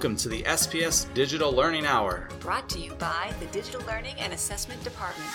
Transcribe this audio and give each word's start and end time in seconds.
Welcome 0.00 0.16
to 0.16 0.30
the 0.30 0.42
SPS 0.44 1.12
Digital 1.12 1.52
Learning 1.52 1.84
Hour. 1.84 2.26
Brought 2.40 2.70
to 2.70 2.78
you 2.78 2.94
by 2.94 3.34
the 3.38 3.44
Digital 3.48 3.82
Learning 3.82 4.14
and 4.18 4.32
Assessment 4.32 4.82
Department. 4.82 5.28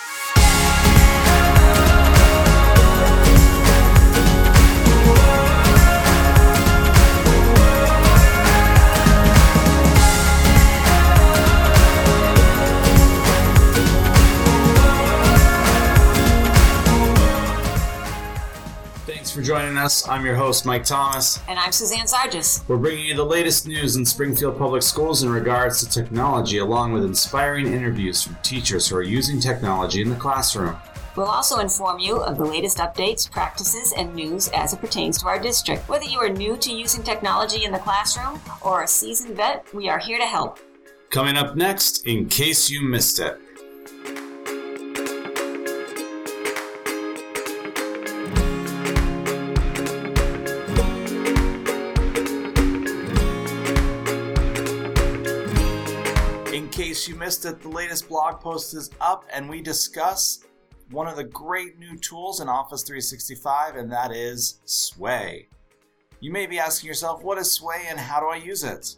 For 19.35 19.41
joining 19.41 19.77
us. 19.77 20.07
I'm 20.07 20.25
your 20.25 20.35
host, 20.35 20.65
Mike 20.65 20.85
Thomas. 20.85 21.41
And 21.49 21.59
I'm 21.59 21.73
Suzanne 21.73 22.07
Sargis. 22.07 22.65
We're 22.69 22.77
bringing 22.77 23.05
you 23.05 23.15
the 23.15 23.25
latest 23.25 23.67
news 23.67 23.97
in 23.97 24.05
Springfield 24.05 24.57
Public 24.57 24.81
Schools 24.81 25.23
in 25.23 25.29
regards 25.29 25.81
to 25.81 25.89
technology, 25.89 26.59
along 26.59 26.93
with 26.93 27.03
inspiring 27.03 27.73
interviews 27.73 28.23
from 28.23 28.37
teachers 28.43 28.87
who 28.87 28.95
are 28.95 29.03
using 29.03 29.41
technology 29.41 30.01
in 30.01 30.09
the 30.09 30.15
classroom. 30.15 30.77
We'll 31.17 31.25
also 31.25 31.59
inform 31.59 31.99
you 31.99 32.21
of 32.21 32.37
the 32.37 32.45
latest 32.45 32.77
updates, 32.77 33.29
practices, 33.29 33.93
and 33.97 34.15
news 34.15 34.47
as 34.53 34.71
it 34.71 34.79
pertains 34.79 35.17
to 35.17 35.27
our 35.27 35.39
district. 35.39 35.89
Whether 35.89 36.05
you 36.05 36.19
are 36.19 36.29
new 36.29 36.55
to 36.55 36.71
using 36.71 37.03
technology 37.03 37.65
in 37.65 37.73
the 37.73 37.79
classroom 37.79 38.39
or 38.61 38.83
a 38.83 38.87
seasoned 38.87 39.35
vet, 39.35 39.65
we 39.73 39.89
are 39.89 39.99
here 39.99 40.17
to 40.17 40.25
help. 40.25 40.59
Coming 41.09 41.35
up 41.35 41.57
next, 41.57 42.07
in 42.07 42.29
case 42.29 42.69
you 42.69 42.81
missed 42.87 43.19
it. 43.19 43.37
Case 56.95 57.09
you 57.09 57.15
missed 57.15 57.43
it, 57.43 57.61
the 57.61 57.67
latest 57.67 58.07
blog 58.07 58.39
post 58.39 58.73
is 58.73 58.89
up 59.01 59.25
and 59.33 59.49
we 59.49 59.61
discuss 59.61 60.45
one 60.91 61.07
of 61.07 61.17
the 61.17 61.25
great 61.25 61.77
new 61.77 61.97
tools 61.97 62.39
in 62.39 62.47
Office 62.47 62.83
365, 62.83 63.75
and 63.75 63.91
that 63.91 64.13
is 64.13 64.61
Sway. 64.63 65.49
You 66.21 66.31
may 66.31 66.45
be 66.45 66.57
asking 66.57 66.87
yourself, 66.87 67.21
what 67.21 67.37
is 67.37 67.51
Sway 67.51 67.83
and 67.89 67.99
how 67.99 68.21
do 68.21 68.27
I 68.27 68.37
use 68.37 68.63
it? 68.63 68.95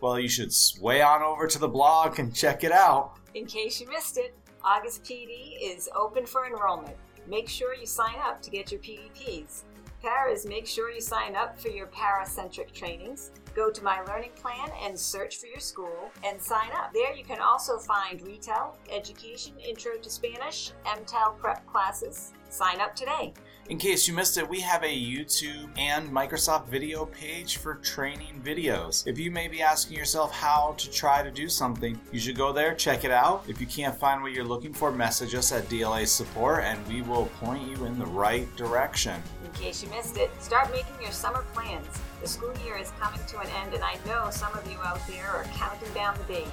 Well, 0.00 0.20
you 0.20 0.28
should 0.28 0.52
sway 0.52 1.02
on 1.02 1.24
over 1.24 1.48
to 1.48 1.58
the 1.58 1.66
blog 1.66 2.20
and 2.20 2.32
check 2.32 2.62
it 2.62 2.70
out. 2.70 3.16
In 3.34 3.46
case 3.46 3.80
you 3.80 3.88
missed 3.88 4.16
it, 4.16 4.32
August 4.62 5.02
PD 5.02 5.56
is 5.60 5.88
open 5.92 6.26
for 6.26 6.46
enrollment. 6.46 6.96
Make 7.26 7.48
sure 7.48 7.74
you 7.74 7.84
sign 7.84 8.14
up 8.22 8.40
to 8.42 8.50
get 8.50 8.70
your 8.70 8.80
PDPs. 8.80 9.64
Paras, 10.02 10.46
make 10.46 10.66
sure 10.66 10.90
you 10.90 11.00
sign 11.00 11.36
up 11.36 11.60
for 11.60 11.68
your 11.68 11.86
paracentric 11.88 12.72
trainings. 12.72 13.32
Go 13.54 13.70
to 13.70 13.84
My 13.84 14.02
Learning 14.04 14.30
Plan 14.34 14.70
and 14.82 14.98
search 14.98 15.36
for 15.36 15.46
your 15.46 15.60
school 15.60 16.10
and 16.24 16.40
sign 16.40 16.70
up. 16.72 16.94
There 16.94 17.14
you 17.14 17.24
can 17.24 17.40
also 17.40 17.76
find 17.78 18.22
retail, 18.22 18.78
education, 18.90 19.52
intro 19.58 19.98
to 19.98 20.08
Spanish, 20.08 20.72
MTEL 20.86 21.36
prep 21.38 21.66
classes. 21.66 22.32
Sign 22.48 22.80
up 22.80 22.96
today. 22.96 23.34
In 23.68 23.78
case 23.78 24.08
you 24.08 24.14
missed 24.14 24.36
it, 24.36 24.48
we 24.48 24.58
have 24.60 24.82
a 24.82 24.88
YouTube 24.88 25.70
and 25.78 26.10
Microsoft 26.10 26.66
video 26.66 27.04
page 27.06 27.58
for 27.58 27.76
training 27.76 28.40
videos. 28.44 29.06
If 29.06 29.16
you 29.16 29.30
may 29.30 29.46
be 29.46 29.62
asking 29.62 29.96
yourself 29.96 30.32
how 30.32 30.74
to 30.76 30.90
try 30.90 31.22
to 31.22 31.30
do 31.30 31.48
something, 31.48 32.00
you 32.10 32.18
should 32.18 32.36
go 32.36 32.52
there, 32.52 32.74
check 32.74 33.04
it 33.04 33.12
out. 33.12 33.44
If 33.46 33.60
you 33.60 33.68
can't 33.68 33.94
find 33.94 34.22
what 34.22 34.32
you're 34.32 34.44
looking 34.44 34.72
for, 34.72 34.90
message 34.90 35.36
us 35.36 35.52
at 35.52 35.68
DLA 35.68 36.08
support 36.08 36.64
and 36.64 36.84
we 36.88 37.02
will 37.02 37.26
point 37.38 37.62
you 37.68 37.84
in 37.84 37.96
the 37.96 38.06
right 38.06 38.48
direction. 38.56 39.22
In 39.50 39.60
case 39.60 39.82
you 39.82 39.90
missed 39.90 40.16
it, 40.16 40.30
start 40.40 40.70
making 40.70 40.94
your 41.02 41.10
summer 41.10 41.44
plans. 41.52 41.86
The 42.22 42.28
school 42.28 42.52
year 42.64 42.76
is 42.76 42.92
coming 43.00 43.20
to 43.26 43.40
an 43.40 43.48
end, 43.62 43.74
and 43.74 43.82
I 43.82 43.96
know 44.06 44.30
some 44.30 44.52
of 44.56 44.70
you 44.70 44.78
out 44.84 45.00
there 45.08 45.26
are 45.26 45.44
counting 45.54 45.92
down 45.92 46.16
the 46.18 46.34
days. 46.34 46.46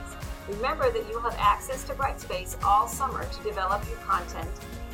Remember 0.48 0.90
that 0.90 1.08
you 1.08 1.14
will 1.14 1.30
have 1.30 1.38
access 1.38 1.84
to 1.86 1.94
Brightspace 1.94 2.58
all 2.64 2.88
summer 2.88 3.24
to 3.24 3.44
develop 3.44 3.88
your 3.88 3.98
content, 3.98 4.50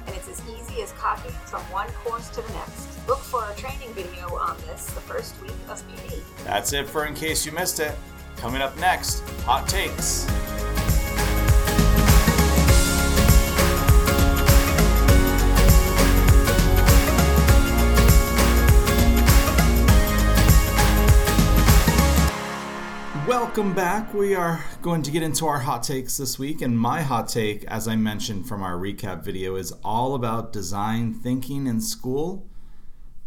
and 0.06 0.16
it's 0.16 0.28
as 0.28 0.42
easy 0.50 0.82
as 0.82 0.92
copying 0.94 1.34
from 1.46 1.62
one 1.72 1.88
course 2.04 2.28
to 2.30 2.42
the 2.42 2.54
next. 2.54 3.08
Look 3.08 3.20
for 3.20 3.50
a 3.50 3.56
training 3.56 3.94
video 3.94 4.36
on 4.36 4.58
this 4.68 4.86
the 4.88 5.02
first 5.02 5.42
week 5.42 5.52
of 5.70 5.82
PD. 5.88 6.22
That's 6.44 6.74
it 6.74 6.90
for 6.90 7.06
In 7.06 7.16
Case 7.16 7.46
You 7.46 7.54
Missed 7.54 7.80
It. 7.80 7.96
Coming 8.36 8.62
up 8.62 8.78
next, 8.80 9.22
Hot 9.46 9.68
Takes. 9.70 10.26
Welcome 23.64 23.78
back. 23.78 24.14
We 24.14 24.36
are 24.36 24.62
going 24.82 25.04
to 25.04 25.12
get 25.12 25.24
into 25.24 25.48
our 25.48 25.60
hot 25.60 25.84
takes 25.84 26.18
this 26.18 26.38
week, 26.38 26.62
and 26.62 26.78
my 26.78 27.02
hot 27.02 27.30
take, 27.30 27.64
as 27.64 27.88
I 27.88 27.96
mentioned 27.96 28.46
from 28.46 28.62
our 28.62 28.74
recap 28.74 29.24
video, 29.24 29.56
is 29.56 29.72
all 29.86 30.16
about 30.16 30.52
design 30.52 31.14
thinking 31.14 31.66
in 31.66 31.80
school, 31.80 32.46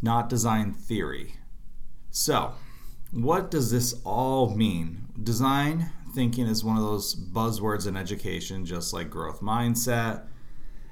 not 0.03 0.29
design 0.29 0.75
theory. 0.75 1.37
So, 2.11 2.53
what 3.13 3.51
does 3.51 3.71
this 3.71 3.95
all 4.05 4.55
mean? 4.55 5.07
Design 5.21 5.91
thinking 6.15 6.47
is 6.47 6.63
one 6.63 6.77
of 6.77 6.83
those 6.83 7.15
buzzwords 7.15 7.87
in 7.87 7.97
education, 7.97 8.67
just 8.67 8.93
like 8.93 9.09
growth 9.09 9.41
mindset 9.41 10.27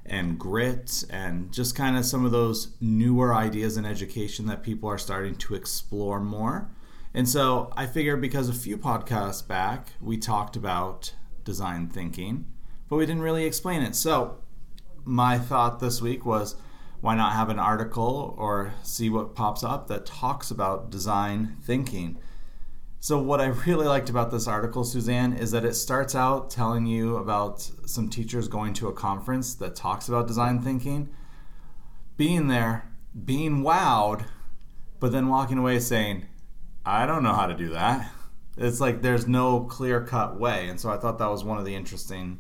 and 0.07 0.39
grit, 0.39 1.05
and 1.11 1.53
just 1.53 1.77
kind 1.77 1.99
of 1.99 2.07
some 2.07 2.25
of 2.25 2.33
those 2.33 2.69
newer 2.81 3.35
ideas 3.35 3.77
in 3.77 3.85
education 3.85 4.47
that 4.47 4.63
people 4.63 4.89
are 4.89 4.97
starting 4.97 5.35
to 5.35 5.55
explore 5.55 6.19
more. 6.19 6.71
And 7.15 7.29
so 7.29 7.73
I 7.77 7.87
figured 7.87 8.21
because 8.21 8.49
a 8.49 8.55
few 8.55 8.77
podcasts 8.77 9.47
back 9.47 9.91
we 10.01 10.19
talked 10.19 10.57
about 10.57 11.15
design 11.45 11.89
thinking, 11.89 12.47
but 12.89 12.97
we 12.97 13.07
didn't 13.07 13.23
really 13.23 13.45
explain 13.45 13.83
it. 13.83 13.95
So 13.95 14.39
my 15.05 15.39
thought 15.39 15.79
this 15.79 16.03
week 16.03 16.27
was 16.27 16.57
why 17.01 17.15
not 17.15 17.35
have 17.35 17.51
an 17.51 17.59
article 17.59 18.35
or 18.39 18.73
see 18.83 19.11
what 19.11 19.35
pops 19.35 19.63
up 19.63 19.89
that 19.89 20.07
talks 20.07 20.51
about 20.51 20.91
design 20.91 21.57
thinking? 21.63 22.19
So, 22.99 23.21
what 23.21 23.43
I 23.43 23.47
really 23.67 23.87
liked 23.87 24.09
about 24.09 24.31
this 24.31 24.49
article, 24.49 24.85
Suzanne, 24.85 25.35
is 25.35 25.51
that 25.51 25.67
it 25.67 25.75
starts 25.75 26.15
out 26.15 26.49
telling 26.49 26.87
you 26.87 27.19
about 27.19 27.71
some 27.85 28.09
teachers 28.09 28.49
going 28.49 28.73
to 28.75 28.89
a 28.89 28.93
conference 28.95 29.55
that 29.57 29.77
talks 29.77 30.09
about 30.09 30.27
design 30.27 30.63
thinking, 30.63 31.11
being 32.17 32.49
there, 32.49 32.91
being 33.27 33.63
wowed, 33.63 34.25
but 34.99 35.13
then 35.13 35.29
walking 35.29 35.59
away 35.59 35.81
saying, 35.81 36.25
I 36.87 37.07
don't 37.07 37.23
know 37.23 37.33
how 37.33 37.47
to 37.47 37.55
do 37.55 37.71
that. 37.71 38.11
It's 38.57 38.81
like 38.81 39.03
there's 39.03 39.27
no 39.27 39.65
clear 39.65 40.03
cut 40.03 40.39
way. 40.39 40.69
And 40.69 40.79
so 40.79 40.91
I 40.91 40.97
thought 40.97 41.19
that 41.19 41.31
was 41.31 41.43
one 41.43 41.59
of 41.59 41.65
the 41.65 41.75
interesting 41.75 42.39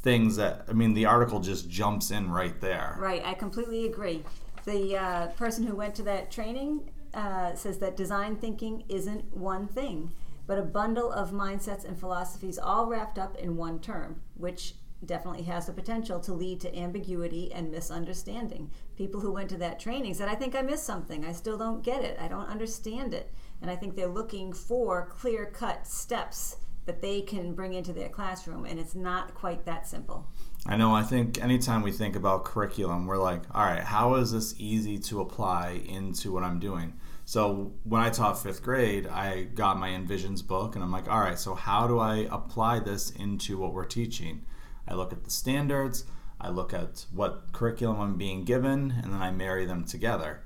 things 0.00 0.36
that, 0.36 0.64
I 0.68 0.72
mean, 0.72 0.94
the 0.94 1.06
article 1.06 1.40
just 1.40 1.68
jumps 1.68 2.10
in 2.10 2.30
right 2.30 2.60
there. 2.60 2.96
Right, 2.98 3.24
I 3.24 3.34
completely 3.34 3.86
agree. 3.86 4.22
The 4.64 4.96
uh, 4.96 5.26
person 5.28 5.66
who 5.66 5.74
went 5.74 5.94
to 5.96 6.02
that 6.04 6.30
training 6.30 6.90
uh, 7.14 7.54
says 7.54 7.78
that 7.78 7.96
design 7.96 8.36
thinking 8.36 8.84
isn't 8.88 9.36
one 9.36 9.66
thing, 9.66 10.12
but 10.46 10.58
a 10.58 10.62
bundle 10.62 11.10
of 11.10 11.30
mindsets 11.30 11.84
and 11.84 11.98
philosophies 11.98 12.58
all 12.58 12.86
wrapped 12.86 13.18
up 13.18 13.36
in 13.36 13.56
one 13.56 13.80
term, 13.80 14.20
which 14.36 14.74
definitely 15.04 15.44
has 15.44 15.66
the 15.66 15.72
potential 15.72 16.20
to 16.20 16.32
lead 16.32 16.60
to 16.60 16.76
ambiguity 16.76 17.52
and 17.52 17.70
misunderstanding. 17.70 18.70
People 18.96 19.20
who 19.20 19.32
went 19.32 19.48
to 19.48 19.56
that 19.56 19.78
training 19.80 20.14
said, 20.14 20.28
I 20.28 20.34
think 20.34 20.54
I 20.54 20.62
missed 20.62 20.84
something. 20.84 21.24
I 21.24 21.32
still 21.32 21.56
don't 21.56 21.82
get 21.82 22.04
it. 22.04 22.18
I 22.20 22.28
don't 22.28 22.48
understand 22.48 23.14
it. 23.14 23.32
And 23.60 23.70
I 23.70 23.76
think 23.76 23.96
they're 23.96 24.06
looking 24.06 24.52
for 24.52 25.06
clear 25.06 25.46
cut 25.46 25.86
steps 25.86 26.56
that 26.88 27.02
they 27.02 27.20
can 27.20 27.54
bring 27.54 27.74
into 27.74 27.92
their 27.92 28.08
classroom, 28.08 28.64
and 28.64 28.80
it's 28.80 28.94
not 28.94 29.34
quite 29.34 29.66
that 29.66 29.86
simple. 29.86 30.26
I 30.66 30.76
know, 30.76 30.94
I 30.94 31.02
think 31.02 31.42
anytime 31.42 31.82
we 31.82 31.92
think 31.92 32.16
about 32.16 32.46
curriculum, 32.46 33.06
we're 33.06 33.18
like, 33.18 33.42
all 33.54 33.66
right, 33.66 33.84
how 33.84 34.14
is 34.14 34.32
this 34.32 34.54
easy 34.58 34.98
to 35.00 35.20
apply 35.20 35.82
into 35.86 36.32
what 36.32 36.44
I'm 36.44 36.58
doing? 36.58 36.94
So 37.26 37.74
when 37.84 38.00
I 38.00 38.08
taught 38.08 38.42
fifth 38.42 38.62
grade, 38.62 39.06
I 39.06 39.42
got 39.42 39.78
my 39.78 39.90
Envisions 39.90 40.44
book, 40.44 40.74
and 40.74 40.82
I'm 40.82 40.90
like, 40.90 41.08
all 41.08 41.20
right, 41.20 41.38
so 41.38 41.54
how 41.54 41.86
do 41.86 41.98
I 41.98 42.26
apply 42.30 42.80
this 42.80 43.10
into 43.10 43.58
what 43.58 43.74
we're 43.74 43.84
teaching? 43.84 44.46
I 44.88 44.94
look 44.94 45.12
at 45.12 45.24
the 45.24 45.30
standards, 45.30 46.06
I 46.40 46.48
look 46.48 46.72
at 46.72 47.04
what 47.12 47.52
curriculum 47.52 48.00
I'm 48.00 48.16
being 48.16 48.44
given, 48.44 48.94
and 49.02 49.12
then 49.12 49.20
I 49.20 49.30
marry 49.30 49.66
them 49.66 49.84
together. 49.84 50.40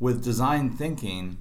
With 0.00 0.24
design 0.24 0.70
thinking, 0.70 1.38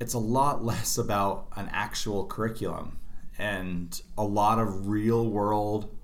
it's 0.00 0.14
a 0.14 0.18
lot 0.18 0.64
less 0.72 0.98
about 0.98 1.46
an 1.56 1.68
actual 1.72 2.26
curriculum 2.26 2.98
and 3.38 4.02
a 4.18 4.24
lot 4.24 4.58
of 4.58 4.88
real 4.88 5.26
world 5.28 5.94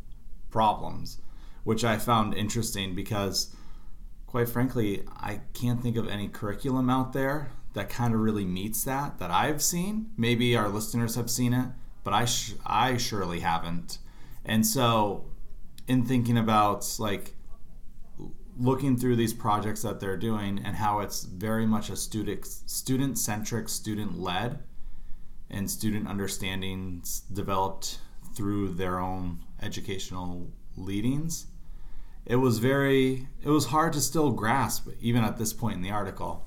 problems, 0.50 1.18
which 1.64 1.84
I 1.84 1.98
found 1.98 2.34
interesting 2.34 2.94
because, 2.94 3.54
quite 4.26 4.48
frankly, 4.48 5.02
I 5.16 5.40
can't 5.52 5.82
think 5.82 5.96
of 5.96 6.08
any 6.08 6.28
curriculum 6.28 6.88
out 6.88 7.12
there 7.12 7.50
that 7.74 7.90
kind 7.90 8.14
of 8.14 8.20
really 8.20 8.46
meets 8.46 8.84
that 8.84 9.18
that 9.18 9.30
I've 9.30 9.62
seen. 9.62 10.10
Maybe 10.16 10.56
our 10.56 10.68
listeners 10.68 11.14
have 11.14 11.30
seen 11.30 11.52
it, 11.52 11.66
but 12.04 12.14
I 12.14 12.24
sh- 12.24 12.54
I 12.64 12.96
surely 12.96 13.40
haven't. 13.40 13.98
And 14.46 14.66
so, 14.66 15.26
in 15.86 16.06
thinking 16.06 16.38
about 16.38 16.96
like 16.98 17.35
looking 18.58 18.96
through 18.96 19.16
these 19.16 19.34
projects 19.34 19.82
that 19.82 20.00
they're 20.00 20.16
doing 20.16 20.60
and 20.64 20.76
how 20.76 21.00
it's 21.00 21.24
very 21.24 21.66
much 21.66 21.90
a 21.90 21.96
student 21.96 22.46
student 22.46 23.18
centric, 23.18 23.68
student 23.68 24.18
led 24.18 24.60
and 25.50 25.70
student 25.70 26.08
understandings 26.08 27.20
developed 27.32 27.98
through 28.34 28.68
their 28.70 28.98
own 28.98 29.38
educational 29.62 30.50
leadings, 30.76 31.46
it 32.24 32.36
was 32.36 32.58
very 32.58 33.28
it 33.42 33.48
was 33.48 33.66
hard 33.66 33.92
to 33.92 34.00
still 34.00 34.30
grasp 34.32 34.88
even 35.00 35.22
at 35.22 35.38
this 35.38 35.52
point 35.52 35.76
in 35.76 35.82
the 35.82 35.90
article. 35.90 36.44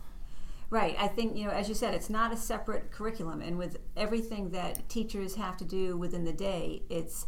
Right. 0.71 0.95
I 0.99 1.07
think, 1.07 1.35
you 1.35 1.45
know, 1.45 1.51
as 1.51 1.67
you 1.67 1.73
said, 1.73 1.95
it's 1.95 2.11
not 2.11 2.31
a 2.31 2.37
separate 2.37 2.91
curriculum 2.91 3.41
and 3.41 3.57
with 3.57 3.77
everything 3.97 4.51
that 4.51 4.87
teachers 4.87 5.33
have 5.35 5.57
to 5.57 5.65
do 5.65 5.97
within 5.97 6.25
the 6.25 6.33
day, 6.33 6.83
it's 6.89 7.25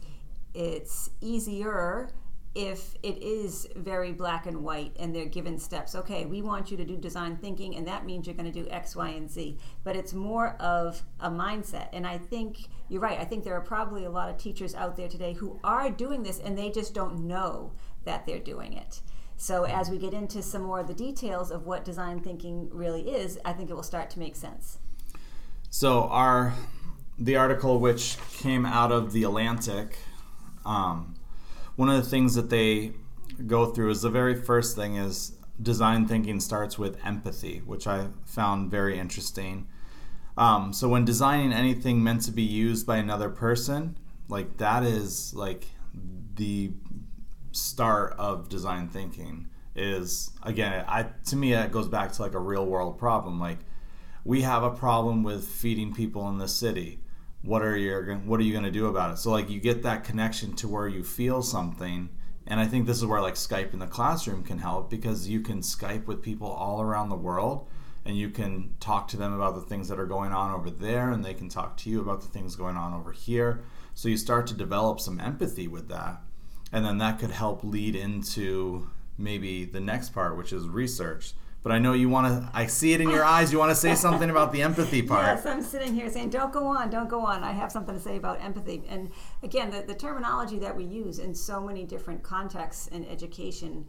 it's 0.53 1.09
easier 1.21 2.11
if 2.53 2.95
it 3.01 3.21
is 3.23 3.67
very 3.77 4.11
black 4.11 4.45
and 4.45 4.61
white 4.61 4.93
and 4.99 5.15
they're 5.15 5.25
given 5.25 5.57
steps 5.57 5.95
okay 5.95 6.25
we 6.25 6.41
want 6.41 6.69
you 6.69 6.75
to 6.75 6.83
do 6.83 6.97
design 6.97 7.37
thinking 7.37 7.77
and 7.77 7.87
that 7.87 8.05
means 8.05 8.27
you're 8.27 8.35
going 8.35 8.51
to 8.51 8.63
do 8.63 8.69
x 8.69 8.95
y 8.95 9.09
and 9.09 9.29
z. 9.29 9.57
But 9.83 9.95
it's 9.95 10.13
more 10.13 10.55
of 10.59 11.01
a 11.19 11.29
mindset. 11.29 11.87
And 11.93 12.05
i 12.05 12.17
think 12.17 12.67
you're 12.89 13.01
right 13.01 13.19
i 13.19 13.23
think 13.23 13.43
there 13.43 13.55
are 13.55 13.61
probably 13.61 14.03
a 14.03 14.09
lot 14.09 14.29
of 14.29 14.37
teachers 14.37 14.75
out 14.75 14.97
there 14.97 15.07
today 15.07 15.33
who 15.33 15.59
are 15.63 15.89
doing 15.89 16.23
this 16.23 16.39
and 16.39 16.57
they 16.57 16.69
just 16.69 16.93
don't 16.93 17.25
know 17.25 17.71
that 18.03 18.25
they're 18.25 18.39
doing 18.39 18.73
it. 18.73 19.01
So 19.37 19.63
as 19.63 19.89
we 19.89 19.97
get 19.97 20.13
into 20.13 20.43
some 20.43 20.63
more 20.63 20.81
of 20.81 20.87
the 20.87 20.93
details 20.93 21.51
of 21.51 21.65
what 21.65 21.85
design 21.85 22.19
thinking 22.19 22.69
really 22.71 23.11
is 23.11 23.39
i 23.45 23.53
think 23.53 23.69
it 23.69 23.73
will 23.73 23.83
start 23.83 24.09
to 24.11 24.19
make 24.19 24.35
sense. 24.35 24.77
So 25.69 26.03
our 26.09 26.53
the 27.17 27.37
article 27.37 27.79
which 27.79 28.17
came 28.39 28.65
out 28.65 28.91
of 28.91 29.13
the 29.13 29.23
atlantic 29.23 29.97
um, 30.65 31.15
one 31.75 31.89
of 31.89 32.03
the 32.03 32.09
things 32.09 32.35
that 32.35 32.49
they 32.49 32.93
go 33.47 33.67
through 33.67 33.91
is 33.91 34.01
the 34.01 34.09
very 34.09 34.35
first 34.35 34.75
thing 34.75 34.95
is 34.95 35.33
design 35.61 36.07
thinking 36.07 36.39
starts 36.39 36.77
with 36.77 37.03
empathy, 37.05 37.61
which 37.65 37.87
I 37.87 38.07
found 38.25 38.71
very 38.71 38.97
interesting. 38.97 39.67
Um, 40.37 40.73
so 40.73 40.87
when 40.89 41.05
designing 41.05 41.53
anything 41.53 42.03
meant 42.03 42.21
to 42.23 42.31
be 42.31 42.41
used 42.41 42.85
by 42.85 42.97
another 42.97 43.29
person, 43.29 43.97
like 44.27 44.57
that 44.57 44.83
is 44.83 45.33
like 45.33 45.65
the 46.35 46.71
start 47.51 48.15
of 48.17 48.47
design 48.47 48.87
thinking 48.87 49.47
is 49.75 50.31
again 50.43 50.85
I 50.87 51.07
to 51.25 51.35
me 51.35 51.51
that 51.51 51.71
goes 51.71 51.87
back 51.87 52.13
to 52.13 52.21
like 52.21 52.33
a 52.33 52.39
real 52.39 52.65
world 52.65 52.97
problem 52.97 53.39
like 53.39 53.59
we 54.23 54.41
have 54.41 54.63
a 54.63 54.71
problem 54.71 55.23
with 55.23 55.45
feeding 55.45 55.93
people 55.93 56.29
in 56.29 56.37
the 56.37 56.47
city 56.47 57.00
what 57.43 57.61
are 57.61 57.75
you 57.75 58.21
what 58.25 58.39
are 58.39 58.43
you 58.43 58.51
going 58.51 58.65
to 58.65 58.71
do 58.71 58.87
about 58.87 59.13
it? 59.13 59.17
So 59.17 59.31
like 59.31 59.49
you 59.49 59.59
get 59.59 59.83
that 59.83 60.03
connection 60.03 60.53
to 60.57 60.67
where 60.67 60.87
you 60.87 61.03
feel 61.03 61.41
something 61.41 62.09
and 62.47 62.59
i 62.59 62.65
think 62.65 62.85
this 62.85 62.97
is 62.97 63.05
where 63.05 63.21
like 63.21 63.35
skype 63.35 63.73
in 63.73 63.79
the 63.79 63.87
classroom 63.87 64.43
can 64.43 64.57
help 64.57 64.89
because 64.89 65.29
you 65.29 65.41
can 65.41 65.61
skype 65.61 66.05
with 66.05 66.21
people 66.21 66.47
all 66.47 66.81
around 66.81 67.09
the 67.09 67.15
world 67.15 67.67
and 68.05 68.17
you 68.17 68.29
can 68.29 68.73
talk 68.79 69.07
to 69.07 69.17
them 69.17 69.33
about 69.33 69.55
the 69.55 69.61
things 69.61 69.87
that 69.87 69.99
are 69.99 70.05
going 70.05 70.31
on 70.31 70.53
over 70.53 70.69
there 70.69 71.11
and 71.11 71.23
they 71.23 71.33
can 71.33 71.49
talk 71.49 71.77
to 71.77 71.89
you 71.89 72.01
about 72.01 72.21
the 72.21 72.27
things 72.27 72.55
going 72.55 72.75
on 72.75 72.93
over 72.93 73.11
here. 73.11 73.61
So 73.93 74.09
you 74.09 74.17
start 74.17 74.47
to 74.47 74.55
develop 74.55 74.99
some 74.99 75.19
empathy 75.19 75.67
with 75.67 75.87
that 75.89 76.21
and 76.71 76.85
then 76.85 76.97
that 76.97 77.19
could 77.19 77.31
help 77.31 77.63
lead 77.63 77.95
into 77.95 78.89
maybe 79.17 79.65
the 79.65 79.79
next 79.79 80.09
part 80.09 80.35
which 80.35 80.51
is 80.51 80.67
research 80.67 81.33
but 81.63 81.71
I 81.71 81.79
know 81.79 81.93
you 81.93 82.09
want 82.09 82.27
to. 82.27 82.49
I 82.57 82.65
see 82.65 82.93
it 82.93 83.01
in 83.01 83.09
your 83.09 83.23
eyes. 83.23 83.51
You 83.51 83.59
want 83.59 83.71
to 83.71 83.75
say 83.75 83.95
something 83.95 84.29
about 84.29 84.51
the 84.51 84.61
empathy 84.61 85.01
part. 85.07 85.25
Yes, 85.25 85.45
I'm 85.45 85.61
sitting 85.61 85.93
here 85.93 86.09
saying, 86.09 86.29
"Don't 86.29 86.51
go 86.51 86.65
on, 86.65 86.89
don't 86.89 87.09
go 87.09 87.21
on." 87.21 87.43
I 87.43 87.51
have 87.51 87.71
something 87.71 87.95
to 87.95 88.01
say 88.01 88.17
about 88.17 88.41
empathy, 88.41 88.83
and 88.89 89.11
again, 89.43 89.69
the, 89.69 89.81
the 89.81 89.95
terminology 89.95 90.57
that 90.59 90.75
we 90.75 90.83
use 90.83 91.19
in 91.19 91.35
so 91.35 91.61
many 91.61 91.85
different 91.85 92.23
contexts 92.23 92.87
in 92.87 93.05
education 93.05 93.85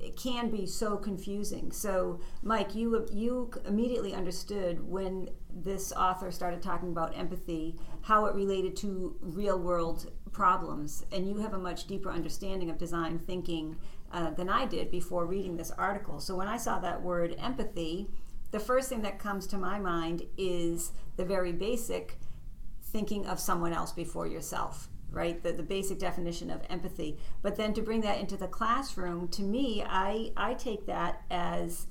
it 0.00 0.16
can 0.16 0.50
be 0.50 0.66
so 0.66 0.96
confusing. 0.96 1.72
So, 1.72 2.20
Mike, 2.42 2.74
you 2.74 3.06
you 3.12 3.50
immediately 3.66 4.14
understood 4.14 4.86
when 4.86 5.30
this 5.50 5.92
author 5.92 6.30
started 6.30 6.62
talking 6.62 6.90
about 6.90 7.16
empathy, 7.16 7.76
how 8.02 8.26
it 8.26 8.34
related 8.34 8.76
to 8.76 9.16
real 9.20 9.58
world 9.58 10.10
problems, 10.32 11.04
and 11.12 11.28
you 11.28 11.38
have 11.38 11.54
a 11.54 11.58
much 11.58 11.86
deeper 11.86 12.10
understanding 12.10 12.70
of 12.70 12.78
design 12.78 13.18
thinking 13.18 13.76
uh, 14.12 14.30
than 14.30 14.48
I 14.48 14.66
did 14.66 14.90
before 14.90 15.26
reading 15.26 15.56
this 15.56 15.70
article. 15.72 16.20
So 16.20 16.36
when 16.36 16.48
I 16.48 16.56
saw 16.56 16.78
that 16.78 17.02
word 17.02 17.34
empathy, 17.38 18.08
the 18.50 18.60
first 18.60 18.88
thing 18.88 19.02
that 19.02 19.18
comes 19.18 19.46
to 19.48 19.58
my 19.58 19.78
mind 19.78 20.22
is 20.36 20.92
the 21.16 21.24
very 21.24 21.52
basic 21.52 22.18
thinking 22.82 23.26
of 23.26 23.40
someone 23.40 23.72
else 23.72 23.92
before 23.92 24.26
yourself, 24.26 24.88
right? 25.10 25.42
The, 25.42 25.52
the 25.52 25.62
basic 25.62 25.98
definition 25.98 26.50
of 26.50 26.62
empathy. 26.70 27.18
But 27.42 27.56
then 27.56 27.74
to 27.74 27.82
bring 27.82 28.00
that 28.02 28.18
into 28.18 28.36
the 28.36 28.46
classroom, 28.46 29.28
to 29.28 29.42
me, 29.42 29.84
I, 29.86 30.32
I 30.36 30.54
take 30.54 30.86
that 30.86 31.22
as 31.30 31.86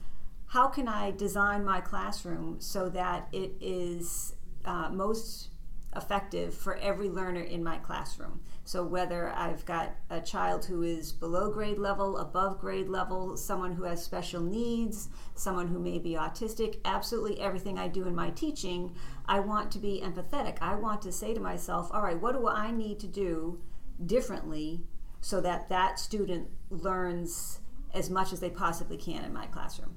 how 0.47 0.67
can 0.67 0.87
I 0.87 1.11
design 1.11 1.65
my 1.65 1.81
classroom 1.81 2.57
so 2.59 2.89
that 2.89 3.27
it 3.31 3.51
is 3.59 4.35
uh, 4.63 4.89
most 4.89 5.49
effective 5.95 6.53
for 6.53 6.75
every 6.75 7.09
learner 7.09 7.41
in 7.41 7.63
my 7.63 7.77
classroom. 7.77 8.41
So, 8.67 8.83
whether 8.83 9.29
I've 9.29 9.63
got 9.65 9.95
a 10.09 10.19
child 10.19 10.65
who 10.65 10.81
is 10.81 11.11
below 11.11 11.51
grade 11.51 11.77
level, 11.77 12.17
above 12.17 12.59
grade 12.59 12.89
level, 12.89 13.37
someone 13.37 13.73
who 13.73 13.83
has 13.83 14.03
special 14.03 14.41
needs, 14.41 15.07
someone 15.35 15.67
who 15.67 15.77
may 15.77 15.99
be 15.99 16.13
autistic, 16.13 16.79
absolutely 16.83 17.39
everything 17.39 17.77
I 17.77 17.87
do 17.87 18.07
in 18.07 18.15
my 18.15 18.31
teaching, 18.31 18.95
I 19.27 19.39
want 19.39 19.71
to 19.73 19.77
be 19.77 20.01
empathetic. 20.03 20.57
I 20.61 20.73
want 20.73 21.03
to 21.03 21.11
say 21.11 21.35
to 21.35 21.39
myself, 21.39 21.91
all 21.93 22.01
right, 22.01 22.19
what 22.19 22.33
do 22.33 22.47
I 22.47 22.71
need 22.71 22.99
to 23.01 23.07
do 23.07 23.61
differently 24.03 24.81
so 25.21 25.41
that 25.41 25.69
that 25.69 25.99
student 25.99 26.47
learns 26.71 27.59
as 27.93 28.09
much 28.09 28.33
as 28.33 28.39
they 28.39 28.49
possibly 28.49 28.97
can 28.97 29.23
in 29.23 29.31
my 29.31 29.45
classroom? 29.45 29.93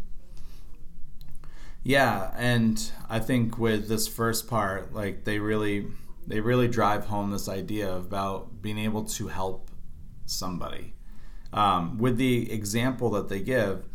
Yeah, 1.83 2.35
and 2.37 2.93
I 3.09 3.19
think 3.19 3.57
with 3.59 3.89
this 3.89 4.07
first 4.07 4.47
part, 4.47 4.93
like 4.93 5.25
they 5.25 5.39
really 5.39 5.87
they 6.29 6.41
really 6.41 6.69
drive 6.69 7.07
home 7.07 7.31
this 7.31 7.49
idea 7.49 7.91
about 7.91 8.61
being 8.61 8.79
able 8.79 9.03
to 9.03 9.29
help 9.29 9.71
somebody. 10.27 10.93
Um, 11.55 11.97
with 11.97 12.19
the 12.19 12.53
example 12.53 13.09
that 13.11 13.31
they 13.31 13.41
give, 13.41 13.87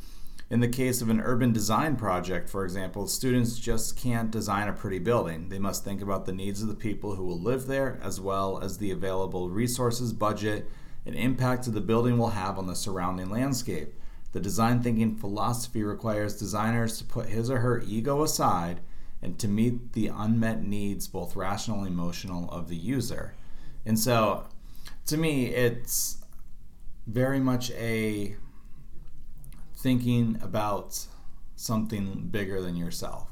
in 0.50 0.60
the 0.60 0.68
case 0.68 1.02
of 1.02 1.10
an 1.10 1.22
urban 1.22 1.54
design 1.54 1.96
project, 1.96 2.50
for 2.50 2.64
example, 2.64 3.08
students 3.08 3.60
just 3.60 3.96
can't 3.96 4.32
design 4.32 4.68
a 4.68 4.74
pretty 4.74 4.98
building. 4.98 5.50
They 5.50 5.60
must 5.60 5.84
think 5.84 6.02
about 6.02 6.26
the 6.26 6.34
needs 6.34 6.62
of 6.64 6.68
the 6.68 6.74
people 6.74 7.16
who 7.16 7.24
will 7.24 7.40
live 7.40 7.68
there, 7.68 8.00
as 8.02 8.20
well 8.20 8.60
as 8.60 8.80
the 8.80 8.90
available 8.90 9.50
resources, 9.50 10.12
budget, 10.12 10.68
and 11.06 11.16
impact 11.16 11.66
that 11.66 11.72
the 11.72 11.82
building 11.82 12.18
will 12.18 12.30
have 12.30 12.58
on 12.58 12.66
the 12.66 12.76
surrounding 12.76 13.30
landscape. 13.30 13.94
The 14.32 14.40
design 14.40 14.82
thinking 14.82 15.16
philosophy 15.16 15.84
requires 15.84 16.40
designers 16.40 16.98
to 16.98 17.04
put 17.04 17.30
his 17.30 17.52
or 17.52 17.60
her 17.60 17.84
ego 17.86 18.24
aside 18.24 18.82
and 19.24 19.40
to 19.40 19.48
meet 19.48 19.94
the 19.94 20.08
unmet 20.08 20.64
needs, 20.64 21.08
both 21.08 21.36
rational 21.36 21.80
and 21.80 21.88
emotional, 21.88 22.50
of 22.52 22.68
the 22.68 22.76
user. 22.76 23.34
And 23.86 23.98
so, 23.98 24.46
to 25.08 25.18
me, 25.18 25.48
it's 25.48 26.18
very 27.08 27.40
much 27.40 27.72
a 27.72 28.36
thinking 29.76 30.38
about 30.42 31.06
something 31.56 32.28
bigger 32.30 32.62
than 32.62 32.76
yourself. 32.76 33.30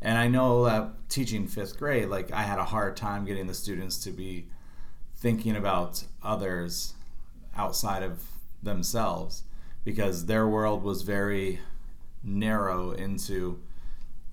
And 0.00 0.18
I 0.18 0.28
know 0.28 0.64
that 0.64 1.08
teaching 1.08 1.46
fifth 1.46 1.78
grade, 1.78 2.08
like 2.08 2.30
I 2.32 2.42
had 2.42 2.58
a 2.58 2.64
hard 2.64 2.96
time 2.96 3.24
getting 3.24 3.46
the 3.46 3.54
students 3.54 4.02
to 4.04 4.10
be 4.10 4.46
thinking 5.16 5.56
about 5.56 6.04
others 6.22 6.94
outside 7.56 8.02
of 8.02 8.22
themselves 8.62 9.44
because 9.84 10.26
their 10.26 10.46
world 10.46 10.82
was 10.82 11.02
very 11.02 11.60
narrow 12.22 12.90
into 12.90 13.60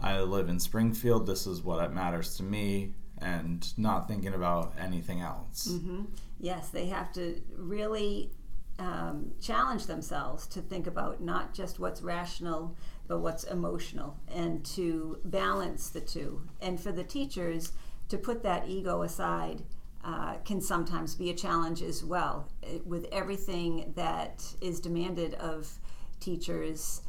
I 0.02 0.20
live 0.22 0.50
in 0.50 0.60
Springfield, 0.60 1.28
this 1.28 1.46
is 1.46 1.62
what 1.62 1.94
matters 1.94 2.36
to 2.38 2.44
me, 2.44 2.96
and 3.20 3.72
not 3.78 4.08
thinking 4.08 4.34
about 4.34 4.74
anything 4.80 5.22
else. 5.22 5.68
Mm-hmm. 5.72 6.06
Yes, 6.40 6.70
they 6.70 6.88
have 6.88 7.14
to 7.14 7.40
really 7.56 8.32
um, 8.80 9.32
challenge 9.40 9.86
themselves 9.86 10.48
to 10.48 10.62
think 10.62 10.88
about 10.88 11.22
not 11.22 11.54
just 11.54 11.80
what's 11.80 12.02
rational, 12.02 12.76
but 13.08 13.20
what's 13.20 13.44
emotional, 13.44 14.18
and 14.34 14.66
to 14.66 15.20
balance 15.26 15.90
the 15.90 16.02
two. 16.02 16.42
And 16.62 16.80
for 16.80 16.92
the 16.92 17.04
teachers, 17.04 17.74
to 18.10 18.18
put 18.18 18.42
that 18.44 18.68
ego 18.68 19.04
aside 19.04 19.62
uh, 20.04 20.36
can 20.46 20.62
sometimes 20.62 21.14
be 21.14 21.30
a 21.30 21.34
challenge 21.34 21.82
as 21.84 22.04
well. 22.04 22.50
With 22.86 23.06
everything 23.12 23.94
that 23.96 24.44
is 24.62 24.80
demanded 24.80 25.36
of 25.36 25.78
teachers, 26.20 27.02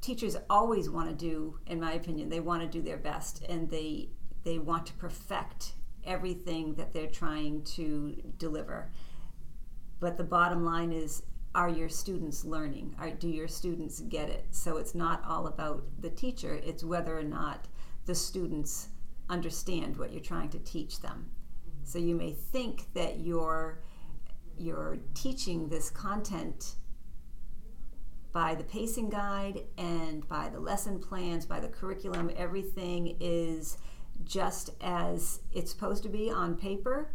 teachers 0.00 0.36
always 0.48 0.88
want 0.88 1.08
to 1.08 1.14
do, 1.14 1.58
in 1.66 1.80
my 1.80 1.92
opinion, 1.92 2.28
they 2.28 2.40
want 2.40 2.62
to 2.62 2.68
do 2.68 2.82
their 2.82 2.96
best 2.96 3.42
and 3.48 3.68
they 3.68 4.10
they 4.44 4.58
want 4.58 4.86
to 4.86 4.92
perfect 4.94 5.72
everything 6.04 6.74
that 6.74 6.92
they're 6.92 7.06
trying 7.06 7.62
to 7.62 8.16
deliver. 8.38 8.90
But 10.00 10.16
the 10.16 10.24
bottom 10.24 10.64
line 10.64 10.92
is 10.92 11.22
are 11.54 11.68
your 11.68 11.88
students 11.88 12.44
learning? 12.44 12.94
Are, 12.98 13.10
do 13.10 13.28
your 13.28 13.48
students 13.48 14.00
get 14.00 14.28
it? 14.28 14.46
So 14.50 14.76
it's 14.76 14.94
not 14.94 15.24
all 15.26 15.48
about 15.48 15.84
the 16.00 16.10
teacher, 16.10 16.60
it's 16.64 16.84
whether 16.84 17.18
or 17.18 17.24
not 17.24 17.66
the 18.06 18.14
students 18.14 18.88
understand 19.28 19.96
what 19.96 20.12
you're 20.12 20.22
trying 20.22 20.50
to 20.50 20.58
teach 20.60 21.00
them. 21.00 21.30
So 21.84 21.98
you 21.98 22.14
may 22.14 22.32
think 22.32 22.92
that 22.94 23.20
you're 23.20 23.80
you're 24.56 24.98
teaching 25.14 25.68
this 25.68 25.88
content 25.88 26.74
by 28.32 28.54
the 28.54 28.64
pacing 28.64 29.08
guide 29.08 29.60
and 29.76 30.26
by 30.28 30.48
the 30.48 30.60
lesson 30.60 30.98
plans, 30.98 31.46
by 31.46 31.60
the 31.60 31.68
curriculum, 31.68 32.30
everything 32.36 33.16
is 33.20 33.78
just 34.24 34.70
as 34.80 35.40
it's 35.52 35.70
supposed 35.70 36.02
to 36.02 36.08
be 36.08 36.30
on 36.30 36.56
paper, 36.56 37.10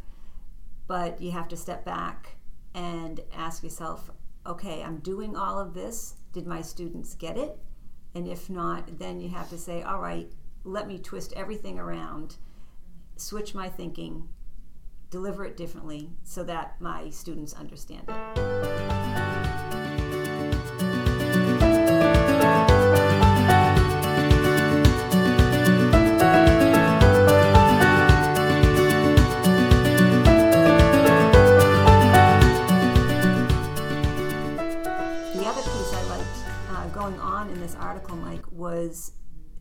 but 0.88 1.22
you 1.22 1.32
have 1.32 1.48
to 1.50 1.58
step 1.58 1.86
back 1.86 2.36
and 2.74 3.22
ask 3.34 3.64
yourself, 3.64 4.10
okay, 4.46 4.82
I'm 4.84 4.98
doing 4.98 5.36
all 5.36 5.60
of 5.60 5.74
this. 5.74 6.16
Did 6.34 6.48
my 6.48 6.62
students 6.62 7.16
get 7.16 7.38
it? 7.38 7.58
And 8.16 8.28
if 8.28 8.50
not, 8.50 9.00
then 9.00 9.20
you 9.20 9.30
have 9.30 9.50
to 9.50 9.58
say, 9.58 9.82
all 9.84 10.00
right, 10.00 10.32
let 10.64 10.88
me 10.88 10.98
twist 10.98 11.34
everything 11.36 11.80
around, 11.80 12.38
switch 13.18 13.54
my 13.54 13.70
thinking, 13.70 14.28
deliver 15.10 15.46
it 15.46 15.58
differently 15.58 16.10
so 16.24 16.44
that 16.44 16.80
my 16.80 17.10
students 17.10 17.54
understand 17.54 18.04
it. 18.08 18.93
Article, 37.94 38.18
Mike, 38.18 38.52
was 38.52 39.12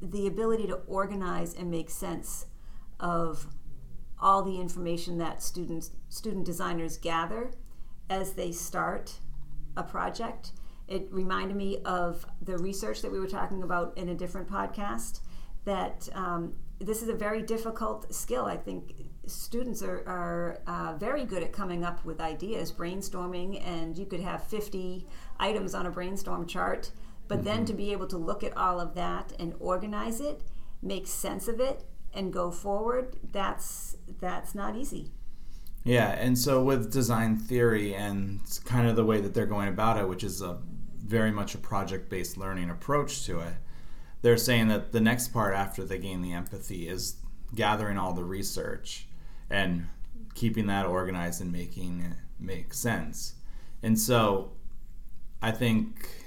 the 0.01 0.27
ability 0.27 0.67
to 0.67 0.77
organize 0.87 1.53
and 1.55 1.71
make 1.71 1.91
sense 1.91 2.47
of 2.99 3.47
all 4.19 4.43
the 4.43 4.59
information 4.59 5.19
that 5.19 5.43
students, 5.43 5.91
student 6.09 6.47
designers 6.47 6.97
gather 6.97 7.51
as 8.09 8.33
they 8.33 8.51
start 8.51 9.19
a 9.77 9.83
project. 9.83 10.53
It 10.89 11.09
reminded 11.11 11.59
me 11.59 11.83
of 11.85 12.25
the 12.41 12.57
research 12.57 13.03
that 13.03 13.13
we 13.13 13.21
were 13.21 13.27
talking 13.27 13.63
about 13.63 13.99
in 13.99 14.09
a 14.09 14.15
different 14.15 14.49
podcast. 14.49 15.21
That 15.67 16.09
um, 16.15 16.55
this 16.79 17.03
is 17.03 17.11
a 17.11 17.15
very 17.15 17.43
difficult 17.43 18.15
skill. 18.15 18.47
I 18.47 18.57
think 18.57 18.95
students 19.27 19.83
are, 19.83 20.03
are 20.07 20.61
uh, 20.67 20.97
very 20.97 21.27
good 21.27 21.43
at 21.43 21.53
coming 21.53 21.85
up 21.85 22.03
with 22.07 22.19
ideas, 22.19 22.73
brainstorming, 22.73 23.63
and 23.67 23.99
you 23.99 24.07
could 24.07 24.21
have 24.21 24.43
50 24.45 25.07
items 25.39 25.75
on 25.75 25.85
a 25.85 25.91
brainstorm 25.91 26.47
chart. 26.47 26.93
But 27.29 27.45
then 27.45 27.59
mm-hmm. 27.59 27.65
to 27.67 27.73
be 27.75 27.93
able 27.93 28.07
to 28.09 28.19
look 28.19 28.43
at 28.45 28.57
all 28.57 28.81
of 28.81 28.95
that 28.95 29.33
and 29.39 29.55
organize 29.59 30.21
it, 30.21 30.43
make 30.83 31.07
sense 31.07 31.49
of 31.49 31.61
it, 31.61 31.85
and 32.13 32.33
go 32.33 32.51
forward, 32.51 33.17
that's 33.33 33.97
that's 34.21 34.55
not 34.55 34.77
easy. 34.77 35.13
Yeah, 35.85 36.11
and 36.11 36.39
so 36.39 36.63
with 36.63 36.93
design 36.93 37.39
theory 37.39 37.95
and 37.95 38.41
kind 38.65 38.89
of 38.89 38.97
the 38.97 39.05
way 39.05 39.21
that 39.21 39.35
they're 39.35 39.47
going 39.47 39.69
about 39.69 39.99
it, 39.99 40.09
which 40.09 40.23
is 40.23 40.41
a 40.41 40.59
very 40.99 41.33
much 41.33 41.55
a 41.55 41.59
project 41.59 42.09
based 42.09 42.37
learning 42.37 42.71
approach 42.71 43.25
to 43.27 43.41
it, 43.41 43.55
they're 44.23 44.37
saying 44.37 44.69
that 44.69 44.93
the 44.93 45.01
next 45.01 45.29
part 45.29 45.55
after 45.55 45.85
they 45.85 45.99
gain 45.99 46.23
the 46.23 46.33
empathy 46.33 46.89
is 46.89 47.17
gathering 47.55 47.99
all 47.99 48.13
the 48.13 48.25
research 48.25 49.07
and 49.51 49.89
keeping 50.35 50.67
that 50.67 50.87
organized 50.87 51.41
and 51.41 51.53
making 51.53 52.01
it 52.01 52.17
make 52.39 52.73
sense. 52.73 53.35
And 53.83 53.99
so 53.99 54.53
I 55.43 55.51
think 55.51 56.22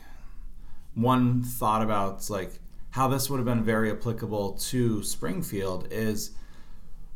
one 0.95 1.43
thought 1.43 1.81
about 1.81 2.29
like 2.29 2.59
how 2.91 3.07
this 3.07 3.29
would 3.29 3.37
have 3.37 3.45
been 3.45 3.63
very 3.63 3.91
applicable 3.91 4.53
to 4.53 5.03
Springfield 5.03 5.87
is 5.91 6.31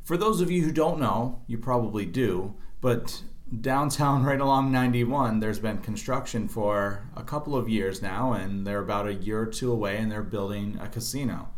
for 0.03 0.17
those 0.17 0.41
of 0.41 0.51
you 0.51 0.63
who 0.63 0.71
don't 0.71 0.99
know, 0.99 1.41
you 1.47 1.57
probably 1.57 2.05
do, 2.05 2.55
but 2.81 3.23
downtown 3.61 4.23
right 4.25 4.39
along 4.39 4.71
91 4.71 5.39
there's 5.39 5.57
been 5.57 5.79
construction 5.79 6.47
for 6.47 7.09
a 7.15 7.23
couple 7.23 7.55
of 7.55 7.67
years 7.67 8.01
now 8.01 8.33
and 8.33 8.67
they're 8.67 8.81
about 8.81 9.07
a 9.07 9.13
year 9.13 9.39
or 9.39 9.45
two 9.47 9.71
away 9.71 9.97
and 9.97 10.11
they're 10.11 10.21
building 10.21 10.77
a 10.81 10.87
casino. 10.87 11.49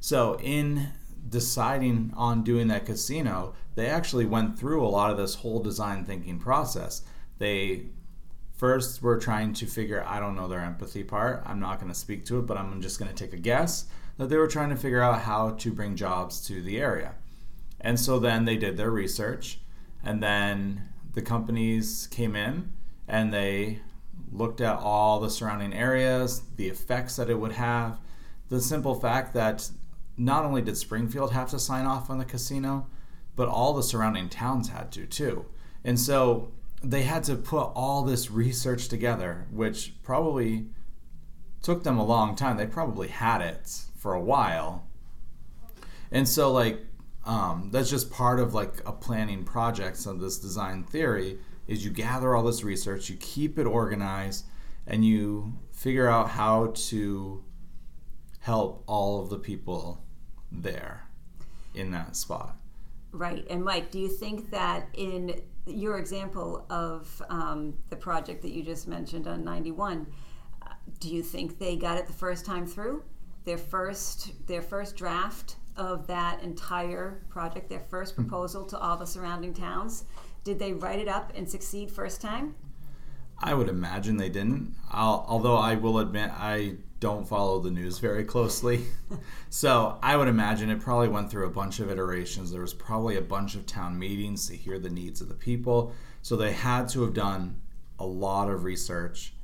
So 0.00 0.38
in 0.40 0.88
deciding 1.28 2.12
on 2.16 2.44
doing 2.44 2.68
that 2.68 2.86
casino 2.86 3.54
they 3.74 3.86
actually 3.86 4.26
went 4.26 4.58
through 4.58 4.86
a 4.86 4.88
lot 4.88 5.10
of 5.10 5.16
this 5.16 5.36
whole 5.36 5.58
design 5.60 6.04
thinking 6.04 6.38
process. 6.38 7.02
They 7.38 7.86
first 8.54 9.02
we're 9.02 9.20
trying 9.20 9.52
to 9.52 9.66
figure 9.66 10.04
i 10.06 10.18
don't 10.18 10.36
know 10.36 10.48
their 10.48 10.60
empathy 10.60 11.04
part 11.04 11.42
i'm 11.46 11.60
not 11.60 11.78
going 11.78 11.92
to 11.92 11.98
speak 11.98 12.24
to 12.24 12.38
it 12.38 12.46
but 12.46 12.56
i'm 12.56 12.80
just 12.80 12.98
going 12.98 13.10
to 13.10 13.16
take 13.16 13.32
a 13.32 13.40
guess 13.40 13.86
that 14.16 14.28
they 14.28 14.36
were 14.36 14.46
trying 14.46 14.70
to 14.70 14.76
figure 14.76 15.02
out 15.02 15.22
how 15.22 15.50
to 15.50 15.72
bring 15.72 15.96
jobs 15.96 16.40
to 16.46 16.62
the 16.62 16.80
area 16.80 17.14
and 17.80 17.98
so 17.98 18.18
then 18.18 18.44
they 18.44 18.56
did 18.56 18.76
their 18.76 18.90
research 18.90 19.58
and 20.02 20.22
then 20.22 20.88
the 21.14 21.22
companies 21.22 22.08
came 22.10 22.36
in 22.36 22.72
and 23.08 23.32
they 23.32 23.80
looked 24.32 24.60
at 24.60 24.78
all 24.78 25.20
the 25.20 25.30
surrounding 25.30 25.72
areas, 25.72 26.42
the 26.56 26.68
effects 26.68 27.16
that 27.16 27.30
it 27.30 27.38
would 27.38 27.52
have, 27.52 27.98
the 28.48 28.60
simple 28.60 28.94
fact 28.94 29.32
that 29.34 29.70
not 30.16 30.44
only 30.44 30.60
did 30.60 30.76
Springfield 30.76 31.32
have 31.32 31.50
to 31.50 31.58
sign 31.58 31.86
off 31.86 32.10
on 32.10 32.18
the 32.18 32.24
casino, 32.24 32.86
but 33.36 33.48
all 33.48 33.72
the 33.72 33.82
surrounding 33.82 34.28
towns 34.28 34.68
had 34.68 34.92
to 34.92 35.06
too. 35.06 35.46
And 35.84 35.98
so 35.98 36.52
they 36.84 37.02
had 37.02 37.24
to 37.24 37.36
put 37.36 37.72
all 37.74 38.02
this 38.02 38.30
research 38.30 38.88
together, 38.88 39.46
which 39.50 39.94
probably 40.02 40.66
took 41.62 41.82
them 41.82 41.98
a 41.98 42.04
long 42.04 42.36
time. 42.36 42.56
They 42.56 42.66
probably 42.66 43.08
had 43.08 43.40
it 43.40 43.82
for 43.96 44.14
a 44.14 44.20
while. 44.20 44.86
And 46.12 46.28
so, 46.28 46.52
like, 46.52 46.80
um, 47.24 47.70
that's 47.72 47.90
just 47.90 48.10
part 48.10 48.38
of 48.38 48.54
like 48.54 48.82
a 48.86 48.92
planning 48.92 49.44
project 49.44 49.96
so 49.96 50.12
this 50.12 50.38
design 50.38 50.84
theory 50.84 51.38
is 51.66 51.82
you 51.82 51.90
gather 51.90 52.34
all 52.34 52.42
this 52.42 52.62
research 52.62 53.08
you 53.08 53.16
keep 53.16 53.58
it 53.58 53.64
organized 53.64 54.44
and 54.86 55.06
you 55.06 55.54
figure 55.72 56.06
out 56.06 56.28
how 56.28 56.70
to 56.74 57.42
help 58.40 58.84
all 58.86 59.22
of 59.22 59.30
the 59.30 59.38
people 59.38 60.04
there 60.52 61.08
in 61.74 61.92
that 61.92 62.14
spot 62.14 62.56
Right. 63.14 63.46
And 63.48 63.64
Mike, 63.64 63.92
do 63.92 64.00
you 64.00 64.08
think 64.08 64.50
that 64.50 64.88
in 64.92 65.40
your 65.66 65.98
example 65.98 66.66
of 66.70 67.22
um, 67.28 67.74
the 67.90 67.96
project 67.96 68.42
that 68.42 68.50
you 68.50 68.62
just 68.62 68.86
mentioned 68.86 69.26
on 69.26 69.44
91, 69.44 70.06
uh, 70.62 70.68
do 71.00 71.08
you 71.08 71.22
think 71.22 71.58
they 71.58 71.76
got 71.76 71.96
it 71.96 72.06
the 72.06 72.12
first 72.12 72.44
time 72.44 72.66
through? 72.66 73.02
Their 73.44 73.58
first, 73.58 74.46
their 74.46 74.62
first 74.62 74.96
draft 74.96 75.56
of 75.76 76.06
that 76.06 76.42
entire 76.42 77.22
project, 77.28 77.68
their 77.68 77.80
first 77.80 78.14
proposal 78.14 78.64
to 78.66 78.78
all 78.78 78.96
the 78.96 79.06
surrounding 79.06 79.54
towns, 79.54 80.04
did 80.44 80.58
they 80.58 80.72
write 80.72 80.98
it 80.98 81.08
up 81.08 81.32
and 81.34 81.48
succeed 81.48 81.90
first 81.90 82.20
time? 82.20 82.54
I 83.38 83.54
would 83.54 83.68
imagine 83.68 84.16
they 84.16 84.28
didn't. 84.28 84.74
I'll, 84.90 85.24
although 85.28 85.56
I 85.56 85.74
will 85.74 85.98
admit 85.98 86.30
I 86.30 86.76
don't 87.00 87.28
follow 87.28 87.60
the 87.60 87.70
news 87.70 87.98
very 87.98 88.24
closely. 88.24 88.84
so 89.50 89.98
I 90.02 90.16
would 90.16 90.28
imagine 90.28 90.70
it 90.70 90.80
probably 90.80 91.08
went 91.08 91.30
through 91.30 91.46
a 91.46 91.50
bunch 91.50 91.80
of 91.80 91.90
iterations. 91.90 92.50
There 92.50 92.62
was 92.62 92.72
probably 92.72 93.16
a 93.16 93.22
bunch 93.22 93.54
of 93.54 93.66
town 93.66 93.98
meetings 93.98 94.48
to 94.48 94.56
hear 94.56 94.78
the 94.78 94.88
needs 94.88 95.20
of 95.20 95.28
the 95.28 95.34
people. 95.34 95.92
So 96.22 96.36
they 96.36 96.52
had 96.52 96.88
to 96.90 97.02
have 97.02 97.12
done 97.12 97.60
a 97.98 98.06
lot 98.06 98.48
of 98.48 98.64
research, 98.64 99.34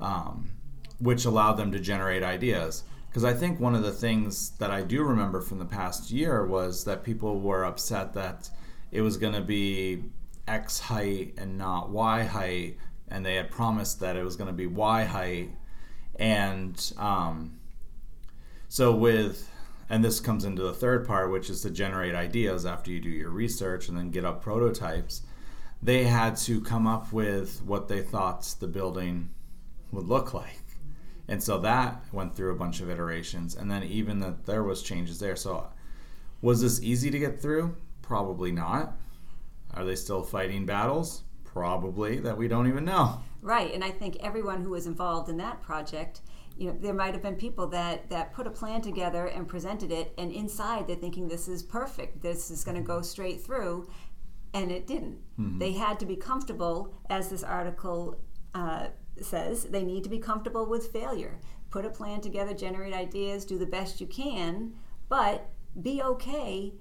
um, 0.00 0.52
which 0.98 1.24
allowed 1.24 1.54
them 1.54 1.72
to 1.72 1.78
generate 1.78 2.22
ideas. 2.22 2.84
Because 3.08 3.24
I 3.24 3.34
think 3.34 3.60
one 3.60 3.74
of 3.74 3.82
the 3.82 3.92
things 3.92 4.50
that 4.58 4.70
I 4.70 4.82
do 4.82 5.04
remember 5.04 5.40
from 5.40 5.58
the 5.58 5.64
past 5.64 6.10
year 6.10 6.46
was 6.46 6.84
that 6.84 7.04
people 7.04 7.38
were 7.38 7.64
upset 7.64 8.14
that 8.14 8.48
it 8.90 9.02
was 9.02 9.16
going 9.16 9.34
to 9.34 9.40
be 9.40 10.04
X 10.48 10.80
height 10.80 11.34
and 11.36 11.58
not 11.58 11.90
Y 11.90 12.24
height 12.24 12.78
and 13.08 13.24
they 13.24 13.34
had 13.36 13.50
promised 13.50 14.00
that 14.00 14.16
it 14.16 14.24
was 14.24 14.36
going 14.36 14.48
to 14.48 14.52
be 14.52 14.66
Y 14.66 15.04
height. 15.04 15.50
And 16.16 16.92
um, 16.96 17.58
so, 18.68 18.94
with, 18.94 19.50
and 19.88 20.04
this 20.04 20.20
comes 20.20 20.44
into 20.44 20.62
the 20.62 20.72
third 20.72 21.06
part, 21.06 21.30
which 21.30 21.50
is 21.50 21.60
to 21.62 21.70
generate 21.70 22.14
ideas 22.14 22.64
after 22.64 22.90
you 22.90 23.00
do 23.00 23.08
your 23.08 23.30
research 23.30 23.88
and 23.88 23.96
then 23.98 24.10
get 24.10 24.24
up 24.24 24.42
prototypes. 24.42 25.22
They 25.82 26.04
had 26.04 26.36
to 26.38 26.60
come 26.60 26.86
up 26.86 27.12
with 27.12 27.62
what 27.62 27.88
they 27.88 28.00
thought 28.00 28.54
the 28.58 28.66
building 28.66 29.30
would 29.92 30.06
look 30.06 30.32
like. 30.32 30.62
And 31.28 31.42
so 31.42 31.58
that 31.58 32.04
went 32.12 32.34
through 32.34 32.52
a 32.52 32.56
bunch 32.56 32.80
of 32.80 32.90
iterations. 32.90 33.54
And 33.54 33.70
then, 33.70 33.82
even 33.82 34.20
that 34.20 34.46
there 34.46 34.62
was 34.62 34.82
changes 34.82 35.18
there. 35.18 35.36
So, 35.36 35.68
was 36.42 36.60
this 36.60 36.82
easy 36.82 37.10
to 37.10 37.18
get 37.18 37.40
through? 37.40 37.76
Probably 38.02 38.52
not. 38.52 38.96
Are 39.72 39.84
they 39.84 39.96
still 39.96 40.22
fighting 40.22 40.66
battles? 40.66 41.22
Probably 41.54 42.18
that 42.18 42.36
we 42.36 42.48
don't 42.48 42.66
even 42.66 42.84
know. 42.84 43.20
Right, 43.40 43.72
and 43.72 43.84
I 43.84 43.90
think 43.90 44.16
everyone 44.20 44.62
who 44.62 44.70
was 44.70 44.88
involved 44.88 45.28
in 45.28 45.36
that 45.36 45.62
project, 45.62 46.20
you 46.58 46.66
know, 46.66 46.76
there 46.80 46.92
might 46.92 47.14
have 47.14 47.22
been 47.22 47.36
people 47.36 47.68
that 47.68 48.10
that 48.10 48.32
put 48.32 48.48
a 48.48 48.50
plan 48.50 48.82
together 48.82 49.26
and 49.26 49.46
presented 49.46 49.92
it, 49.92 50.12
and 50.18 50.32
inside 50.32 50.88
they're 50.88 50.96
thinking 50.96 51.28
this 51.28 51.46
is 51.46 51.62
perfect, 51.62 52.20
this 52.20 52.50
is 52.50 52.64
going 52.64 52.76
to 52.76 52.82
go 52.82 53.02
straight 53.02 53.40
through, 53.44 53.88
and 54.52 54.72
it 54.72 54.88
didn't. 54.88 55.18
Mm-hmm. 55.38 55.60
They 55.60 55.72
had 55.72 56.00
to 56.00 56.06
be 56.06 56.16
comfortable, 56.16 56.92
as 57.08 57.28
this 57.28 57.44
article 57.44 58.20
uh, 58.52 58.88
says, 59.22 59.64
they 59.64 59.84
need 59.84 60.02
to 60.02 60.10
be 60.10 60.18
comfortable 60.18 60.66
with 60.66 60.92
failure. 60.92 61.38
Put 61.70 61.84
a 61.84 61.90
plan 61.90 62.20
together, 62.20 62.52
generate 62.52 62.94
ideas, 62.94 63.44
do 63.44 63.58
the 63.58 63.66
best 63.66 64.00
you 64.00 64.08
can, 64.08 64.74
but 65.08 65.50
be 65.80 66.02
okay 66.02 66.72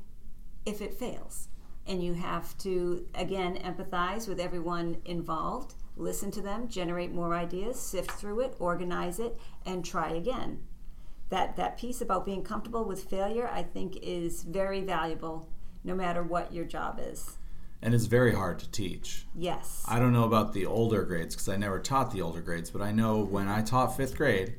if 0.66 0.82
it 0.82 0.96
fails 0.96 1.50
and 1.88 2.04
you 2.04 2.14
have 2.14 2.58
to 2.58 3.06
again 3.16 3.58
empathize 3.64 4.28
with 4.28 4.40
everyone 4.40 4.98
involved 5.06 5.76
listen 5.96 6.32
to 6.32 6.42
them 6.42 6.68
generate 6.68 7.12
more 7.12 7.36
ideas 7.36 7.80
sift 7.80 8.12
through 8.12 8.40
it 8.40 8.56
organize 8.60 9.20
it 9.20 9.38
and 9.66 9.86
try 9.86 10.10
again 10.10 10.60
that 11.34 11.56
that 11.56 11.78
piece 11.78 12.00
about 12.00 12.26
being 12.26 12.44
comfortable 12.44 12.86
with 12.86 13.10
failure, 13.10 13.50
I 13.52 13.64
think, 13.64 13.98
is 14.04 14.44
very 14.44 14.82
valuable, 14.82 15.50
no 15.84 15.96
matter 15.96 16.22
what 16.22 16.54
your 16.54 16.64
job 16.64 17.00
is. 17.04 17.38
And 17.82 17.96
it's 17.96 18.06
very 18.06 18.34
hard 18.34 18.60
to 18.60 18.70
teach. 18.70 19.26
Yes. 19.36 19.84
I 19.88 19.98
don't 19.98 20.14
know 20.14 20.26
about 20.26 20.54
the 20.54 20.68
older 20.68 21.04
grades 21.04 21.34
because 21.34 21.50
I 21.50 21.58
never 21.58 21.80
taught 21.80 22.12
the 22.12 22.22
older 22.22 22.40
grades, 22.40 22.70
but 22.70 22.84
I 22.84 22.92
know 22.92 23.18
when 23.18 23.48
I 23.48 23.64
taught 23.64 23.98
fifth 23.98 24.16
grade, 24.16 24.56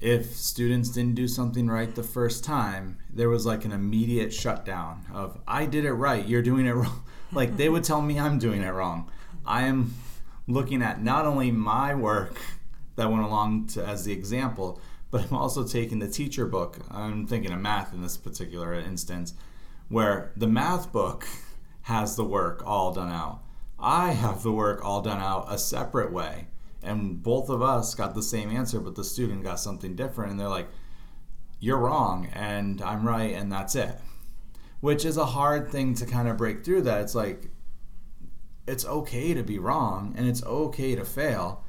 if 0.00 0.34
students 0.34 0.88
didn't 0.88 1.14
do 1.14 1.28
something 1.28 1.68
right 1.68 1.94
the 1.94 2.02
first 2.02 2.42
time, 2.42 2.98
there 3.12 3.28
was 3.28 3.44
like 3.44 3.64
an 3.64 3.72
immediate 3.72 4.32
shutdown 4.32 5.04
of 5.12 5.38
I 5.46 5.66
did 5.66 5.84
it 5.84 5.92
right, 5.92 6.26
you're 6.26 6.42
doing 6.42 6.66
it 6.66 6.72
wrong. 6.74 7.04
like 7.32 7.56
they 7.56 7.68
would 7.68 7.84
tell 7.84 8.00
me 8.00 8.18
I'm 8.18 8.38
doing 8.38 8.62
it 8.62 8.70
wrong. 8.70 9.10
I 9.44 9.62
am 9.62 9.94
looking 10.46 10.82
at 10.82 11.02
not 11.02 11.26
only 11.26 11.50
my 11.50 11.94
work 11.94 12.40
that 12.96 13.10
went 13.10 13.24
along 13.24 13.66
to, 13.68 13.84
as 13.84 14.04
the 14.04 14.12
example, 14.12 14.80
but 15.10 15.24
I'm 15.24 15.36
also 15.36 15.66
taking 15.66 15.98
the 15.98 16.08
teacher 16.08 16.46
book. 16.46 16.78
I'm 16.90 17.26
thinking 17.26 17.52
of 17.52 17.60
math 17.60 17.92
in 17.92 18.02
this 18.02 18.16
particular 18.16 18.72
instance, 18.74 19.34
where 19.88 20.32
the 20.36 20.46
math 20.46 20.92
book 20.92 21.26
has 21.82 22.16
the 22.16 22.24
work 22.24 22.62
all 22.66 22.92
done 22.92 23.10
out. 23.10 23.42
I 23.78 24.12
have 24.12 24.42
the 24.42 24.52
work 24.52 24.84
all 24.84 25.02
done 25.02 25.20
out 25.20 25.46
a 25.48 25.58
separate 25.58 26.12
way 26.12 26.46
and 26.82 27.22
both 27.22 27.48
of 27.48 27.62
us 27.62 27.94
got 27.94 28.14
the 28.14 28.22
same 28.22 28.50
answer 28.50 28.80
but 28.80 28.94
the 28.94 29.04
student 29.04 29.42
got 29.42 29.60
something 29.60 29.94
different 29.94 30.30
and 30.30 30.40
they're 30.40 30.48
like 30.48 30.68
you're 31.60 31.78
wrong 31.78 32.26
and 32.32 32.80
i'm 32.82 33.06
right 33.06 33.34
and 33.34 33.52
that's 33.52 33.74
it. 33.74 33.96
Which 34.80 35.04
is 35.04 35.18
a 35.18 35.26
hard 35.26 35.70
thing 35.70 35.94
to 35.96 36.06
kind 36.06 36.26
of 36.26 36.38
break 36.38 36.64
through 36.64 36.82
that. 36.82 37.02
It's 37.02 37.14
like 37.14 37.50
it's 38.66 38.86
okay 38.86 39.34
to 39.34 39.42
be 39.42 39.58
wrong 39.58 40.14
and 40.16 40.26
it's 40.26 40.42
okay 40.44 40.94
to 40.94 41.04
fail 41.04 41.64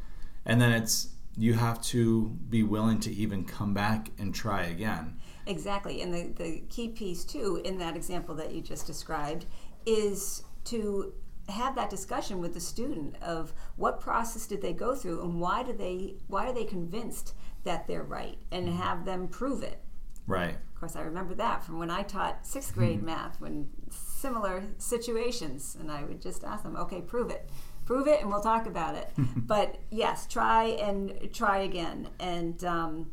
and 0.46 0.62
then 0.62 0.72
it's 0.72 1.10
you 1.38 1.54
have 1.54 1.82
to 1.82 2.30
be 2.50 2.64
willing 2.64 3.00
to 3.02 3.12
even 3.12 3.44
come 3.44 3.74
back 3.74 4.10
and 4.18 4.34
try 4.34 4.64
again. 4.64 5.18
Exactly 5.46 6.02
and 6.02 6.14
the, 6.14 6.34
the 6.42 6.64
key 6.70 6.88
piece 6.88 7.26
too 7.26 7.62
in 7.66 7.78
that 7.80 7.98
example 7.98 8.34
that 8.36 8.54
you 8.54 8.62
just 8.62 8.88
described 8.88 9.46
is 9.86 10.44
to 10.66 11.14
have 11.50 11.76
that 11.76 11.90
discussion 11.90 12.40
with 12.40 12.54
the 12.54 12.60
student 12.60 13.16
of 13.22 13.54
what 13.76 14.00
process 14.00 14.48
did 14.48 14.62
they 14.62 14.74
go 14.74 14.96
through 14.96 15.22
and 15.22 15.40
why 15.40 15.64
do 15.64 15.74
they 15.74 16.16
why 16.28 16.48
are 16.48 16.54
they 16.54 16.64
convinced 16.64 17.34
that 17.64 17.88
they're 17.88 18.04
right 18.04 18.38
and 18.52 18.68
mm-hmm. 18.68 18.78
have 18.78 19.06
them 19.06 19.28
prove 19.28 19.64
it. 19.64 19.82
Right. 20.28 20.56
Of 20.56 20.80
course 20.80 20.96
i 20.96 21.02
remember 21.02 21.36
that 21.36 21.64
from 21.64 21.78
when 21.78 21.92
i 21.92 22.02
taught 22.02 22.46
sixth 22.46 22.74
grade 22.74 22.98
mm-hmm. 22.98 23.08
math 23.08 23.40
when 23.40 23.70
similar 23.92 24.64
situations 24.78 25.78
and 25.80 25.92
i 25.92 26.04
would 26.04 26.22
just 26.22 26.44
ask 26.44 26.64
them 26.64 26.76
okay 26.76 27.02
prove 27.02 27.30
it. 27.30 27.50
Prove 27.86 28.08
it 28.08 28.22
and 28.22 28.30
we'll 28.30 28.42
talk 28.42 28.68
about 28.68 28.96
it. 28.96 29.10
But 29.36 29.80
yes 29.90 30.28
try 30.28 30.66
and 30.66 31.30
try 31.34 31.60
again. 31.60 32.10
And 32.20 32.64
um, 32.64 33.12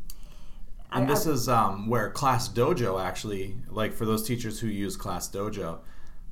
and 0.92 1.04
I, 1.04 1.06
this 1.06 1.26
I, 1.26 1.30
is 1.30 1.48
um, 1.48 1.88
where 1.88 2.10
class 2.10 2.48
dojo 2.48 3.02
actually 3.02 3.56
like 3.68 3.92
for 3.92 4.06
those 4.06 4.26
teachers 4.26 4.60
who 4.60 4.68
use 4.68 4.96
class 4.96 5.28
dojo 5.28 5.80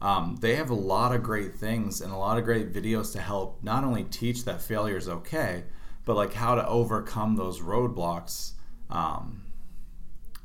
um, 0.00 0.36
they 0.40 0.56
have 0.56 0.70
a 0.70 0.74
lot 0.74 1.14
of 1.14 1.22
great 1.22 1.54
things 1.54 2.00
and 2.00 2.12
a 2.12 2.16
lot 2.16 2.38
of 2.38 2.44
great 2.44 2.72
videos 2.72 3.12
to 3.12 3.20
help 3.20 3.62
not 3.62 3.84
only 3.84 4.04
teach 4.04 4.44
that 4.44 4.60
failure 4.60 4.96
is 4.96 5.08
okay, 5.08 5.64
but 6.04 6.16
like 6.16 6.34
how 6.34 6.54
to 6.54 6.66
overcome 6.66 7.36
those 7.36 7.60
roadblocks 7.60 8.52
um, 8.90 9.42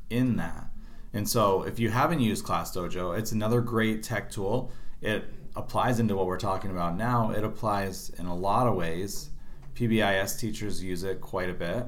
in 0.08 0.36
that. 0.36 0.68
And 1.14 1.28
so, 1.28 1.62
if 1.62 1.78
you 1.78 1.90
haven't 1.90 2.20
used 2.20 2.44
Class 2.44 2.74
Dojo, 2.74 3.18
it's 3.18 3.32
another 3.32 3.60
great 3.60 4.02
tech 4.02 4.30
tool. 4.30 4.72
It 5.02 5.24
applies 5.54 6.00
into 6.00 6.16
what 6.16 6.26
we're 6.26 6.38
talking 6.38 6.70
about 6.70 6.96
now. 6.96 7.30
It 7.32 7.44
applies 7.44 8.08
in 8.18 8.24
a 8.24 8.34
lot 8.34 8.66
of 8.66 8.74
ways. 8.74 9.28
PBIS 9.74 10.40
teachers 10.40 10.82
use 10.82 11.02
it 11.02 11.20
quite 11.20 11.50
a 11.50 11.54
bit, 11.54 11.84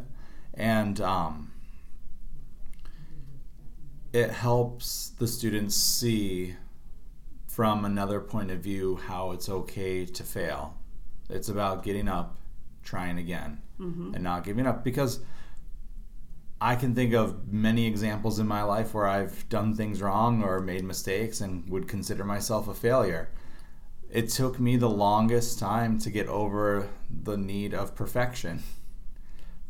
and 0.52 1.00
um, 1.00 1.52
it 4.12 4.30
helps 4.30 5.10
the 5.18 5.26
students 5.26 5.74
see 5.74 6.54
from 7.54 7.84
another 7.84 8.20
point 8.20 8.50
of 8.50 8.58
view 8.58 8.96
how 9.06 9.30
it's 9.30 9.48
okay 9.48 10.04
to 10.04 10.24
fail. 10.24 10.76
It's 11.30 11.48
about 11.48 11.84
getting 11.84 12.08
up, 12.08 12.36
trying 12.82 13.16
again, 13.16 13.62
mm-hmm. 13.78 14.12
and 14.12 14.24
not 14.24 14.42
giving 14.42 14.66
up 14.66 14.82
because 14.82 15.20
I 16.60 16.74
can 16.74 16.96
think 16.96 17.14
of 17.14 17.52
many 17.52 17.86
examples 17.86 18.40
in 18.40 18.48
my 18.48 18.64
life 18.64 18.92
where 18.92 19.06
I've 19.06 19.48
done 19.48 19.76
things 19.76 20.02
wrong 20.02 20.42
or 20.42 20.58
made 20.60 20.82
mistakes 20.82 21.40
and 21.40 21.68
would 21.70 21.86
consider 21.86 22.24
myself 22.24 22.66
a 22.66 22.74
failure. 22.74 23.28
It 24.10 24.30
took 24.30 24.58
me 24.58 24.76
the 24.76 24.90
longest 24.90 25.60
time 25.60 26.00
to 26.00 26.10
get 26.10 26.26
over 26.26 26.88
the 27.08 27.36
need 27.36 27.72
of 27.72 27.94
perfection. 27.94 28.64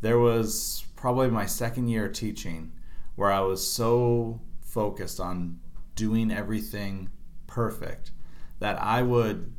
There 0.01 0.17
was 0.17 0.85
probably 0.95 1.29
my 1.29 1.45
second 1.45 1.89
year 1.89 2.09
teaching 2.09 2.71
where 3.15 3.31
I 3.31 3.41
was 3.41 3.65
so 3.65 4.41
focused 4.61 5.19
on 5.19 5.59
doing 5.95 6.31
everything 6.31 7.09
perfect 7.55 8.11
that 8.59 8.81
I 8.81 9.01
would, 9.01 9.53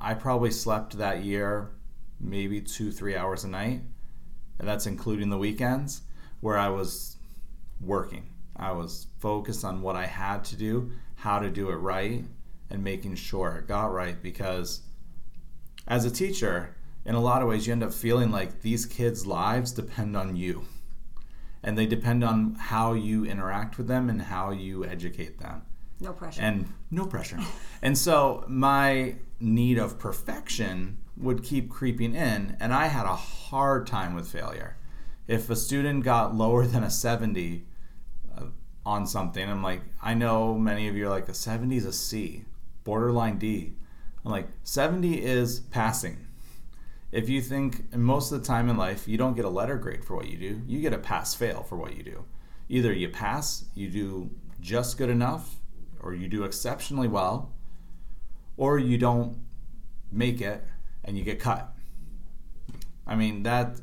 I 0.00 0.14
probably 0.14 0.52
slept 0.52 0.96
that 0.98 1.24
year 1.24 1.72
maybe 2.20 2.60
two, 2.60 2.92
three 2.92 3.16
hours 3.16 3.42
a 3.42 3.48
night. 3.48 3.82
And 4.58 4.68
that's 4.68 4.86
including 4.86 5.28
the 5.28 5.36
weekends 5.36 6.02
where 6.40 6.56
I 6.56 6.68
was 6.68 7.16
working. 7.80 8.30
I 8.54 8.72
was 8.72 9.08
focused 9.18 9.64
on 9.64 9.82
what 9.82 9.96
I 9.96 10.06
had 10.06 10.44
to 10.44 10.56
do, 10.56 10.92
how 11.16 11.40
to 11.40 11.50
do 11.50 11.68
it 11.70 11.74
right, 11.74 12.24
and 12.70 12.82
making 12.82 13.16
sure 13.16 13.56
it 13.56 13.68
got 13.68 13.92
right 13.92 14.22
because 14.22 14.82
as 15.88 16.04
a 16.04 16.10
teacher, 16.10 16.76
in 17.04 17.16
a 17.16 17.20
lot 17.20 17.42
of 17.42 17.48
ways, 17.48 17.66
you 17.66 17.72
end 17.72 17.82
up 17.82 17.92
feeling 17.92 18.30
like 18.30 18.62
these 18.62 18.86
kids' 18.86 19.26
lives 19.26 19.72
depend 19.72 20.16
on 20.16 20.36
you. 20.36 20.64
And 21.62 21.76
they 21.76 21.86
depend 21.86 22.22
on 22.22 22.54
how 22.54 22.92
you 22.94 23.24
interact 23.24 23.78
with 23.78 23.88
them 23.88 24.08
and 24.08 24.22
how 24.22 24.52
you 24.52 24.84
educate 24.84 25.38
them. 25.38 25.65
No 26.00 26.12
pressure. 26.12 26.42
And 26.42 26.72
no 26.90 27.06
pressure. 27.06 27.38
and 27.82 27.96
so 27.96 28.44
my 28.48 29.16
need 29.40 29.78
of 29.78 29.98
perfection 29.98 30.98
would 31.16 31.42
keep 31.42 31.70
creeping 31.70 32.14
in, 32.14 32.56
and 32.60 32.74
I 32.74 32.86
had 32.86 33.06
a 33.06 33.16
hard 33.16 33.86
time 33.86 34.14
with 34.14 34.28
failure. 34.28 34.76
If 35.26 35.48
a 35.50 35.56
student 35.56 36.04
got 36.04 36.34
lower 36.34 36.66
than 36.66 36.82
a 36.82 36.90
70 36.90 37.64
uh, 38.36 38.44
on 38.84 39.06
something, 39.06 39.48
I'm 39.48 39.62
like, 39.62 39.82
I 40.02 40.14
know 40.14 40.54
many 40.54 40.88
of 40.88 40.96
you 40.96 41.06
are 41.06 41.10
like, 41.10 41.28
a 41.28 41.34
70 41.34 41.76
is 41.76 41.84
a 41.86 41.92
C, 41.92 42.44
borderline 42.84 43.38
D. 43.38 43.72
I'm 44.24 44.30
like, 44.30 44.48
70 44.64 45.22
is 45.22 45.60
passing. 45.60 46.26
If 47.12 47.28
you 47.28 47.40
think, 47.40 47.94
most 47.94 48.30
of 48.30 48.40
the 48.40 48.46
time 48.46 48.68
in 48.68 48.76
life, 48.76 49.08
you 49.08 49.16
don't 49.16 49.34
get 49.34 49.44
a 49.44 49.50
letter 49.50 49.76
grade 49.76 50.04
for 50.04 50.16
what 50.16 50.28
you 50.28 50.36
do, 50.36 50.60
you 50.66 50.80
get 50.80 50.92
a 50.92 50.98
pass 50.98 51.34
fail 51.34 51.62
for 51.62 51.76
what 51.76 51.96
you 51.96 52.02
do. 52.02 52.24
Either 52.68 52.92
you 52.92 53.08
pass, 53.08 53.64
you 53.74 53.88
do 53.88 54.30
just 54.60 54.98
good 54.98 55.08
enough, 55.08 55.56
or 56.00 56.14
you 56.14 56.28
do 56.28 56.44
exceptionally 56.44 57.08
well, 57.08 57.52
or 58.56 58.78
you 58.78 58.98
don't 58.98 59.38
make 60.10 60.40
it 60.40 60.64
and 61.04 61.16
you 61.18 61.24
get 61.24 61.38
cut. 61.38 61.72
I 63.06 63.14
mean, 63.14 63.42
that 63.44 63.76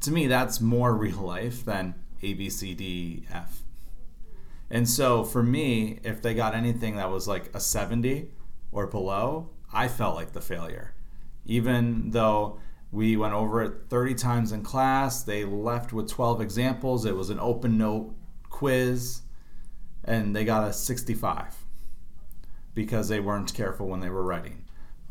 to 0.00 0.10
me, 0.10 0.26
that's 0.26 0.60
more 0.60 0.94
real 0.94 1.18
life 1.18 1.64
than 1.64 1.94
A, 2.22 2.32
B, 2.34 2.48
C, 2.48 2.74
D, 2.74 3.26
F. 3.30 3.62
And 4.70 4.88
so 4.88 5.24
for 5.24 5.42
me, 5.42 5.98
if 6.04 6.22
they 6.22 6.32
got 6.32 6.54
anything 6.54 6.96
that 6.96 7.10
was 7.10 7.28
like 7.28 7.54
a 7.54 7.60
70 7.60 8.30
or 8.72 8.86
below, 8.86 9.50
I 9.72 9.88
felt 9.88 10.14
like 10.14 10.32
the 10.32 10.40
failure. 10.40 10.94
Even 11.44 12.12
though 12.12 12.60
we 12.92 13.16
went 13.16 13.34
over 13.34 13.62
it 13.62 13.72
30 13.88 14.14
times 14.14 14.52
in 14.52 14.62
class, 14.62 15.22
they 15.22 15.44
left 15.44 15.92
with 15.92 16.08
12 16.08 16.40
examples, 16.40 17.04
it 17.04 17.16
was 17.16 17.30
an 17.30 17.40
open 17.40 17.76
note 17.76 18.14
quiz, 18.48 19.22
and 20.04 20.34
they 20.34 20.44
got 20.44 20.68
a 20.68 20.72
65 20.72 21.59
because 22.80 23.08
they 23.08 23.20
weren't 23.20 23.52
careful 23.52 23.86
when 23.86 24.00
they 24.00 24.08
were 24.08 24.24
writing. 24.24 24.64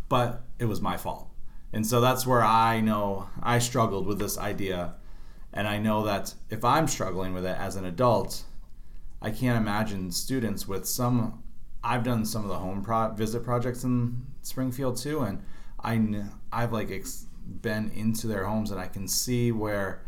But 0.09 0.41
it 0.57 0.65
was 0.65 0.81
my 0.81 0.97
fault. 0.97 1.29
And 1.71 1.85
so 1.85 2.01
that's 2.01 2.25
where 2.25 2.43
I 2.43 2.81
know 2.81 3.29
I 3.43 3.59
struggled 3.59 4.07
with 4.07 4.17
this 4.17 4.39
idea. 4.39 4.95
And 5.53 5.67
I 5.67 5.77
know 5.77 6.03
that 6.03 6.33
if 6.49 6.65
I'm 6.65 6.87
struggling 6.87 7.31
with 7.31 7.45
it 7.45 7.55
as 7.59 7.75
an 7.75 7.85
adult, 7.85 8.43
I 9.21 9.29
can't 9.29 9.55
imagine 9.55 10.09
students 10.11 10.67
with 10.67 10.87
some. 10.87 11.43
I've 11.83 12.03
done 12.03 12.25
some 12.25 12.41
of 12.41 12.49
the 12.49 12.57
home 12.57 12.81
pro- 12.81 13.13
visit 13.13 13.43
projects 13.43 13.83
in 13.83 14.25
Springfield 14.41 14.97
too, 14.97 15.19
and 15.21 15.43
I 15.83 16.23
I've 16.51 16.73
like 16.73 16.89
ex- 16.89 17.27
been 17.61 17.91
into 17.91 18.25
their 18.25 18.45
homes, 18.45 18.71
and 18.71 18.81
I 18.81 18.87
can 18.87 19.07
see 19.07 19.51
where 19.51 20.01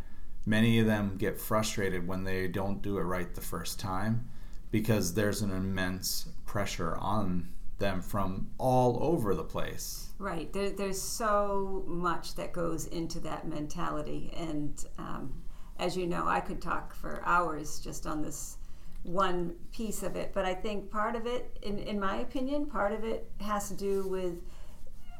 many 0.47 0.79
of 0.79 0.87
them 0.87 1.15
get 1.15 1.39
frustrated 1.39 2.07
when 2.07 2.23
they 2.23 2.47
don't 2.47 2.81
do 2.81 2.97
it 2.97 3.03
right 3.03 3.35
the 3.35 3.41
first 3.41 3.79
time, 3.79 4.27
because 4.71 5.13
there's 5.13 5.43
an 5.43 5.51
immense 5.51 6.27
pressure 6.51 6.97
on 6.97 7.47
them 7.79 8.01
from 8.01 8.45
all 8.57 9.01
over 9.01 9.33
the 9.33 9.43
place. 9.43 10.09
Right. 10.19 10.51
There, 10.51 10.69
there's 10.69 11.01
so 11.01 11.85
much 11.87 12.35
that 12.35 12.51
goes 12.51 12.87
into 12.87 13.21
that 13.21 13.47
mentality. 13.47 14.33
And 14.35 14.83
um, 14.97 15.41
as 15.79 15.95
you 15.95 16.07
know, 16.07 16.27
I 16.27 16.41
could 16.41 16.61
talk 16.61 16.93
for 16.93 17.23
hours 17.25 17.79
just 17.79 18.05
on 18.05 18.21
this 18.21 18.57
one 19.03 19.55
piece 19.71 20.03
of 20.03 20.17
it. 20.17 20.33
But 20.33 20.43
I 20.43 20.53
think 20.53 20.91
part 20.91 21.15
of 21.15 21.25
it, 21.25 21.57
in, 21.61 21.79
in 21.79 21.97
my 21.97 22.17
opinion, 22.17 22.65
part 22.65 22.91
of 22.91 23.05
it 23.05 23.31
has 23.39 23.69
to 23.69 23.73
do 23.73 24.05
with 24.09 24.43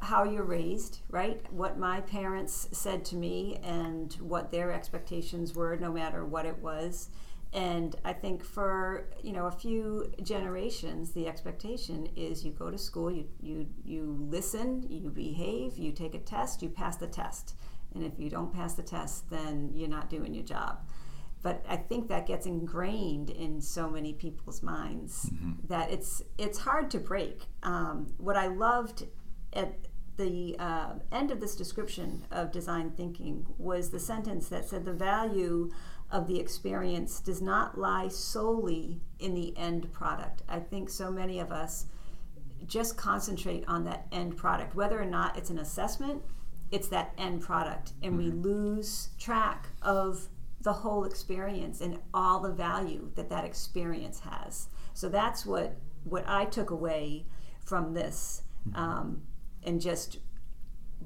how 0.02 0.26
you're 0.26 0.44
raised, 0.44 1.00
right? 1.10 1.42
What 1.50 1.80
my 1.80 2.02
parents 2.02 2.68
said 2.74 3.06
to 3.06 3.16
me 3.16 3.58
and 3.64 4.12
what 4.16 4.52
their 4.52 4.74
expectations 4.74 5.56
were, 5.56 5.78
no 5.78 5.94
matter 5.94 6.26
what 6.26 6.46
it 6.46 6.58
was. 6.60 7.10
And 7.54 7.96
I 8.06 8.14
think 8.14 8.46
for 8.46 9.10
you 9.22 9.34
know 9.34 9.48
a 9.48 9.52
few 9.52 10.12
generations, 10.24 11.12
the 11.12 11.28
expectation 11.28 12.08
is 12.16 12.46
you 12.46 12.52
go 12.52 12.72
to 12.72 12.78
school, 12.78 13.12
you 13.12 13.28
you 13.42 13.68
you 13.84 14.26
listen, 14.30 14.86
you 14.90 15.10
behave, 15.10 15.78
you 15.78 15.92
take 15.92 16.16
a 16.16 16.20
test, 16.20 16.62
you 16.62 16.70
pass 16.70 16.96
the 16.96 17.08
test, 17.08 17.56
and 17.94 18.04
if 18.06 18.14
you 18.18 18.30
don't 18.30 18.54
pass 18.54 18.76
the 18.76 18.84
test, 18.84 19.30
then 19.30 19.72
you're 19.74 19.90
not 19.90 20.10
doing 20.10 20.34
your 20.34 20.46
job. 20.46 20.80
But 21.44 21.66
I 21.68 21.76
think 21.76 22.08
that 22.08 22.28
gets 22.28 22.46
ingrained 22.46 23.32
in 23.32 23.62
so 23.62 23.90
many 23.90 24.14
people's 24.14 24.62
minds 24.62 25.30
mm-hmm. 25.30 25.68
that 25.68 25.92
it's 25.92 26.22
it's 26.38 26.60
hard 26.60 26.90
to 26.92 27.00
break. 27.00 27.44
Um, 27.64 28.14
what 28.18 28.38
I 28.38 28.48
loved 28.48 29.08
at 29.52 29.74
the 30.18 30.56
uh, 30.60 30.94
end 31.12 31.32
of 31.32 31.40
this 31.40 31.56
description 31.56 32.26
of 32.32 32.52
design 32.52 32.92
thinking 32.92 33.46
was 33.58 33.90
the 33.90 34.00
sentence 34.00 34.50
that 34.50 34.70
said 34.70 34.86
the 34.86 34.94
value 34.94 35.72
of 36.12 36.28
the 36.28 36.40
experience 36.40 37.20
does 37.20 37.42
not 37.42 37.78
lie 37.78 38.08
solely 38.08 39.02
in 39.20 39.34
the 39.34 39.58
end 39.58 39.92
product. 39.94 40.44
I 40.48 40.60
think 40.60 40.90
so 40.90 41.10
many 41.12 41.40
of 41.40 41.52
us 41.52 41.86
just 42.68 42.98
concentrate 42.98 43.64
on 43.68 43.86
that 43.86 44.08
end 44.12 44.38
product, 44.38 44.76
whether 44.76 45.02
or 45.02 45.06
not 45.06 45.38
it's 45.38 45.50
an 45.50 45.60
assessment, 45.60 46.22
it's 46.72 46.88
that 46.90 47.14
end 47.18 47.42
product, 47.42 47.94
and 48.02 48.18
we 48.18 48.26
mm-hmm. 48.26 48.42
lose 48.42 49.10
track 49.18 49.68
of 49.82 50.28
the 50.62 50.74
whole 50.74 51.06
experience 51.06 51.82
and 51.82 51.98
all 52.14 52.40
the 52.40 52.52
value 52.52 53.10
that 53.16 53.30
that 53.30 53.46
experience 53.46 54.20
has. 54.20 54.68
So 54.94 55.10
that's 55.10 55.46
what 55.46 55.76
what 56.04 56.28
I 56.28 56.46
took 56.46 56.70
away 56.72 57.26
from 57.64 57.94
this, 57.94 58.44
mm-hmm. 58.68 58.82
um, 58.82 59.22
and 59.64 59.80
just 59.82 60.18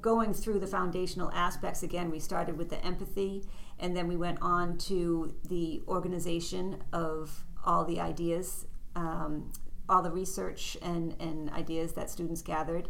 going 0.00 0.34
through 0.34 0.60
the 0.60 0.66
foundational 0.66 1.30
aspects 1.32 1.82
again. 1.82 2.10
We 2.10 2.20
started 2.20 2.56
with 2.56 2.70
the 2.70 2.84
empathy 2.84 3.44
and 3.78 3.96
then 3.96 4.08
we 4.08 4.16
went 4.16 4.38
on 4.40 4.78
to 4.78 5.34
the 5.48 5.82
organization 5.86 6.82
of 6.92 7.44
all 7.64 7.84
the 7.84 8.00
ideas, 8.00 8.66
um, 8.94 9.52
all 9.88 10.02
the 10.02 10.10
research 10.10 10.76
and, 10.82 11.14
and 11.20 11.50
ideas 11.50 11.92
that 11.92 12.10
students 12.10 12.42
gathered, 12.42 12.88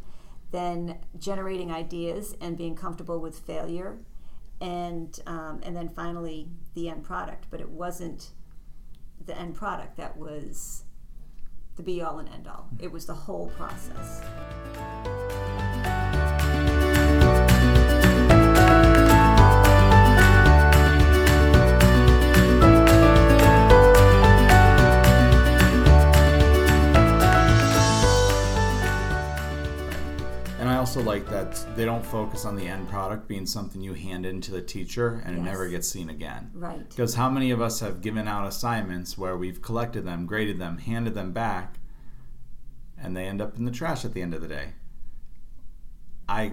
then 0.52 0.98
generating 1.18 1.72
ideas 1.72 2.36
and 2.40 2.56
being 2.56 2.76
comfortable 2.76 3.20
with 3.20 3.38
failure, 3.38 3.98
and, 4.60 5.20
um, 5.26 5.60
and 5.62 5.76
then 5.76 5.88
finally 5.88 6.48
the 6.74 6.88
end 6.88 7.02
product. 7.02 7.46
But 7.50 7.60
it 7.60 7.68
wasn't 7.68 8.30
the 9.24 9.36
end 9.36 9.54
product 9.54 9.96
that 9.96 10.16
was 10.16 10.84
the 11.76 11.82
be 11.82 12.00
all 12.00 12.18
and 12.18 12.28
end 12.28 12.46
all, 12.46 12.68
it 12.78 12.90
was 12.90 13.06
the 13.06 13.14
whole 13.14 13.48
process. 13.56 14.22
Also 30.96 31.06
like 31.06 31.28
that 31.28 31.76
they 31.76 31.84
don't 31.84 32.04
focus 32.04 32.46
on 32.46 32.56
the 32.56 32.66
end 32.66 32.88
product 32.88 33.28
being 33.28 33.44
something 33.44 33.82
you 33.82 33.92
hand 33.92 34.24
in 34.24 34.40
to 34.40 34.50
the 34.50 34.62
teacher 34.62 35.22
and 35.26 35.36
yes. 35.36 35.46
it 35.46 35.50
never 35.50 35.68
gets 35.68 35.88
seen 35.88 36.08
again. 36.08 36.50
Right. 36.54 36.88
Because 36.88 37.14
how 37.14 37.28
many 37.28 37.50
of 37.50 37.60
us 37.60 37.80
have 37.80 38.00
given 38.00 38.26
out 38.26 38.46
assignments 38.46 39.18
where 39.18 39.36
we've 39.36 39.60
collected 39.60 40.06
them, 40.06 40.24
graded 40.24 40.58
them, 40.58 40.78
handed 40.78 41.14
them 41.14 41.32
back, 41.32 41.78
and 42.98 43.14
they 43.14 43.26
end 43.26 43.42
up 43.42 43.58
in 43.58 43.66
the 43.66 43.70
trash 43.70 44.06
at 44.06 44.14
the 44.14 44.22
end 44.22 44.32
of 44.32 44.40
the 44.40 44.48
day? 44.48 44.72
I 46.28 46.52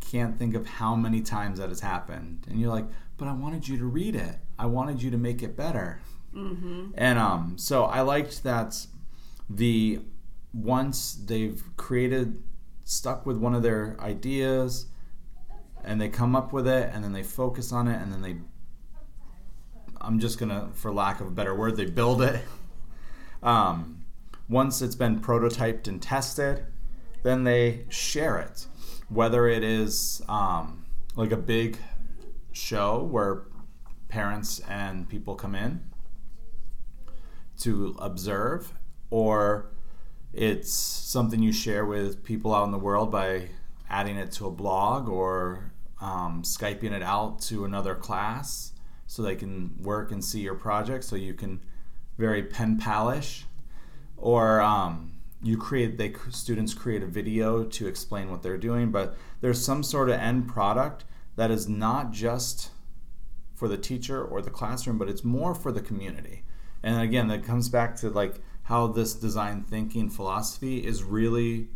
can't 0.00 0.36
think 0.36 0.56
of 0.56 0.66
how 0.66 0.96
many 0.96 1.20
times 1.20 1.60
that 1.60 1.68
has 1.68 1.80
happened. 1.80 2.46
And 2.48 2.60
you're 2.60 2.72
like, 2.72 2.86
but 3.16 3.28
I 3.28 3.34
wanted 3.34 3.68
you 3.68 3.78
to 3.78 3.84
read 3.84 4.16
it. 4.16 4.36
I 4.58 4.66
wanted 4.66 5.00
you 5.00 5.12
to 5.12 5.18
make 5.18 5.44
it 5.44 5.56
better. 5.56 6.00
Mm-hmm. 6.34 6.90
And 6.96 7.18
um, 7.20 7.54
so 7.56 7.84
I 7.84 8.00
liked 8.00 8.42
that 8.42 8.84
the 9.48 10.00
once 10.52 11.14
they've 11.14 11.62
created 11.76 12.42
stuck 12.86 13.26
with 13.26 13.36
one 13.36 13.54
of 13.54 13.62
their 13.62 13.96
ideas 14.00 14.86
and 15.84 16.00
they 16.00 16.08
come 16.08 16.34
up 16.34 16.52
with 16.52 16.66
it 16.66 16.88
and 16.94 17.02
then 17.02 17.12
they 17.12 17.22
focus 17.22 17.72
on 17.72 17.88
it 17.88 18.00
and 18.00 18.12
then 18.12 18.22
they 18.22 18.36
i'm 20.00 20.20
just 20.20 20.38
gonna 20.38 20.68
for 20.72 20.92
lack 20.92 21.20
of 21.20 21.26
a 21.26 21.30
better 21.30 21.54
word 21.54 21.76
they 21.76 21.84
build 21.84 22.22
it. 22.22 22.42
Um, 23.42 24.04
once 24.48 24.80
it's 24.82 24.96
been 24.96 25.20
prototyped 25.20 25.86
and 25.86 26.02
tested 26.02 26.64
then 27.26 27.42
they 27.42 27.84
share 27.88 28.38
it. 28.38 28.66
Whether 29.08 29.48
it 29.48 29.64
is 29.64 30.22
um, 30.28 30.86
like 31.16 31.32
a 31.32 31.36
big 31.36 31.76
show 32.52 33.02
where 33.02 33.42
parents 34.08 34.60
and 34.68 35.08
people 35.08 35.34
come 35.34 35.56
in 35.56 35.82
to 37.58 37.96
observe 37.98 38.72
or 39.10 39.72
it's 40.32 40.72
something 40.72 41.42
you 41.42 41.52
share 41.52 41.84
with 41.84 42.24
people 42.24 42.54
out 42.54 42.64
in 42.64 42.70
the 42.70 42.78
world 42.78 43.10
by 43.10 43.48
adding 43.88 44.16
it 44.16 44.32
to 44.32 44.46
a 44.46 44.50
blog 44.50 45.08
or 45.08 45.72
um, 46.00 46.42
Skyping 46.42 46.92
it 46.92 47.02
out 47.02 47.40
to 47.42 47.64
another 47.64 47.94
class 47.94 48.72
so 49.06 49.22
they 49.22 49.36
can 49.36 49.74
work 49.82 50.10
and 50.12 50.24
see 50.24 50.40
your 50.40 50.54
project 50.54 51.04
so 51.04 51.16
you 51.16 51.32
can 51.32 51.60
very 52.18 52.42
pen 52.42 52.78
palish. 52.78 53.44
Or 54.18 54.60
um, 54.60 55.16
you 55.42 55.56
create 55.56 55.98
they 55.98 56.14
students 56.30 56.74
create 56.74 57.02
a 57.02 57.06
video 57.06 57.64
to 57.64 57.86
explain 57.86 58.30
what 58.30 58.42
they're 58.42 58.56
doing 58.56 58.90
but 58.90 59.16
there's 59.40 59.62
some 59.62 59.82
sort 59.82 60.08
of 60.08 60.18
end 60.18 60.48
product 60.48 61.04
that 61.36 61.50
is 61.50 61.68
not 61.68 62.10
just 62.10 62.70
for 63.54 63.68
the 63.68 63.76
teacher 63.76 64.22
or 64.22 64.40
the 64.40 64.50
classroom 64.50 64.98
but 64.98 65.08
it's 65.08 65.24
more 65.24 65.54
for 65.54 65.72
the 65.72 65.80
community. 65.80 66.42
And 66.82 67.00
again 67.00 67.28
that 67.28 67.44
comes 67.44 67.68
back 67.68 67.96
to 67.96 68.10
like 68.10 68.40
how 68.66 68.86
this 68.88 69.14
design 69.14 69.62
thinking 69.62 70.10
philosophy 70.10 70.84
is 70.84 71.04
really 71.04 71.68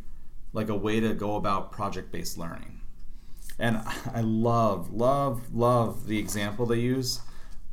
like 0.53 0.68
a 0.68 0.74
way 0.74 0.98
to 0.98 1.14
go 1.14 1.37
about 1.37 1.70
project 1.70 2.11
based 2.11 2.37
learning. 2.37 2.81
And 3.59 3.81
I 4.14 4.22
love, 4.22 4.92
love, 4.92 5.55
love 5.55 6.09
the 6.09 6.18
example 6.18 6.66
they 6.66 6.81
use 6.81 7.20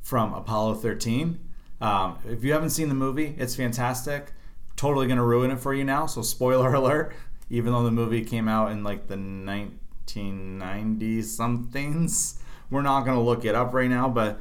from 0.04 0.34
Apollo 0.34 0.76
13. 0.76 1.40
Um, 1.82 2.20
if 2.28 2.44
you 2.44 2.54
haven't 2.54 2.70
seen 2.70 2.90
the 2.90 2.96
movie, 2.96 3.34
it's 3.40 3.56
fantastic. 3.56 4.34
Totally 4.76 5.08
going 5.08 5.18
to 5.18 5.24
ruin 5.24 5.50
it 5.50 5.60
for 5.60 5.74
you 5.74 5.84
now. 5.84 6.06
So, 6.06 6.22
spoiler 6.22 6.72
alert, 6.76 7.16
even 7.50 7.74
though 7.74 7.84
the 7.84 7.90
movie 7.92 8.24
came 8.24 8.48
out 8.48 8.72
in 8.72 8.84
like 8.84 9.08
the 9.08 9.16
1990s 9.16 11.24
somethings, 11.24 12.40
we're 12.70 12.84
not 12.84 13.02
going 13.02 13.18
to 13.18 13.24
look 13.24 13.46
it 13.46 13.56
up 13.56 13.74
right 13.74 13.90
now, 13.90 14.10
but 14.10 14.40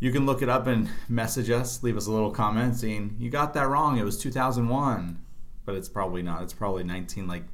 you 0.00 0.10
can 0.10 0.24
look 0.24 0.40
it 0.42 0.48
up 0.48 0.66
and 0.66 0.88
message 1.08 1.50
us, 1.50 1.82
leave 1.82 1.96
us 1.96 2.06
a 2.06 2.12
little 2.12 2.30
comment 2.30 2.74
saying 2.74 3.16
you 3.18 3.30
got 3.30 3.52
that 3.54 3.68
wrong. 3.68 3.98
It 3.98 4.04
was 4.04 4.18
2001, 4.18 5.20
but 5.66 5.74
it's 5.74 5.90
probably 5.90 6.22
not. 6.22 6.42
It's 6.42 6.54
probably 6.54 6.82
19 6.82 7.28
like 7.28 7.44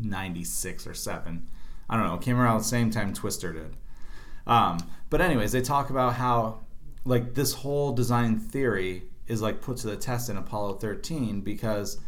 96 0.00 0.86
or 0.86 0.94
seven. 0.94 1.48
I 1.90 1.96
don't 1.96 2.06
know. 2.06 2.14
It 2.14 2.22
came 2.22 2.38
around 2.38 2.58
the 2.58 2.64
same 2.64 2.90
time 2.90 3.12
Twister 3.12 3.52
did. 3.52 3.76
Um, 4.46 4.78
but 5.10 5.20
anyways, 5.20 5.52
they 5.52 5.60
talk 5.60 5.90
about 5.90 6.14
how 6.14 6.60
like 7.04 7.34
this 7.34 7.52
whole 7.52 7.92
design 7.92 8.38
theory 8.38 9.02
is 9.26 9.42
like 9.42 9.60
put 9.60 9.78
to 9.78 9.88
the 9.88 9.96
test 9.96 10.30
in 10.30 10.36
Apollo 10.36 10.74
13 10.74 11.40
because 11.40 11.98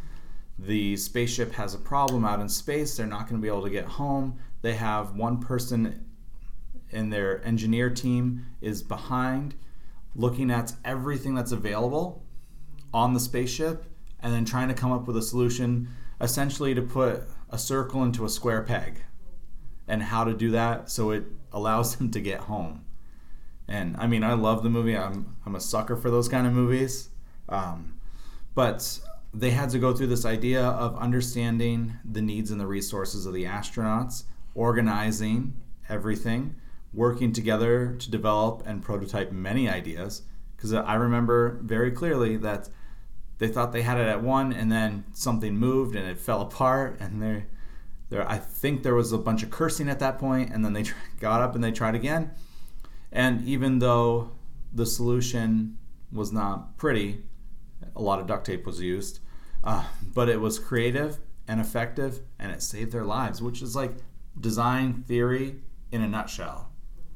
the 0.59 0.97
spaceship 0.97 1.53
has 1.53 1.75
a 1.75 1.79
problem 1.79 2.25
out 2.25 2.39
in 2.39 2.49
space. 2.49 2.97
They're 2.97 3.07
not 3.07 3.29
going 3.29 3.41
to 3.41 3.43
be 3.43 3.49
able 3.49 3.65
to 3.65 3.71
get 3.71 3.87
home. 3.87 4.39
They 4.63 4.75
have 4.75 5.17
one 5.17 5.41
person 5.41 6.07
in 6.91 7.11
their 7.11 7.45
engineer 7.45 7.91
team 7.91 8.47
is 8.61 8.83
behind 8.83 9.55
looking 10.15 10.51
at 10.51 10.73
everything 10.85 11.35
that's 11.35 11.53
available 11.53 12.25
on 12.93 13.15
the 13.15 13.21
spaceship 13.21 13.85
and 14.21 14.33
then 14.33 14.45
trying 14.45 14.69
to 14.69 14.75
come 14.75 14.93
up 14.93 15.07
with 15.07 15.17
a 15.17 15.23
solution 15.23 15.89
essentially 16.21 16.75
to 16.75 16.83
put 16.83 17.23
a 17.49 17.59
circle 17.59 18.03
into 18.03 18.25
a 18.25 18.29
square 18.29 18.63
peg 18.63 19.03
and 19.89 20.03
how 20.03 20.25
to 20.25 20.35
do 20.35 20.51
that 20.51 20.91
so 20.91 21.11
it 21.11 21.25
allows 21.53 21.97
them 21.97 22.11
to 22.11 22.21
get 22.21 22.41
home. 22.41 22.85
And 23.69 23.97
I 23.99 24.07
mean, 24.07 24.25
I 24.25 24.33
love 24.33 24.63
the 24.63 24.71
movie. 24.71 24.97
I'm, 24.97 25.37
I'm 25.47 25.55
a 25.55 25.61
sucker 25.61 25.97
for 25.97 26.11
those 26.11 26.29
kind 26.29 26.47
of 26.47 26.53
movies. 26.53 27.09
Um, 27.49 28.01
but 28.55 28.99
they 29.33 29.51
had 29.51 29.71
to 29.71 29.79
go 29.79 29.95
through 29.95 30.09
this 30.09 30.25
idea 30.25 30.63
of 30.63 30.97
understanding 30.99 31.95
the 32.05 32.21
needs 32.21 32.51
and 32.51 32.61
the 32.61 32.67
resources 32.67 33.27
of 33.27 33.33
the 33.33 33.45
astronauts, 33.45 34.25
organizing 34.55 35.55
everything, 35.89 36.57
working 36.93 37.33
together 37.33 37.95
to 37.99 38.11
develop 38.11 38.63
and 38.67 38.83
prototype 38.83 39.31
many 39.31 39.69
ideas. 39.69 40.23
Because 40.57 40.73
I 40.73 40.95
remember 40.95 41.59
very 41.63 41.91
clearly 41.91 42.37
that 42.39 42.69
they 43.39 43.49
thought 43.49 43.73
they 43.73 43.83
had 43.83 43.99
it 43.99 44.07
at 44.07 44.23
one, 44.23 44.53
and 44.53 44.71
then 44.71 45.05
something 45.13 45.57
moved 45.57 45.97
and 45.97 46.07
it 46.07 46.19
fell 46.19 46.43
apart, 46.43 46.99
and 47.01 47.23
they 47.23 47.47
there 48.11 48.29
I 48.29 48.39
think 48.39 48.83
there 48.83 48.95
was 48.95 49.13
a 49.13 49.19
bunch 49.19 49.43
of 49.43 49.51
cursing 49.51 49.89
at 49.89 50.01
that 50.01 50.19
point, 50.19 50.51
and 50.53 50.65
then 50.65 50.73
they 50.73 50.85
got 51.21 51.41
up 51.41 51.55
and 51.55 51.65
they 51.65 51.73
tried 51.73 51.95
again. 51.95 52.33
And 53.13 53.43
even 53.47 53.79
though 53.79 54.33
the 54.73 54.87
solution 54.87 55.79
was 56.13 56.33
not 56.33 56.77
pretty, 56.77 57.23
a 57.97 58.03
lot 58.03 58.21
of 58.21 58.27
duct 58.27 58.45
tape 58.45 58.67
was 58.67 58.81
used, 58.81 59.21
uh, 59.65 59.85
but 60.15 60.29
it 60.29 60.41
was 60.41 60.59
creative 60.59 61.19
and 61.49 61.61
effective, 61.61 62.21
and 62.39 62.53
it 62.53 62.63
saved 62.63 62.93
their 62.93 63.05
lives, 63.05 63.41
which 63.41 63.63
is 63.63 63.75
like 63.75 63.95
design 64.39 65.05
theory 65.07 65.57
in 65.91 66.03
a 66.03 66.09
nutshell 66.09 66.70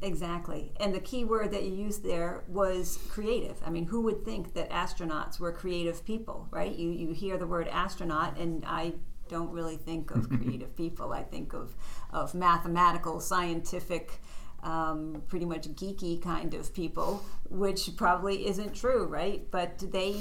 Exactly. 0.05 0.71
And 0.79 0.95
the 0.95 1.01
key 1.01 1.25
word 1.25 1.51
that 1.53 1.63
you 1.65 1.73
used 1.75 2.05
there 2.05 2.45
was 2.47 2.99
creative. 3.09 3.57
I 3.65 3.71
mean, 3.71 3.87
who 3.87 4.03
would 4.03 4.23
think 4.23 4.53
that 4.53 4.69
astronauts 4.71 5.41
were 5.41 5.51
creative 5.51 6.05
people, 6.05 6.47
right? 6.51 6.75
You, 6.77 6.91
you 6.91 7.13
hear 7.13 7.39
the 7.39 7.47
word 7.47 7.69
astronaut, 7.69 8.37
and 8.37 8.65
I 8.67 8.93
don't 9.31 9.51
really 9.51 9.79
think 9.79 10.11
of 10.11 10.29
creative 10.39 10.77
people. 10.77 11.15
I 11.15 11.23
think 11.23 11.55
of, 11.55 11.75
of 12.11 12.35
mathematical, 12.35 13.19
scientific, 13.19 14.21
um, 14.63 15.23
pretty 15.27 15.47
much 15.47 15.69
geeky 15.71 16.21
kind 16.23 16.53
of 16.53 16.75
people, 16.75 17.25
which 17.49 17.97
probably 17.97 18.47
isn't 18.47 18.75
true, 18.75 19.07
right? 19.07 19.51
But 19.51 19.79
they 19.91 20.17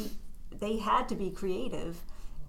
they 0.52 0.78
had 0.78 1.10
to 1.10 1.16
be 1.16 1.30
creative 1.32 2.04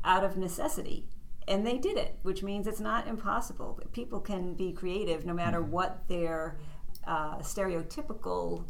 out 0.05 0.23
of 0.25 0.37
necessity, 0.37 1.07
and 1.49 1.67
they 1.67 1.79
did 1.79 1.97
it, 1.97 2.19
which 2.23 2.43
means 2.43 2.67
it's 2.67 2.81
not 2.81 3.09
impossible. 3.09 3.81
People 3.93 4.21
can 4.21 4.55
be 4.55 4.73
creative 4.73 5.25
no 5.27 5.35
matter 5.35 5.61
Mm-hmm. 5.61 5.71
what 5.71 6.07
their 6.09 6.59
uh, 7.07 7.39
stereotypical 7.39 8.65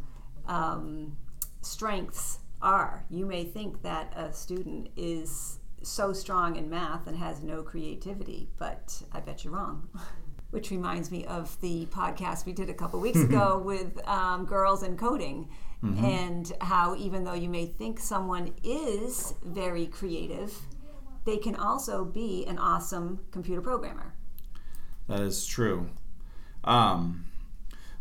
um, 0.46 1.16
strengths 1.62 2.38
are. 2.62 3.04
You 3.10 3.26
may 3.26 3.44
think 3.44 3.82
that 3.82 4.12
a 4.16 4.32
student 4.32 4.90
is 4.96 5.58
so 5.82 6.12
strong 6.12 6.56
in 6.56 6.70
math 6.70 7.06
and 7.06 7.16
has 7.16 7.42
no 7.42 7.62
creativity, 7.62 8.48
but 8.58 9.02
I 9.12 9.20
bet 9.20 9.44
you're 9.44 9.52
wrong. 9.52 9.88
Which 10.50 10.70
reminds 10.70 11.10
me 11.10 11.24
of 11.24 11.60
the 11.62 11.86
podcast 11.86 12.46
we 12.46 12.52
did 12.52 12.70
a 12.70 12.74
couple 12.74 13.00
weeks 13.00 13.20
ago 13.24 13.58
with 13.58 14.06
um, 14.06 14.46
girls 14.46 14.84
in 14.84 14.96
coding, 14.96 15.48
and 15.82 16.52
how 16.60 16.94
even 16.94 17.24
though 17.24 17.34
you 17.34 17.48
may 17.48 17.66
think 17.66 17.98
someone 17.98 18.54
is 18.62 19.34
very 19.42 19.86
creative, 19.86 20.56
they 21.24 21.36
can 21.36 21.56
also 21.56 22.04
be 22.04 22.46
an 22.46 22.58
awesome 22.58 23.18
computer 23.32 23.60
programmer. 23.60 24.14
That 25.08 25.20
is 25.20 25.44
true. 25.44 25.90
Um, 26.62 27.26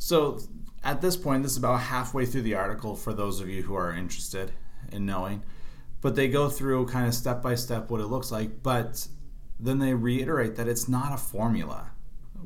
so 0.03 0.37
at 0.83 0.99
this 0.99 1.15
point, 1.15 1.43
this 1.43 1.53
is 1.53 1.57
about 1.57 1.79
halfway 1.79 2.25
through 2.25 2.41
the 2.41 2.55
article 2.55 2.93
for 2.93 3.13
those 3.13 3.39
of 3.39 3.47
you 3.47 3.63
who 3.63 3.73
are 3.73 3.95
interested 3.95 4.51
in 4.91 5.05
knowing. 5.05 5.43
But 6.01 6.17
they 6.17 6.27
go 6.27 6.49
through 6.49 6.87
kind 6.87 7.07
of 7.07 7.13
step 7.13 7.41
by 7.41 7.55
step 7.55 7.89
what 7.89 8.01
it 8.01 8.07
looks 8.07 8.29
like, 8.29 8.61
but 8.61 9.07
then 9.61 9.79
they 9.79 9.93
reiterate 9.93 10.57
that 10.57 10.67
it's 10.67 10.89
not 10.89 11.13
a 11.13 11.17
formula, 11.17 11.91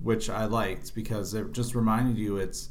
which 0.04 0.30
I 0.30 0.46
liked 0.46 0.94
because 0.94 1.34
it 1.34 1.52
just 1.52 1.74
reminded 1.74 2.16
you 2.16 2.38
it's 2.38 2.70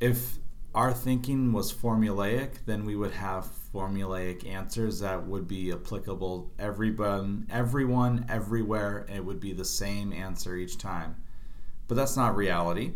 if 0.00 0.38
our 0.74 0.92
thinking 0.92 1.52
was 1.52 1.72
formulaic, 1.72 2.64
then 2.66 2.84
we 2.84 2.96
would 2.96 3.12
have 3.12 3.48
formulaic 3.72 4.44
answers 4.44 4.98
that 4.98 5.24
would 5.24 5.46
be 5.46 5.70
applicable 5.70 6.50
everyone, 6.58 7.46
everyone, 7.48 8.26
everywhere, 8.28 9.06
and 9.06 9.18
it 9.18 9.24
would 9.24 9.38
be 9.38 9.52
the 9.52 9.64
same 9.64 10.12
answer 10.12 10.56
each 10.56 10.78
time. 10.78 11.14
But 11.86 11.94
that's 11.94 12.16
not 12.16 12.34
reality, 12.34 12.94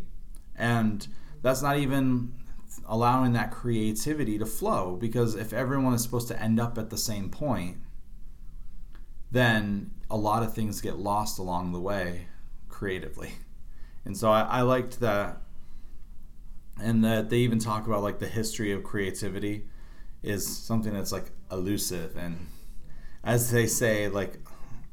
and 0.60 1.08
that's 1.42 1.62
not 1.62 1.78
even 1.78 2.34
allowing 2.86 3.32
that 3.32 3.50
creativity 3.50 4.38
to 4.38 4.46
flow 4.46 4.96
because 5.00 5.34
if 5.34 5.52
everyone 5.52 5.94
is 5.94 6.02
supposed 6.02 6.28
to 6.28 6.40
end 6.40 6.60
up 6.60 6.76
at 6.76 6.90
the 6.90 6.98
same 6.98 7.30
point, 7.30 7.78
then 9.30 9.90
a 10.10 10.16
lot 10.16 10.42
of 10.42 10.54
things 10.54 10.80
get 10.80 10.98
lost 10.98 11.38
along 11.38 11.72
the 11.72 11.80
way 11.80 12.26
creatively. 12.68 13.32
And 14.04 14.16
so 14.16 14.30
I, 14.30 14.42
I 14.42 14.60
liked 14.62 15.00
that 15.00 15.38
and 16.80 17.02
that 17.04 17.30
they 17.30 17.38
even 17.38 17.58
talk 17.58 17.86
about 17.86 18.02
like 18.02 18.18
the 18.18 18.28
history 18.28 18.70
of 18.72 18.84
creativity 18.84 19.64
is 20.22 20.46
something 20.46 20.92
that's 20.92 21.12
like 21.12 21.30
elusive 21.50 22.16
and 22.16 22.46
as 23.24 23.50
they 23.50 23.66
say 23.66 24.08
like 24.08 24.38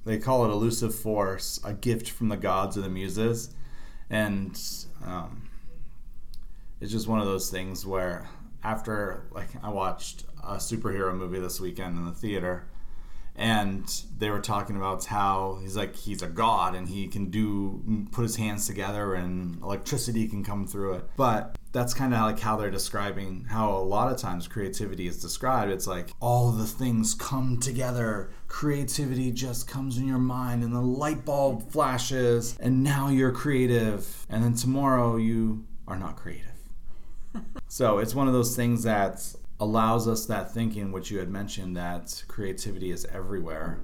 they 0.06 0.18
call 0.18 0.46
it 0.46 0.50
elusive 0.50 0.94
force 0.94 1.60
a 1.64 1.74
gift 1.74 2.10
from 2.10 2.30
the 2.30 2.36
gods 2.36 2.78
or 2.78 2.82
the 2.82 2.90
muses 2.90 3.54
and 4.10 4.60
um, 5.06 5.47
it's 6.82 6.92
just 6.92 7.08
one 7.08 7.20
of 7.20 7.26
those 7.26 7.50
things 7.50 7.86
where 7.86 8.28
after 8.64 9.28
like 9.32 9.50
i 9.64 9.70
watched 9.70 10.24
a 10.44 10.56
superhero 10.56 11.16
movie 11.16 11.40
this 11.40 11.60
weekend 11.60 11.98
in 11.98 12.06
the 12.06 12.12
theater 12.12 12.68
and 13.38 14.02
they 14.18 14.32
were 14.32 14.40
talking 14.40 14.76
about 14.76 15.06
how 15.06 15.60
he's 15.62 15.78
like 15.78 15.96
he's 15.96 16.24
a 16.24 16.28
god 16.28 16.74
and 16.74 16.90
he 16.90 17.08
can 17.08 17.30
do 17.30 18.08
put 18.12 18.24
his 18.24 18.36
hands 18.36 18.66
together 18.66 19.14
and 19.14 19.62
electricity 19.62 20.28
can 20.28 20.44
come 20.44 20.66
through 20.66 20.94
it. 20.94 21.10
But 21.16 21.56
that's 21.72 21.94
kind 21.94 22.16
of 22.16 22.22
like 22.22 22.40
how 22.40 22.58
they're 22.58 22.72
describing 22.72 23.46
how 23.48 23.78
a 23.78 23.84
lot 23.84 24.12
of 24.12 24.18
times 24.18 24.48
creativity 24.48 25.08
is 25.08 25.22
described. 25.22 25.72
It's 25.72 25.86
like 25.86 26.10
all 26.20 26.52
the 26.52 26.66
things 26.66 27.14
come 27.14 27.60
together. 27.60 28.32
Creativity 28.48 29.32
just 29.32 29.68
comes 29.68 30.00
in 30.00 30.08
your 30.08 30.18
mind 30.18 30.64
and 30.64 30.74
the 30.74 30.82
light 30.82 31.24
bulb 31.24 31.72
flashes 31.72 32.58
and 32.60 32.84
now 32.84 33.10
you're 33.10 33.32
creative. 33.32 34.26
And 34.32 34.44
then 34.44 34.56
tomorrow 34.56 35.18
you 35.18 35.64
are 35.88 35.98
not 35.98 36.16
creative 36.16 36.57
so 37.68 38.00
it's 38.00 38.16
one 38.16 38.28
of 38.28 38.34
those 38.34 38.56
things 38.56 38.84
that 38.84 39.36
allows 39.60 40.08
us 40.08 40.26
that 40.28 40.54
thinking, 40.54 40.92
which 40.92 41.12
you 41.12 41.20
had 41.20 41.30
mentioned, 41.30 41.76
that 41.78 42.24
creativity 42.28 42.92
is 42.92 43.06
everywhere 43.06 43.82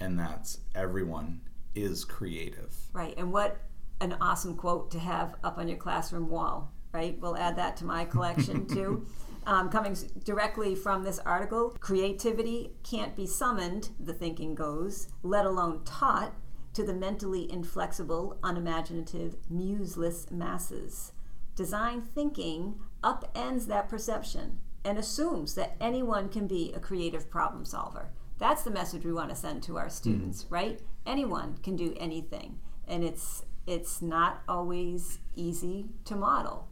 and 0.00 0.18
that 0.18 0.56
everyone 0.74 1.40
is 1.74 2.04
creative. 2.04 2.74
Right. 2.92 3.14
And 3.16 3.32
what 3.32 3.60
an 4.00 4.16
awesome 4.20 4.56
quote 4.56 4.90
to 4.90 4.98
have 4.98 5.36
up 5.44 5.58
on 5.58 5.68
your 5.68 5.78
classroom 5.78 6.28
wall, 6.28 6.72
right? 6.92 7.18
We'll 7.20 7.36
add 7.36 7.56
that 7.56 7.76
to 7.78 7.84
my 7.84 8.04
collection 8.04 8.66
too. 8.74 9.06
Um, 9.46 9.70
coming 9.70 9.96
directly 10.24 10.74
from 10.74 11.04
this 11.04 11.20
article, 11.20 11.76
creativity 11.78 12.72
can't 12.82 13.14
be 13.14 13.26
summoned, 13.26 13.90
the 14.00 14.12
thinking 14.12 14.56
goes, 14.56 15.08
let 15.22 15.46
alone 15.46 15.84
taught 15.84 16.34
to 16.74 16.82
the 16.82 16.92
mentally 16.92 17.50
inflexible, 17.50 18.38
unimaginative, 18.42 19.36
museless 19.48 20.30
masses. 20.30 21.12
Design 21.56 22.02
thinking 22.02 22.78
upends 23.02 23.66
that 23.66 23.88
perception 23.88 24.60
and 24.84 24.98
assumes 24.98 25.54
that 25.56 25.76
anyone 25.80 26.28
can 26.28 26.46
be 26.46 26.72
a 26.72 26.80
creative 26.80 27.28
problem 27.28 27.64
solver. 27.64 28.10
That's 28.38 28.62
the 28.62 28.70
message 28.70 29.04
we 29.04 29.12
want 29.12 29.30
to 29.30 29.34
send 29.34 29.62
to 29.64 29.78
our 29.78 29.88
students, 29.88 30.44
mm-hmm. 30.44 30.54
right? 30.54 30.80
Anyone 31.06 31.56
can 31.62 31.74
do 31.74 31.96
anything, 31.98 32.58
and 32.86 33.02
it's 33.02 33.44
it's 33.66 34.00
not 34.00 34.42
always 34.46 35.18
easy 35.34 35.86
to 36.04 36.14
model, 36.14 36.68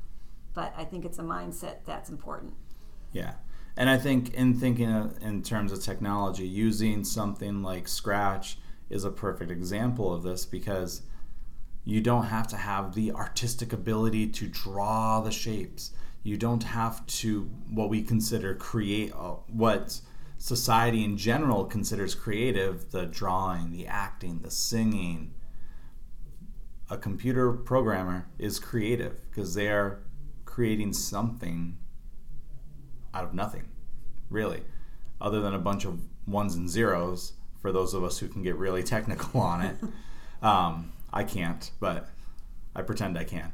but 0.52 0.72
I 0.76 0.84
think 0.84 1.04
it's 1.04 1.18
a 1.18 1.22
mindset 1.22 1.78
that's 1.84 2.08
important. 2.08 2.54
Yeah. 3.10 3.34
And 3.76 3.90
I 3.90 3.96
think 3.96 4.34
in 4.34 4.54
thinking 4.54 4.92
of, 4.92 5.20
in 5.20 5.42
terms 5.42 5.72
of 5.72 5.82
technology, 5.82 6.46
using 6.46 7.02
something 7.02 7.62
like 7.62 7.88
Scratch 7.88 8.58
is 8.88 9.04
a 9.04 9.10
perfect 9.10 9.50
example 9.50 10.14
of 10.14 10.22
this 10.22 10.44
because 10.44 11.02
you 11.84 12.00
don't 12.00 12.24
have 12.24 12.48
to 12.48 12.56
have 12.56 12.94
the 12.94 13.12
artistic 13.12 13.72
ability 13.72 14.28
to 14.28 14.48
draw 14.48 15.20
the 15.20 15.30
shapes. 15.30 15.90
You 16.22 16.38
don't 16.38 16.62
have 16.62 17.06
to 17.06 17.42
what 17.70 17.90
we 17.90 18.02
consider 18.02 18.54
create 18.54 19.12
uh, 19.12 19.36
what 19.46 20.00
society 20.38 21.04
in 21.04 21.18
general 21.18 21.64
considers 21.64 22.14
creative, 22.14 22.90
the 22.90 23.04
drawing, 23.04 23.70
the 23.70 23.86
acting, 23.86 24.40
the 24.40 24.50
singing. 24.50 25.34
A 26.88 26.96
computer 26.96 27.52
programmer 27.52 28.26
is 28.38 28.58
creative 28.58 29.16
because 29.30 29.54
they 29.54 29.68
are 29.68 30.00
creating 30.46 30.94
something 30.94 31.76
out 33.12 33.24
of 33.24 33.34
nothing, 33.34 33.68
really, 34.30 34.62
other 35.20 35.40
than 35.40 35.54
a 35.54 35.58
bunch 35.58 35.84
of 35.84 36.00
ones 36.26 36.54
and 36.54 36.68
zeros 36.68 37.34
for 37.60 37.72
those 37.72 37.92
of 37.92 38.02
us 38.02 38.18
who 38.18 38.28
can 38.28 38.42
get 38.42 38.56
really 38.56 38.82
technical 38.82 39.40
on 39.40 39.60
it. 39.60 39.76
um, 40.42 40.93
I 41.14 41.22
can't, 41.22 41.70
but 41.78 42.08
I 42.74 42.82
pretend 42.82 43.16
I 43.16 43.22
can. 43.22 43.52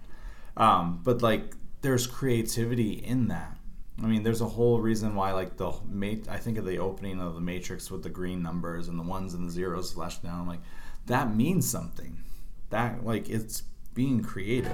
Um, 0.57 1.03
but 1.05 1.21
like, 1.21 1.55
there's 1.83 2.07
creativity 2.07 2.93
in 2.93 3.29
that. 3.29 3.59
I 4.03 4.07
mean, 4.07 4.23
there's 4.23 4.41
a 4.41 4.47
whole 4.47 4.81
reason 4.81 5.15
why, 5.15 5.33
like 5.33 5.59
the 5.59 5.71
mate. 5.87 6.27
I 6.27 6.39
think 6.39 6.57
of 6.57 6.65
the 6.65 6.79
opening 6.79 7.21
of 7.21 7.35
the 7.35 7.41
Matrix 7.41 7.91
with 7.91 8.03
the 8.03 8.09
green 8.09 8.43
numbers 8.43 8.89
and 8.89 8.99
the 8.99 9.03
ones 9.03 9.35
and 9.35 9.47
the 9.47 9.53
zeros 9.53 9.93
flashed 9.93 10.23
down. 10.23 10.41
I'm 10.41 10.47
Like, 10.47 10.63
that 11.05 11.37
means 11.37 11.69
something. 11.69 12.23
That 12.71 13.05
like 13.05 13.29
it's 13.29 13.65
being 13.93 14.23
creative. 14.23 14.73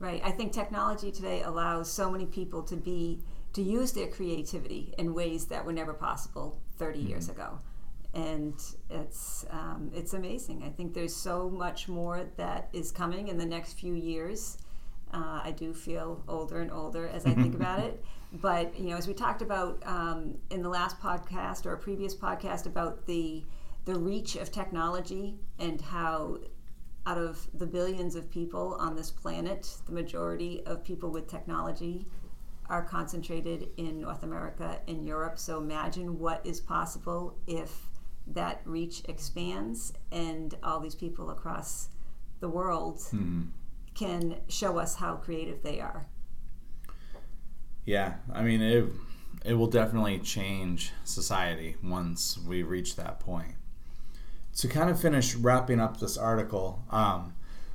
Right. 0.00 0.22
I 0.24 0.32
think 0.34 0.52
technology 0.52 1.12
today 1.12 1.42
allows 1.42 1.92
so 1.92 2.10
many 2.10 2.24
people 2.24 2.62
to 2.62 2.76
be 2.76 3.20
to 3.58 3.62
use 3.64 3.90
their 3.90 4.06
creativity 4.06 4.94
in 4.98 5.12
ways 5.12 5.46
that 5.46 5.64
were 5.66 5.72
never 5.72 5.92
possible 5.92 6.60
30 6.76 7.00
years 7.00 7.28
ago, 7.28 7.58
and 8.14 8.54
it's 8.88 9.44
um, 9.50 9.90
it's 9.92 10.14
amazing. 10.14 10.62
I 10.62 10.68
think 10.68 10.94
there's 10.94 11.14
so 11.14 11.50
much 11.50 11.88
more 11.88 12.24
that 12.36 12.68
is 12.72 12.92
coming 12.92 13.26
in 13.26 13.36
the 13.36 13.44
next 13.44 13.72
few 13.72 13.94
years. 13.94 14.58
Uh, 15.12 15.40
I 15.42 15.50
do 15.56 15.74
feel 15.74 16.22
older 16.28 16.60
and 16.60 16.70
older 16.70 17.08
as 17.08 17.26
I 17.26 17.34
think 17.34 17.54
about 17.60 17.80
it. 17.80 18.04
But 18.34 18.78
you 18.78 18.90
know, 18.90 18.96
as 18.96 19.08
we 19.08 19.14
talked 19.14 19.42
about 19.42 19.82
um, 19.84 20.38
in 20.50 20.62
the 20.62 20.68
last 20.68 21.00
podcast 21.00 21.66
or 21.66 21.72
a 21.72 21.78
previous 21.78 22.14
podcast 22.14 22.66
about 22.66 23.06
the 23.06 23.42
the 23.86 23.98
reach 23.98 24.36
of 24.36 24.52
technology 24.52 25.34
and 25.58 25.80
how 25.80 26.38
out 27.06 27.18
of 27.18 27.48
the 27.54 27.66
billions 27.66 28.14
of 28.14 28.30
people 28.30 28.76
on 28.78 28.94
this 28.94 29.10
planet, 29.10 29.78
the 29.86 29.92
majority 29.92 30.62
of 30.64 30.84
people 30.84 31.10
with 31.10 31.26
technology 31.26 32.06
are 32.68 32.82
concentrated 32.82 33.68
in 33.76 34.00
North 34.00 34.22
America 34.22 34.80
and 34.86 35.06
Europe. 35.06 35.38
So 35.38 35.58
imagine 35.58 36.18
what 36.18 36.44
is 36.44 36.60
possible 36.60 37.36
if 37.46 37.88
that 38.26 38.60
reach 38.64 39.02
expands 39.08 39.92
and 40.12 40.54
all 40.62 40.80
these 40.80 40.94
people 40.94 41.30
across 41.30 41.88
the 42.40 42.48
world 42.48 43.00
can 43.94 44.36
show 44.48 44.78
us 44.78 44.96
how 44.96 45.16
creative 45.16 45.62
they 45.62 45.80
are. 45.80 46.06
Yeah, 47.84 48.14
I 48.32 48.42
mean 48.42 48.60
it. 48.60 48.84
It 49.44 49.54
will 49.54 49.66
definitely 49.66 50.18
change 50.18 50.92
society 51.04 51.76
once 51.82 52.38
we 52.38 52.62
reach 52.62 52.96
that 52.96 53.20
point. 53.20 53.54
To 54.58 54.68
kind 54.68 54.90
of 54.90 55.00
finish 55.00 55.34
wrapping 55.34 55.80
up 55.80 55.98
this 55.98 56.16
article, 56.16 56.82
um, 56.90 57.34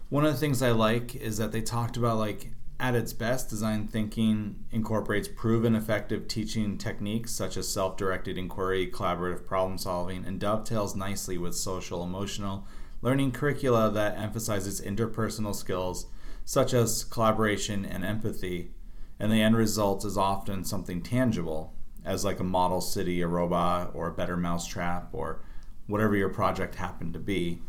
one 0.10 0.26
of 0.26 0.34
the 0.34 0.40
things 0.40 0.62
I 0.62 0.72
like 0.72 1.16
is 1.16 1.38
that 1.38 1.52
they 1.52 1.62
talked 1.62 1.98
about 1.98 2.18
like 2.18 2.53
at 2.80 2.96
its 2.96 3.14
best, 3.14 3.50
design 3.50 3.88
thinking 3.88 4.66
incorporates 4.72 5.28
proven 5.28 5.76
effective 5.76 6.28
teaching 6.28 6.78
techniques 6.78 7.32
such 7.32 7.56
as 7.56 7.68
self-directed 7.68 8.38
inquiry, 8.38 8.88
collaborative 8.88 9.46
problem 9.46 9.78
solving, 9.78 10.26
and 10.26 10.40
dovetails 10.40 10.96
nicely 10.96 11.38
with 11.38 11.56
social 11.56 12.04
emotional 12.04 12.68
learning 13.02 13.32
curricula 13.32 13.92
that 13.92 14.18
emphasizes 14.18 14.82
interpersonal 14.82 15.56
skills 15.56 16.08
such 16.46 16.74
as 16.74 17.04
collaboration 17.04 17.86
and 17.86 18.04
empathy 18.04 18.72
and 19.20 19.32
the 19.32 19.42
end 19.42 19.56
result 19.56 20.04
is 20.04 20.18
often 20.18 20.66
something 20.66 21.02
tangible, 21.02 21.74
as 22.04 22.26
like 22.26 22.42
a 22.42 22.44
model 22.44 22.82
city, 22.82 23.22
a 23.22 23.28
robot, 23.28 23.92
or 23.94 24.08
a 24.10 24.14
better 24.14 24.36
mousetrap, 24.36 25.10
or 25.14 25.40
whatever 25.88 26.16
your 26.16 26.30
project 26.30 26.76
happened 26.76 27.14
to 27.14 27.20
be. 27.20 27.62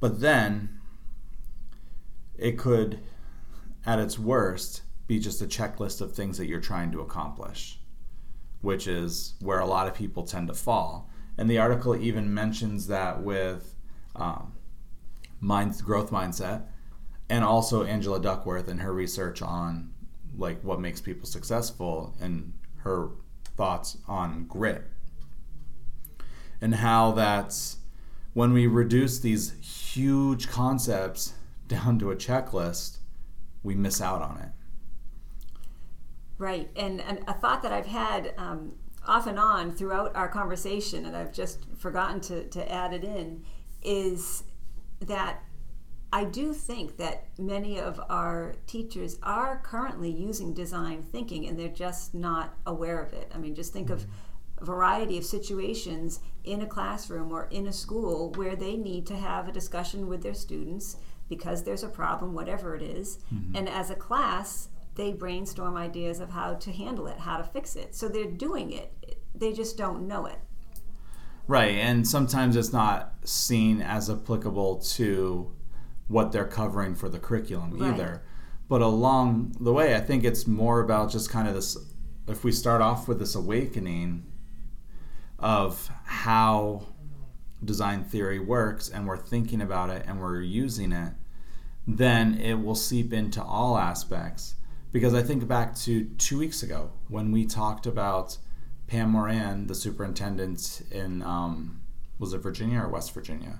But 0.00 0.20
then 0.20 0.80
it 2.36 2.58
could, 2.58 3.00
at 3.86 3.98
its 3.98 4.18
worst, 4.18 4.82
be 5.06 5.18
just 5.18 5.42
a 5.42 5.46
checklist 5.46 6.00
of 6.00 6.12
things 6.12 6.38
that 6.38 6.46
you're 6.46 6.60
trying 6.60 6.90
to 6.92 7.00
accomplish, 7.00 7.78
which 8.60 8.86
is 8.86 9.34
where 9.40 9.60
a 9.60 9.66
lot 9.66 9.86
of 9.86 9.94
people 9.94 10.24
tend 10.24 10.48
to 10.48 10.54
fall. 10.54 11.10
And 11.36 11.50
the 11.50 11.58
article 11.58 11.96
even 11.96 12.32
mentions 12.32 12.86
that 12.86 13.22
with 13.22 13.74
um, 14.16 14.52
mind, 15.40 15.82
growth 15.84 16.10
mindset, 16.10 16.62
and 17.28 17.44
also 17.44 17.84
Angela 17.84 18.20
Duckworth 18.20 18.68
and 18.68 18.80
her 18.80 18.92
research 18.92 19.42
on 19.42 19.92
like 20.36 20.60
what 20.62 20.80
makes 20.80 21.00
people 21.00 21.26
successful 21.26 22.14
and 22.20 22.52
her 22.78 23.10
thoughts 23.56 23.98
on 24.08 24.46
grit 24.46 24.84
and 26.60 26.76
how 26.76 27.12
that's 27.12 27.78
when 28.32 28.52
we 28.52 28.66
reduce 28.66 29.20
these 29.20 29.52
huge 29.60 30.48
concepts 30.48 31.34
down 31.68 31.98
to 31.98 32.10
a 32.10 32.16
checklist 32.16 32.98
we 33.64 33.74
miss 33.74 34.00
out 34.00 34.22
on 34.22 34.38
it 34.38 34.50
Right, 36.38 36.68
and, 36.74 37.00
and 37.00 37.20
a 37.28 37.32
thought 37.32 37.62
that 37.62 37.72
I've 37.72 37.86
had 37.86 38.34
um, 38.36 38.72
off 39.06 39.26
and 39.26 39.38
on 39.38 39.72
throughout 39.72 40.16
our 40.16 40.28
conversation, 40.28 41.06
and 41.06 41.16
I've 41.16 41.32
just 41.32 41.64
forgotten 41.76 42.20
to, 42.22 42.48
to 42.48 42.72
add 42.72 42.92
it 42.92 43.04
in, 43.04 43.44
is 43.82 44.42
that 45.00 45.42
I 46.12 46.24
do 46.24 46.52
think 46.52 46.96
that 46.96 47.26
many 47.38 47.78
of 47.78 48.00
our 48.08 48.54
teachers 48.66 49.18
are 49.22 49.60
currently 49.64 50.10
using 50.10 50.54
design 50.54 51.02
thinking 51.02 51.46
and 51.48 51.58
they're 51.58 51.68
just 51.68 52.14
not 52.14 52.54
aware 52.66 53.02
of 53.02 53.12
it. 53.12 53.30
I 53.34 53.38
mean, 53.38 53.54
just 53.54 53.72
think 53.72 53.90
of 53.90 54.06
a 54.58 54.64
variety 54.64 55.18
of 55.18 55.24
situations 55.24 56.20
in 56.44 56.62
a 56.62 56.66
classroom 56.66 57.32
or 57.32 57.48
in 57.50 57.66
a 57.66 57.72
school 57.72 58.32
where 58.36 58.54
they 58.54 58.76
need 58.76 59.06
to 59.06 59.16
have 59.16 59.48
a 59.48 59.52
discussion 59.52 60.06
with 60.06 60.22
their 60.22 60.34
students 60.34 60.96
because 61.34 61.62
there's 61.64 61.82
a 61.82 61.88
problem, 61.88 62.34
whatever 62.34 62.74
it 62.76 62.82
is. 62.82 63.18
Mm-hmm. 63.32 63.56
And 63.56 63.68
as 63.68 63.90
a 63.90 63.94
class, 63.94 64.68
they 64.94 65.12
brainstorm 65.12 65.76
ideas 65.76 66.20
of 66.20 66.30
how 66.30 66.54
to 66.54 66.70
handle 66.72 67.06
it, 67.08 67.18
how 67.18 67.36
to 67.38 67.44
fix 67.44 67.76
it. 67.76 67.94
So 67.94 68.08
they're 68.08 68.30
doing 68.30 68.72
it, 68.72 69.18
they 69.34 69.52
just 69.52 69.76
don't 69.76 70.06
know 70.06 70.26
it. 70.26 70.38
right 71.46 71.74
and 71.88 72.06
sometimes 72.06 72.56
it's 72.56 72.72
not 72.72 73.12
seen 73.24 73.82
as 73.82 74.08
applicable 74.08 74.76
to 74.96 75.50
what 76.08 76.32
they're 76.32 76.46
covering 76.60 76.94
for 76.94 77.08
the 77.10 77.18
curriculum 77.18 77.70
Right. 77.72 77.92
either 77.92 78.22
but 78.68 78.80
along 78.80 79.54
the 79.60 79.72
way 79.78 79.94
i 79.94 80.00
think 80.00 80.24
it's 80.24 80.46
more 80.46 80.80
about 80.80 81.10
just 81.10 81.28
kind 81.30 81.46
of 81.48 81.54
this 81.54 81.76
if 82.28 82.44
we 82.44 82.52
start 82.52 82.80
off 82.80 83.08
with 83.08 83.18
this 83.18 83.34
awakening 83.34 84.24
of 85.38 85.90
how 86.04 86.86
design 87.64 88.04
theory 88.04 88.38
works 88.38 88.88
and 88.88 89.06
we're 89.06 89.16
thinking 89.18 89.60
about 89.60 89.90
it 89.90 90.04
and 90.06 90.20
we're 90.20 90.40
using 90.40 90.92
it, 90.92 91.12
then 91.86 92.38
it 92.40 92.54
will 92.54 92.74
seep 92.74 93.12
into 93.12 93.42
all 93.42 93.76
aspects. 93.78 94.54
Because 94.92 95.12
I 95.14 95.22
think 95.22 95.46
back 95.48 95.74
to 95.80 96.04
two 96.18 96.38
weeks 96.38 96.62
ago 96.62 96.92
when 97.08 97.32
we 97.32 97.44
talked 97.46 97.86
about 97.86 98.38
Pam 98.86 99.10
Moran, 99.10 99.66
the 99.66 99.74
superintendent 99.74 100.82
in, 100.90 101.22
um, 101.22 101.80
was 102.18 102.32
it 102.32 102.38
Virginia 102.38 102.80
or 102.80 102.88
West 102.88 103.12
Virginia? 103.12 103.58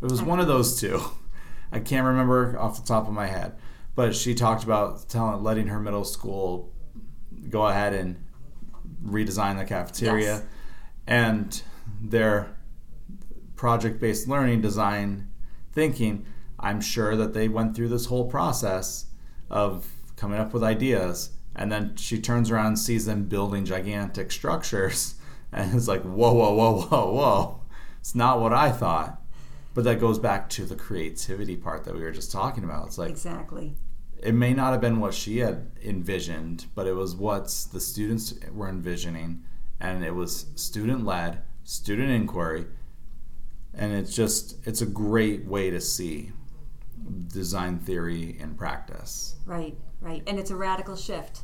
It 0.00 0.10
was 0.10 0.22
one 0.22 0.40
of 0.40 0.46
those 0.46 0.80
two. 0.80 1.00
I 1.72 1.80
can't 1.80 2.06
remember 2.06 2.58
off 2.58 2.80
the 2.80 2.86
top 2.86 3.06
of 3.08 3.12
my 3.12 3.26
head. 3.26 3.58
But 3.94 4.14
she 4.14 4.34
talked 4.34 4.64
about 4.64 5.08
telling, 5.08 5.42
letting 5.42 5.66
her 5.66 5.80
middle 5.80 6.04
school 6.04 6.72
go 7.50 7.66
ahead 7.66 7.92
and 7.92 8.16
redesign 9.04 9.58
the 9.58 9.64
cafeteria 9.64 10.24
Yes. 10.36 10.44
and 11.06 11.62
their 12.00 12.56
project 13.56 14.00
based 14.00 14.28
learning 14.28 14.60
design 14.60 15.28
thinking 15.72 16.24
i'm 16.60 16.80
sure 16.80 17.16
that 17.16 17.34
they 17.34 17.48
went 17.48 17.74
through 17.74 17.88
this 17.88 18.06
whole 18.06 18.28
process 18.28 19.06
of 19.50 19.86
coming 20.16 20.38
up 20.38 20.52
with 20.52 20.62
ideas 20.62 21.30
and 21.56 21.72
then 21.72 21.94
she 21.96 22.20
turns 22.20 22.50
around 22.50 22.66
and 22.66 22.78
sees 22.78 23.06
them 23.06 23.24
building 23.24 23.64
gigantic 23.64 24.30
structures 24.30 25.14
and 25.52 25.74
it's 25.74 25.88
like 25.88 26.02
whoa 26.02 26.32
whoa 26.32 26.52
whoa 26.54 26.82
whoa 26.82 27.12
whoa. 27.12 27.60
It's 28.00 28.14
not 28.14 28.40
what 28.40 28.52
i 28.52 28.70
thought. 28.70 29.20
But 29.74 29.84
that 29.84 30.00
goes 30.00 30.18
back 30.18 30.48
to 30.50 30.64
the 30.64 30.74
creativity 30.74 31.56
part 31.56 31.84
that 31.84 31.94
we 31.94 32.00
were 32.00 32.10
just 32.10 32.32
talking 32.32 32.64
about. 32.64 32.86
It's 32.88 32.98
like 32.98 33.10
Exactly. 33.10 33.76
it 34.20 34.34
may 34.34 34.52
not 34.52 34.72
have 34.72 34.80
been 34.80 34.98
what 34.98 35.14
she 35.14 35.38
had 35.38 35.70
envisioned, 35.84 36.66
but 36.74 36.86
it 36.88 36.94
was 36.94 37.14
what 37.14 37.44
the 37.72 37.78
students 37.80 38.34
were 38.52 38.68
envisioning, 38.68 39.44
and 39.78 40.04
it 40.04 40.14
was 40.14 40.46
student 40.56 41.04
led, 41.04 41.42
student 41.62 42.10
inquiry, 42.10 42.66
and 43.72 43.92
it's 43.92 44.14
just 44.16 44.56
it's 44.66 44.80
a 44.82 44.86
great 44.86 45.44
way 45.44 45.70
to 45.70 45.80
see 45.80 46.32
design 47.28 47.78
theory 47.78 48.36
in 48.38 48.54
practice. 48.54 49.36
Right, 49.46 49.76
right. 50.00 50.22
And 50.26 50.38
it's 50.38 50.50
a 50.50 50.56
radical 50.56 50.96
shift. 50.96 51.42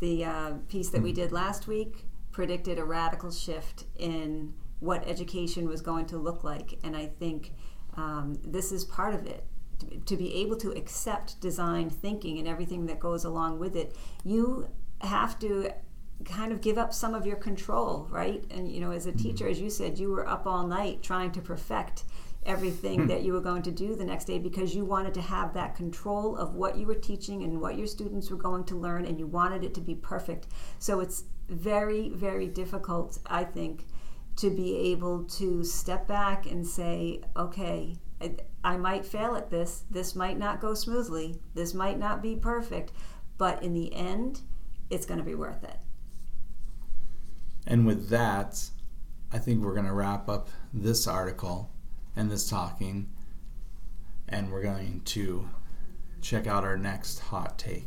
The 0.00 0.24
uh, 0.24 0.50
piece 0.68 0.90
that 0.90 1.02
we 1.02 1.12
did 1.12 1.32
last 1.32 1.66
week 1.66 2.04
predicted 2.30 2.78
a 2.78 2.84
radical 2.84 3.30
shift 3.30 3.84
in 3.96 4.54
what 4.80 5.06
education 5.08 5.66
was 5.68 5.80
going 5.80 6.06
to 6.06 6.18
look 6.18 6.44
like. 6.44 6.78
And 6.84 6.96
I 6.96 7.06
think 7.06 7.52
um, 7.96 8.38
this 8.44 8.70
is 8.70 8.84
part 8.84 9.14
of 9.14 9.26
it. 9.26 9.44
To- 9.80 9.98
To 9.98 10.16
be 10.16 10.34
able 10.36 10.56
to 10.56 10.70
accept 10.72 11.40
design 11.40 11.90
thinking 11.90 12.38
and 12.38 12.46
everything 12.46 12.86
that 12.86 13.00
goes 13.00 13.24
along 13.24 13.58
with 13.58 13.74
it, 13.76 13.96
you 14.24 14.68
have 15.00 15.38
to 15.40 15.70
kind 16.24 16.52
of 16.52 16.60
give 16.60 16.78
up 16.78 16.92
some 16.92 17.14
of 17.14 17.24
your 17.26 17.36
control, 17.36 18.08
right? 18.10 18.44
And, 18.50 18.70
you 18.70 18.80
know, 18.80 18.90
as 18.90 19.06
a 19.06 19.12
teacher, 19.12 19.48
as 19.48 19.60
you 19.60 19.70
said, 19.70 19.98
you 19.98 20.10
were 20.10 20.28
up 20.28 20.46
all 20.46 20.66
night 20.66 21.02
trying 21.02 21.30
to 21.32 21.40
perfect 21.40 22.04
everything 22.48 23.02
hmm. 23.02 23.06
that 23.06 23.22
you 23.22 23.32
were 23.32 23.40
going 23.40 23.62
to 23.62 23.70
do 23.70 23.94
the 23.94 24.04
next 24.04 24.24
day 24.24 24.38
because 24.38 24.74
you 24.74 24.84
wanted 24.84 25.14
to 25.14 25.20
have 25.20 25.54
that 25.54 25.76
control 25.76 26.36
of 26.36 26.54
what 26.54 26.76
you 26.76 26.86
were 26.86 26.94
teaching 26.94 27.44
and 27.44 27.60
what 27.60 27.76
your 27.76 27.86
students 27.86 28.30
were 28.30 28.36
going 28.36 28.64
to 28.64 28.74
learn 28.74 29.04
and 29.04 29.18
you 29.18 29.26
wanted 29.26 29.62
it 29.62 29.74
to 29.74 29.80
be 29.80 29.94
perfect. 29.94 30.48
So 30.78 31.00
it's 31.00 31.24
very, 31.48 32.08
very 32.08 32.48
difficult, 32.48 33.18
I 33.26 33.44
think, 33.44 33.84
to 34.36 34.50
be 34.50 34.76
able 34.92 35.24
to 35.24 35.62
step 35.62 36.08
back 36.08 36.46
and 36.46 36.66
say, 36.66 37.20
okay, 37.36 37.96
I, 38.20 38.36
I 38.64 38.76
might 38.76 39.04
fail 39.04 39.36
at 39.36 39.50
this, 39.50 39.84
this 39.90 40.16
might 40.16 40.38
not 40.38 40.60
go 40.60 40.74
smoothly, 40.74 41.36
this 41.54 41.74
might 41.74 41.98
not 41.98 42.22
be 42.22 42.36
perfect, 42.36 42.92
but 43.36 43.62
in 43.62 43.74
the 43.74 43.94
end, 43.94 44.40
it's 44.90 45.06
going 45.06 45.18
to 45.18 45.24
be 45.24 45.34
worth 45.34 45.64
it. 45.64 45.76
And 47.66 47.86
with 47.86 48.08
that, 48.08 48.70
I 49.30 49.38
think 49.38 49.62
we're 49.62 49.74
going 49.74 49.86
to 49.86 49.92
wrap 49.92 50.28
up 50.28 50.48
this 50.72 51.06
article 51.06 51.70
and 52.16 52.30
this 52.30 52.48
talking, 52.48 53.08
and 54.28 54.50
we're 54.50 54.62
going 54.62 55.02
to 55.04 55.48
check 56.20 56.46
out 56.46 56.64
our 56.64 56.76
next 56.76 57.18
hot 57.20 57.58
take. 57.58 57.84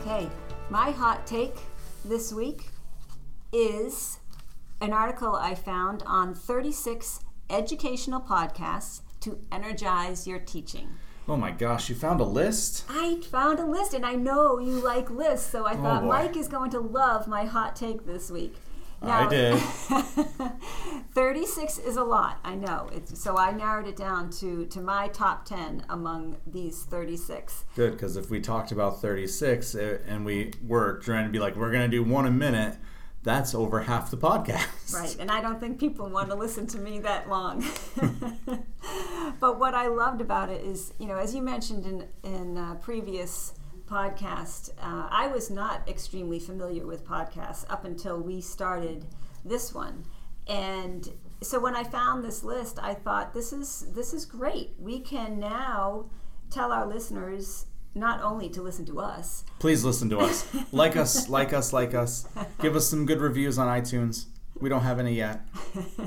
Okay, 0.00 0.28
my 0.70 0.90
hot 0.90 1.26
take 1.26 1.54
this 2.04 2.32
week 2.32 2.70
is 3.52 4.18
an 4.80 4.92
article 4.92 5.34
I 5.34 5.54
found 5.54 6.02
on 6.06 6.34
36 6.34 7.20
educational 7.50 8.20
podcasts 8.20 9.02
to 9.20 9.40
energize 9.50 10.26
your 10.26 10.38
teaching. 10.38 10.90
Oh 11.28 11.36
my 11.36 11.50
gosh, 11.50 11.88
you 11.88 11.94
found 11.94 12.20
a 12.20 12.24
list? 12.24 12.84
I 12.88 13.20
found 13.30 13.58
a 13.58 13.66
list 13.66 13.92
and 13.92 14.06
I 14.06 14.14
know 14.14 14.58
you 14.58 14.72
like 14.82 15.10
lists, 15.10 15.50
so 15.50 15.66
I 15.66 15.74
thought 15.74 16.02
boy. 16.02 16.08
Mike 16.08 16.36
is 16.36 16.48
going 16.48 16.70
to 16.70 16.80
love 16.80 17.26
my 17.26 17.44
hot 17.44 17.76
take 17.76 18.06
this 18.06 18.30
week. 18.30 18.54
I 19.02 19.28
did. 19.28 19.58
36 21.14 21.78
is 21.78 21.96
a 21.96 22.02
lot, 22.02 22.38
I 22.42 22.54
know. 22.54 22.88
It's, 22.92 23.20
so 23.20 23.36
I 23.36 23.52
narrowed 23.52 23.86
it 23.86 23.96
down 23.96 24.30
to, 24.30 24.66
to 24.66 24.80
my 24.80 25.08
top 25.08 25.44
10 25.44 25.84
among 25.88 26.38
these 26.46 26.82
36. 26.82 27.64
Good, 27.76 27.92
because 27.92 28.16
if 28.16 28.30
we 28.30 28.40
talked 28.40 28.72
about 28.72 29.00
36 29.00 29.74
uh, 29.74 29.98
and 30.06 30.24
we 30.24 30.52
were 30.66 30.98
trying 30.98 31.26
to 31.26 31.30
be 31.30 31.38
like, 31.38 31.54
we're 31.56 31.70
going 31.70 31.88
to 31.88 31.96
do 31.96 32.02
one 32.02 32.26
a 32.26 32.30
minute, 32.30 32.76
that's 33.22 33.54
over 33.54 33.82
half 33.82 34.10
the 34.10 34.16
podcast. 34.16 34.94
Right, 34.94 35.16
and 35.18 35.30
I 35.30 35.40
don't 35.40 35.60
think 35.60 35.78
people 35.78 36.08
want 36.08 36.28
to 36.30 36.34
listen 36.34 36.66
to 36.68 36.78
me 36.78 37.00
that 37.00 37.28
long. 37.28 37.64
but 39.40 39.58
what 39.58 39.74
I 39.74 39.88
loved 39.88 40.20
about 40.20 40.50
it 40.50 40.64
is, 40.64 40.92
you 40.98 41.06
know, 41.06 41.16
as 41.16 41.34
you 41.34 41.42
mentioned 41.42 41.84
in, 41.84 42.06
in 42.22 42.56
uh, 42.56 42.74
previous 42.76 43.54
podcast, 43.86 44.70
uh, 44.80 45.08
I 45.10 45.28
was 45.28 45.50
not 45.50 45.88
extremely 45.88 46.38
familiar 46.38 46.86
with 46.86 47.04
podcasts 47.04 47.64
up 47.68 47.84
until 47.84 48.20
we 48.20 48.40
started 48.40 49.06
this 49.44 49.74
one. 49.74 50.04
And 50.46 51.08
so 51.42 51.60
when 51.60 51.76
I 51.76 51.84
found 51.84 52.24
this 52.24 52.42
list, 52.42 52.78
I 52.80 52.94
thought 52.94 53.34
this 53.34 53.52
is 53.52 53.86
this 53.94 54.12
is 54.12 54.24
great. 54.24 54.74
We 54.78 55.00
can 55.00 55.38
now 55.38 56.10
tell 56.50 56.72
our 56.72 56.86
listeners 56.86 57.66
not 57.98 58.22
only 58.22 58.48
to 58.50 58.62
listen 58.62 58.84
to 58.86 59.00
us. 59.00 59.44
Please 59.58 59.84
listen 59.84 60.08
to 60.10 60.18
us. 60.18 60.46
like 60.72 60.96
us, 60.96 61.28
like 61.28 61.52
us, 61.52 61.72
like 61.72 61.94
us. 61.94 62.26
Give 62.60 62.76
us 62.76 62.88
some 62.88 63.06
good 63.06 63.20
reviews 63.20 63.58
on 63.58 63.66
iTunes. 63.66 64.26
We 64.60 64.68
don't 64.68 64.82
have 64.82 64.98
any 64.98 65.14
yet. 65.14 65.40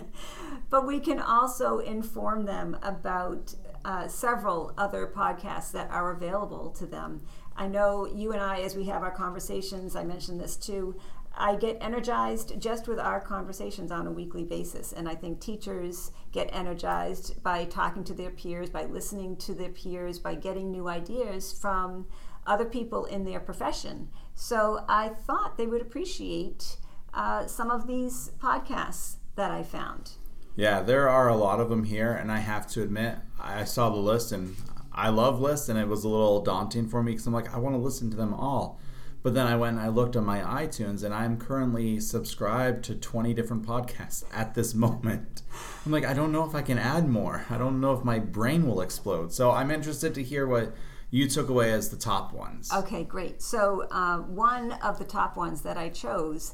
but 0.69 0.85
we 0.85 0.99
can 0.99 1.19
also 1.19 1.79
inform 1.79 2.45
them 2.45 2.77
about 2.81 3.55
uh, 3.83 4.07
several 4.07 4.73
other 4.77 5.07
podcasts 5.07 5.71
that 5.71 5.89
are 5.89 6.11
available 6.11 6.69
to 6.71 6.85
them. 6.85 7.21
I 7.55 7.67
know 7.67 8.05
you 8.05 8.31
and 8.31 8.41
I, 8.41 8.61
as 8.61 8.75
we 8.75 8.85
have 8.85 9.03
our 9.03 9.11
conversations, 9.11 9.95
I 9.95 10.03
mentioned 10.03 10.39
this 10.39 10.55
too, 10.55 10.95
I 11.41 11.55
get 11.55 11.79
energized 11.81 12.61
just 12.61 12.87
with 12.87 12.99
our 12.99 13.19
conversations 13.19 13.91
on 13.91 14.05
a 14.05 14.11
weekly 14.11 14.43
basis. 14.43 14.93
And 14.93 15.09
I 15.09 15.15
think 15.15 15.41
teachers 15.41 16.11
get 16.31 16.53
energized 16.53 17.41
by 17.41 17.65
talking 17.65 18.03
to 18.03 18.13
their 18.13 18.29
peers, 18.29 18.69
by 18.69 18.85
listening 18.85 19.37
to 19.37 19.55
their 19.55 19.69
peers, 19.69 20.19
by 20.19 20.35
getting 20.35 20.69
new 20.69 20.87
ideas 20.87 21.51
from 21.51 22.05
other 22.45 22.65
people 22.65 23.05
in 23.05 23.25
their 23.25 23.39
profession. 23.39 24.09
So 24.35 24.85
I 24.87 25.09
thought 25.09 25.57
they 25.57 25.65
would 25.65 25.81
appreciate 25.81 26.77
uh, 27.11 27.47
some 27.47 27.71
of 27.71 27.87
these 27.87 28.31
podcasts 28.39 29.15
that 29.35 29.49
I 29.49 29.63
found. 29.63 30.11
Yeah, 30.55 30.81
there 30.83 31.09
are 31.09 31.27
a 31.27 31.35
lot 31.35 31.59
of 31.59 31.69
them 31.69 31.85
here. 31.85 32.11
And 32.11 32.31
I 32.31 32.37
have 32.37 32.67
to 32.73 32.83
admit, 32.83 33.15
I 33.39 33.63
saw 33.63 33.89
the 33.89 33.95
list 33.95 34.31
and 34.31 34.55
I 34.93 35.09
love 35.09 35.39
lists, 35.39 35.69
and 35.69 35.79
it 35.79 35.87
was 35.87 36.03
a 36.03 36.09
little 36.09 36.41
daunting 36.41 36.87
for 36.87 37.01
me 37.01 37.13
because 37.13 37.25
I'm 37.25 37.33
like, 37.33 37.53
I 37.53 37.57
want 37.57 37.75
to 37.75 37.81
listen 37.81 38.11
to 38.11 38.17
them 38.17 38.33
all. 38.33 38.79
But 39.23 39.33
then 39.35 39.45
I 39.45 39.55
went 39.55 39.77
and 39.77 39.85
I 39.85 39.89
looked 39.89 40.15
on 40.15 40.25
my 40.25 40.39
iTunes, 40.39 41.03
and 41.03 41.13
I'm 41.13 41.37
currently 41.37 41.99
subscribed 41.99 42.83
to 42.85 42.95
20 42.95 43.33
different 43.33 43.65
podcasts 43.65 44.23
at 44.33 44.55
this 44.55 44.73
moment. 44.85 45.43
I'm 45.85 45.91
like, 45.91 46.05
I 46.05 46.13
don't 46.13 46.31
know 46.31 46.43
if 46.43 46.55
I 46.55 46.61
can 46.61 46.77
add 46.77 47.07
more. 47.07 47.45
I 47.49 47.57
don't 47.57 47.79
know 47.79 47.93
if 47.93 48.03
my 48.03 48.19
brain 48.19 48.67
will 48.67 48.81
explode. 48.81 49.31
So 49.31 49.51
I'm 49.51 49.71
interested 49.71 50.15
to 50.15 50.23
hear 50.23 50.47
what 50.47 50.73
you 51.11 51.27
took 51.27 51.49
away 51.49 51.71
as 51.71 51.89
the 51.89 51.97
top 51.97 52.33
ones. 52.33 52.71
Okay, 52.73 53.03
great. 53.03 53.41
So 53.41 53.87
uh, 53.91 54.17
one 54.19 54.73
of 54.83 54.97
the 54.97 55.05
top 55.05 55.35
ones 55.35 55.61
that 55.61 55.77
I 55.77 55.89
chose 55.89 56.53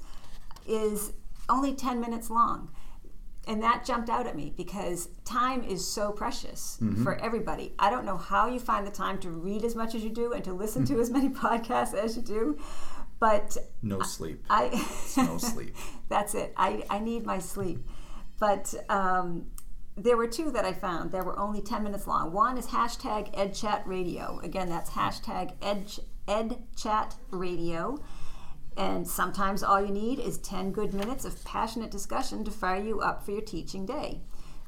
is 0.65 1.13
only 1.47 1.73
10 1.73 2.01
minutes 2.01 2.29
long 2.29 2.69
and 3.47 3.63
that 3.63 3.85
jumped 3.85 4.09
out 4.09 4.27
at 4.27 4.35
me 4.35 4.53
because 4.55 5.07
time 5.23 5.63
is 5.63 5.87
so 5.87 6.11
precious 6.11 6.77
mm-hmm. 6.81 7.03
for 7.03 7.15
everybody. 7.15 7.73
I 7.79 7.89
don't 7.89 8.05
know 8.05 8.17
how 8.17 8.47
you 8.47 8.59
find 8.59 8.85
the 8.85 8.91
time 8.91 9.19
to 9.19 9.29
read 9.29 9.63
as 9.63 9.73
much 9.73 9.95
as 9.95 10.03
you 10.03 10.09
do 10.09 10.33
and 10.33 10.43
to 10.43 10.53
listen 10.53 10.85
to 10.85 10.99
as 10.99 11.09
many 11.09 11.29
podcasts 11.43 11.93
as 11.93 12.17
you 12.17 12.21
do, 12.21 12.59
but 13.19 13.57
no 13.81 14.01
sleep. 14.01 14.43
I 14.49 14.69
no 15.15 15.37
sleep. 15.37 15.75
That's 16.09 16.35
it. 16.35 16.53
I, 16.57 16.83
I 16.89 16.99
need 16.99 17.25
my 17.25 17.39
sleep. 17.39 17.79
But 18.39 18.73
um, 18.89 19.47
there 19.95 20.17
were 20.17 20.27
two 20.27 20.51
that 20.51 20.63
I 20.63 20.73
found 20.73 21.11
that 21.11 21.25
were 21.25 21.39
only 21.39 21.61
10 21.61 21.83
minutes 21.83 22.05
long. 22.05 22.31
One 22.31 22.57
is 22.57 22.67
hashtag 22.67 23.33
EdChat 23.33 23.87
Radio. 23.87 24.39
Again, 24.43 24.69
that's 24.69 24.91
hashtag 24.91 25.53
Ed, 25.61 25.91
EdChat 26.27 27.15
Radio. 27.31 27.97
And 28.77 29.07
sometimes 29.07 29.63
all 29.63 29.83
you 29.83 29.91
need 29.91 30.19
is 30.19 30.37
10 30.37 30.71
good 30.71 30.93
minutes 30.93 31.25
of 31.25 31.43
passionate 31.43 31.89
discussion 31.89 32.43
to 32.45 32.51
fire 32.51 32.81
you 32.81 33.01
up 33.01 33.25
for 33.25 33.31
your 33.31 33.41
teaching 33.41 33.87
day. 33.87 34.21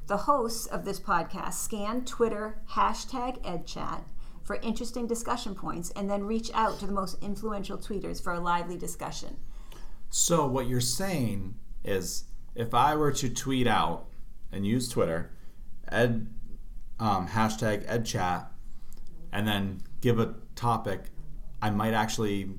The 0.08 0.16
hosts 0.16 0.66
of 0.66 0.84
this 0.84 0.98
podcast 0.98 1.54
scan 1.54 2.04
Twitter 2.04 2.60
hashtag 2.70 3.40
EdChat 3.44 4.02
for 4.42 4.56
interesting 4.56 5.06
discussion 5.06 5.54
points 5.54 5.90
and 5.90 6.10
then 6.10 6.24
reach 6.24 6.50
out 6.54 6.80
to 6.80 6.86
the 6.86 6.92
most 6.92 7.22
influential 7.22 7.78
tweeters 7.78 8.20
for 8.20 8.32
a 8.32 8.40
lively 8.40 8.76
discussion. 8.76 9.36
So, 10.08 10.44
what 10.44 10.66
you're 10.66 10.80
saying 10.80 11.54
is 11.84 12.24
if 12.56 12.74
I 12.74 12.96
were 12.96 13.12
to 13.12 13.30
tweet 13.30 13.68
out 13.68 14.06
and 14.50 14.66
use 14.66 14.88
Twitter, 14.88 15.30
ed, 15.86 16.26
um, 16.98 17.28
hashtag 17.28 17.86
EdChat, 17.86 18.46
and 19.32 19.46
then 19.46 19.82
give 20.00 20.18
a 20.18 20.34
topic, 20.56 21.04
I 21.62 21.70
might 21.70 21.94
actually 21.94 22.50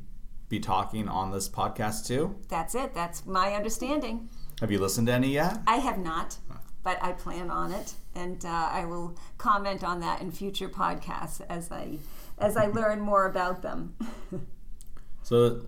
be 0.51 0.59
talking 0.59 1.07
on 1.07 1.31
this 1.31 1.49
podcast 1.49 2.05
too? 2.05 2.35
That's 2.49 2.75
it. 2.75 2.93
That's 2.93 3.25
my 3.25 3.53
understanding. 3.53 4.29
Have 4.59 4.69
you 4.69 4.79
listened 4.79 5.07
to 5.07 5.13
any 5.13 5.29
yet? 5.29 5.59
I 5.65 5.77
have 5.77 5.97
not, 5.97 6.37
but 6.83 7.01
I 7.01 7.13
plan 7.13 7.49
on 7.49 7.71
it, 7.71 7.93
and 8.13 8.45
uh, 8.45 8.69
I 8.71 8.85
will 8.85 9.17
comment 9.37 9.83
on 9.83 10.01
that 10.01 10.21
in 10.21 10.29
future 10.31 10.69
podcasts 10.69 11.41
as 11.49 11.71
I 11.71 11.97
as 12.37 12.57
I 12.57 12.67
learn 12.67 12.99
more 12.99 13.25
about 13.25 13.61
them. 13.61 13.95
so, 15.23 15.61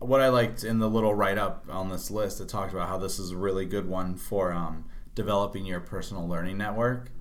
what 0.00 0.20
I 0.20 0.28
liked 0.28 0.64
in 0.64 0.80
the 0.80 0.90
little 0.90 1.14
write 1.14 1.38
up 1.38 1.66
on 1.70 1.88
this 1.88 2.10
list, 2.10 2.40
it 2.40 2.48
talked 2.48 2.72
about 2.72 2.88
how 2.88 2.98
this 2.98 3.20
is 3.20 3.30
a 3.30 3.36
really 3.36 3.66
good 3.66 3.88
one 3.88 4.16
for 4.16 4.52
um, 4.52 4.86
developing 5.14 5.64
your 5.64 5.80
personal 5.80 6.26
learning 6.26 6.58
network. 6.58 7.12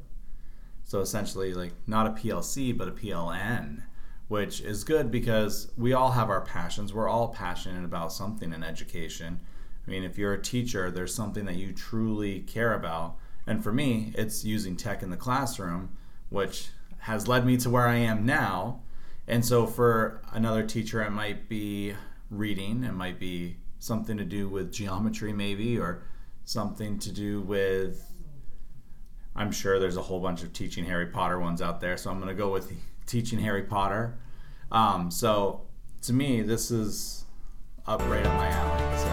So 0.84 1.02
essentially, 1.02 1.54
like 1.54 1.74
not 1.86 2.08
a 2.08 2.12
PLC, 2.12 2.76
but 2.76 2.88
a 2.88 2.92
PLN 2.92 3.84
which 4.28 4.62
is 4.62 4.84
good 4.84 5.10
because 5.10 5.72
we 5.78 5.94
all 5.94 6.12
have 6.12 6.30
our 6.30 6.42
passions. 6.42 6.94
We're 6.94 7.08
all 7.08 7.30
passionate 7.30 7.86
about 7.86 8.12
something 8.12 8.54
in 8.54 8.64
education. 8.64 9.40
I 9.88 9.92
mean, 9.92 10.04
if 10.04 10.18
you're 10.18 10.34
a 10.34 10.42
teacher, 10.42 10.92
there's 10.92 11.14
something 11.14 11.46
that 11.46 11.56
you 11.56 11.72
truly 11.72 12.42
care 12.42 12.74
about. 12.74 13.18
And 13.46 13.64
for 13.64 13.72
me, 13.72 14.12
it's 14.16 14.44
using 14.44 14.76
tech 14.76 15.02
in 15.02 15.10
the 15.10 15.18
classroom, 15.18 15.96
which 16.30 16.70
has 17.00 17.28
led 17.28 17.46
me 17.46 17.56
to 17.58 17.70
where 17.70 17.88
I 17.88 17.96
am 17.96 18.26
now. 18.26 18.82
And 19.28 19.46
so 19.46 19.66
for 19.66 20.22
another 20.34 20.64
teacher, 20.64 21.02
it 21.02 21.12
might 21.12 21.48
be 21.48 21.94
reading, 22.30 22.84
it 22.84 22.94
might 22.94 23.20
be 23.20 23.58
something 23.80 24.18
to 24.18 24.26
do 24.26 24.50
with 24.50 24.74
geometry, 24.74 25.32
maybe, 25.32 25.78
or 25.78 26.04
something 26.44 27.00
to 27.00 27.12
do 27.12 27.42
with. 27.42 28.12
I'm 29.36 29.52
sure 29.52 29.80
there's 29.80 29.98
a 29.98 30.02
whole 30.02 30.20
bunch 30.20 30.44
of 30.44 30.52
teaching 30.52 30.86
Harry 30.86 31.06
Potter 31.06 31.40
ones 31.40 31.62
out 31.62 31.80
there, 31.80 31.96
so 31.96 32.10
I'm 32.10 32.18
going 32.18 32.30
to 32.30 32.36
go 32.36 32.52
with 32.52 32.74
teaching 33.08 33.40
Harry 33.40 33.64
Potter. 33.64 34.20
Um, 34.72 35.10
so 35.10 35.62
to 36.04 36.14
me, 36.14 36.42
this 36.42 36.70
is 36.70 37.24
up 37.88 38.02
right 38.10 38.26
up 38.26 38.34
my 38.38 38.50
alley. 38.50 38.98
So. 38.98 39.08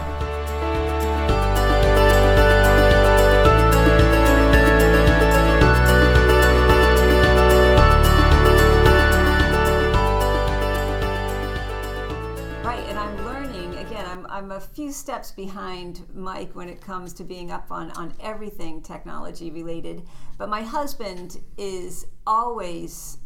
Right, 12.63 12.83
and 12.89 12.99
I'm 12.99 13.25
learning 13.25 13.77
again. 13.77 14.05
I'm 14.05 14.25
I'm 14.29 14.51
a 14.51 14.59
few 14.59 14.91
steps 14.91 15.31
behind 15.31 16.01
Mike 16.13 16.53
when 16.53 16.67
it 16.67 16.81
comes 16.81 17.13
to 17.13 17.23
being 17.23 17.49
up 17.49 17.71
on, 17.71 17.91
on 17.91 18.13
everything 18.19 18.81
technology 18.81 19.51
related. 19.51 20.05
But 20.37 20.49
my 20.49 20.63
husband 20.63 21.39
is 21.57 22.07
always 22.27 23.19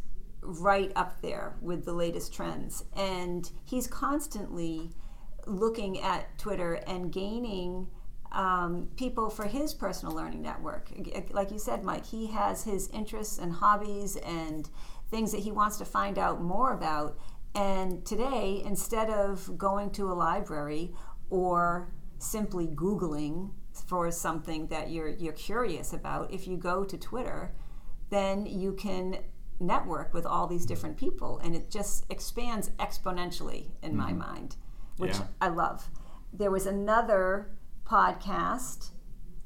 right 0.49 0.91
up 0.95 1.21
there 1.21 1.55
with 1.61 1.85
the 1.85 1.93
latest 1.93 2.33
trends. 2.33 2.83
And 2.95 3.49
he's 3.65 3.87
constantly 3.87 4.91
looking 5.45 5.99
at 6.01 6.37
Twitter 6.37 6.75
and 6.87 7.11
gaining 7.11 7.87
um, 8.31 8.89
people 8.95 9.29
for 9.29 9.45
his 9.45 9.73
personal 9.73 10.15
learning 10.15 10.41
network. 10.41 10.91
Like 11.31 11.51
you 11.51 11.59
said, 11.59 11.83
Mike, 11.83 12.05
he 12.05 12.27
has 12.27 12.63
his 12.63 12.89
interests 12.89 13.37
and 13.37 13.53
hobbies 13.53 14.17
and 14.17 14.69
things 15.09 15.31
that 15.31 15.41
he 15.41 15.51
wants 15.51 15.77
to 15.77 15.85
find 15.85 16.19
out 16.19 16.41
more 16.41 16.73
about. 16.73 17.17
And 17.55 18.05
today, 18.05 18.61
instead 18.63 19.09
of 19.09 19.57
going 19.57 19.89
to 19.91 20.11
a 20.11 20.13
library 20.13 20.93
or 21.29 21.91
simply 22.19 22.67
Googling 22.67 23.51
for 23.87 24.11
something 24.11 24.67
that 24.67 24.91
you're, 24.91 25.09
you're 25.09 25.33
curious 25.33 25.93
about, 25.93 26.31
if 26.31 26.47
you 26.47 26.57
go 26.57 26.83
to 26.83 26.97
Twitter, 26.97 27.55
then 28.11 28.45
you 28.45 28.73
can 28.73 29.19
network 29.59 30.13
with 30.13 30.25
all 30.25 30.47
these 30.47 30.65
different 30.65 30.97
people 30.97 31.39
and 31.43 31.55
it 31.55 31.69
just 31.69 32.05
expands 32.09 32.69
exponentially 32.79 33.67
in 33.81 33.91
mm-hmm. 33.91 33.97
my 33.97 34.13
mind 34.13 34.55
which 34.97 35.15
yeah. 35.15 35.27
i 35.41 35.47
love 35.47 35.89
there 36.31 36.51
was 36.51 36.65
another 36.65 37.51
podcast 37.85 38.89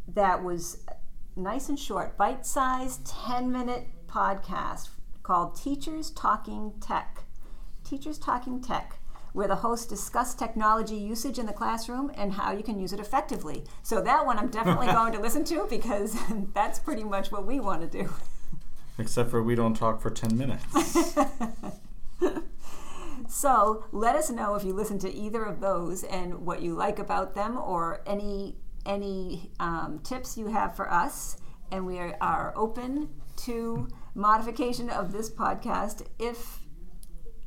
that 0.08 0.44
was 0.44 0.86
nice 1.36 1.70
and 1.70 1.80
short 1.80 2.18
bite-sized 2.18 3.06
10 3.06 3.52
minute 3.52 3.88
podcast 4.08 4.90
called 5.24 5.56
teachers 5.56 6.12
talking 6.12 6.74
tech 6.80 7.24
teachers 7.84 8.18
talking 8.18 8.62
tech 8.62 9.00
where 9.34 9.48
the 9.48 9.56
hosts 9.56 9.88
discuss 9.88 10.34
technology 10.36 10.96
usage 10.96 11.40
in 11.40 11.46
the 11.46 11.54
classroom 11.54 12.12
and 12.16 12.34
how 12.34 12.52
you 12.52 12.64
can 12.64 12.80
use 12.80 12.94
it 12.94 13.00
effectively. 13.00 13.64
So 13.82 14.00
that 14.02 14.26
one 14.26 14.38
I'm 14.38 14.50
definitely 14.50 14.88
going 14.92 15.12
to 15.14 15.20
listen 15.20 15.44
to 15.46 15.66
because 15.70 16.16
that's 16.54 16.80
pretty 16.80 17.04
much 17.04 17.32
what 17.32 17.46
we 17.46 17.60
want 17.60 17.82
to 17.82 17.88
do. 17.88 18.14
Except 18.98 19.30
for 19.30 19.42
we 19.42 19.56
don't 19.56 19.74
talk 19.74 20.02
for 20.02 20.10
10 20.10 20.38
minutes. 20.38 20.64
so 23.28 23.86
let 23.92 24.16
us 24.16 24.30
know 24.30 24.56
if 24.56 24.64
you 24.64 24.74
listen 24.74 25.00
to 25.00 25.12
either 25.12 25.44
of 25.44 25.60
those 25.60 26.04
and 26.04 26.46
what 26.46 26.62
you 26.62 26.74
like 26.74 27.00
about 27.00 27.34
them 27.36 27.58
or 27.58 28.02
any 28.06 28.56
any 28.86 29.52
um, 29.60 30.00
tips 30.04 30.38
you 30.38 30.48
have 30.48 30.76
for 30.76 30.92
us. 30.92 31.38
And 31.72 31.86
we 31.86 31.98
are, 32.00 32.16
are 32.22 32.54
open 32.56 33.10
to 33.38 33.88
modification 34.14 34.90
of 34.90 35.12
this 35.12 35.30
podcast 35.30 36.06
if 36.20 36.60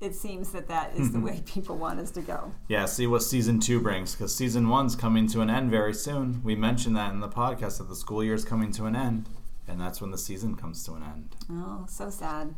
it 0.01 0.15
seems 0.15 0.53
that 0.53 0.69
that 0.69 0.95
is 0.95 1.13
the 1.13 1.21
way 1.27 1.43
people 1.47 1.77
want 1.77 2.01
us 2.01 2.11
to 2.13 2.21
go. 2.21 2.53
Yeah, 2.69 2.85
see 2.87 3.07
what 3.07 3.23
season 3.23 3.61
two 3.61 3.81
brings 3.81 4.13
because 4.15 4.35
season 4.35 4.69
one's 4.69 4.97
coming 4.97 5.27
to 5.29 5.41
an 5.41 5.51
end 5.51 5.71
very 5.71 5.95
soon. 5.95 6.43
We 6.43 6.55
mentioned 6.55 6.97
that 6.97 7.13
in 7.13 7.21
the 7.21 7.29
podcast 7.29 7.79
that 7.79 7.89
the 7.89 7.97
school 7.97 8.23
year 8.23 8.35
is 8.35 8.45
coming 8.45 8.73
to 8.73 8.85
an 8.85 8.97
end, 8.97 9.29
and 9.69 9.81
that's 9.81 10.01
when 10.01 10.11
the 10.11 10.19
season 10.19 10.55
comes 10.55 10.85
to 10.85 10.95
an 10.95 11.03
end. 11.03 11.37
Oh, 11.51 11.87
so 11.89 12.11
sad. 12.11 12.55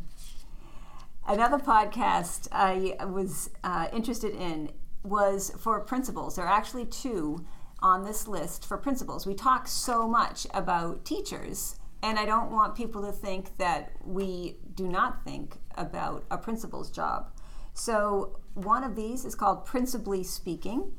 Another 1.27 1.59
podcast 1.59 2.49
I 2.53 2.97
was 3.05 3.51
uh, 3.63 3.89
interested 3.93 4.35
in 4.35 4.71
was 5.03 5.53
for 5.59 5.81
principals. 5.81 6.37
There 6.37 6.45
are 6.45 6.53
actually 6.53 6.87
two 6.87 7.45
on 7.81 8.05
this 8.05 8.27
list 8.27 8.67
for 8.67 8.77
principals. 8.77 9.27
We 9.27 9.35
talk 9.35 9.69
so 9.69 10.09
much 10.09 10.47
about 10.53 11.05
teachers, 11.05 11.77
and 12.03 12.19
I 12.19 12.25
don't 12.25 12.51
want 12.51 12.75
people 12.75 13.03
to 13.03 13.13
think 13.13 13.57
that 13.59 13.93
we 14.05 14.57
do 14.75 14.89
not 14.89 15.25
think 15.25 15.59
about 15.77 16.25
a 16.31 16.39
principal's 16.39 16.91
job. 16.91 17.31
So, 17.75 18.41
one 18.55 18.83
of 18.83 18.97
these 18.97 19.25
is 19.25 19.35
called 19.37 19.65
Principally 19.65 20.25
Speaking, 20.25 20.93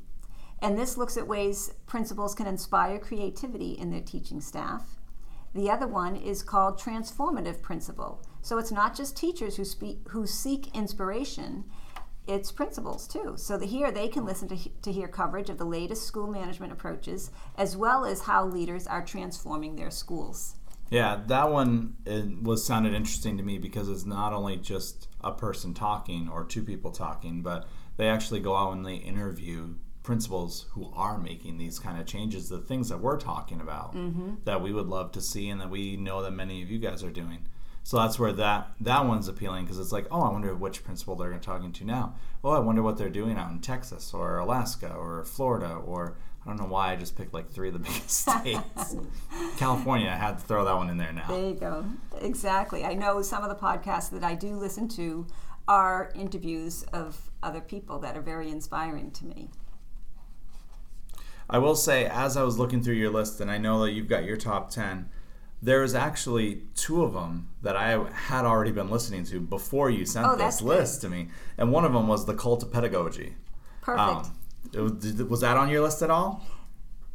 and 0.61 0.77
this 0.77 0.97
looks 0.97 1.17
at 1.17 1.27
ways 1.27 1.73
principals 1.87 2.35
can 2.35 2.47
inspire 2.47 2.99
creativity 2.99 3.71
in 3.71 3.89
their 3.89 4.01
teaching 4.01 4.39
staff. 4.39 4.98
The 5.53 5.69
other 5.69 5.87
one 5.87 6.15
is 6.15 6.43
called 6.43 6.79
Transformative 6.79 7.61
principal. 7.61 8.21
So, 8.41 8.57
it's 8.57 8.71
not 8.71 8.95
just 8.95 9.17
teachers 9.17 9.55
who, 9.57 9.65
speak, 9.65 9.99
who 10.09 10.25
seek 10.25 10.75
inspiration, 10.75 11.65
it's 12.29 12.51
principals 12.51 13.07
too. 13.07 13.33
So 13.37 13.57
that 13.57 13.65
here 13.65 13.91
they 13.91 14.07
can 14.07 14.25
listen 14.25 14.47
to, 14.49 14.69
to 14.83 14.91
hear 14.91 15.07
coverage 15.07 15.49
of 15.49 15.57
the 15.57 15.65
latest 15.65 16.03
school 16.03 16.27
management 16.27 16.71
approaches 16.71 17.31
as 17.57 17.75
well 17.75 18.05
as 18.05 18.21
how 18.21 18.45
leaders 18.45 18.85
are 18.85 19.03
transforming 19.03 19.75
their 19.75 19.91
schools. 19.91 20.55
Yeah, 20.89 21.21
that 21.27 21.51
one 21.51 21.95
was 22.41 22.65
sounded 22.65 22.93
interesting 22.93 23.37
to 23.37 23.43
me 23.43 23.59
because 23.59 23.89
it's 23.89 24.05
not 24.05 24.33
only 24.33 24.57
just 24.57 25.07
a 25.21 25.31
person 25.31 25.73
talking 25.73 26.27
or 26.29 26.43
two 26.43 26.63
people 26.63 26.91
talking, 26.91 27.41
but 27.41 27.67
they 27.97 28.07
actually 28.07 28.39
go 28.39 28.55
out 28.55 28.73
and 28.73 28.85
they 28.85 28.95
interview 28.95 29.75
principals 30.09 30.65
who 30.71 30.91
are 30.95 31.19
making 31.19 31.59
these 31.59 31.77
kind 31.77 32.01
of 32.01 32.07
changes, 32.07 32.49
the 32.49 32.57
things 32.57 32.89
that 32.89 32.99
we're 32.99 33.19
talking 33.19 33.61
about 33.61 33.93
mm-hmm. 33.93 34.33
that 34.43 34.59
we 34.59 34.73
would 34.73 34.87
love 34.87 35.11
to 35.11 35.21
see 35.21 35.49
and 35.49 35.61
that 35.61 35.69
we 35.69 35.95
know 35.97 36.23
that 36.23 36.31
many 36.31 36.63
of 36.63 36.71
you 36.71 36.79
guys 36.79 37.03
are 37.03 37.11
doing. 37.11 37.45
So 37.83 37.97
that's 37.97 38.17
where 38.17 38.33
that 38.33 38.71
that 38.81 39.05
one's 39.05 39.27
appealing 39.27 39.65
because 39.65 39.77
it's 39.77 39.91
like, 39.91 40.07
oh, 40.09 40.21
I 40.21 40.31
wonder 40.31 40.51
which 40.55 40.83
principal 40.83 41.15
they're 41.15 41.37
talking 41.37 41.71
to 41.73 41.85
now. 41.85 42.15
Oh, 42.43 42.49
I 42.49 42.57
wonder 42.57 42.81
what 42.81 42.97
they're 42.97 43.11
doing 43.11 43.37
out 43.37 43.51
in 43.51 43.59
Texas 43.59 44.11
or 44.11 44.39
Alaska 44.39 44.91
or 44.91 45.25
Florida 45.25 45.75
or 45.75 46.17
I 46.43 46.49
don't 46.49 46.57
know 46.57 46.65
why 46.65 46.91
I 46.91 46.95
just 46.95 47.15
picked 47.15 47.35
like 47.35 47.51
three 47.51 47.67
of 47.67 47.75
the 47.75 47.79
biggest 47.87 48.09
states. 48.09 48.95
California, 49.57 50.09
I 50.09 50.15
had 50.15 50.39
to 50.39 50.43
throw 50.43 50.65
that 50.65 50.75
one 50.75 50.89
in 50.89 50.97
there 50.97 51.13
now. 51.13 51.27
There 51.27 51.49
you 51.49 51.53
go. 51.53 51.85
Exactly. 52.19 52.83
I 52.83 52.95
know 52.95 53.21
some 53.21 53.43
of 53.43 53.49
the 53.49 53.63
podcasts 53.63 54.09
that 54.09 54.23
I 54.23 54.33
do 54.33 54.55
listen 54.55 54.87
to 54.87 55.27
are 55.67 56.11
interviews 56.15 56.81
of 56.93 57.29
other 57.43 57.61
people 57.61 57.99
that 57.99 58.17
are 58.17 58.21
very 58.21 58.49
inspiring 58.49 59.11
to 59.11 59.25
me. 59.25 59.49
I 61.49 61.57
will 61.57 61.75
say, 61.75 62.05
as 62.05 62.37
I 62.37 62.43
was 62.43 62.57
looking 62.59 62.83
through 62.83 62.95
your 62.95 63.09
list, 63.09 63.41
and 63.41 63.49
I 63.49 63.57
know 63.57 63.83
that 63.83 63.91
you've 63.91 64.07
got 64.07 64.23
your 64.23 64.37
top 64.37 64.69
10, 64.69 65.09
there 65.61 65.81
was 65.81 65.95
actually 65.95 66.63
two 66.75 67.03
of 67.03 67.13
them 67.13 67.49
that 67.61 67.75
I 67.75 67.89
had 68.11 68.45
already 68.45 68.71
been 68.71 68.89
listening 68.89 69.25
to 69.25 69.39
before 69.39 69.89
you 69.89 70.05
sent 70.05 70.27
oh, 70.27 70.35
this 70.35 70.61
list 70.61 71.01
to 71.01 71.09
me, 71.09 71.29
and 71.57 71.71
one 71.71 71.85
of 71.85 71.93
them 71.93 72.07
was 72.07 72.25
the 72.25 72.33
Cult 72.33 72.63
of 72.63 72.71
Pedagogy. 72.71 73.35
Perfect. 73.81 74.29
Um, 74.77 74.99
was, 75.01 75.23
was, 75.23 75.41
that 75.41 75.57
on 75.57 75.69
your 75.69 75.81
list 75.81 76.01
at 76.01 76.11
all? 76.11 76.45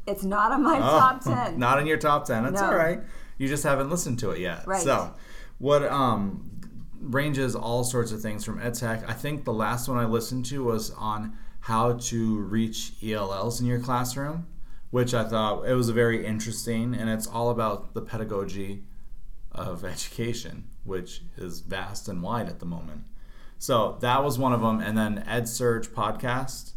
It's 0.07 0.24
not 0.24 0.53
on 0.53 0.62
my 0.62 0.76
oh, 0.76 0.80
top 0.80 1.20
ten. 1.24 1.59
Not 1.59 1.78
in 1.78 1.87
your 1.87 1.97
top 1.97 2.26
ten. 2.26 2.43
That's 2.43 2.61
no. 2.61 2.68
all 2.68 2.76
right. 2.76 3.01
You 3.39 3.49
just 3.49 3.62
haven't 3.62 3.89
listened 3.89 4.18
to 4.20 4.30
it 4.32 4.41
yet. 4.41 4.66
Right. 4.66 4.82
So, 4.82 5.14
what 5.59 5.85
um, 5.85 6.51
ranges 7.01 7.55
all 7.55 7.85
sorts 7.85 8.12
of 8.12 8.20
things 8.20 8.45
from 8.45 8.59
EdTech. 8.59 9.09
I 9.09 9.12
think 9.12 9.45
the 9.45 9.53
last 9.53 9.89
one 9.89 9.99
I 9.99 10.05
listened 10.05 10.47
to 10.47 10.64
was 10.64 10.91
on 10.93 11.37
how 11.64 11.94
to 11.94 12.38
reach 12.38 12.92
ELLs 13.02 13.60
in 13.60 13.66
your 13.66 13.80
classroom 13.80 14.46
which 14.94 15.12
I 15.12 15.24
thought 15.24 15.66
it 15.68 15.74
was 15.74 15.90
very 15.90 16.24
interesting, 16.24 16.94
and 16.94 17.10
it's 17.10 17.26
all 17.26 17.50
about 17.50 17.94
the 17.94 18.00
pedagogy 18.00 18.84
of 19.50 19.84
education, 19.84 20.68
which 20.84 21.22
is 21.36 21.62
vast 21.62 22.06
and 22.06 22.22
wide 22.22 22.48
at 22.48 22.60
the 22.60 22.64
moment. 22.64 23.02
So 23.58 23.98
that 24.02 24.22
was 24.22 24.38
one 24.38 24.52
of 24.52 24.60
them, 24.60 24.78
and 24.78 24.96
then 24.96 25.24
EdSurge 25.26 25.88
podcast 25.88 26.74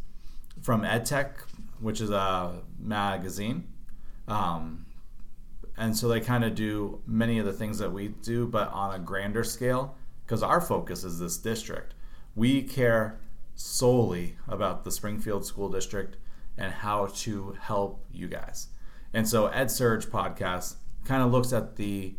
from 0.63 0.81
EdTech, 0.81 1.41
which 1.79 2.01
is 2.01 2.09
a 2.09 2.63
magazine. 2.79 3.67
Um, 4.27 4.87
and 5.77 5.95
so 5.95 6.07
they 6.07 6.19
kind 6.19 6.43
of 6.43 6.55
do 6.55 7.03
many 7.05 7.37
of 7.37 7.45
the 7.45 7.53
things 7.53 7.77
that 7.77 7.93
we 7.93 8.07
do, 8.07 8.47
but 8.47 8.71
on 8.71 8.95
a 8.95 8.97
grander 8.97 9.43
scale, 9.43 9.95
because 10.25 10.41
our 10.41 10.59
focus 10.59 11.03
is 11.03 11.19
this 11.19 11.37
district. 11.37 11.93
We 12.35 12.63
care 12.63 13.19
solely 13.57 14.37
about 14.47 14.85
the 14.85 14.91
Springfield 14.91 15.45
School 15.45 15.67
District 15.67 16.15
and 16.57 16.71
how 16.71 17.07
to 17.07 17.57
help 17.59 18.05
you 18.11 18.27
guys. 18.27 18.67
And 19.13 19.27
so 19.27 19.47
Ed 19.47 19.69
Surge 19.71 20.05
podcast 20.05 20.75
kind 21.03 21.23
of 21.23 21.31
looks 21.31 21.51
at 21.51 21.75
the 21.75 22.15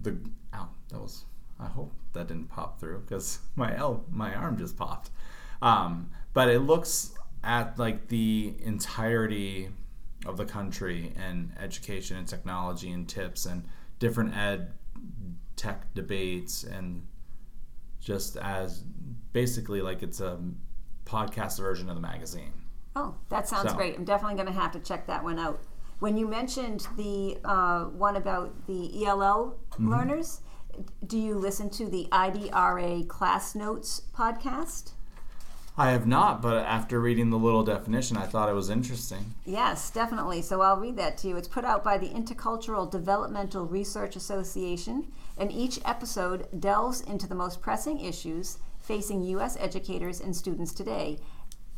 the 0.00 0.16
ow, 0.54 0.68
that 0.90 1.00
was 1.00 1.24
I 1.58 1.66
hope 1.66 1.92
that 2.12 2.28
didn't 2.28 2.48
pop 2.48 2.78
through 2.78 3.00
because 3.00 3.40
my 3.56 3.76
L 3.76 4.04
my 4.10 4.34
arm 4.34 4.56
just 4.56 4.76
popped. 4.76 5.10
Um, 5.62 6.10
but 6.32 6.48
it 6.48 6.60
looks 6.60 7.14
at 7.42 7.78
like 7.78 8.08
the 8.08 8.54
entirety 8.62 9.70
of 10.26 10.36
the 10.36 10.44
country 10.44 11.12
and 11.16 11.52
education 11.58 12.18
and 12.18 12.28
technology 12.28 12.90
and 12.92 13.08
tips 13.08 13.46
and 13.46 13.64
different 13.98 14.36
ed 14.36 14.74
tech 15.56 15.92
debates 15.94 16.64
and 16.64 17.06
just 18.00 18.36
as 18.36 18.84
basically 19.32 19.82
like 19.82 20.02
it's 20.02 20.20
a 20.20 20.38
podcast 21.04 21.58
version 21.58 21.88
of 21.88 21.96
the 21.96 22.00
magazine. 22.00 22.52
Oh, 22.96 23.14
that 23.28 23.48
sounds 23.48 23.70
so. 23.70 23.76
great. 23.76 23.96
I'm 23.96 24.04
definitely 24.04 24.36
going 24.36 24.52
to 24.52 24.60
have 24.60 24.72
to 24.72 24.80
check 24.80 25.06
that 25.06 25.22
one 25.22 25.38
out. 25.38 25.60
When 26.00 26.16
you 26.16 26.26
mentioned 26.26 26.86
the 26.96 27.38
uh, 27.44 27.84
one 27.84 28.16
about 28.16 28.66
the 28.66 29.04
ELL 29.04 29.56
mm-hmm. 29.72 29.90
learners, 29.90 30.40
do 31.06 31.18
you 31.18 31.34
listen 31.34 31.68
to 31.70 31.86
the 31.86 32.08
IDRA 32.10 33.06
Class 33.06 33.54
Notes 33.54 34.02
podcast? 34.14 34.92
I 35.76 35.90
have 35.92 36.06
not, 36.06 36.42
but 36.42 36.64
after 36.66 37.00
reading 37.00 37.30
the 37.30 37.38
little 37.38 37.62
definition, 37.62 38.16
I 38.16 38.26
thought 38.26 38.48
it 38.48 38.54
was 38.54 38.70
interesting. 38.70 39.34
Yes, 39.46 39.90
definitely. 39.90 40.42
So 40.42 40.60
I'll 40.60 40.76
read 40.76 40.96
that 40.96 41.16
to 41.18 41.28
you. 41.28 41.36
It's 41.36 41.48
put 41.48 41.64
out 41.64 41.84
by 41.84 41.96
the 41.96 42.08
Intercultural 42.08 42.90
Developmental 42.90 43.66
Research 43.66 44.16
Association, 44.16 45.10
and 45.38 45.52
each 45.52 45.80
episode 45.84 46.48
delves 46.58 47.00
into 47.02 47.26
the 47.26 47.34
most 47.34 47.62
pressing 47.62 48.00
issues 48.00 48.58
facing 48.90 49.22
U.S. 49.22 49.56
educators 49.60 50.20
and 50.20 50.34
students 50.34 50.74
today 50.74 51.16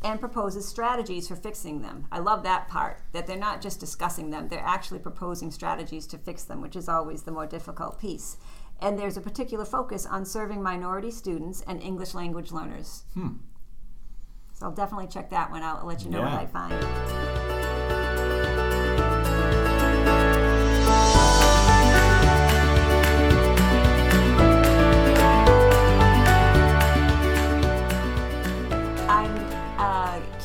and 0.03 0.19
proposes 0.19 0.67
strategies 0.67 1.27
for 1.27 1.35
fixing 1.35 1.83
them. 1.83 2.07
I 2.11 2.17
love 2.17 2.41
that 2.41 2.67
part, 2.67 3.01
that 3.11 3.27
they're 3.27 3.37
not 3.37 3.61
just 3.61 3.79
discussing 3.79 4.31
them, 4.31 4.47
they're 4.47 4.59
actually 4.59 4.97
proposing 4.97 5.51
strategies 5.51 6.07
to 6.07 6.17
fix 6.17 6.43
them, 6.43 6.59
which 6.59 6.75
is 6.75 6.89
always 6.89 7.21
the 7.21 7.31
more 7.31 7.45
difficult 7.45 8.01
piece. 8.01 8.37
And 8.81 8.97
there's 8.97 9.15
a 9.15 9.21
particular 9.21 9.63
focus 9.63 10.07
on 10.07 10.25
serving 10.25 10.63
minority 10.63 11.11
students 11.11 11.61
and 11.67 11.83
English 11.83 12.15
language 12.15 12.51
learners. 12.51 13.03
Hmm. 13.13 13.33
So 14.55 14.65
I'll 14.65 14.71
definitely 14.71 15.05
check 15.07 15.29
that 15.29 15.51
one 15.51 15.61
out. 15.61 15.81
I'll 15.81 15.85
let 15.85 16.03
you 16.03 16.09
know 16.09 16.23
yeah. 16.23 16.33
what 16.33 16.41
I 16.41 16.45
find. 16.47 17.92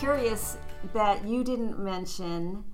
Curious 0.09 0.56
that 0.94 1.26
you 1.26 1.44
didn't 1.44 1.78
mention 1.78 2.64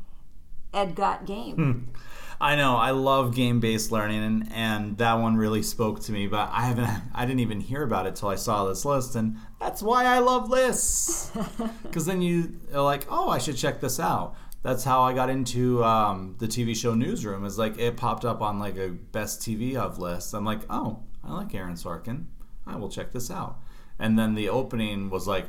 Ed 0.72 0.94
Got 0.94 1.26
Game. 1.26 1.56
Hmm. 1.56 1.96
I 2.40 2.54
know 2.54 2.76
I 2.76 2.90
love 2.92 3.34
game-based 3.34 3.90
learning, 3.90 4.22
and, 4.22 4.52
and 4.52 4.98
that 4.98 5.14
one 5.14 5.36
really 5.36 5.62
spoke 5.62 6.00
to 6.02 6.12
me. 6.12 6.28
But 6.28 6.50
I 6.52 6.66
haven't, 6.66 6.88
I 7.14 7.26
didn't 7.26 7.40
even 7.40 7.60
hear 7.60 7.82
about 7.82 8.06
it 8.06 8.14
till 8.14 8.28
I 8.28 8.36
saw 8.36 8.66
this 8.66 8.84
list, 8.84 9.16
and 9.16 9.36
that's 9.58 9.82
why 9.82 10.04
I 10.04 10.20
love 10.20 10.48
lists. 10.48 11.32
Because 11.82 12.06
then 12.06 12.22
you 12.22 12.60
are 12.72 12.82
like, 12.82 13.06
oh, 13.08 13.28
I 13.28 13.38
should 13.38 13.56
check 13.56 13.80
this 13.80 13.98
out. 13.98 14.36
That's 14.62 14.84
how 14.84 15.02
I 15.02 15.12
got 15.12 15.30
into 15.30 15.82
um, 15.84 16.36
the 16.38 16.46
TV 16.46 16.74
show 16.76 16.94
Newsroom. 16.94 17.44
Is 17.44 17.58
like 17.58 17.78
it 17.78 17.96
popped 17.96 18.24
up 18.24 18.42
on 18.42 18.58
like 18.60 18.76
a 18.76 18.88
best 18.88 19.40
TV 19.40 19.74
of 19.76 19.98
list. 19.98 20.34
I'm 20.34 20.44
like, 20.44 20.60
oh, 20.70 21.02
I 21.24 21.32
like 21.32 21.54
Aaron 21.54 21.74
Sorkin. 21.74 22.26
I 22.66 22.76
will 22.76 22.88
check 22.88 23.12
this 23.12 23.30
out. 23.30 23.58
And 23.98 24.18
then 24.18 24.34
the 24.34 24.48
opening 24.48 25.08
was 25.08 25.28
like, 25.28 25.46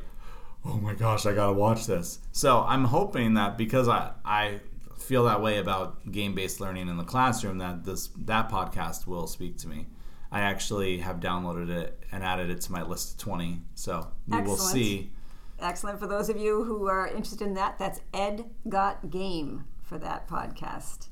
oh 0.66 0.78
my 0.78 0.93
gosh, 0.93 1.26
I 1.26 1.34
gotta 1.34 1.53
watch 1.53 1.86
this. 1.86 2.20
So 2.32 2.63
I'm 2.68 2.86
hoping 2.86 3.36
that 3.36 3.57
because 3.57 3.88
I 3.88 4.11
I 4.24 4.59
feel 4.97 5.26
that 5.26 5.41
way 5.41 5.57
about 5.57 6.11
game 6.11 6.34
based 6.34 6.59
learning 6.59 6.89
in 6.89 6.97
the 6.97 7.03
classroom, 7.03 7.59
that 7.59 7.86
this 7.86 8.09
that 8.18 8.49
podcast 8.49 9.07
will 9.07 9.28
speak 9.28 9.57
to 9.59 9.68
me. 9.68 9.88
I 10.32 10.41
actually 10.41 10.97
have 10.97 11.20
downloaded 11.20 11.70
it 11.70 12.03
and 12.11 12.24
added 12.24 12.49
it 12.49 12.61
to 12.61 12.72
my 12.72 12.82
list 12.82 13.13
of 13.13 13.18
20. 13.20 13.61
So 13.76 14.07
we 14.28 14.41
will 14.41 14.57
see. 14.57 15.11
Excellent. 15.59 15.99
For 15.99 16.07
those 16.07 16.28
of 16.28 16.38
you 16.38 16.66
who 16.66 16.88
are 16.88 17.07
interested 17.07 17.41
in 17.41 17.53
that, 17.53 17.80
that's 17.80 18.01
Ed 18.13 18.43
Got 18.68 19.09
Game 19.09 19.63
for 19.82 19.97
that 19.99 20.28
podcast. 20.28 21.07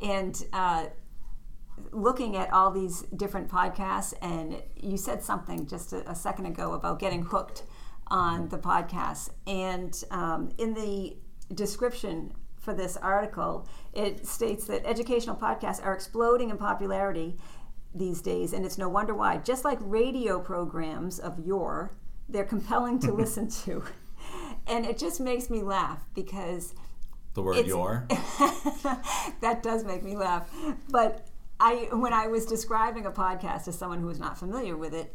And 0.00 0.40
uh, 0.52 0.86
looking 1.90 2.36
at 2.36 2.52
all 2.52 2.70
these 2.70 3.02
different 3.16 3.48
podcasts, 3.48 4.14
and 4.22 4.62
you 4.80 4.96
said 4.96 5.22
something 5.22 5.66
just 5.66 5.92
a, 5.92 6.08
a 6.08 6.14
second 6.14 6.46
ago 6.46 6.74
about 6.74 7.00
getting 7.00 7.22
hooked 7.22 7.64
on 8.08 8.48
the 8.48 8.58
podcast. 8.58 9.30
And 9.46 10.02
um, 10.10 10.50
in 10.58 10.74
the 10.74 11.16
description 11.54 12.32
for 12.56 12.74
this 12.74 12.96
article, 12.96 13.66
it 13.92 14.26
states 14.26 14.66
that 14.66 14.84
educational 14.84 15.36
podcasts 15.36 15.84
are 15.84 15.94
exploding 15.94 16.50
in 16.50 16.56
popularity 16.56 17.36
these 17.94 18.22
days, 18.22 18.52
and 18.52 18.64
it's 18.64 18.78
no 18.78 18.88
wonder 18.88 19.14
why. 19.14 19.38
Just 19.38 19.64
like 19.64 19.78
radio 19.80 20.40
programs 20.40 21.18
of 21.18 21.38
yore, 21.44 21.94
they're 22.28 22.44
compelling 22.44 22.98
to 23.00 23.12
listen 23.12 23.48
to. 23.50 23.84
And 24.66 24.86
it 24.86 24.98
just 24.98 25.20
makes 25.20 25.50
me 25.50 25.62
laugh 25.62 26.00
because 26.14 26.74
The 27.34 27.42
word 27.42 27.66
your. 27.66 28.06
that 29.40 29.60
does 29.62 29.84
make 29.84 30.02
me 30.02 30.16
laugh. 30.16 30.48
But 30.90 31.26
I, 31.58 31.88
when 31.92 32.12
I 32.12 32.28
was 32.28 32.46
describing 32.46 33.06
a 33.06 33.10
podcast 33.10 33.64
to 33.64 33.72
someone 33.72 34.00
who 34.00 34.06
was 34.06 34.20
not 34.20 34.38
familiar 34.38 34.76
with 34.76 34.94
it, 34.94 35.14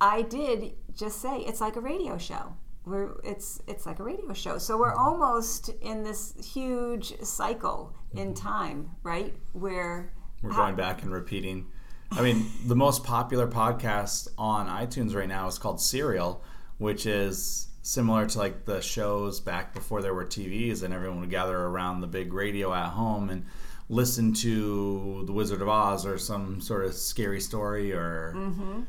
I 0.00 0.22
did 0.22 0.74
just 0.94 1.20
say 1.20 1.38
it's 1.40 1.60
like 1.60 1.76
a 1.76 1.80
radio 1.80 2.16
show. 2.18 2.54
We're, 2.86 3.20
it's 3.22 3.60
it's 3.66 3.84
like 3.84 3.98
a 3.98 4.02
radio 4.02 4.32
show. 4.32 4.58
So 4.58 4.78
we're 4.78 4.94
almost 4.94 5.68
in 5.80 6.02
this 6.02 6.34
huge 6.52 7.20
cycle 7.20 7.94
in 8.14 8.28
mm-hmm. 8.28 8.46
time, 8.46 8.90
right? 9.02 9.34
Where 9.52 10.12
We're 10.42 10.52
going 10.52 10.76
back 10.76 11.02
and 11.02 11.12
repeating. 11.12 11.66
I 12.12 12.22
mean, 12.22 12.46
the 12.66 12.74
most 12.74 13.04
popular 13.04 13.46
podcast 13.46 14.28
on 14.36 14.66
iTunes 14.66 15.14
right 15.14 15.28
now 15.28 15.46
is 15.46 15.58
called 15.58 15.80
Serial, 15.80 16.42
which 16.78 17.06
is 17.06 17.68
similar 17.82 18.26
to 18.26 18.38
like 18.38 18.64
the 18.64 18.80
shows 18.80 19.40
back 19.40 19.72
before 19.72 20.02
there 20.02 20.14
were 20.14 20.24
TVs 20.24 20.82
and 20.82 20.92
everyone 20.92 21.20
would 21.20 21.30
gather 21.30 21.56
around 21.56 22.00
the 22.00 22.06
big 22.06 22.32
radio 22.32 22.72
at 22.74 22.88
home 22.90 23.30
and 23.30 23.44
listen 23.88 24.32
to 24.32 25.22
The 25.26 25.32
Wizard 25.32 25.62
of 25.62 25.68
Oz 25.68 26.04
or 26.04 26.18
some 26.18 26.60
sort 26.60 26.84
of 26.84 26.94
scary 26.94 27.40
story 27.40 27.92
or 27.92 28.32
mm-hmm. 28.36 28.80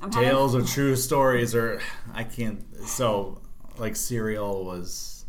I'm 0.00 0.12
having- 0.12 0.28
tales 0.28 0.54
or 0.54 0.62
true 0.62 0.96
stories 0.96 1.54
or 1.54 1.80
I 2.12 2.24
can't. 2.24 2.62
So 2.86 3.40
like 3.78 3.96
Serial 3.96 4.64
was 4.64 5.24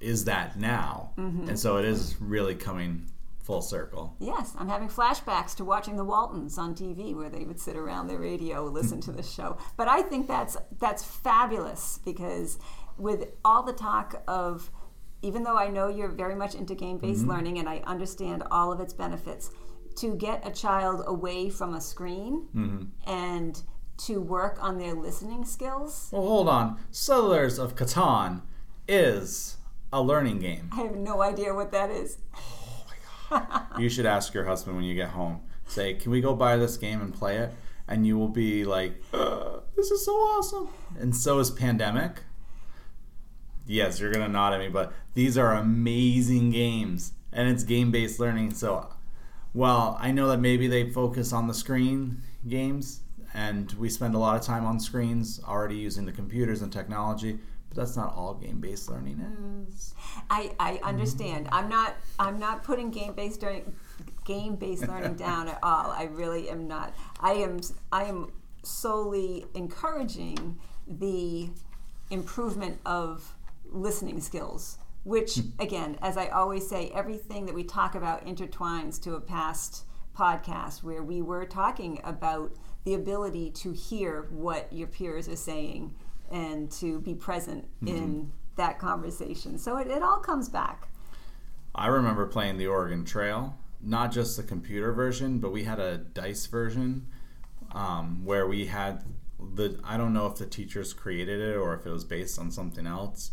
is 0.00 0.26
that 0.26 0.58
now, 0.58 1.12
mm-hmm. 1.16 1.48
and 1.48 1.58
so 1.58 1.78
it 1.78 1.84
is 1.84 2.16
really 2.20 2.54
coming 2.54 3.06
full 3.42 3.62
circle. 3.62 4.14
Yes, 4.18 4.54
I'm 4.58 4.68
having 4.68 4.88
flashbacks 4.88 5.54
to 5.56 5.64
watching 5.64 5.96
the 5.96 6.04
Waltons 6.04 6.58
on 6.58 6.74
TV 6.74 7.14
where 7.14 7.30
they 7.30 7.44
would 7.44 7.60
sit 7.60 7.76
around 7.76 8.08
their 8.08 8.18
radio, 8.18 8.64
listen 8.64 9.00
to 9.02 9.12
the 9.12 9.22
show. 9.22 9.56
But 9.76 9.88
I 9.88 10.02
think 10.02 10.26
that's 10.26 10.56
that's 10.78 11.04
fabulous 11.04 12.00
because 12.04 12.58
with 12.98 13.28
all 13.44 13.62
the 13.62 13.72
talk 13.72 14.22
of 14.26 14.70
even 15.22 15.44
though 15.44 15.56
I 15.56 15.68
know 15.68 15.88
you're 15.88 16.08
very 16.08 16.34
much 16.34 16.54
into 16.54 16.74
game-based 16.74 17.20
mm-hmm. 17.20 17.30
learning 17.30 17.58
and 17.58 17.68
I 17.68 17.78
understand 17.86 18.42
all 18.50 18.72
of 18.72 18.80
its 18.80 18.92
benefits, 18.92 19.50
to 19.96 20.14
get 20.14 20.46
a 20.46 20.50
child 20.50 21.02
away 21.06 21.48
from 21.50 21.74
a 21.74 21.80
screen 21.80 22.92
and 23.06 23.62
to 23.98 24.20
work 24.20 24.58
on 24.60 24.76
their 24.78 24.92
listening 24.94 25.44
skills, 25.44 26.08
Well, 26.12 26.22
hold 26.22 26.48
on. 26.48 26.78
Settlers 26.90 27.58
of 27.58 27.74
Catan 27.76 28.42
is 28.86 29.56
a 29.92 30.02
learning 30.02 30.38
game. 30.40 30.68
I 30.72 30.76
have 30.82 30.96
no 30.96 31.22
idea 31.22 31.54
what 31.54 31.72
that 31.72 31.90
is. 31.90 32.18
Oh 32.34 32.84
my 33.30 33.40
god. 33.40 33.80
you 33.80 33.88
should 33.88 34.06
ask 34.06 34.34
your 34.34 34.44
husband 34.44 34.76
when 34.76 34.84
you 34.84 34.94
get 34.94 35.10
home. 35.10 35.40
Say, 35.66 35.94
"Can 35.94 36.12
we 36.12 36.20
go 36.20 36.34
buy 36.34 36.56
this 36.56 36.76
game 36.76 37.00
and 37.00 37.12
play 37.14 37.38
it?" 37.38 37.52
And 37.88 38.06
you 38.06 38.18
will 38.18 38.28
be 38.28 38.64
like, 38.64 39.02
uh, 39.14 39.60
"This 39.76 39.90
is 39.90 40.04
so 40.04 40.12
awesome!" 40.12 40.68
And 41.00 41.16
so 41.16 41.38
is 41.38 41.50
Pandemic. 41.50 42.22
Yes, 43.66 43.98
you're 43.98 44.12
gonna 44.12 44.28
nod 44.28 44.52
at 44.52 44.60
me, 44.60 44.68
but 44.68 44.92
these 45.14 45.36
are 45.36 45.52
amazing 45.54 46.50
games, 46.50 47.12
and 47.32 47.48
it's 47.48 47.64
game-based 47.64 48.20
learning. 48.20 48.52
So, 48.54 48.88
well, 49.56 49.96
I 49.98 50.10
know 50.12 50.28
that 50.28 50.38
maybe 50.38 50.68
they 50.68 50.90
focus 50.90 51.32
on 51.32 51.46
the 51.46 51.54
screen 51.54 52.20
games, 52.46 53.00
and 53.32 53.72
we 53.72 53.88
spend 53.88 54.14
a 54.14 54.18
lot 54.18 54.36
of 54.36 54.42
time 54.42 54.66
on 54.66 54.78
screens 54.78 55.40
already 55.48 55.76
using 55.76 56.04
the 56.04 56.12
computers 56.12 56.60
and 56.60 56.70
technology. 56.70 57.38
But 57.70 57.78
that's 57.78 57.96
not 57.96 58.14
all 58.14 58.34
game-based 58.34 58.90
learning 58.90 59.66
is. 59.66 59.94
I, 60.28 60.52
I 60.60 60.78
understand. 60.82 61.46
Mm-hmm. 61.46 61.54
I'm 61.54 61.68
not 61.70 61.96
I'm 62.18 62.38
not 62.38 62.64
putting 62.64 62.90
game 62.90 63.14
based 63.14 63.42
learning 63.42 63.74
game 64.26 64.56
based 64.56 64.86
learning 64.86 65.14
down 65.14 65.48
at 65.48 65.58
all. 65.62 65.90
I 65.90 66.04
really 66.04 66.50
am 66.50 66.68
not. 66.68 66.94
I 67.18 67.32
am 67.32 67.60
I 67.90 68.04
am 68.04 68.32
solely 68.62 69.46
encouraging 69.54 70.58
the 70.86 71.48
improvement 72.10 72.78
of 72.84 73.34
listening 73.64 74.20
skills. 74.20 74.76
Which 75.06 75.38
again, 75.60 75.98
as 76.02 76.16
I 76.16 76.26
always 76.26 76.68
say, 76.68 76.90
everything 76.92 77.46
that 77.46 77.54
we 77.54 77.62
talk 77.62 77.94
about 77.94 78.26
intertwines 78.26 79.00
to 79.04 79.14
a 79.14 79.20
past 79.20 79.84
podcast 80.18 80.82
where 80.82 81.04
we 81.04 81.22
were 81.22 81.44
talking 81.44 82.00
about 82.02 82.56
the 82.82 82.94
ability 82.94 83.52
to 83.52 83.70
hear 83.70 84.26
what 84.30 84.72
your 84.72 84.88
peers 84.88 85.28
are 85.28 85.36
saying 85.36 85.94
and 86.32 86.72
to 86.72 86.98
be 87.02 87.14
present 87.14 87.68
in 87.86 88.32
that 88.56 88.80
conversation. 88.80 89.58
So 89.58 89.76
it, 89.76 89.86
it 89.86 90.02
all 90.02 90.18
comes 90.18 90.48
back. 90.48 90.88
I 91.72 91.86
remember 91.86 92.26
playing 92.26 92.58
the 92.58 92.66
Oregon 92.66 93.04
Trail, 93.04 93.56
not 93.80 94.10
just 94.10 94.36
the 94.36 94.42
computer 94.42 94.92
version, 94.92 95.38
but 95.38 95.52
we 95.52 95.62
had 95.62 95.78
a 95.78 95.98
dice 95.98 96.46
version 96.46 97.06
um, 97.70 98.24
where 98.24 98.48
we 98.48 98.66
had 98.66 99.04
the. 99.54 99.78
I 99.84 99.96
don't 99.98 100.12
know 100.12 100.26
if 100.26 100.34
the 100.34 100.46
teachers 100.46 100.92
created 100.92 101.40
it 101.40 101.56
or 101.56 101.74
if 101.74 101.86
it 101.86 101.90
was 101.90 102.02
based 102.02 102.40
on 102.40 102.50
something 102.50 102.88
else, 102.88 103.30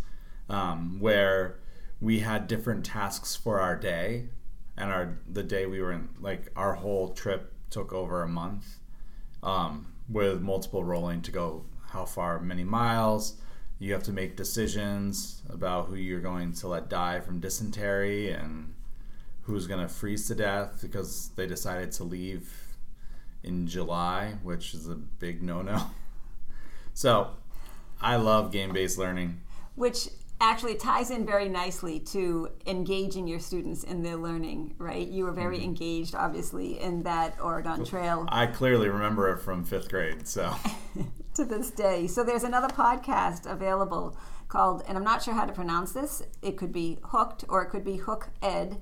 um, 0.49 0.99
where 0.99 1.55
we 2.03 2.19
had 2.19 2.47
different 2.47 2.83
tasks 2.83 3.33
for 3.33 3.61
our 3.61 3.77
day, 3.77 4.25
and 4.75 4.91
our 4.91 5.17
the 5.31 5.41
day 5.41 5.65
we 5.65 5.81
were 5.81 5.93
in, 5.93 6.09
like 6.19 6.51
our 6.53 6.73
whole 6.73 7.13
trip 7.13 7.53
took 7.69 7.93
over 7.93 8.21
a 8.21 8.27
month, 8.27 8.79
um, 9.41 9.87
with 10.09 10.41
multiple 10.41 10.83
rolling 10.83 11.21
to 11.21 11.31
go 11.31 11.63
how 11.91 12.03
far, 12.03 12.41
many 12.41 12.65
miles. 12.65 13.35
You 13.79 13.93
have 13.93 14.03
to 14.03 14.11
make 14.11 14.35
decisions 14.35 15.41
about 15.49 15.87
who 15.87 15.95
you're 15.95 16.19
going 16.19 16.51
to 16.53 16.67
let 16.67 16.89
die 16.89 17.21
from 17.21 17.39
dysentery 17.39 18.31
and 18.31 18.73
who's 19.43 19.65
going 19.67 19.81
to 19.81 19.87
freeze 19.93 20.27
to 20.27 20.35
death 20.35 20.79
because 20.81 21.31
they 21.35 21.47
decided 21.47 21.91
to 21.93 22.03
leave 22.03 22.75
in 23.43 23.65
July, 23.65 24.35
which 24.43 24.73
is 24.73 24.89
a 24.89 24.95
big 24.95 25.41
no 25.41 25.61
no. 25.61 25.87
So 26.93 27.31
I 28.01 28.17
love 28.17 28.51
game 28.51 28.71
based 28.73 28.97
learning. 28.97 29.41
which 29.75 30.09
actually 30.41 30.75
ties 30.75 31.09
in 31.09 31.25
very 31.25 31.47
nicely 31.47 31.99
to 31.99 32.49
engaging 32.67 33.27
your 33.27 33.39
students 33.39 33.83
in 33.83 34.03
their 34.03 34.17
learning, 34.17 34.75
right? 34.77 35.07
You 35.07 35.25
were 35.25 35.31
very 35.31 35.57
mm-hmm. 35.57 35.65
engaged, 35.65 36.15
obviously, 36.15 36.79
in 36.79 37.03
that 37.03 37.39
Oregon 37.41 37.85
Trail 37.85 38.25
I 38.29 38.47
clearly 38.47 38.89
remember 38.89 39.29
it 39.29 39.39
from 39.39 39.63
fifth 39.63 39.89
grade. 39.89 40.27
So 40.27 40.53
to 41.35 41.45
this 41.45 41.71
day. 41.71 42.07
So 42.07 42.23
there's 42.23 42.43
another 42.43 42.67
podcast 42.67 43.49
available 43.49 44.17
called, 44.47 44.83
and 44.87 44.97
I'm 44.97 45.03
not 45.03 45.23
sure 45.23 45.33
how 45.33 45.45
to 45.45 45.53
pronounce 45.53 45.93
this, 45.93 46.21
it 46.41 46.57
could 46.57 46.71
be 46.71 46.99
Hooked 47.05 47.45
or 47.49 47.63
it 47.63 47.69
could 47.69 47.83
be 47.83 47.97
Hook 47.97 48.29
Ed. 48.41 48.77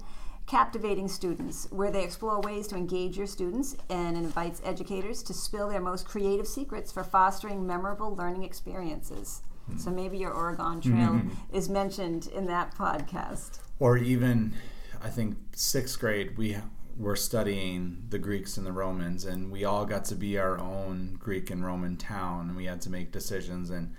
Captivating 0.47 1.07
Students, 1.07 1.67
where 1.71 1.91
they 1.91 2.03
explore 2.03 2.41
ways 2.41 2.67
to 2.67 2.75
engage 2.75 3.15
your 3.15 3.27
students 3.27 3.77
and 3.89 4.17
invites 4.17 4.61
educators 4.65 5.23
to 5.23 5.33
spill 5.33 5.69
their 5.69 5.79
most 5.79 6.05
creative 6.05 6.47
secrets 6.47 6.91
for 6.91 7.05
fostering 7.05 7.65
memorable 7.65 8.13
learning 8.13 8.43
experiences. 8.43 9.43
So 9.77 9.89
maybe 9.89 10.17
your 10.17 10.33
Oregon 10.33 10.81
Trail 10.81 10.95
mm-hmm, 10.95 11.29
mm-hmm. 11.29 11.55
is 11.55 11.69
mentioned 11.69 12.27
in 12.27 12.45
that 12.47 12.75
podcast. 12.75 13.59
or 13.79 13.97
even 13.97 14.53
I 15.01 15.09
think 15.09 15.37
sixth 15.53 15.99
grade 15.99 16.37
we 16.37 16.57
were 16.97 17.15
studying 17.15 18.05
the 18.09 18.19
Greeks 18.19 18.57
and 18.57 18.65
the 18.65 18.71
Romans, 18.71 19.25
and 19.25 19.51
we 19.51 19.63
all 19.63 19.85
got 19.85 20.05
to 20.05 20.15
be 20.15 20.37
our 20.37 20.59
own 20.59 21.17
Greek 21.19 21.49
and 21.49 21.65
Roman 21.65 21.97
town, 21.97 22.49
and 22.49 22.55
we 22.55 22.65
had 22.65 22.81
to 22.81 22.89
make 22.89 23.11
decisions. 23.11 23.69
And 23.69 23.95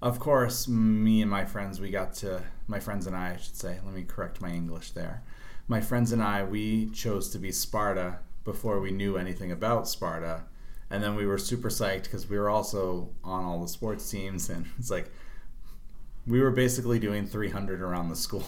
of 0.00 0.18
course, 0.18 0.68
me 0.68 1.22
and 1.22 1.30
my 1.30 1.44
friends, 1.44 1.80
we 1.80 1.90
got 1.90 2.14
to 2.14 2.42
my 2.66 2.80
friends 2.80 3.06
and 3.06 3.16
I, 3.16 3.34
I 3.34 3.36
should 3.36 3.56
say. 3.56 3.78
Let 3.84 3.94
me 3.94 4.04
correct 4.04 4.40
my 4.40 4.50
English 4.50 4.92
there. 4.92 5.22
My 5.68 5.80
friends 5.80 6.12
and 6.12 6.22
I, 6.22 6.44
we 6.44 6.88
chose 6.90 7.28
to 7.30 7.38
be 7.38 7.52
Sparta 7.52 8.20
before 8.44 8.80
we 8.80 8.90
knew 8.90 9.16
anything 9.16 9.50
about 9.50 9.88
Sparta. 9.88 10.44
And 10.90 11.02
then 11.02 11.16
we 11.16 11.26
were 11.26 11.38
super 11.38 11.68
psyched 11.68 12.04
because 12.04 12.28
we 12.28 12.38
were 12.38 12.48
also 12.48 13.10
on 13.24 13.44
all 13.44 13.60
the 13.60 13.68
sports 13.68 14.08
teams, 14.10 14.48
and 14.48 14.66
it's 14.78 14.90
like 14.90 15.10
we 16.26 16.40
were 16.40 16.50
basically 16.50 16.98
doing 16.98 17.26
300 17.26 17.80
around 17.80 18.08
the 18.08 18.16
school. 18.16 18.44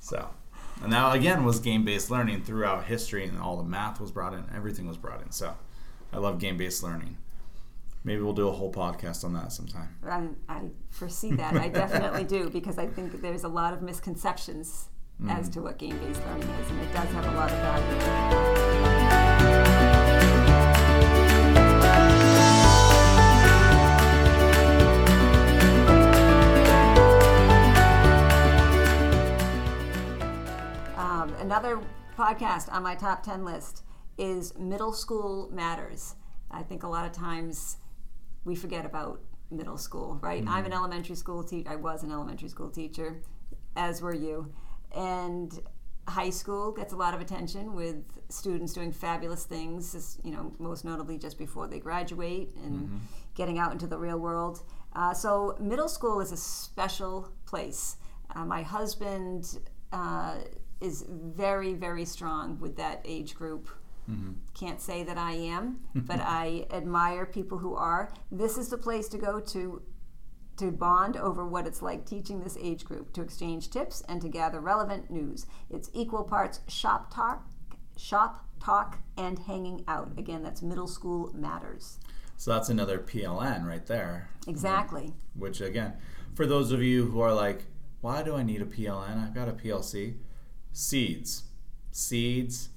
So, 0.00 0.30
and 0.82 0.90
that 0.92 1.14
again 1.14 1.44
was 1.44 1.60
game 1.60 1.84
based 1.84 2.10
learning 2.10 2.42
throughout 2.42 2.84
history, 2.84 3.26
and 3.26 3.38
all 3.38 3.58
the 3.58 3.62
math 3.62 4.00
was 4.00 4.10
brought 4.10 4.32
in, 4.32 4.44
everything 4.54 4.88
was 4.88 4.96
brought 4.96 5.20
in. 5.20 5.30
So, 5.32 5.54
I 6.14 6.18
love 6.18 6.38
game 6.38 6.56
based 6.56 6.82
learning. 6.82 7.18
Maybe 8.04 8.22
we'll 8.22 8.32
do 8.32 8.48
a 8.48 8.52
whole 8.52 8.72
podcast 8.72 9.22
on 9.22 9.34
that 9.34 9.52
sometime. 9.52 9.96
I, 10.08 10.28
I 10.48 10.62
foresee 10.88 11.32
that. 11.32 11.56
I 11.56 11.68
definitely 11.68 12.24
do 12.24 12.48
because 12.48 12.78
I 12.78 12.86
think 12.86 13.20
there's 13.20 13.44
a 13.44 13.48
lot 13.48 13.74
of 13.74 13.82
misconceptions 13.82 14.88
as 15.28 15.50
mm. 15.50 15.52
to 15.54 15.62
what 15.62 15.78
game 15.78 15.98
based 15.98 16.24
learning 16.24 16.48
is, 16.48 16.70
and 16.70 16.80
it 16.80 16.92
does 16.94 17.08
have 17.10 17.26
a 17.26 17.36
lot 17.36 17.50
of 17.50 17.58
value. 17.58 19.07
Another 31.48 31.80
podcast 32.14 32.70
on 32.70 32.82
my 32.82 32.94
top 32.94 33.22
10 33.22 33.42
list 33.42 33.82
is 34.18 34.54
Middle 34.58 34.92
School 34.92 35.48
Matters. 35.50 36.14
I 36.50 36.62
think 36.62 36.82
a 36.82 36.86
lot 36.86 37.06
of 37.06 37.12
times 37.12 37.78
we 38.44 38.54
forget 38.54 38.84
about 38.84 39.22
middle 39.50 39.78
school, 39.78 40.18
right? 40.20 40.44
I'm 40.46 40.66
an 40.66 40.74
elementary 40.74 41.16
school 41.16 41.42
teacher. 41.42 41.70
I 41.70 41.76
was 41.76 42.02
an 42.02 42.12
elementary 42.12 42.50
school 42.50 42.68
teacher, 42.68 43.22
as 43.76 44.02
were 44.02 44.14
you. 44.14 44.52
And 44.94 45.58
high 46.06 46.28
school 46.28 46.70
gets 46.70 46.92
a 46.92 46.96
lot 46.96 47.14
of 47.14 47.22
attention 47.22 47.74
with 47.74 48.04
students 48.28 48.74
doing 48.74 48.92
fabulous 48.92 49.44
things, 49.46 50.18
you 50.22 50.32
know, 50.32 50.52
most 50.58 50.84
notably 50.84 51.16
just 51.16 51.38
before 51.38 51.66
they 51.66 51.78
graduate 51.78 52.54
and 52.62 53.00
getting 53.34 53.58
out 53.58 53.72
into 53.72 53.86
the 53.86 53.96
real 53.96 54.18
world. 54.18 54.60
Uh, 54.92 55.14
so 55.14 55.56
middle 55.58 55.88
school 55.88 56.20
is 56.20 56.30
a 56.30 56.36
special 56.36 57.32
place. 57.46 57.96
Uh, 58.36 58.44
my 58.44 58.60
husband 58.60 59.60
uh, 59.92 60.34
is 60.80 61.04
very, 61.08 61.74
very 61.74 62.04
strong 62.04 62.58
with 62.60 62.76
that 62.76 63.00
age 63.04 63.34
group. 63.34 63.68
Mm-hmm. 64.08 64.32
Can't 64.54 64.80
say 64.80 65.02
that 65.02 65.18
I 65.18 65.32
am, 65.32 65.80
but 65.94 66.20
I 66.20 66.66
admire 66.70 67.26
people 67.26 67.58
who 67.58 67.74
are. 67.74 68.12
This 68.30 68.56
is 68.56 68.68
the 68.68 68.78
place 68.78 69.08
to 69.08 69.18
go 69.18 69.40
to 69.40 69.82
to 70.58 70.72
bond 70.72 71.16
over 71.16 71.46
what 71.46 71.68
it's 71.68 71.82
like 71.82 72.04
teaching 72.04 72.40
this 72.40 72.58
age 72.60 72.84
group, 72.84 73.12
to 73.12 73.22
exchange 73.22 73.70
tips 73.70 74.02
and 74.08 74.20
to 74.20 74.28
gather 74.28 74.60
relevant 74.60 75.08
news. 75.08 75.46
It's 75.70 75.88
equal 75.92 76.24
parts 76.24 76.60
shop 76.66 77.14
talk, 77.14 77.46
shop 77.96 78.44
talk, 78.60 78.98
and 79.16 79.38
hanging 79.38 79.84
out. 79.86 80.10
Again, 80.18 80.42
that's 80.42 80.60
middle 80.60 80.88
school 80.88 81.30
matters. 81.32 81.98
So 82.36 82.52
that's 82.52 82.68
another 82.68 82.98
PLN 82.98 83.66
right 83.66 83.86
there. 83.86 84.30
Exactly. 84.46 85.12
Which 85.34 85.60
again, 85.60 85.94
for 86.34 86.46
those 86.46 86.72
of 86.72 86.82
you 86.82 87.06
who 87.06 87.20
are 87.20 87.32
like, 87.32 87.64
why 88.00 88.22
do 88.22 88.34
I 88.34 88.42
need 88.42 88.62
a 88.62 88.66
PLN? 88.66 89.24
I've 89.24 89.34
got 89.34 89.48
a 89.48 89.52
PLC. 89.52 90.14
Seeds, 90.80 91.42
seeds, 91.90 92.68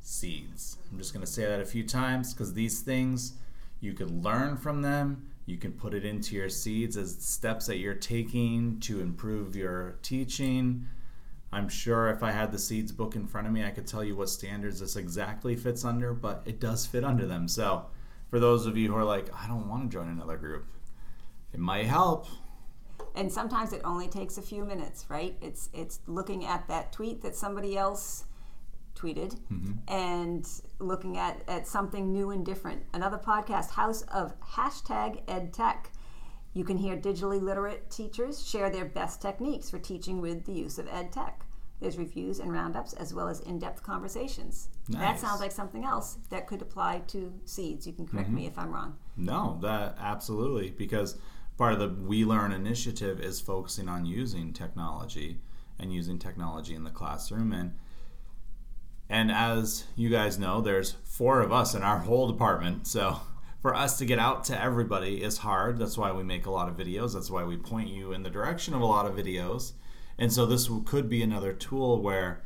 seeds. 0.00 0.78
I'm 0.90 0.96
just 0.96 1.12
going 1.12 1.22
to 1.22 1.30
say 1.30 1.44
that 1.44 1.60
a 1.60 1.66
few 1.66 1.86
times 1.86 2.32
because 2.32 2.54
these 2.54 2.80
things 2.80 3.34
you 3.78 3.92
can 3.92 4.22
learn 4.22 4.56
from 4.56 4.80
them. 4.80 5.28
You 5.44 5.58
can 5.58 5.72
put 5.72 5.92
it 5.92 6.02
into 6.06 6.34
your 6.34 6.48
seeds 6.48 6.96
as 6.96 7.14
steps 7.14 7.66
that 7.66 7.76
you're 7.76 7.92
taking 7.92 8.80
to 8.80 9.02
improve 9.02 9.54
your 9.54 9.98
teaching. 10.00 10.86
I'm 11.52 11.68
sure 11.68 12.08
if 12.08 12.22
I 12.22 12.30
had 12.30 12.52
the 12.52 12.58
seeds 12.58 12.90
book 12.90 13.16
in 13.16 13.26
front 13.26 13.46
of 13.46 13.52
me, 13.52 13.62
I 13.62 13.70
could 13.70 13.86
tell 13.86 14.02
you 14.02 14.16
what 14.16 14.30
standards 14.30 14.80
this 14.80 14.96
exactly 14.96 15.54
fits 15.54 15.84
under, 15.84 16.14
but 16.14 16.40
it 16.46 16.58
does 16.58 16.86
fit 16.86 17.04
under 17.04 17.26
them. 17.26 17.48
So, 17.48 17.84
for 18.30 18.40
those 18.40 18.64
of 18.64 18.78
you 18.78 18.88
who 18.88 18.96
are 18.96 19.04
like, 19.04 19.28
I 19.34 19.46
don't 19.46 19.68
want 19.68 19.90
to 19.90 19.94
join 19.94 20.08
another 20.08 20.38
group, 20.38 20.64
it 21.52 21.60
might 21.60 21.84
help. 21.84 22.28
And 23.14 23.30
sometimes 23.30 23.72
it 23.72 23.80
only 23.84 24.08
takes 24.08 24.38
a 24.38 24.42
few 24.42 24.64
minutes 24.64 25.06
right? 25.08 25.36
It's 25.40 25.68
it's 25.72 26.00
looking 26.06 26.44
at 26.44 26.68
that 26.68 26.92
tweet 26.92 27.22
that 27.22 27.36
somebody 27.36 27.76
else 27.76 28.24
tweeted 28.94 29.38
mm-hmm. 29.52 29.72
and 29.88 30.46
looking 30.78 31.16
at 31.18 31.42
at 31.48 31.66
something 31.66 32.12
new 32.12 32.30
and 32.30 32.44
different. 32.44 32.82
Another 32.92 33.18
podcast 33.18 33.70
house 33.70 34.02
of 34.02 34.38
hashtag 34.40 35.24
edtech 35.26 35.86
you 36.54 36.64
can 36.64 36.76
hear 36.76 36.96
digitally 36.96 37.40
literate 37.40 37.90
teachers 37.90 38.46
share 38.46 38.68
their 38.68 38.84
best 38.84 39.22
techniques 39.22 39.70
for 39.70 39.78
teaching 39.78 40.20
with 40.20 40.44
the 40.44 40.52
use 40.52 40.78
of 40.78 40.86
edtech 40.86 41.32
there's 41.82 41.98
reviews 41.98 42.38
and 42.38 42.52
roundups 42.52 42.94
as 42.94 43.12
well 43.12 43.28
as 43.28 43.40
in-depth 43.40 43.82
conversations. 43.82 44.68
That 44.88 45.18
sounds 45.18 45.40
like 45.40 45.52
something 45.52 45.84
else 45.84 46.16
that 46.30 46.46
could 46.46 46.62
apply 46.62 47.02
to 47.08 47.32
seeds. 47.44 47.86
You 47.86 47.92
can 47.92 48.06
correct 48.06 48.28
mm-hmm. 48.28 48.36
me 48.36 48.46
if 48.46 48.58
i'm 48.58 48.72
wrong. 48.72 48.96
No, 49.16 49.58
that 49.62 49.96
absolutely 49.98 50.70
because 50.70 51.18
part 51.56 51.74
of 51.74 51.78
the 51.78 51.88
We 51.88 52.24
Learn 52.24 52.52
initiative 52.52 53.20
is 53.20 53.40
focusing 53.40 53.88
on 53.88 54.06
using 54.06 54.52
technology 54.52 55.40
and 55.78 55.92
using 55.92 56.18
technology 56.18 56.74
in 56.74 56.84
the 56.84 56.90
classroom 56.90 57.52
and 57.52 57.74
and 59.08 59.30
as 59.30 59.84
you 59.94 60.08
guys 60.08 60.38
know, 60.38 60.62
there's 60.62 60.92
four 61.04 61.42
of 61.42 61.52
us 61.52 61.74
in 61.74 61.82
our 61.82 61.98
whole 61.98 62.26
department. 62.28 62.86
So 62.86 63.20
for 63.60 63.74
us 63.74 63.98
to 63.98 64.06
get 64.06 64.18
out 64.18 64.44
to 64.44 64.58
everybody 64.58 65.22
is 65.22 65.38
hard. 65.38 65.78
That's 65.78 65.98
why 65.98 66.12
we 66.12 66.22
make 66.22 66.46
a 66.46 66.50
lot 66.50 66.68
of 66.68 66.78
videos. 66.78 67.12
That's 67.12 67.30
why 67.30 67.44
we 67.44 67.58
point 67.58 67.88
you 67.88 68.12
in 68.12 68.22
the 68.22 68.30
direction 68.30 68.72
of 68.72 68.80
a 68.80 68.86
lot 68.86 69.04
of 69.04 69.14
videos. 69.14 69.72
And 70.18 70.32
so 70.32 70.46
this 70.46 70.68
could 70.86 71.10
be 71.10 71.22
another 71.22 71.52
tool 71.52 72.00
where 72.00 72.42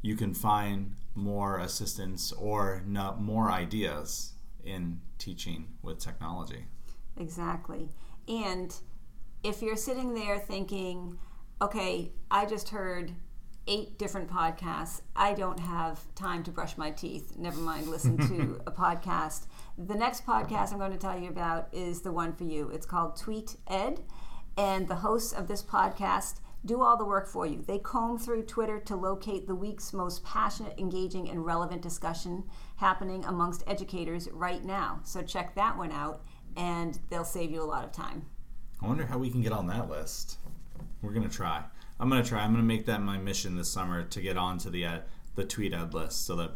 you 0.00 0.16
can 0.16 0.32
find 0.32 0.94
more 1.14 1.58
assistance 1.58 2.32
or 2.32 2.82
more 2.86 3.50
ideas 3.50 4.32
in 4.64 5.00
teaching 5.18 5.76
with 5.82 5.98
technology. 5.98 6.64
Exactly. 7.18 7.88
And 8.28 8.74
if 9.42 9.62
you're 9.62 9.76
sitting 9.76 10.14
there 10.14 10.38
thinking, 10.38 11.18
okay, 11.62 12.12
I 12.30 12.44
just 12.46 12.68
heard 12.68 13.12
eight 13.66 13.98
different 13.98 14.30
podcasts, 14.30 15.02
I 15.16 15.34
don't 15.34 15.60
have 15.60 16.00
time 16.14 16.42
to 16.44 16.50
brush 16.50 16.76
my 16.76 16.90
teeth, 16.90 17.36
never 17.36 17.58
mind 17.58 17.88
listen 17.88 18.16
to 18.28 18.60
a 18.66 18.72
podcast. 18.72 19.46
The 19.76 19.94
next 19.94 20.26
podcast 20.26 20.72
I'm 20.72 20.78
going 20.78 20.92
to 20.92 20.98
tell 20.98 21.18
you 21.18 21.28
about 21.28 21.68
is 21.72 22.00
the 22.00 22.12
one 22.12 22.34
for 22.34 22.44
you. 22.44 22.70
It's 22.70 22.86
called 22.86 23.16
Tweet 23.16 23.56
Ed, 23.66 24.00
and 24.56 24.88
the 24.88 24.96
hosts 24.96 25.32
of 25.32 25.48
this 25.48 25.62
podcast 25.62 26.40
do 26.64 26.82
all 26.82 26.96
the 26.96 27.04
work 27.04 27.28
for 27.28 27.46
you. 27.46 27.62
They 27.62 27.78
comb 27.78 28.18
through 28.18 28.42
Twitter 28.42 28.80
to 28.80 28.96
locate 28.96 29.46
the 29.46 29.54
week's 29.54 29.92
most 29.92 30.24
passionate, 30.24 30.78
engaging, 30.78 31.30
and 31.30 31.44
relevant 31.46 31.82
discussion 31.82 32.44
happening 32.76 33.24
amongst 33.24 33.62
educators 33.66 34.28
right 34.32 34.64
now. 34.64 35.00
So 35.04 35.22
check 35.22 35.54
that 35.54 35.78
one 35.78 35.92
out, 35.92 36.22
and 36.58 36.98
they'll 37.08 37.24
save 37.24 37.50
you 37.50 37.62
a 37.62 37.64
lot 37.64 37.84
of 37.84 37.92
time. 37.92 38.26
I 38.82 38.86
wonder 38.86 39.06
how 39.06 39.16
we 39.16 39.30
can 39.30 39.40
get 39.40 39.52
on 39.52 39.66
that 39.68 39.88
list. 39.88 40.36
We're 41.00 41.12
gonna 41.12 41.28
try. 41.28 41.62
I'm 41.98 42.08
gonna 42.10 42.24
try. 42.24 42.42
I'm 42.42 42.50
gonna 42.52 42.62
make 42.64 42.84
that 42.86 43.00
my 43.00 43.16
mission 43.16 43.56
this 43.56 43.70
summer 43.70 44.02
to 44.04 44.20
get 44.20 44.36
onto 44.36 44.68
the 44.68 44.84
ed, 44.84 45.04
the 45.36 45.44
tweet 45.44 45.72
ed 45.72 45.94
list 45.94 46.26
so 46.26 46.36
that 46.36 46.50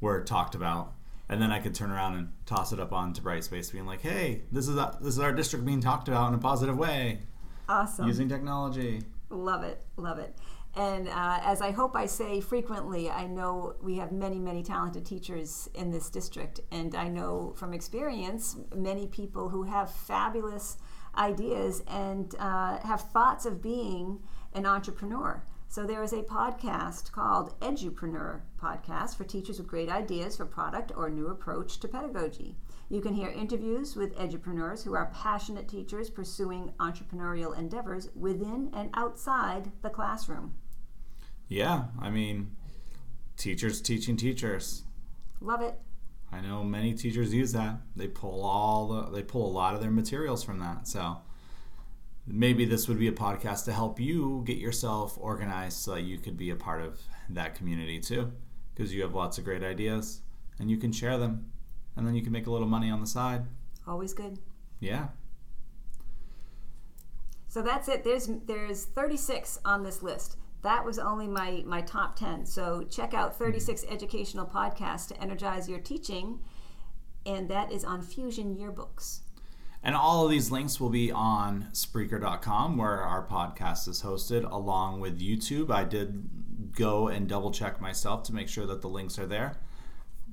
we're 0.00 0.22
talked 0.22 0.54
about, 0.54 0.92
and 1.28 1.42
then 1.42 1.50
I 1.50 1.58
could 1.58 1.74
turn 1.74 1.90
around 1.90 2.14
and 2.14 2.28
toss 2.46 2.72
it 2.72 2.78
up 2.80 2.92
onto 2.92 3.20
Brightspace, 3.22 3.72
being 3.72 3.86
like, 3.86 4.02
"Hey, 4.02 4.42
this 4.52 4.68
is 4.68 4.76
a, 4.76 4.96
this 5.00 5.14
is 5.14 5.18
our 5.18 5.32
district 5.32 5.64
being 5.64 5.80
talked 5.80 6.08
about 6.08 6.28
in 6.28 6.34
a 6.34 6.38
positive 6.38 6.76
way 6.78 7.22
Awesome. 7.68 8.06
using 8.06 8.28
technology." 8.28 9.02
Love 9.30 9.62
it, 9.62 9.82
love 9.96 10.18
it. 10.18 10.34
And 10.78 11.08
uh, 11.08 11.40
as 11.42 11.60
I 11.60 11.72
hope 11.72 11.96
I 11.96 12.06
say 12.06 12.40
frequently, 12.40 13.10
I 13.10 13.26
know 13.26 13.74
we 13.82 13.96
have 13.96 14.12
many, 14.12 14.38
many 14.38 14.62
talented 14.62 15.04
teachers 15.04 15.68
in 15.74 15.90
this 15.90 16.08
district. 16.08 16.60
And 16.70 16.94
I 16.94 17.08
know 17.08 17.52
from 17.56 17.74
experience 17.74 18.56
many 18.72 19.08
people 19.08 19.48
who 19.48 19.64
have 19.64 19.90
fabulous 19.90 20.76
ideas 21.16 21.82
and 21.88 22.32
uh, 22.38 22.78
have 22.78 23.00
thoughts 23.00 23.44
of 23.44 23.60
being 23.60 24.20
an 24.54 24.66
entrepreneur. 24.66 25.42
So 25.66 25.84
there 25.84 26.04
is 26.04 26.12
a 26.12 26.22
podcast 26.22 27.10
called 27.10 27.58
Edupreneur 27.58 28.42
Podcast 28.62 29.16
for 29.16 29.24
teachers 29.24 29.58
with 29.58 29.66
great 29.66 29.88
ideas 29.88 30.36
for 30.36 30.46
product 30.46 30.92
or 30.96 31.10
new 31.10 31.26
approach 31.26 31.80
to 31.80 31.88
pedagogy. 31.88 32.54
You 32.88 33.00
can 33.00 33.14
hear 33.14 33.30
interviews 33.30 33.96
with 33.96 34.16
edupreneurs 34.16 34.84
who 34.84 34.94
are 34.94 35.12
passionate 35.12 35.68
teachers 35.68 36.08
pursuing 36.08 36.72
entrepreneurial 36.78 37.58
endeavors 37.58 38.10
within 38.14 38.70
and 38.72 38.90
outside 38.94 39.72
the 39.82 39.90
classroom. 39.90 40.54
Yeah, 41.48 41.84
I 42.00 42.10
mean, 42.10 42.56
teachers 43.36 43.80
teaching 43.80 44.16
teachers. 44.16 44.84
Love 45.40 45.62
it. 45.62 45.74
I 46.30 46.40
know 46.40 46.62
many 46.62 46.92
teachers 46.94 47.32
use 47.32 47.52
that. 47.52 47.76
They 47.96 48.06
pull 48.06 48.44
all 48.44 48.88
the, 48.88 49.10
they 49.10 49.22
pull 49.22 49.46
a 49.46 49.52
lot 49.52 49.74
of 49.74 49.80
their 49.80 49.90
materials 49.90 50.44
from 50.44 50.58
that. 50.58 50.86
So 50.86 51.18
maybe 52.26 52.64
this 52.64 52.86
would 52.88 52.98
be 52.98 53.08
a 53.08 53.12
podcast 53.12 53.64
to 53.64 53.72
help 53.72 53.98
you 53.98 54.42
get 54.46 54.58
yourself 54.58 55.16
organized 55.18 55.78
so 55.78 55.94
that 55.94 56.02
you 56.02 56.18
could 56.18 56.36
be 56.36 56.50
a 56.50 56.56
part 56.56 56.82
of 56.82 57.00
that 57.30 57.54
community 57.54 57.98
too 57.98 58.32
because 58.74 58.92
you 58.92 59.02
have 59.02 59.14
lots 59.14 59.38
of 59.38 59.44
great 59.44 59.62
ideas 59.62 60.20
and 60.58 60.70
you 60.70 60.76
can 60.76 60.92
share 60.92 61.16
them 61.16 61.50
and 61.96 62.06
then 62.06 62.14
you 62.14 62.22
can 62.22 62.32
make 62.32 62.46
a 62.46 62.50
little 62.50 62.68
money 62.68 62.90
on 62.90 63.00
the 63.00 63.06
side. 63.06 63.44
Always 63.86 64.12
good. 64.12 64.38
Yeah. 64.80 65.08
So 67.48 67.62
that's 67.62 67.88
it. 67.88 68.04
There's 68.04 68.28
there's 68.46 68.84
36 68.84 69.58
on 69.64 69.82
this 69.82 70.02
list. 70.02 70.36
That 70.62 70.84
was 70.84 70.98
only 70.98 71.28
my 71.28 71.62
my 71.66 71.80
top 71.82 72.16
10. 72.16 72.46
So 72.46 72.84
check 72.90 73.14
out 73.14 73.36
36 73.36 73.84
educational 73.88 74.46
podcasts 74.46 75.08
to 75.08 75.22
energize 75.22 75.68
your 75.68 75.78
teaching 75.78 76.40
and 77.28 77.48
that 77.48 77.70
is 77.70 77.84
on 77.84 78.02
Fusion 78.02 78.56
Yearbooks. 78.56 79.20
And 79.82 79.94
all 79.94 80.24
of 80.24 80.30
these 80.30 80.50
links 80.50 80.80
will 80.80 80.90
be 80.90 81.12
on 81.12 81.68
Spreaker.com, 81.72 82.76
where 82.76 83.00
our 83.02 83.24
podcast 83.24 83.86
is 83.86 84.02
hosted, 84.02 84.50
along 84.50 85.00
with 85.00 85.20
YouTube. 85.20 85.70
I 85.70 85.84
did 85.84 86.72
go 86.74 87.08
and 87.08 87.28
double 87.28 87.52
check 87.52 87.80
myself 87.80 88.24
to 88.24 88.34
make 88.34 88.48
sure 88.48 88.66
that 88.66 88.80
the 88.80 88.88
links 88.88 89.18
are 89.18 89.26
there. 89.26 89.56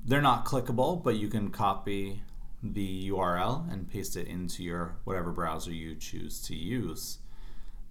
They're 0.04 0.22
not 0.22 0.46
clickable, 0.46 1.02
but 1.02 1.16
you 1.16 1.28
can 1.28 1.50
copy 1.50 2.22
the 2.62 3.10
URL 3.10 3.70
and 3.72 3.88
paste 3.88 4.16
it 4.16 4.26
into 4.26 4.64
your 4.64 4.96
whatever 5.04 5.30
browser 5.30 5.72
you 5.72 5.94
choose 5.94 6.40
to 6.42 6.56
use. 6.56 7.18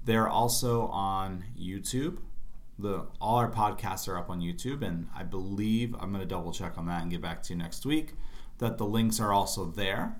They're 0.06 0.30
also 0.30 0.86
on 0.88 1.45
YouTube. 1.60 2.20
The 2.78 3.08
all 3.20 3.38
our 3.38 3.49
podcasts 3.49 4.08
are 4.08 4.18
up 4.18 4.30
on 4.30 4.39
YouTube, 4.39 4.84
and 4.84 5.08
I 5.16 5.24
believe 5.24 5.95
I'm 5.99 6.10
going 6.12 6.22
to 6.22 6.28
double 6.28 6.51
check 6.51 6.78
on 6.78 6.86
that 6.86 7.01
and 7.01 7.10
get 7.10 7.22
back 7.22 7.41
to 7.43 7.53
you 7.53 7.60
next 7.60 7.86
week. 7.86 8.14
That 8.60 8.78
the 8.78 8.86
links 8.86 9.20
are 9.20 9.34
also 9.34 9.66
there, 9.66 10.18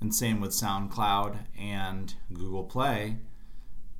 and 0.00 0.14
same 0.14 0.40
with 0.40 0.52
SoundCloud 0.52 1.46
and 1.58 2.14
Google 2.32 2.64
Play. 2.64 3.18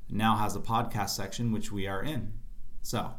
Now 0.09 0.37
has 0.37 0.55
a 0.55 0.61
podcast 0.61 1.11
section 1.11 1.51
which 1.51 1.73
we 1.73 1.87
are 1.87 2.03
in. 2.03 2.35
So 2.83 3.15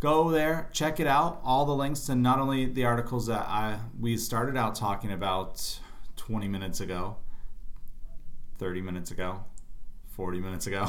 go 0.00 0.30
there, 0.30 0.68
check 0.72 0.98
it 0.98 1.06
out. 1.06 1.40
All 1.44 1.64
the 1.64 1.74
links 1.74 2.00
to 2.06 2.16
not 2.16 2.40
only 2.40 2.66
the 2.66 2.84
articles 2.84 3.26
that 3.26 3.46
I 3.46 3.78
we 4.00 4.16
started 4.16 4.56
out 4.56 4.74
talking 4.74 5.12
about 5.12 5.78
20 6.16 6.48
minutes 6.48 6.80
ago, 6.80 7.16
30 8.58 8.80
minutes 8.80 9.12
ago, 9.12 9.44
40 10.16 10.40
minutes 10.40 10.66
ago. 10.66 10.88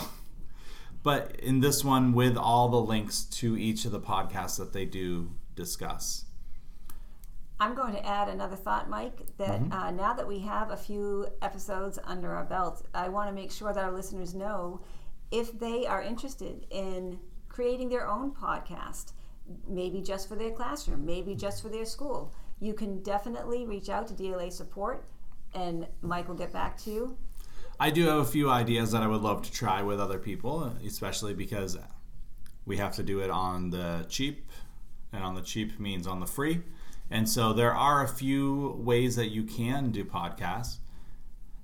But 1.04 1.40
in 1.40 1.62
this 1.62 1.84
one, 1.84 2.14
with 2.14 2.36
all 2.38 2.70
the 2.70 2.82
links 2.82 3.24
to 3.24 3.58
each 3.58 3.86
of 3.86 3.92
the 3.92 4.02
podcasts 4.02 4.58
that 4.58 4.74
they 4.74 4.86
do 4.86 5.32
discuss. 5.56 6.26
I'm 7.62 7.76
going 7.76 7.94
to 7.94 8.06
add 8.06 8.30
another 8.30 8.56
thought, 8.56 8.90
Mike, 8.90 9.20
that 9.38 9.62
Mm-hmm. 9.62 9.72
uh, 9.74 9.92
now 9.92 10.14
that 10.14 10.28
we 10.28 10.40
have 10.40 10.72
a 10.72 10.78
few 10.78 11.28
episodes 11.42 12.00
under 12.06 12.34
our 12.34 12.46
belt, 12.46 12.86
I 12.94 13.10
want 13.10 13.30
to 13.30 13.36
make 13.36 13.52
sure 13.52 13.74
that 13.74 13.84
our 13.84 13.92
listeners 13.92 14.34
know 14.34 14.82
if 15.32 15.58
they 15.60 15.86
are 15.86 16.02
interested 16.02 16.66
in 16.70 17.20
creating 17.50 17.90
their 17.90 18.08
own 18.08 18.32
podcast, 18.32 19.12
maybe 19.68 20.02
just 20.02 20.30
for 20.30 20.36
their 20.36 20.52
classroom, 20.52 21.06
maybe 21.06 21.36
just 21.36 21.62
for 21.62 21.70
their 21.70 21.86
school, 21.86 22.34
you 22.62 22.74
can 22.74 23.02
definitely 23.04 23.66
reach 23.66 23.90
out 23.90 24.08
to 24.08 24.14
DLA 24.14 24.52
support 24.52 25.06
and 25.54 25.88
Mike 26.02 26.28
will 26.28 26.36
get 26.36 26.54
back 26.54 26.78
to 26.78 26.92
you. 26.92 27.18
I 27.82 27.92
do 27.92 28.08
have 28.08 28.18
a 28.18 28.26
few 28.26 28.50
ideas 28.50 28.92
that 28.92 29.02
I 29.02 29.08
would 29.08 29.22
love 29.22 29.42
to 29.44 29.52
try 29.52 29.82
with 29.82 30.02
other 30.02 30.20
people, 30.20 30.76
especially 30.86 31.34
because 31.34 31.78
we 32.66 32.76
have 32.76 32.96
to 32.96 33.04
do 33.04 33.22
it 33.22 33.30
on 33.30 33.70
the 33.70 34.06
cheap, 34.10 34.46
and 35.14 35.24
on 35.24 35.36
the 35.36 35.42
cheap 35.42 35.80
means 35.80 36.06
on 36.06 36.20
the 36.20 36.26
free. 36.26 36.62
And 37.10 37.28
so 37.28 37.54
there 37.54 37.74
are 37.74 38.04
a 38.04 38.08
few 38.08 38.76
ways 38.78 39.16
that 39.16 39.30
you 39.30 39.44
can 39.44 39.92
do 39.92 40.04
podcasts, 40.04 40.78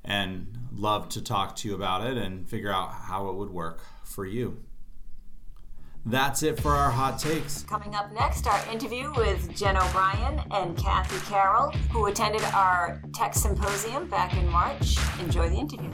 and 0.05 0.57
love 0.71 1.09
to 1.09 1.21
talk 1.21 1.55
to 1.57 1.67
you 1.67 1.75
about 1.75 2.05
it 2.05 2.15
and 2.15 2.47
figure 2.47 2.71
out 2.71 2.93
how 2.93 3.27
it 3.27 3.35
would 3.35 3.49
work 3.49 3.81
for 4.03 4.25
you. 4.25 4.63
That's 6.07 6.43
it 6.43 6.59
for 6.59 6.71
our 6.71 6.91
hot 6.91 7.17
takes. 7.17 7.63
Coming 7.63 7.95
up 7.95 8.13
next, 8.13 8.45
our 8.45 8.61
interview 8.71 9.11
with 9.15 9.55
Jen 9.55 9.75
O'Brien 9.75 10.39
and 10.51 10.77
Cathy 10.77 11.19
Carroll, 11.25 11.71
who 11.91 12.05
attended 12.05 12.43
our 12.53 13.01
tech 13.11 13.33
symposium 13.33 14.07
back 14.07 14.37
in 14.37 14.47
March. 14.49 14.97
Enjoy 15.19 15.49
the 15.49 15.55
interview. 15.55 15.89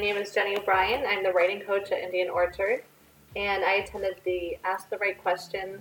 Name 0.00 0.16
is 0.16 0.32
Jenny 0.32 0.56
O'Brien. 0.56 1.04
I'm 1.06 1.22
the 1.22 1.30
writing 1.30 1.60
coach 1.60 1.92
at 1.92 1.98
Indian 1.98 2.30
Orchard, 2.30 2.82
and 3.36 3.62
I 3.62 3.72
attended 3.74 4.16
the 4.24 4.56
Ask 4.64 4.88
the 4.88 4.96
Right 4.96 5.20
Question 5.20 5.78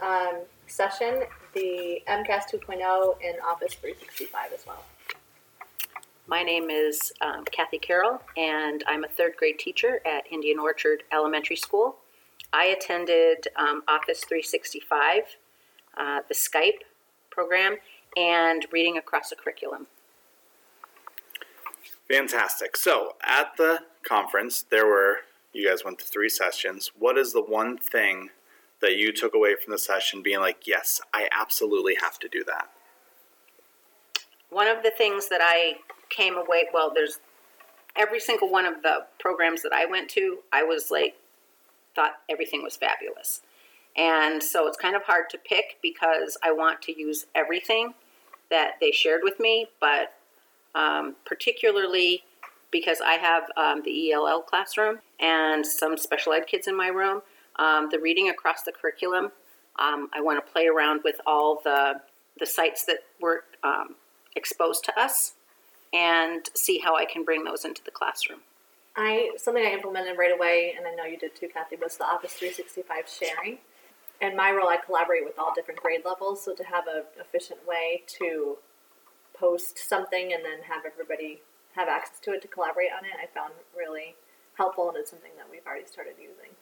um, 0.00 0.38
session, 0.66 1.24
the 1.52 2.02
MCAS 2.08 2.44
2.0, 2.50 3.16
and 3.22 3.36
Office 3.46 3.74
365 3.74 4.52
as 4.54 4.66
well. 4.66 4.82
My 6.26 6.42
name 6.42 6.70
is 6.70 7.12
um, 7.20 7.44
Cathy 7.52 7.76
Carroll, 7.76 8.22
and 8.34 8.82
I'm 8.88 9.04
a 9.04 9.08
third 9.08 9.36
grade 9.36 9.58
teacher 9.58 10.00
at 10.06 10.24
Indian 10.32 10.58
Orchard 10.58 11.02
Elementary 11.12 11.56
School. 11.56 11.96
I 12.54 12.64
attended 12.64 13.48
um, 13.56 13.82
Office 13.88 14.24
365, 14.24 15.22
uh, 15.98 16.20
the 16.26 16.34
Skype 16.34 16.80
program, 17.28 17.76
and 18.16 18.64
reading 18.72 18.96
across 18.96 19.28
the 19.28 19.36
curriculum. 19.36 19.86
Fantastic. 22.10 22.76
So 22.76 23.14
at 23.22 23.56
the 23.56 23.82
conference, 24.02 24.62
there 24.68 24.86
were, 24.86 25.18
you 25.52 25.68
guys 25.68 25.84
went 25.84 26.00
to 26.00 26.04
three 26.04 26.28
sessions. 26.28 26.90
What 26.98 27.16
is 27.16 27.32
the 27.32 27.42
one 27.42 27.78
thing 27.78 28.30
that 28.80 28.96
you 28.96 29.12
took 29.12 29.32
away 29.32 29.54
from 29.54 29.70
the 29.70 29.78
session 29.78 30.20
being 30.20 30.40
like, 30.40 30.66
yes, 30.66 31.00
I 31.14 31.28
absolutely 31.38 31.96
have 32.00 32.18
to 32.18 32.28
do 32.28 32.42
that? 32.44 32.68
One 34.48 34.66
of 34.66 34.82
the 34.82 34.90
things 34.90 35.28
that 35.28 35.40
I 35.40 35.74
came 36.08 36.36
away, 36.36 36.66
well, 36.74 36.90
there's 36.92 37.20
every 37.94 38.18
single 38.18 38.50
one 38.50 38.66
of 38.66 38.82
the 38.82 39.06
programs 39.20 39.62
that 39.62 39.72
I 39.72 39.86
went 39.86 40.10
to, 40.10 40.38
I 40.52 40.64
was 40.64 40.90
like, 40.90 41.14
thought 41.94 42.14
everything 42.28 42.64
was 42.64 42.76
fabulous. 42.76 43.42
And 43.96 44.42
so 44.42 44.66
it's 44.66 44.76
kind 44.76 44.96
of 44.96 45.02
hard 45.04 45.30
to 45.30 45.38
pick 45.38 45.78
because 45.80 46.36
I 46.42 46.50
want 46.50 46.82
to 46.82 46.98
use 46.98 47.26
everything 47.36 47.94
that 48.50 48.72
they 48.80 48.90
shared 48.90 49.20
with 49.22 49.38
me, 49.38 49.68
but 49.80 50.14
um, 50.74 51.16
particularly 51.24 52.24
because 52.70 53.00
I 53.04 53.14
have 53.14 53.44
um, 53.56 53.82
the 53.84 54.12
ELL 54.12 54.42
classroom 54.42 54.98
and 55.18 55.66
some 55.66 55.96
special 55.96 56.32
ed 56.32 56.46
kids 56.46 56.68
in 56.68 56.76
my 56.76 56.88
room. 56.88 57.22
Um, 57.56 57.88
the 57.90 57.98
reading 57.98 58.28
across 58.28 58.62
the 58.62 58.72
curriculum, 58.72 59.32
um, 59.78 60.08
I 60.14 60.20
want 60.20 60.44
to 60.44 60.52
play 60.52 60.66
around 60.66 61.00
with 61.04 61.20
all 61.26 61.60
the 61.64 62.00
the 62.38 62.46
sites 62.46 62.84
that 62.84 63.00
were 63.20 63.44
um, 63.62 63.96
exposed 64.34 64.84
to 64.84 64.98
us 64.98 65.34
and 65.92 66.48
see 66.54 66.78
how 66.78 66.96
I 66.96 67.04
can 67.04 67.24
bring 67.24 67.44
those 67.44 67.64
into 67.64 67.82
the 67.84 67.90
classroom. 67.90 68.40
I 68.96 69.32
something 69.36 69.64
I 69.64 69.70
implemented 69.70 70.16
right 70.18 70.32
away, 70.32 70.74
and 70.76 70.86
I 70.86 70.94
know 70.94 71.04
you 71.04 71.18
did 71.18 71.34
too, 71.34 71.48
Cathy, 71.52 71.76
was 71.76 71.96
the 71.96 72.04
Office 72.04 72.32
365 72.34 73.04
sharing. 73.08 73.58
In 74.20 74.36
my 74.36 74.52
role, 74.52 74.68
I 74.68 74.76
collaborate 74.76 75.24
with 75.24 75.38
all 75.38 75.52
different 75.54 75.80
grade 75.80 76.02
levels, 76.04 76.44
so 76.44 76.54
to 76.54 76.64
have 76.64 76.86
an 76.86 77.04
efficient 77.18 77.66
way 77.66 78.02
to 78.18 78.58
post 79.40 79.78
something 79.78 80.32
and 80.32 80.44
then 80.44 80.62
have 80.68 80.84
everybody 80.84 81.40
have 81.74 81.88
access 81.88 82.20
to 82.20 82.32
it 82.32 82.42
to 82.42 82.48
collaborate 82.48 82.90
on 82.96 83.04
it, 83.04 83.12
I 83.22 83.26
found 83.26 83.54
really 83.76 84.14
helpful, 84.54 84.88
and 84.88 84.98
it's 84.98 85.10
something 85.10 85.30
that 85.36 85.46
we've 85.50 85.66
already 85.66 85.86
started 85.86 86.14
using. 86.20 86.54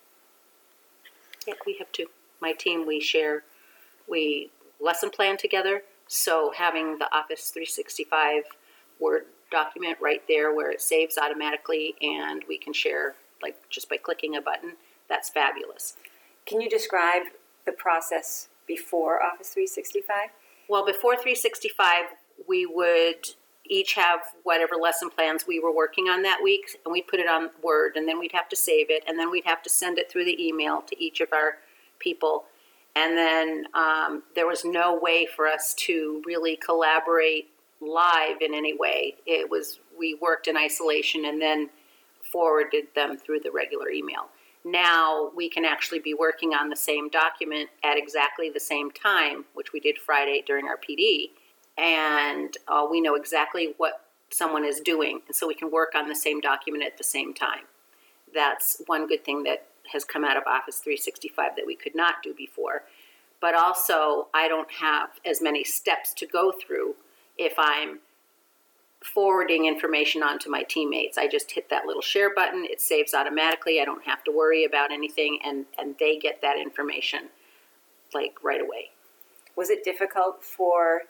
Yeah, 1.47 1.55
we 1.67 1.77
have 1.79 1.91
two. 1.93 2.07
My 2.41 2.53
team, 2.53 2.87
we 2.87 3.01
share, 3.01 3.43
we 4.07 4.51
lesson 4.81 5.11
plan 5.11 5.37
together. 5.37 5.83
So 6.07 6.53
having 6.57 6.99
the 6.99 7.13
Office 7.15 7.51
365 7.51 8.45
Word 9.01 9.25
document 9.51 9.97
right 10.01 10.23
there 10.29 10.55
where 10.55 10.71
it 10.71 10.81
saves 10.81 11.17
automatically 11.17 11.95
and 12.03 12.45
we 12.49 12.59
can 12.59 12.73
share 12.73 13.15
like 13.43 13.57
just 13.71 13.89
by 13.89 13.97
clicking 13.97 14.37
a 14.37 14.41
button, 14.41 14.73
that's 15.09 15.31
fabulous. 15.31 15.97
Can 16.47 16.61
you 16.61 16.69
describe 16.69 17.23
the 17.65 17.73
process 17.73 18.49
before 18.67 19.23
Office 19.23 19.51
365? 19.51 20.31
Well, 20.69 20.85
before 20.85 21.15
365, 21.15 22.05
we 22.47 22.67
would 22.67 23.35
each 23.65 23.95
have 23.95 24.21
whatever 24.45 24.77
lesson 24.77 25.11
plans 25.11 25.45
we 25.47 25.61
were 25.61 25.75
working 25.75 26.09
on 26.09 26.23
that 26.23 26.41
week, 26.43 26.79
and 26.85 26.93
we'd 26.93 27.07
put 27.07 27.21
it 27.21 27.29
on 27.29 27.51
Word, 27.63 27.97
and 27.97 28.09
then 28.09 28.19
we'd 28.19 28.33
have 28.33 28.49
to 28.49 28.57
save 28.57 28.91
it, 28.91 29.05
and 29.07 29.19
then 29.19 29.31
we'd 29.31 29.45
have 29.45 29.63
to 29.63 29.71
send 29.71 29.99
it 29.99 30.11
through 30.11 30.25
the 30.25 30.43
email 30.43 30.83
to 30.83 31.03
each 31.03 31.21
of 31.21 31.33
our 31.33 31.59
people. 31.99 32.45
And 32.97 33.17
then 33.17 33.67
um, 33.75 34.23
there 34.35 34.47
was 34.47 34.65
no 34.65 34.99
way 34.99 35.27
for 35.27 35.47
us 35.47 35.75
to 35.75 36.23
really 36.27 36.57
collaborate 36.57 37.51
live 37.81 38.41
in 38.41 38.55
any 38.55 38.77
way. 38.77 39.15
It 39.27 39.49
was 39.49 39.81
we 39.99 40.15
worked 40.15 40.49
in 40.49 40.57
isolation 40.57 41.25
and 41.27 41.41
then 41.41 41.71
forwarded 42.23 42.87
them 42.95 43.17
through 43.17 43.41
the 43.41 43.51
regular 43.51 43.91
email. 43.91 44.29
Now 44.65 45.31
we 45.35 45.49
can 45.49 45.65
actually 45.65 46.01
be 46.01 46.15
working 46.15 46.55
on 46.55 46.69
the 46.69 46.77
same 46.77 47.09
document 47.09 47.71
at 47.85 47.97
exactly 47.97 48.51
the 48.51 48.61
same 48.61 48.91
time, 48.91 49.45
which 49.55 49.73
we 49.73 49.81
did 49.81 49.99
Friday 49.99 50.43
during 50.47 50.67
our 50.67 50.77
PD, 50.77 51.31
and 51.79 52.57
uh, 52.67 52.87
we 52.91 53.01
know 53.01 53.15
exactly 53.15 53.75
what 53.77 54.05
someone 54.31 54.65
is 54.65 54.81
doing, 54.81 55.21
and 55.27 55.35
so 55.35 55.47
we 55.47 55.55
can 55.55 55.71
work 55.71 55.95
on 55.95 56.09
the 56.09 56.15
same 56.15 56.41
document 56.41 56.85
at 56.85 56.99
the 56.99 57.05
same 57.05 57.33
time. 57.33 57.65
That's 58.35 58.83
one 58.87 59.07
good 59.07 59.25
thing 59.25 59.45
that 59.45 59.67
has 59.93 60.05
come 60.05 60.25
out 60.25 60.37
of 60.37 60.43
Office 60.47 60.79
365 60.81 61.57
that 61.57 61.67
we 61.67 61.75
could 61.75 61.95
not 61.95 62.17
do 62.23 62.35
before. 62.35 62.83
But 63.41 63.55
also, 63.55 64.27
I 64.35 64.49
don't 64.49 64.71
have 64.71 65.11
as 65.25 65.41
many 65.41 65.65
steps 65.65 66.13
to 66.15 66.27
go 66.27 66.53
through 66.53 66.97
if 67.39 67.55
I'm 67.57 68.01
forwarding 69.01 69.67
information 69.67 70.23
onto 70.23 70.51
my 70.51 70.65
teammates. 70.65 71.17
I 71.17 71.29
just 71.29 71.53
hit 71.53 71.71
that 71.71 71.87
little 71.87 72.03
share 72.03 72.35
button, 72.35 72.67
it 72.69 72.81
saves 72.81 73.15
automatically. 73.15 73.81
I 73.81 73.85
don't 73.85 74.05
have 74.05 74.25
to 74.25 74.33
worry 74.33 74.65
about 74.65 74.91
anything, 74.91 75.39
and, 75.45 75.67
and 75.79 75.95
they 76.01 76.19
get 76.19 76.43
that 76.43 76.59
information 76.59 77.29
like 78.13 78.43
right 78.43 78.61
away. 78.61 78.91
Was 79.57 79.71
it 79.71 79.85
difficult 79.85 80.43
for 80.43 81.03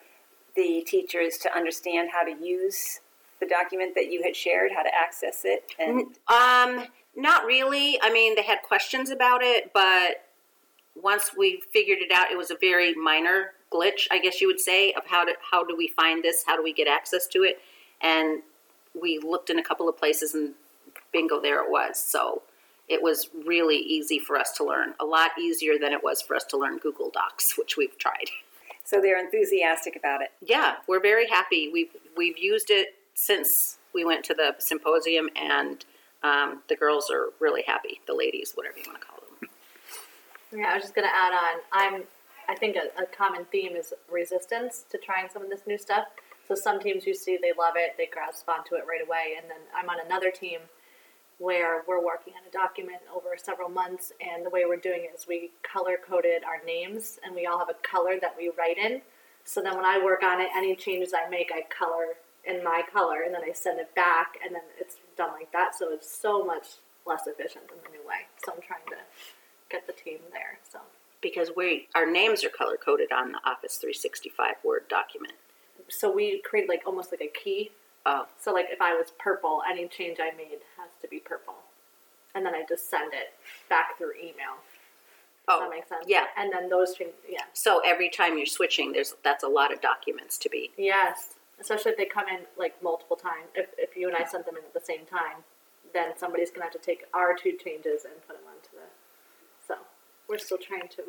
the 0.55 0.83
teachers 0.85 1.37
to 1.39 1.55
understand 1.55 2.09
how 2.11 2.23
to 2.23 2.35
use 2.45 2.99
the 3.39 3.45
document 3.45 3.95
that 3.95 4.11
you 4.11 4.23
had 4.23 4.35
shared, 4.35 4.71
how 4.75 4.83
to 4.83 4.89
access 4.93 5.41
it? 5.45 5.63
And 5.79 6.15
Um, 6.27 6.87
not 7.15 7.45
really. 7.45 7.99
I 8.01 8.11
mean, 8.11 8.35
they 8.35 8.43
had 8.43 8.61
questions 8.61 9.09
about 9.09 9.41
it, 9.41 9.71
but 9.73 10.25
once 10.95 11.31
we 11.37 11.61
figured 11.71 11.99
it 11.99 12.11
out, 12.11 12.31
it 12.31 12.37
was 12.37 12.51
a 12.51 12.57
very 12.59 12.93
minor 12.93 13.53
glitch, 13.71 14.07
I 14.11 14.19
guess 14.19 14.41
you 14.41 14.47
would 14.47 14.59
say, 14.59 14.93
of 14.93 15.05
how 15.05 15.25
to 15.25 15.33
how 15.51 15.63
do 15.63 15.75
we 15.75 15.87
find 15.87 16.23
this? 16.23 16.43
How 16.45 16.55
do 16.55 16.63
we 16.63 16.73
get 16.73 16.87
access 16.87 17.27
to 17.27 17.43
it? 17.43 17.59
And 18.01 18.41
we 18.99 19.19
looked 19.19 19.49
in 19.49 19.59
a 19.59 19.63
couple 19.63 19.87
of 19.87 19.97
places, 19.97 20.33
and 20.33 20.53
bingo, 21.11 21.41
there 21.41 21.63
it 21.63 21.69
was. 21.69 21.99
So 21.99 22.41
it 22.87 23.01
was 23.01 23.29
really 23.45 23.77
easy 23.77 24.19
for 24.19 24.35
us 24.35 24.51
to 24.57 24.63
learn. 24.63 24.95
A 24.99 25.05
lot 25.05 25.31
easier 25.39 25.77
than 25.79 25.93
it 25.93 26.03
was 26.03 26.21
for 26.21 26.35
us 26.35 26.43
to 26.45 26.57
learn 26.57 26.77
Google 26.79 27.11
Docs, 27.11 27.55
which 27.57 27.77
we've 27.77 27.97
tried. 27.97 28.29
So 28.89 28.99
they're 28.99 29.23
enthusiastic 29.23 29.95
about 29.95 30.21
it. 30.21 30.31
Yeah, 30.41 30.77
we're 30.87 30.99
very 30.99 31.27
happy. 31.27 31.69
We've 31.71 31.91
we've 32.17 32.37
used 32.37 32.71
it 32.71 32.95
since 33.13 33.77
we 33.93 34.03
went 34.03 34.25
to 34.25 34.33
the 34.33 34.55
symposium, 34.57 35.29
and 35.35 35.85
um, 36.23 36.63
the 36.69 36.75
girls 36.75 37.11
are 37.11 37.27
really 37.39 37.63
happy. 37.67 38.01
The 38.07 38.15
ladies, 38.15 38.53
whatever 38.55 38.77
you 38.77 38.85
want 38.87 38.99
to 38.99 39.05
call 39.05 39.19
them. 39.19 39.49
Yeah, 40.59 40.71
I 40.71 40.75
was 40.75 40.83
just 40.83 40.95
gonna 40.95 41.07
add 41.07 41.33
on. 41.33 41.61
I'm. 41.71 42.03
I 42.47 42.55
think 42.55 42.77
a, 42.77 43.03
a 43.03 43.05
common 43.05 43.45
theme 43.45 43.75
is 43.75 43.93
resistance 44.11 44.83
to 44.89 44.97
trying 44.97 45.29
some 45.29 45.43
of 45.43 45.49
this 45.51 45.61
new 45.67 45.77
stuff. 45.77 46.05
So 46.47 46.55
some 46.55 46.79
teams 46.79 47.05
you 47.05 47.13
see 47.13 47.37
they 47.39 47.53
love 47.55 47.75
it, 47.75 47.93
they 47.95 48.07
grasp 48.07 48.49
onto 48.49 48.73
it 48.73 48.85
right 48.89 49.05
away, 49.05 49.35
and 49.39 49.47
then 49.47 49.59
I'm 49.77 49.87
on 49.87 49.97
another 50.03 50.31
team 50.31 50.61
where 51.39 51.83
we're 51.87 52.03
working 52.03 52.33
on 52.33 52.47
a 52.47 52.51
document 52.51 52.99
over 53.13 53.29
several 53.37 53.69
months, 53.69 54.11
and 54.21 54.45
the 54.45 54.49
way 54.49 54.65
we're 54.67 54.77
doing 54.77 55.07
it 55.09 55.17
is 55.17 55.25
we 55.27 55.51
color 55.63 55.97
coded 56.07 56.43
our 56.43 56.63
names, 56.65 57.19
and 57.23 57.33
we 57.33 57.45
all 57.47 57.57
have 57.57 57.69
a 57.69 57.75
color 57.81 58.19
that 58.21 58.35
we 58.37 58.51
write 58.57 58.77
in. 58.77 59.01
So 59.45 59.61
then 59.61 59.75
when 59.75 59.85
I 59.85 60.03
work 60.03 60.21
on 60.21 60.41
it, 60.41 60.49
any 60.55 60.75
changes 60.75 61.13
I 61.13 61.29
make, 61.29 61.49
I 61.53 61.63
color 61.75 62.17
in 62.45 62.63
my 62.63 62.83
color, 62.91 63.23
and 63.25 63.33
then 63.33 63.41
I 63.43 63.53
send 63.53 63.79
it 63.79 63.93
back, 63.95 64.37
and 64.45 64.53
then 64.53 64.61
it's 64.79 64.97
done 65.17 65.31
like 65.31 65.51
that. 65.53 65.75
So 65.75 65.91
it's 65.91 66.09
so 66.09 66.43
much 66.45 66.67
less 67.05 67.25
efficient 67.25 67.67
than 67.69 67.77
the 67.83 67.89
new 67.97 68.07
way. 68.07 68.27
So 68.45 68.53
I'm 68.53 68.61
trying 68.61 68.85
to 68.89 68.97
get 69.71 69.87
the 69.87 69.93
team 69.93 70.19
there. 70.31 70.59
So 70.69 70.79
Because 71.21 71.51
we 71.55 71.87
our 71.95 72.09
names 72.09 72.43
are 72.43 72.49
color 72.49 72.77
coded 72.77 73.11
on 73.11 73.31
the 73.31 73.39
Office 73.45 73.77
365 73.77 74.55
Word 74.63 74.87
document. 74.89 75.33
so 75.87 76.11
we 76.11 76.41
create 76.41 76.67
like 76.69 76.83
almost 76.85 77.11
like 77.11 77.21
a 77.21 77.27
key. 77.27 77.71
Oh, 78.05 78.25
So 78.39 78.53
like 78.53 78.67
if 78.69 78.81
I 78.81 78.93
was 78.95 79.11
purple, 79.19 79.61
any 79.69 79.87
change 79.87 80.17
I 80.21 80.35
made 80.35 80.59
has 80.77 80.89
to 81.01 81.07
be 81.07 81.19
purple, 81.19 81.55
and 82.35 82.45
then 82.45 82.55
I 82.55 82.63
just 82.67 82.89
send 82.89 83.13
it 83.13 83.33
back 83.69 83.97
through 83.97 84.13
email. 84.19 84.57
Does 85.47 85.57
oh, 85.57 85.59
that 85.61 85.69
make 85.69 85.87
sense? 85.87 86.05
yeah. 86.07 86.25
And 86.37 86.51
then 86.53 86.69
those 86.69 86.93
change, 86.93 87.11
yeah. 87.27 87.41
So 87.53 87.81
every 87.85 88.09
time 88.09 88.37
you're 88.37 88.45
switching, 88.45 88.91
there's 88.93 89.15
that's 89.23 89.43
a 89.43 89.47
lot 89.47 89.73
of 89.73 89.81
documents 89.81 90.37
to 90.39 90.49
be. 90.49 90.71
Yes, 90.77 91.35
especially 91.59 91.91
if 91.91 91.97
they 91.97 92.05
come 92.05 92.27
in 92.29 92.41
like 92.57 92.81
multiple 92.83 93.15
times. 93.17 93.47
If, 93.55 93.67
if 93.77 93.95
you 93.97 94.07
and 94.07 94.15
I 94.15 94.25
sent 94.25 94.45
them 94.45 94.55
in 94.57 94.63
at 94.63 94.73
the 94.73 94.81
same 94.85 95.05
time, 95.05 95.43
then 95.93 96.17
somebody's 96.17 96.51
gonna 96.51 96.65
have 96.65 96.73
to 96.73 96.79
take 96.79 97.05
our 97.13 97.35
two 97.35 97.53
changes 97.53 98.05
and 98.05 98.13
put 98.27 98.37
them 98.37 98.45
onto 98.47 98.69
the. 98.73 98.87
So 99.67 99.75
we're 100.27 100.37
still 100.37 100.57
trying 100.59 100.87
to 100.89 101.03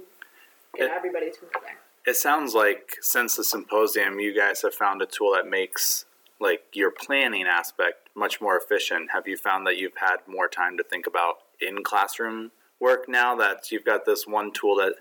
get 0.76 0.86
It- 0.86 0.90
everybody 0.90 1.30
to 1.30 1.42
move 1.42 1.52
there. 1.62 1.78
It 2.06 2.16
sounds 2.16 2.54
like 2.54 2.96
since 3.02 3.36
the 3.36 3.44
symposium, 3.44 4.20
you 4.20 4.34
guys 4.34 4.62
have 4.62 4.74
found 4.74 5.02
a 5.02 5.06
tool 5.06 5.32
that 5.34 5.46
makes 5.46 6.06
like 6.40 6.62
your 6.72 6.90
planning 6.90 7.46
aspect 7.46 8.08
much 8.16 8.40
more 8.40 8.56
efficient. 8.56 9.10
Have 9.12 9.28
you 9.28 9.36
found 9.36 9.66
that 9.66 9.76
you've 9.76 9.96
had 9.96 10.16
more 10.26 10.48
time 10.48 10.76
to 10.78 10.84
think 10.84 11.06
about 11.06 11.36
in 11.60 11.82
classroom 11.82 12.50
work 12.80 13.08
now 13.08 13.36
that 13.36 13.70
you've 13.70 13.84
got 13.84 14.06
this 14.06 14.26
one 14.26 14.52
tool 14.52 14.76
that 14.76 14.94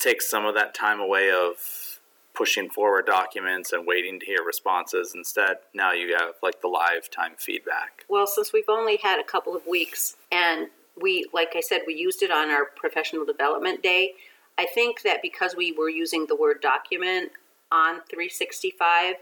takes 0.00 0.28
some 0.28 0.46
of 0.46 0.54
that 0.54 0.74
time 0.74 1.00
away 1.00 1.30
of 1.30 2.00
pushing 2.34 2.70
forward 2.70 3.04
documents 3.04 3.72
and 3.72 3.86
waiting 3.86 4.18
to 4.18 4.24
hear 4.24 4.42
responses 4.42 5.12
instead 5.14 5.58
now 5.74 5.92
you 5.92 6.16
have 6.16 6.32
like 6.42 6.62
the 6.62 6.66
live 6.66 7.10
time 7.10 7.32
feedback 7.36 8.06
Well, 8.08 8.26
since 8.26 8.54
we've 8.54 8.64
only 8.70 8.96
had 8.96 9.20
a 9.20 9.24
couple 9.24 9.54
of 9.54 9.66
weeks, 9.66 10.16
and 10.30 10.68
we, 11.00 11.26
like 11.32 11.52
I 11.54 11.60
said, 11.60 11.82
we 11.86 11.94
used 11.94 12.22
it 12.22 12.30
on 12.30 12.50
our 12.50 12.66
professional 12.76 13.24
development 13.24 13.82
day. 13.82 14.12
I 14.58 14.66
think 14.66 15.02
that 15.02 15.22
because 15.22 15.56
we 15.56 15.72
were 15.72 15.88
using 15.88 16.26
the 16.26 16.36
Word 16.36 16.60
document 16.60 17.32
on 17.70 18.02
365, 18.10 19.16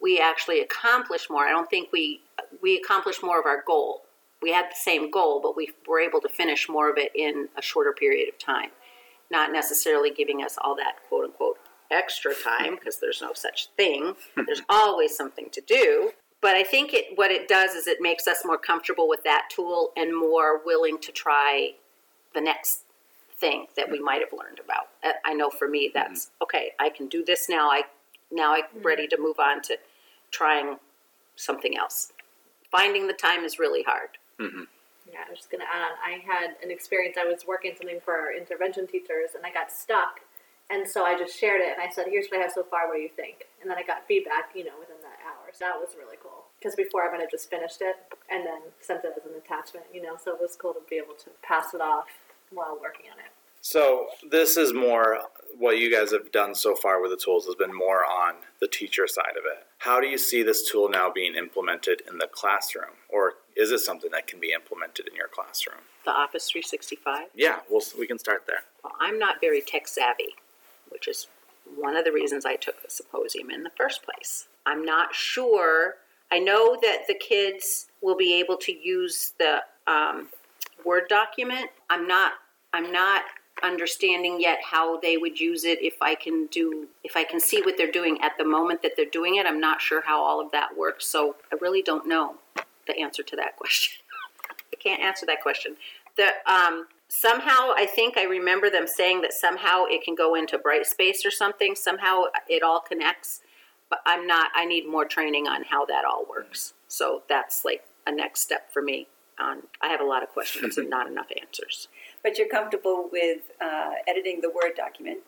we 0.00 0.18
actually 0.20 0.60
accomplished 0.60 1.30
more. 1.30 1.46
I 1.46 1.50
don't 1.50 1.68
think 1.68 1.90
we 1.92 2.20
we 2.62 2.76
accomplished 2.76 3.22
more 3.22 3.38
of 3.38 3.46
our 3.46 3.62
goal. 3.66 4.02
We 4.42 4.52
had 4.52 4.66
the 4.66 4.76
same 4.76 5.10
goal, 5.10 5.40
but 5.40 5.56
we 5.56 5.70
were 5.88 6.00
able 6.00 6.20
to 6.20 6.28
finish 6.28 6.68
more 6.68 6.90
of 6.90 6.98
it 6.98 7.12
in 7.14 7.48
a 7.56 7.62
shorter 7.62 7.92
period 7.92 8.28
of 8.28 8.38
time, 8.38 8.70
not 9.30 9.52
necessarily 9.52 10.10
giving 10.10 10.42
us 10.42 10.56
all 10.60 10.76
that 10.76 10.96
quote 11.08 11.24
unquote 11.24 11.58
extra 11.90 12.34
time 12.34 12.74
because 12.74 12.98
there's 12.98 13.22
no 13.22 13.32
such 13.34 13.68
thing. 13.76 14.14
there's 14.46 14.62
always 14.68 15.16
something 15.16 15.48
to 15.50 15.60
do. 15.60 16.10
But 16.40 16.56
I 16.56 16.62
think 16.62 16.92
it 16.92 17.16
what 17.16 17.30
it 17.30 17.48
does 17.48 17.72
is 17.72 17.86
it 17.86 17.98
makes 18.00 18.26
us 18.26 18.44
more 18.44 18.58
comfortable 18.58 19.08
with 19.08 19.24
that 19.24 19.48
tool 19.50 19.92
and 19.96 20.14
more 20.14 20.60
willing 20.64 20.98
to 20.98 21.12
try 21.12 21.70
the 22.34 22.40
next 22.40 22.82
thing 23.36 23.66
that 23.76 23.90
we 23.90 23.98
might 23.98 24.20
have 24.20 24.38
learned 24.38 24.60
about. 24.62 24.88
Uh, 25.02 25.12
I 25.24 25.34
know 25.34 25.50
for 25.50 25.68
me 25.68 25.90
that's 25.92 26.30
okay. 26.42 26.72
I 26.78 26.90
can 26.90 27.08
do 27.08 27.24
this 27.24 27.48
now. 27.48 27.70
I 27.70 27.84
now 28.34 28.54
I'm 28.54 28.64
mm-hmm. 28.64 28.86
ready 28.86 29.06
to 29.08 29.16
move 29.18 29.38
on 29.38 29.62
to 29.62 29.78
trying 30.30 30.76
something 31.36 31.76
else. 31.76 32.12
Finding 32.70 33.06
the 33.06 33.14
time 33.14 33.44
is 33.44 33.58
really 33.58 33.82
hard. 33.82 34.18
Mm-hmm. 34.40 34.64
Yeah, 35.10 35.22
I 35.26 35.30
was 35.30 35.38
just 35.38 35.50
gonna 35.50 35.70
add 35.70 35.94
on. 35.94 35.96
I 36.02 36.18
had 36.18 36.56
an 36.62 36.70
experience. 36.70 37.16
I 37.18 37.24
was 37.24 37.46
working 37.46 37.72
something 37.78 38.00
for 38.04 38.14
our 38.14 38.34
intervention 38.34 38.86
teachers, 38.86 39.36
and 39.36 39.46
I 39.46 39.52
got 39.52 39.70
stuck. 39.70 40.20
And 40.70 40.88
so 40.88 41.04
I 41.04 41.14
just 41.16 41.38
shared 41.38 41.60
it, 41.60 41.76
and 41.76 41.82
I 41.82 41.92
said, 41.92 42.06
"Here's 42.08 42.26
what 42.28 42.40
I 42.40 42.42
have 42.42 42.52
so 42.52 42.64
far. 42.64 42.88
What 42.88 42.96
do 42.96 43.02
you 43.02 43.12
think?" 43.14 43.46
And 43.60 43.70
then 43.70 43.78
I 43.78 43.82
got 43.84 44.08
feedback, 44.08 44.50
you 44.56 44.64
know, 44.64 44.74
within 44.80 44.96
that 45.02 45.20
hour. 45.22 45.52
So 45.52 45.66
that 45.66 45.78
was 45.78 45.94
really 45.94 46.16
cool. 46.22 46.46
Because 46.58 46.74
before 46.74 47.06
I 47.06 47.12
might 47.12 47.20
have 47.20 47.30
just 47.30 47.50
finished 47.50 47.80
it 47.80 47.96
and 48.30 48.46
then 48.46 48.72
sent 48.80 49.04
it 49.04 49.12
as 49.14 49.24
an 49.28 49.36
attachment, 49.36 49.86
you 49.92 50.02
know. 50.02 50.16
So 50.16 50.32
it 50.34 50.40
was 50.40 50.56
cool 50.56 50.72
to 50.72 50.80
be 50.88 50.96
able 50.96 51.14
to 51.14 51.30
pass 51.42 51.74
it 51.74 51.82
off 51.82 52.08
while 52.50 52.78
working 52.80 53.06
on 53.12 53.18
it. 53.20 53.30
So 53.64 54.08
this 54.30 54.58
is 54.58 54.74
more 54.74 55.20
what 55.56 55.78
you 55.78 55.90
guys 55.90 56.12
have 56.12 56.30
done 56.30 56.54
so 56.54 56.74
far 56.74 57.00
with 57.00 57.10
the 57.10 57.16
tools 57.16 57.46
has 57.46 57.54
been 57.54 57.74
more 57.74 58.04
on 58.04 58.34
the 58.60 58.68
teacher 58.68 59.06
side 59.06 59.38
of 59.38 59.44
it. 59.46 59.66
How 59.78 60.02
do 60.02 60.06
you 60.06 60.18
see 60.18 60.42
this 60.42 60.70
tool 60.70 60.90
now 60.90 61.10
being 61.10 61.34
implemented 61.34 62.02
in 62.06 62.18
the 62.18 62.26
classroom, 62.26 62.90
or 63.08 63.36
is 63.56 63.70
it 63.70 63.78
something 63.78 64.10
that 64.10 64.26
can 64.26 64.38
be 64.38 64.52
implemented 64.52 65.08
in 65.08 65.14
your 65.16 65.28
classroom? 65.28 65.78
The 66.04 66.10
Office 66.10 66.50
365. 66.50 67.28
Yeah, 67.34 67.60
we'll, 67.70 67.80
we 67.98 68.06
can 68.06 68.18
start 68.18 68.44
there. 68.46 68.64
Well, 68.82 68.92
I'm 69.00 69.18
not 69.18 69.40
very 69.40 69.62
tech 69.62 69.88
savvy, 69.88 70.34
which 70.90 71.08
is 71.08 71.28
one 71.74 71.96
of 71.96 72.04
the 72.04 72.12
reasons 72.12 72.44
I 72.44 72.56
took 72.56 72.82
the 72.82 72.90
symposium 72.90 73.50
in 73.50 73.62
the 73.62 73.72
first 73.78 74.02
place. 74.02 74.46
I'm 74.66 74.84
not 74.84 75.14
sure. 75.14 75.94
I 76.30 76.38
know 76.38 76.76
that 76.82 77.04
the 77.08 77.14
kids 77.14 77.86
will 78.02 78.16
be 78.16 78.38
able 78.38 78.58
to 78.58 78.72
use 78.72 79.32
the 79.38 79.62
um, 79.86 80.28
Word 80.84 81.04
document. 81.08 81.70
I'm 81.88 82.06
not. 82.06 82.32
I'm 82.74 82.92
not 82.92 83.22
understanding 83.64 84.40
yet 84.40 84.58
how 84.70 85.00
they 85.00 85.16
would 85.16 85.40
use 85.40 85.64
it 85.64 85.82
if 85.82 85.94
I 86.00 86.14
can 86.14 86.46
do 86.46 86.88
if 87.02 87.16
I 87.16 87.24
can 87.24 87.40
see 87.40 87.62
what 87.62 87.76
they're 87.76 87.90
doing 87.90 88.18
at 88.22 88.32
the 88.38 88.44
moment 88.44 88.82
that 88.82 88.92
they're 88.96 89.04
doing 89.06 89.36
it. 89.36 89.46
I'm 89.46 89.60
not 89.60 89.80
sure 89.80 90.02
how 90.02 90.22
all 90.22 90.40
of 90.40 90.52
that 90.52 90.76
works, 90.76 91.06
so 91.06 91.36
I 91.52 91.56
really 91.60 91.82
don't 91.82 92.06
know 92.06 92.36
the 92.86 92.98
answer 92.98 93.22
to 93.22 93.36
that 93.36 93.56
question. 93.56 94.02
I 94.72 94.76
can't 94.76 95.00
answer 95.00 95.26
that 95.26 95.42
question. 95.42 95.76
The 96.16 96.28
um, 96.46 96.86
somehow 97.08 97.72
I 97.76 97.86
think 97.86 98.16
I 98.16 98.24
remember 98.24 98.70
them 98.70 98.86
saying 98.86 99.22
that 99.22 99.32
somehow 99.32 99.84
it 99.84 100.04
can 100.04 100.14
go 100.14 100.34
into 100.34 100.58
Brightspace 100.58 101.24
or 101.24 101.30
something. 101.30 101.74
Somehow 101.74 102.24
it 102.48 102.62
all 102.62 102.80
connects, 102.80 103.40
but 103.88 104.00
I'm 104.06 104.26
not. 104.26 104.50
I 104.54 104.64
need 104.64 104.88
more 104.88 105.04
training 105.04 105.48
on 105.48 105.64
how 105.64 105.84
that 105.86 106.04
all 106.04 106.24
works. 106.28 106.74
So 106.88 107.22
that's 107.28 107.64
like 107.64 107.84
a 108.06 108.12
next 108.12 108.42
step 108.42 108.72
for 108.72 108.82
me. 108.82 109.08
On 109.38 109.62
I 109.80 109.88
have 109.88 110.00
a 110.00 110.04
lot 110.04 110.22
of 110.22 110.28
questions 110.28 110.78
and 110.78 110.88
not 110.88 111.06
enough 111.06 111.28
answers. 111.40 111.88
But 112.24 112.38
you're 112.38 112.48
comfortable 112.48 113.08
with 113.12 113.52
uh, 113.60 113.92
editing 114.08 114.40
the 114.40 114.50
Word 114.50 114.74
document. 114.76 115.20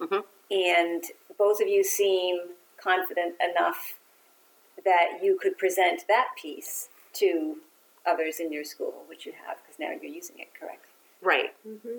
Mhm. 0.00 0.24
And 0.50 1.04
both 1.38 1.60
of 1.60 1.68
you 1.68 1.84
seem 1.84 2.56
confident 2.76 3.36
enough 3.40 4.00
that 4.84 5.20
you 5.22 5.38
could 5.40 5.56
present 5.58 6.06
that 6.08 6.30
piece 6.40 6.88
to 7.12 7.58
others 8.06 8.40
in 8.40 8.50
your 8.50 8.64
school, 8.64 9.04
which 9.06 9.26
you 9.26 9.32
have, 9.46 9.58
because 9.62 9.78
now 9.78 9.90
you're 9.90 10.12
using 10.12 10.38
it, 10.38 10.48
correct? 10.58 10.86
Right. 11.22 11.54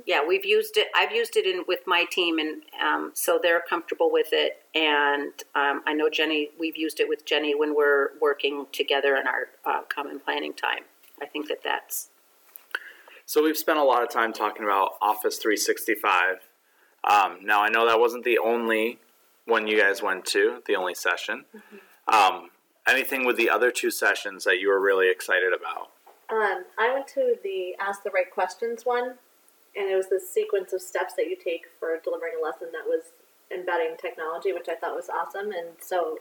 Yeah, 0.07 0.25
we've 0.25 0.45
used 0.45 0.77
it. 0.77 0.87
I've 0.95 1.11
used 1.11 1.37
it 1.37 1.45
in 1.45 1.63
with 1.67 1.85
my 1.85 2.05
team, 2.09 2.39
and 2.39 2.63
um, 2.81 3.11
so 3.13 3.39
they're 3.41 3.61
comfortable 3.61 4.11
with 4.11 4.29
it. 4.31 4.63
And 4.73 5.31
um, 5.53 5.83
I 5.85 5.93
know 5.93 6.09
Jenny. 6.09 6.49
We've 6.59 6.75
used 6.75 6.99
it 6.99 7.07
with 7.07 7.23
Jenny 7.23 7.53
when 7.53 7.75
we're 7.75 8.17
working 8.19 8.65
together 8.71 9.15
in 9.15 9.27
our 9.27 9.49
uh, 9.63 9.81
common 9.83 10.19
planning 10.19 10.53
time. 10.53 10.85
I 11.21 11.27
think 11.27 11.47
that 11.49 11.61
that's 11.63 12.09
So 13.31 13.41
we've 13.41 13.57
spent 13.57 13.79
a 13.79 13.83
lot 13.83 14.03
of 14.03 14.09
time 14.09 14.33
talking 14.33 14.65
about 14.65 14.95
Office 15.01 15.37
365. 15.37 16.39
Um, 17.09 17.37
now 17.41 17.61
I 17.61 17.69
know 17.69 17.87
that 17.87 17.97
wasn't 17.97 18.25
the 18.25 18.37
only 18.37 18.99
one 19.45 19.67
you 19.67 19.79
guys 19.79 20.03
went 20.03 20.25
to, 20.35 20.61
the 20.67 20.75
only 20.75 20.93
session. 20.93 21.45
Um, 22.09 22.49
anything 22.85 23.25
with 23.25 23.37
the 23.37 23.49
other 23.49 23.71
two 23.71 23.89
sessions 23.89 24.43
that 24.43 24.59
you 24.59 24.67
were 24.67 24.81
really 24.81 25.09
excited 25.09 25.53
about? 25.53 25.91
Um, 26.29 26.65
I 26.77 26.93
went 26.93 27.07
to 27.15 27.35
the 27.41 27.73
Ask 27.79 28.03
the 28.03 28.09
Right 28.09 28.29
Questions 28.29 28.85
one, 28.85 29.13
and 29.77 29.89
it 29.89 29.95
was 29.95 30.09
the 30.09 30.19
sequence 30.19 30.73
of 30.73 30.81
steps 30.81 31.13
that 31.13 31.27
you 31.27 31.37
take 31.41 31.67
for 31.79 31.97
delivering 32.03 32.33
a 32.37 32.43
lesson 32.43 32.67
that 32.73 32.83
was 32.85 33.13
embedding 33.49 33.95
technology, 33.95 34.51
which 34.51 34.67
I 34.67 34.75
thought 34.75 34.93
was 34.93 35.07
awesome. 35.07 35.53
And 35.53 35.69
so 35.79 36.19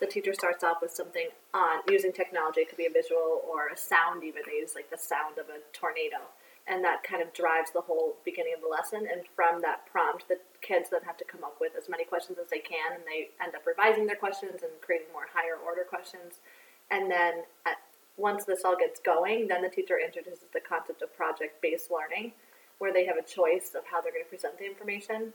the 0.00 0.06
teacher 0.06 0.34
starts 0.34 0.62
off 0.62 0.82
with 0.82 0.90
something 0.90 1.28
on 1.54 1.80
using 1.88 2.12
technology. 2.12 2.60
It 2.60 2.68
could 2.68 2.76
be 2.76 2.84
a 2.84 2.92
visual 2.92 3.40
or 3.48 3.68
a 3.68 3.76
sound, 3.78 4.22
even. 4.22 4.42
They 4.44 4.58
use 4.58 4.74
like 4.74 4.90
the 4.90 4.98
sound 4.98 5.38
of 5.38 5.46
a 5.46 5.64
tornado. 5.72 6.28
And 6.68 6.84
that 6.84 7.02
kind 7.02 7.20
of 7.20 7.32
drives 7.34 7.72
the 7.72 7.80
whole 7.80 8.16
beginning 8.24 8.54
of 8.54 8.62
the 8.62 8.68
lesson. 8.68 9.08
And 9.10 9.22
from 9.34 9.60
that 9.62 9.84
prompt, 9.86 10.28
the 10.28 10.38
kids 10.60 10.90
then 10.90 11.02
have 11.04 11.16
to 11.16 11.24
come 11.24 11.42
up 11.42 11.56
with 11.60 11.72
as 11.76 11.88
many 11.88 12.04
questions 12.04 12.38
as 12.38 12.50
they 12.50 12.60
can, 12.60 12.94
and 12.94 13.02
they 13.02 13.30
end 13.42 13.54
up 13.54 13.66
revising 13.66 14.06
their 14.06 14.16
questions 14.16 14.62
and 14.62 14.70
creating 14.80 15.08
more 15.12 15.26
higher 15.34 15.58
order 15.58 15.82
questions. 15.82 16.38
And 16.90 17.10
then 17.10 17.42
at, 17.66 17.78
once 18.16 18.44
this 18.44 18.64
all 18.64 18.76
gets 18.76 19.00
going, 19.00 19.48
then 19.48 19.62
the 19.62 19.68
teacher 19.68 19.98
introduces 19.98 20.46
the 20.52 20.60
concept 20.60 21.02
of 21.02 21.14
project 21.16 21.60
based 21.60 21.90
learning, 21.90 22.32
where 22.78 22.92
they 22.92 23.06
have 23.06 23.16
a 23.16 23.22
choice 23.22 23.72
of 23.74 23.82
how 23.90 24.00
they're 24.00 24.12
going 24.12 24.24
to 24.24 24.30
present 24.30 24.58
the 24.58 24.66
information. 24.66 25.32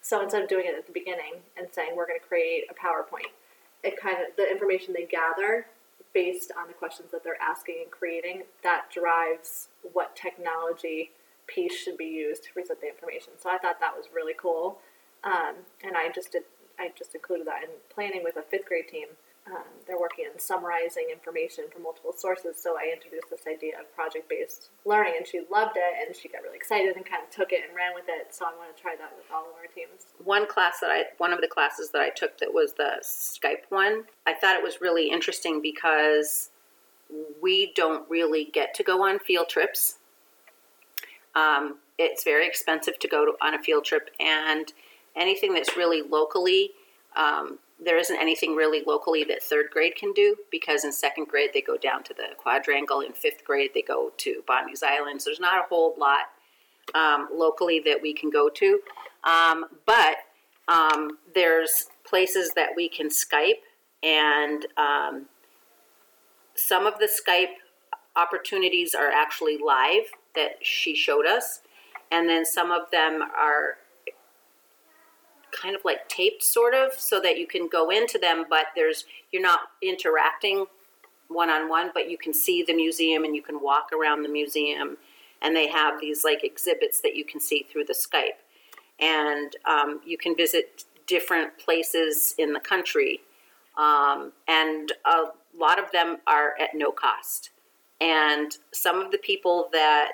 So 0.00 0.22
instead 0.22 0.42
of 0.42 0.48
doing 0.48 0.64
it 0.66 0.74
at 0.74 0.86
the 0.86 0.92
beginning 0.92 1.44
and 1.58 1.68
saying 1.72 1.92
we're 1.94 2.06
going 2.06 2.20
to 2.20 2.26
create 2.26 2.64
a 2.70 2.74
PowerPoint, 2.74 3.36
it 3.82 4.00
kind 4.00 4.16
of 4.16 4.36
the 4.36 4.50
information 4.50 4.94
they 4.94 5.04
gather 5.04 5.66
based 6.12 6.52
on 6.58 6.66
the 6.66 6.74
questions 6.74 7.10
that 7.12 7.22
they're 7.22 7.40
asking 7.40 7.76
and 7.82 7.90
creating 7.90 8.42
that 8.62 8.86
drives 8.92 9.68
what 9.92 10.16
technology 10.16 11.12
piece 11.46 11.76
should 11.76 11.96
be 11.96 12.06
used 12.06 12.44
to 12.44 12.52
present 12.52 12.80
the 12.80 12.88
information. 12.88 13.32
So 13.38 13.50
I 13.50 13.58
thought 13.58 13.80
that 13.80 13.96
was 13.96 14.06
really 14.14 14.34
cool, 14.36 14.78
um, 15.24 15.56
and 15.82 15.96
I 15.96 16.10
just 16.14 16.32
did 16.32 16.42
I 16.78 16.90
just 16.96 17.14
included 17.14 17.46
that 17.46 17.62
in 17.62 17.68
planning 17.94 18.22
with 18.24 18.36
a 18.36 18.42
fifth 18.42 18.66
grade 18.66 18.88
team. 18.88 19.08
Um, 19.46 19.64
they're 19.86 19.98
working 19.98 20.26
on 20.32 20.38
summarizing 20.38 21.08
information 21.10 21.64
from 21.72 21.82
multiple 21.82 22.12
sources, 22.16 22.56
so 22.60 22.76
I 22.76 22.92
introduced 22.92 23.30
this 23.30 23.46
idea 23.48 23.80
of 23.80 23.92
project 23.94 24.28
based 24.28 24.68
learning, 24.84 25.14
and 25.16 25.26
she 25.26 25.40
loved 25.50 25.76
it, 25.76 26.06
and 26.06 26.14
she 26.14 26.28
got 26.28 26.42
really 26.42 26.56
excited 26.56 26.94
and 26.94 27.04
kind 27.04 27.22
of 27.24 27.30
took 27.30 27.50
it 27.50 27.60
and 27.66 27.74
ran 27.74 27.94
with 27.94 28.04
it. 28.06 28.34
So 28.34 28.44
I 28.44 28.54
want 28.56 28.74
to 28.76 28.80
try 28.80 28.94
that 28.96 29.12
with 29.16 29.24
all 29.32 29.46
of 29.46 29.56
our 29.56 29.66
teams. 29.74 30.06
one 30.22 30.46
class 30.46 30.78
that 30.80 30.90
I 30.90 31.04
one 31.18 31.32
of 31.32 31.40
the 31.40 31.48
classes 31.48 31.90
that 31.90 32.02
I 32.02 32.10
took 32.10 32.38
that 32.38 32.52
was 32.52 32.74
the 32.74 33.02
Skype 33.02 33.64
one. 33.70 34.04
I 34.26 34.34
thought 34.34 34.56
it 34.56 34.62
was 34.62 34.80
really 34.80 35.10
interesting 35.10 35.60
because 35.62 36.50
we 37.42 37.72
don't 37.74 38.08
really 38.08 38.44
get 38.44 38.74
to 38.74 38.82
go 38.82 39.02
on 39.02 39.18
field 39.18 39.48
trips. 39.48 39.98
Um, 41.34 41.78
it's 41.98 42.24
very 42.24 42.46
expensive 42.46 42.98
to 42.98 43.08
go 43.08 43.24
to, 43.24 43.32
on 43.40 43.54
a 43.54 43.58
field 43.58 43.84
trip, 43.84 44.10
and 44.20 44.72
anything 45.16 45.54
that's 45.54 45.76
really 45.76 46.02
locally, 46.02 46.70
um, 47.16 47.58
there 47.82 47.96
isn't 47.96 48.16
anything 48.20 48.54
really 48.54 48.82
locally 48.86 49.24
that 49.24 49.42
third 49.42 49.66
grade 49.70 49.96
can 49.96 50.12
do 50.12 50.36
because 50.50 50.84
in 50.84 50.92
second 50.92 51.28
grade 51.28 51.50
they 51.54 51.62
go 51.62 51.76
down 51.76 52.02
to 52.04 52.14
the 52.14 52.28
quadrangle, 52.36 53.00
in 53.00 53.12
fifth 53.12 53.44
grade 53.44 53.70
they 53.74 53.82
go 53.82 54.12
to 54.18 54.42
Bonny's 54.46 54.82
Islands. 54.82 55.24
There's 55.24 55.40
not 55.40 55.58
a 55.58 55.68
whole 55.68 55.94
lot 55.98 56.28
um, 56.94 57.28
locally 57.32 57.80
that 57.84 58.02
we 58.02 58.12
can 58.12 58.30
go 58.30 58.48
to, 58.50 58.80
um, 59.24 59.66
but 59.86 60.16
um, 60.68 61.18
there's 61.34 61.86
places 62.04 62.52
that 62.54 62.70
we 62.76 62.88
can 62.88 63.08
Skype, 63.08 63.62
and 64.02 64.66
um, 64.76 65.26
some 66.54 66.86
of 66.86 66.98
the 66.98 67.08
Skype 67.08 67.54
opportunities 68.16 68.94
are 68.94 69.10
actually 69.10 69.56
live 69.56 70.04
that 70.34 70.58
she 70.60 70.94
showed 70.94 71.26
us, 71.26 71.60
and 72.10 72.28
then 72.28 72.44
some 72.44 72.70
of 72.70 72.90
them 72.90 73.22
are 73.22 73.78
kind 75.60 75.74
of 75.76 75.82
like 75.84 76.08
taped, 76.08 76.42
sort 76.42 76.74
of, 76.74 76.92
so 76.94 77.20
that 77.20 77.38
you 77.38 77.46
can 77.46 77.68
go 77.68 77.90
into 77.90 78.18
them, 78.18 78.44
but 78.48 78.66
there's 78.74 79.04
you're 79.32 79.42
not 79.42 79.60
interacting 79.82 80.66
one 81.28 81.50
on 81.50 81.68
one, 81.68 81.90
but 81.94 82.10
you 82.10 82.18
can 82.18 82.34
see 82.34 82.62
the 82.62 82.74
museum 82.74 83.24
and 83.24 83.36
you 83.36 83.42
can 83.42 83.60
walk 83.60 83.90
around 83.92 84.22
the 84.22 84.28
museum, 84.28 84.96
and 85.42 85.54
they 85.54 85.68
have 85.68 86.00
these 86.00 86.24
like 86.24 86.42
exhibits 86.44 87.00
that 87.02 87.14
you 87.14 87.24
can 87.24 87.40
see 87.40 87.66
through 87.70 87.84
the 87.84 87.92
Skype, 87.94 88.40
and 88.98 89.56
um, 89.64 90.00
you 90.04 90.18
can 90.18 90.34
visit 90.36 90.84
different 91.06 91.58
places 91.58 92.34
in 92.38 92.52
the 92.52 92.60
country, 92.60 93.20
um, 93.76 94.32
and 94.48 94.92
a 95.04 95.24
lot 95.56 95.78
of 95.78 95.90
them 95.92 96.18
are 96.26 96.54
at 96.60 96.70
no 96.74 96.90
cost, 96.90 97.50
and 98.00 98.56
some 98.72 99.00
of 99.00 99.10
the 99.12 99.18
people 99.18 99.68
that 99.72 100.12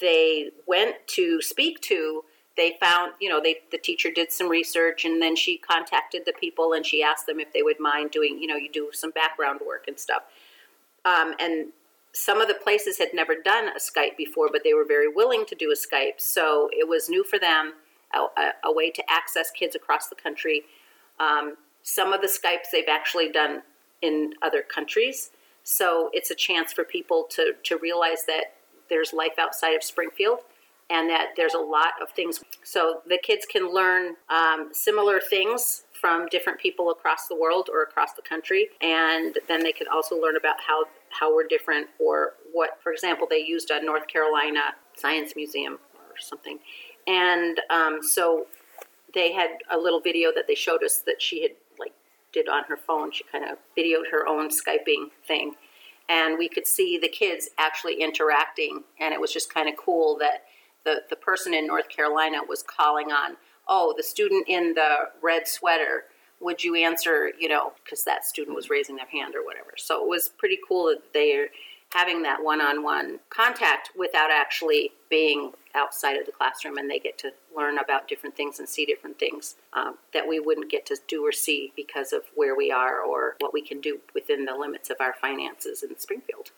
they 0.00 0.50
went 0.66 0.96
to 1.06 1.40
speak 1.42 1.80
to 1.82 2.24
they 2.56 2.76
found 2.80 3.12
you 3.20 3.28
know 3.28 3.40
they 3.40 3.58
the 3.70 3.78
teacher 3.78 4.10
did 4.14 4.32
some 4.32 4.48
research 4.48 5.04
and 5.04 5.20
then 5.20 5.34
she 5.36 5.58
contacted 5.58 6.22
the 6.24 6.32
people 6.32 6.72
and 6.72 6.86
she 6.86 7.02
asked 7.02 7.26
them 7.26 7.40
if 7.40 7.52
they 7.52 7.62
would 7.62 7.80
mind 7.80 8.10
doing 8.10 8.38
you 8.38 8.46
know 8.46 8.56
you 8.56 8.70
do 8.70 8.90
some 8.92 9.10
background 9.10 9.60
work 9.66 9.84
and 9.88 9.98
stuff. 9.98 10.22
Um, 11.04 11.34
and 11.38 11.68
some 12.12 12.40
of 12.40 12.48
the 12.48 12.54
places 12.54 12.98
had 12.98 13.08
never 13.12 13.34
done 13.34 13.68
a 13.68 13.80
skype 13.80 14.16
before 14.16 14.48
but 14.50 14.62
they 14.64 14.74
were 14.74 14.84
very 14.84 15.08
willing 15.08 15.44
to 15.46 15.54
do 15.54 15.72
a 15.72 15.74
skype. 15.74 16.18
So 16.18 16.68
it 16.72 16.88
was 16.88 17.08
new 17.08 17.24
for 17.24 17.38
them 17.38 17.74
a, 18.14 18.50
a, 18.64 18.72
way 18.72 18.90
to 18.90 19.02
access 19.10 19.50
kids 19.50 19.74
across 19.74 20.08
the 20.08 20.14
country. 20.14 20.62
Um, 21.18 21.56
some 21.82 22.12
of 22.12 22.20
the 22.20 22.28
skypes 22.28 22.70
they've 22.72 22.84
actually 22.88 23.30
done 23.30 23.62
in 24.02 24.34
other 24.42 24.62
countries. 24.62 25.30
So 25.64 26.10
it's 26.12 26.30
a 26.30 26.34
chance 26.34 26.72
for 26.72 26.84
people 26.84 27.26
to, 27.30 27.54
to 27.64 27.76
realize 27.78 28.24
that 28.26 28.54
there's 28.88 29.12
life 29.12 29.38
outside 29.38 29.74
of 29.74 29.82
springfield 29.82 30.40
and 30.94 31.10
that 31.10 31.30
there's 31.36 31.54
a 31.54 31.58
lot 31.58 31.94
of 32.00 32.08
things. 32.10 32.40
So 32.62 33.00
the 33.08 33.18
kids 33.18 33.44
can 33.50 33.72
learn 33.72 34.14
um, 34.28 34.68
similar 34.72 35.18
things 35.20 35.82
from 36.00 36.26
different 36.26 36.60
people 36.60 36.90
across 36.90 37.26
the 37.26 37.34
world 37.34 37.68
or 37.72 37.82
across 37.82 38.12
the 38.12 38.22
country, 38.22 38.68
and 38.80 39.36
then 39.48 39.64
they 39.64 39.72
can 39.72 39.88
also 39.92 40.14
learn 40.14 40.36
about 40.36 40.56
how 40.66 40.84
how 41.10 41.34
we're 41.34 41.48
different 41.48 41.88
or 41.98 42.34
what. 42.52 42.78
For 42.82 42.92
example, 42.92 43.26
they 43.28 43.44
used 43.44 43.70
a 43.70 43.84
North 43.84 44.06
Carolina 44.06 44.74
Science 44.96 45.32
Museum 45.34 45.74
or 45.74 46.18
something, 46.20 46.60
and 47.08 47.60
um, 47.70 47.98
so 48.00 48.46
they 49.14 49.32
had 49.32 49.50
a 49.70 49.76
little 49.76 50.00
video 50.00 50.30
that 50.34 50.46
they 50.46 50.54
showed 50.54 50.84
us 50.84 50.98
that 50.98 51.20
she 51.20 51.42
had 51.42 51.52
like 51.78 51.92
did 52.32 52.48
on 52.48 52.62
her 52.68 52.76
phone. 52.76 53.10
She 53.10 53.24
kind 53.32 53.44
of 53.44 53.58
videoed 53.76 54.10
her 54.12 54.26
own 54.28 54.48
skyping 54.48 55.10
thing. 55.26 55.54
And 56.06 56.36
we 56.36 56.50
could 56.50 56.66
see 56.66 56.98
the 56.98 57.08
kids 57.08 57.48
actually 57.56 58.02
interacting, 58.02 58.84
and 59.00 59.14
it 59.14 59.18
was 59.18 59.32
just 59.32 59.54
kind 59.54 59.70
of 59.70 59.74
cool 59.78 60.18
that 60.18 60.44
the, 60.84 61.02
the 61.10 61.16
person 61.16 61.54
in 61.54 61.66
North 61.66 61.88
Carolina 61.88 62.38
was 62.48 62.62
calling 62.62 63.10
on, 63.10 63.36
oh, 63.68 63.94
the 63.96 64.02
student 64.02 64.46
in 64.48 64.74
the 64.74 65.10
red 65.22 65.48
sweater, 65.48 66.04
would 66.40 66.62
you 66.62 66.74
answer, 66.74 67.32
you 67.38 67.48
know, 67.48 67.72
because 67.82 68.04
that 68.04 68.24
student 68.24 68.54
was 68.54 68.68
raising 68.68 68.96
their 68.96 69.06
hand 69.06 69.34
or 69.34 69.44
whatever. 69.44 69.72
So 69.76 70.02
it 70.02 70.08
was 70.08 70.28
pretty 70.28 70.58
cool 70.68 70.86
that 70.86 71.12
they're 71.12 71.48
having 71.94 72.22
that 72.22 72.42
one 72.42 72.60
on 72.60 72.82
one 72.82 73.20
contact 73.30 73.90
without 73.96 74.30
actually 74.30 74.90
being 75.08 75.52
outside 75.76 76.16
of 76.16 76.26
the 76.26 76.32
classroom 76.32 76.76
and 76.76 76.90
they 76.90 76.98
get 76.98 77.16
to 77.18 77.30
learn 77.56 77.78
about 77.78 78.08
different 78.08 78.36
things 78.36 78.58
and 78.58 78.68
see 78.68 78.84
different 78.84 79.18
things 79.18 79.56
um, 79.74 79.94
that 80.12 80.26
we 80.26 80.40
wouldn't 80.40 80.70
get 80.70 80.84
to 80.86 80.96
do 81.06 81.24
or 81.24 81.30
see 81.32 81.72
because 81.76 82.12
of 82.12 82.22
where 82.34 82.56
we 82.56 82.70
are 82.70 83.00
or 83.00 83.36
what 83.38 83.52
we 83.52 83.62
can 83.62 83.80
do 83.80 84.00
within 84.12 84.44
the 84.44 84.54
limits 84.54 84.90
of 84.90 84.96
our 85.00 85.14
finances 85.20 85.82
in 85.84 85.96
Springfield. 85.98 86.50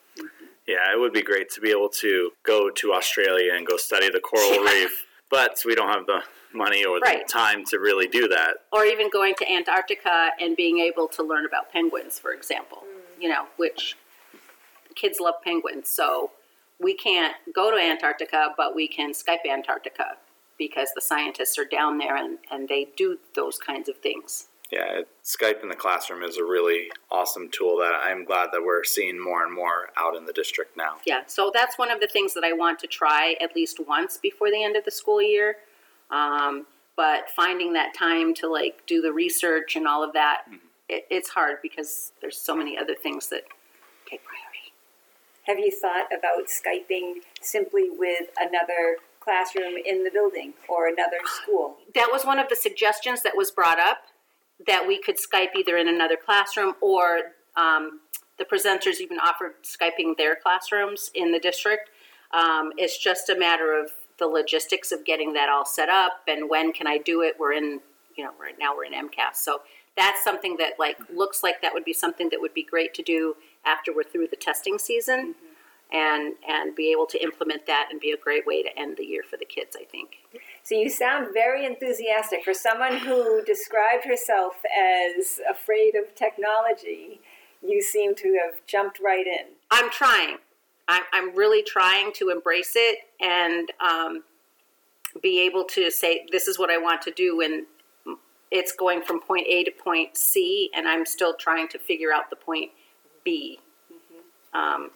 Yeah, 0.66 0.92
it 0.92 0.98
would 0.98 1.12
be 1.12 1.22
great 1.22 1.48
to 1.50 1.60
be 1.60 1.70
able 1.70 1.88
to 2.00 2.32
go 2.44 2.70
to 2.70 2.92
Australia 2.92 3.54
and 3.54 3.66
go 3.66 3.76
study 3.76 4.10
the 4.10 4.20
coral 4.20 4.64
reef, 4.64 5.06
but 5.30 5.62
we 5.64 5.74
don't 5.74 5.88
have 5.88 6.06
the 6.06 6.22
money 6.52 6.84
or 6.84 6.98
the 6.98 7.04
Right. 7.04 7.28
time 7.28 7.64
to 7.66 7.78
really 7.78 8.08
do 8.08 8.26
that. 8.28 8.58
or 8.72 8.84
even 8.84 9.08
going 9.10 9.34
to 9.36 9.50
Antarctica 9.50 10.30
and 10.40 10.56
being 10.56 10.78
able 10.78 11.06
to 11.08 11.22
learn 11.22 11.44
about 11.46 11.70
penguins, 11.70 12.18
for 12.18 12.32
example, 12.32 12.84
mm. 12.84 13.22
you 13.22 13.28
know, 13.28 13.46
which 13.56 13.96
kids 14.94 15.20
love 15.20 15.34
penguins. 15.44 15.88
So 15.88 16.32
we 16.80 16.94
can't 16.94 17.36
go 17.54 17.70
to 17.70 17.76
Antarctica, 17.76 18.54
but 18.56 18.74
we 18.74 18.88
can 18.88 19.12
Skype 19.12 19.48
Antarctica 19.48 20.16
because 20.58 20.88
the 20.94 21.00
scientists 21.00 21.58
are 21.58 21.64
down 21.64 21.98
there 21.98 22.16
and, 22.16 22.38
and 22.50 22.68
they 22.68 22.88
do 22.96 23.18
those 23.34 23.58
kinds 23.58 23.88
of 23.88 23.96
things. 23.98 24.48
Yeah, 24.70 25.02
Skype 25.24 25.62
in 25.62 25.68
the 25.68 25.76
classroom 25.76 26.22
is 26.22 26.38
a 26.38 26.44
really 26.44 26.90
awesome 27.10 27.48
tool 27.50 27.78
that 27.78 28.00
I'm 28.02 28.24
glad 28.24 28.48
that 28.52 28.62
we're 28.64 28.82
seeing 28.82 29.22
more 29.22 29.44
and 29.44 29.54
more 29.54 29.90
out 29.96 30.16
in 30.16 30.24
the 30.24 30.32
district 30.32 30.76
now. 30.76 30.96
Yeah, 31.06 31.22
so 31.26 31.52
that's 31.54 31.78
one 31.78 31.90
of 31.90 32.00
the 32.00 32.08
things 32.08 32.34
that 32.34 32.42
I 32.42 32.52
want 32.52 32.80
to 32.80 32.88
try 32.88 33.36
at 33.40 33.54
least 33.54 33.78
once 33.86 34.16
before 34.16 34.50
the 34.50 34.62
end 34.62 34.76
of 34.76 34.84
the 34.84 34.90
school 34.90 35.22
year. 35.22 35.56
Um, 36.10 36.66
but 36.96 37.30
finding 37.30 37.74
that 37.74 37.94
time 37.94 38.34
to 38.34 38.48
like 38.48 38.84
do 38.86 39.00
the 39.00 39.12
research 39.12 39.76
and 39.76 39.86
all 39.86 40.02
of 40.02 40.12
that, 40.14 40.44
it, 40.88 41.06
it's 41.10 41.28
hard 41.28 41.58
because 41.62 42.12
there's 42.20 42.38
so 42.38 42.56
many 42.56 42.76
other 42.76 42.94
things 42.94 43.28
that 43.28 43.42
take 44.08 44.22
priority. 44.24 44.72
Have 45.44 45.60
you 45.60 45.70
thought 45.70 46.06
about 46.06 46.48
Skyping 46.48 47.20
simply 47.40 47.88
with 47.90 48.30
another 48.38 48.96
classroom 49.20 49.74
in 49.84 50.02
the 50.02 50.10
building 50.10 50.54
or 50.68 50.88
another 50.88 51.18
school? 51.24 51.76
That 51.94 52.08
was 52.10 52.24
one 52.24 52.40
of 52.40 52.48
the 52.48 52.56
suggestions 52.56 53.22
that 53.22 53.36
was 53.36 53.52
brought 53.52 53.78
up 53.78 53.98
that 54.66 54.86
we 54.86 55.00
could 55.00 55.16
Skype 55.16 55.54
either 55.56 55.76
in 55.76 55.88
another 55.88 56.16
classroom 56.16 56.74
or 56.80 57.20
um, 57.56 58.00
the 58.38 58.44
presenters 58.44 59.00
even 59.00 59.18
offered 59.18 59.52
Skyping 59.62 60.16
their 60.16 60.36
classrooms 60.36 61.10
in 61.14 61.32
the 61.32 61.38
district. 61.38 61.90
Um, 62.32 62.72
it's 62.76 62.98
just 62.98 63.28
a 63.28 63.38
matter 63.38 63.78
of 63.78 63.90
the 64.18 64.26
logistics 64.26 64.92
of 64.92 65.04
getting 65.04 65.34
that 65.34 65.48
all 65.48 65.66
set 65.66 65.88
up 65.88 66.22
and 66.26 66.48
when 66.48 66.72
can 66.72 66.86
I 66.86 66.98
do 66.98 67.22
it. 67.22 67.34
We're 67.38 67.52
in, 67.52 67.80
you 68.16 68.24
know, 68.24 68.32
right 68.40 68.54
now 68.58 68.74
we're 68.74 68.84
in 68.84 68.92
MCAS, 68.92 69.36
so 69.36 69.60
that's 69.96 70.22
something 70.22 70.56
that 70.58 70.74
like 70.78 70.98
looks 71.14 71.42
like 71.42 71.62
that 71.62 71.72
would 71.72 71.84
be 71.84 71.92
something 71.92 72.28
that 72.30 72.40
would 72.40 72.54
be 72.54 72.62
great 72.62 72.94
to 72.94 73.02
do 73.02 73.36
after 73.64 73.94
we're 73.94 74.04
through 74.04 74.28
the 74.28 74.36
testing 74.36 74.78
season. 74.78 75.34
And, 75.92 76.34
and 76.48 76.74
be 76.74 76.90
able 76.90 77.06
to 77.06 77.22
implement 77.22 77.66
that 77.66 77.88
and 77.92 78.00
be 78.00 78.10
a 78.10 78.16
great 78.16 78.44
way 78.44 78.60
to 78.60 78.76
end 78.76 78.96
the 78.96 79.04
year 79.04 79.22
for 79.22 79.36
the 79.36 79.44
kids, 79.44 79.76
I 79.80 79.84
think. 79.84 80.16
So 80.64 80.74
you 80.74 80.90
sound 80.90 81.28
very 81.32 81.64
enthusiastic 81.64 82.42
for 82.42 82.52
someone 82.52 82.96
who 82.96 83.44
described 83.44 84.04
herself 84.04 84.54
as 84.66 85.38
afraid 85.48 85.94
of 85.94 86.12
technology. 86.16 87.20
You 87.62 87.80
seem 87.80 88.16
to 88.16 88.38
have 88.44 88.66
jumped 88.66 88.98
right 88.98 89.26
in. 89.26 89.46
I'm 89.70 89.88
trying. 89.90 90.38
I'm, 90.88 91.04
I'm 91.12 91.36
really 91.36 91.62
trying 91.62 92.12
to 92.14 92.30
embrace 92.30 92.72
it 92.74 92.98
and 93.20 93.70
um, 93.80 94.24
be 95.22 95.40
able 95.46 95.64
to 95.66 95.90
say, 95.92 96.26
this 96.32 96.48
is 96.48 96.58
what 96.58 96.68
I 96.68 96.78
want 96.78 97.00
to 97.02 97.12
do. 97.12 97.40
And 97.40 97.64
it's 98.50 98.72
going 98.72 99.02
from 99.02 99.20
point 99.20 99.46
A 99.48 99.62
to 99.64 99.70
point 99.70 100.16
C, 100.16 100.70
and 100.74 100.88
I'm 100.88 101.06
still 101.06 101.34
trying 101.34 101.68
to 101.68 101.78
figure 101.78 102.12
out 102.12 102.28
the 102.30 102.36
point 102.36 102.72
B 103.24 103.60
um, 104.52 104.90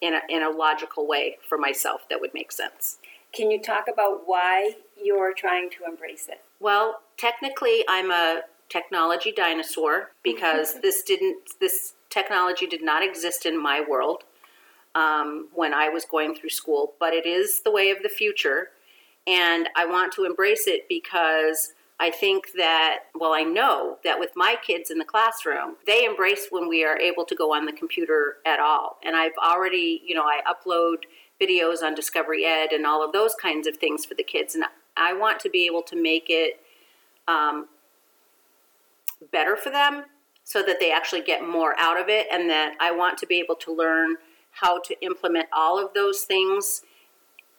in, 0.00 0.14
a, 0.14 0.20
in 0.28 0.42
a 0.42 0.50
logical 0.50 1.06
way 1.06 1.38
for 1.48 1.58
myself 1.58 2.02
that 2.08 2.20
would 2.20 2.34
make 2.34 2.52
sense. 2.52 2.98
Can 3.32 3.50
you 3.50 3.60
talk 3.60 3.86
about 3.92 4.22
why 4.26 4.72
you're 5.02 5.34
trying 5.34 5.70
to 5.70 5.84
embrace 5.86 6.28
it? 6.28 6.42
Well, 6.60 7.00
technically, 7.16 7.84
I'm 7.88 8.10
a 8.10 8.42
technology 8.68 9.32
dinosaur 9.32 10.10
because 10.22 10.80
this 10.80 11.02
didn't 11.02 11.50
this 11.60 11.94
technology 12.08 12.66
did 12.66 12.82
not 12.82 13.02
exist 13.02 13.44
in 13.46 13.60
my 13.60 13.84
world 13.86 14.24
um, 14.94 15.48
when 15.54 15.74
I 15.74 15.88
was 15.88 16.04
going 16.04 16.34
through 16.34 16.50
school, 16.50 16.94
but 16.98 17.12
it 17.12 17.26
is 17.26 17.60
the 17.62 17.70
way 17.70 17.90
of 17.90 18.02
the 18.02 18.08
future, 18.08 18.70
and 19.26 19.68
I 19.76 19.84
want 19.84 20.12
to 20.14 20.24
embrace 20.24 20.66
it 20.66 20.88
because 20.88 21.74
I 21.98 22.10
think 22.10 22.52
that 22.56 23.04
well, 23.14 23.32
I 23.32 23.42
know 23.42 23.98
that 24.04 24.18
with 24.20 24.30
my 24.36 24.56
kids 24.64 24.90
in 24.90 24.98
the 24.98 25.04
classroom, 25.04 25.76
they 25.86 26.04
embrace 26.04 26.48
when 26.50 26.68
we 26.68 26.84
are 26.84 26.98
able 26.98 27.24
to 27.24 27.34
go 27.34 27.54
on 27.54 27.64
the 27.64 27.72
computer 27.72 28.36
at 28.44 28.60
all, 28.60 28.98
and 29.02 29.16
I've 29.16 29.36
already 29.42 30.02
you 30.04 30.14
know 30.14 30.24
I 30.24 30.40
upload 30.46 31.04
videos 31.40 31.82
on 31.82 31.94
Discovery 31.94 32.44
Ed 32.44 32.72
and 32.72 32.86
all 32.86 33.04
of 33.04 33.12
those 33.12 33.34
kinds 33.34 33.66
of 33.66 33.76
things 33.76 34.04
for 34.04 34.14
the 34.14 34.22
kids, 34.22 34.54
and 34.54 34.64
I 34.96 35.14
want 35.14 35.40
to 35.40 35.50
be 35.50 35.66
able 35.66 35.82
to 35.82 36.00
make 36.00 36.26
it 36.28 36.60
um, 37.28 37.68
better 39.32 39.56
for 39.56 39.70
them 39.70 40.04
so 40.44 40.62
that 40.62 40.78
they 40.78 40.92
actually 40.92 41.22
get 41.22 41.46
more 41.46 41.74
out 41.78 41.98
of 41.98 42.08
it, 42.08 42.26
and 42.30 42.50
that 42.50 42.74
I 42.78 42.92
want 42.92 43.16
to 43.18 43.26
be 43.26 43.40
able 43.40 43.56
to 43.56 43.74
learn 43.74 44.16
how 44.50 44.80
to 44.80 44.94
implement 45.02 45.46
all 45.52 45.82
of 45.82 45.94
those 45.94 46.22
things 46.22 46.82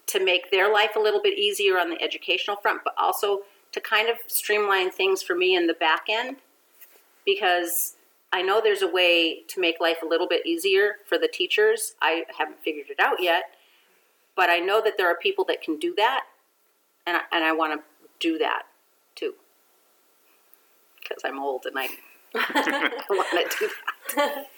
to 0.08 0.24
make 0.24 0.52
their 0.52 0.72
life 0.72 0.92
a 0.96 1.00
little 1.00 1.22
bit 1.22 1.38
easier 1.38 1.78
on 1.78 1.90
the 1.90 2.02
educational 2.02 2.56
front, 2.56 2.82
but 2.84 2.94
also 2.98 3.42
to 3.78 3.90
kind 3.90 4.10
of 4.10 4.18
streamline 4.28 4.90
things 4.90 5.22
for 5.22 5.36
me 5.36 5.56
in 5.56 5.68
the 5.68 5.74
back 5.76 6.06
end 6.10 6.38
because 7.26 7.96
I 8.34 8.42
know 8.42 8.60
there's 8.62 8.82
a 8.82 8.92
way 8.92 9.44
to 9.48 9.62
make 9.62 9.80
life 9.80 9.98
a 10.04 10.08
little 10.08 10.28
bit 10.28 10.46
easier 10.46 10.96
for 11.06 11.18
the 11.18 11.28
teachers. 11.28 11.94
I 12.02 12.26
haven't 12.38 12.60
figured 12.60 12.88
it 12.90 13.00
out 13.00 13.22
yet, 13.22 13.44
but 14.36 14.50
I 14.50 14.60
know 14.60 14.82
that 14.84 14.94
there 14.98 15.08
are 15.08 15.16
people 15.16 15.46
that 15.46 15.62
can 15.62 15.78
do 15.78 15.94
that, 15.96 16.24
and 17.06 17.18
I, 17.18 17.22
and 17.32 17.44
I 17.44 17.52
want 17.54 17.80
to 17.80 18.08
do 18.20 18.38
that 18.40 18.64
too 19.16 19.34
because 21.00 21.24
I'm 21.24 21.40
old 21.40 21.66
and 21.66 21.78
I, 21.78 21.88
I 22.36 23.04
want 23.10 23.52
to 23.52 23.58
do 23.60 23.70
that. 24.16 24.46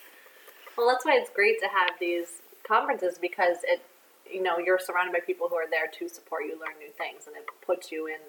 Well, 0.77 0.87
that's 0.87 1.03
why 1.03 1.17
it's 1.17 1.29
great 1.29 1.59
to 1.59 1.67
have 1.67 1.99
these 1.99 2.39
conferences 2.65 3.17
because 3.19 3.57
it, 3.63 3.81
you 4.25 4.41
know, 4.41 4.59
you're 4.59 4.79
surrounded 4.79 5.11
by 5.11 5.19
people 5.19 5.49
who 5.49 5.55
are 5.55 5.69
there 5.69 5.87
to 5.99 6.07
support 6.07 6.43
you 6.45 6.51
learn 6.51 6.79
new 6.79 6.89
things, 6.97 7.27
and 7.27 7.35
it 7.35 7.43
puts 7.65 7.91
you 7.91 8.07
in 8.07 8.21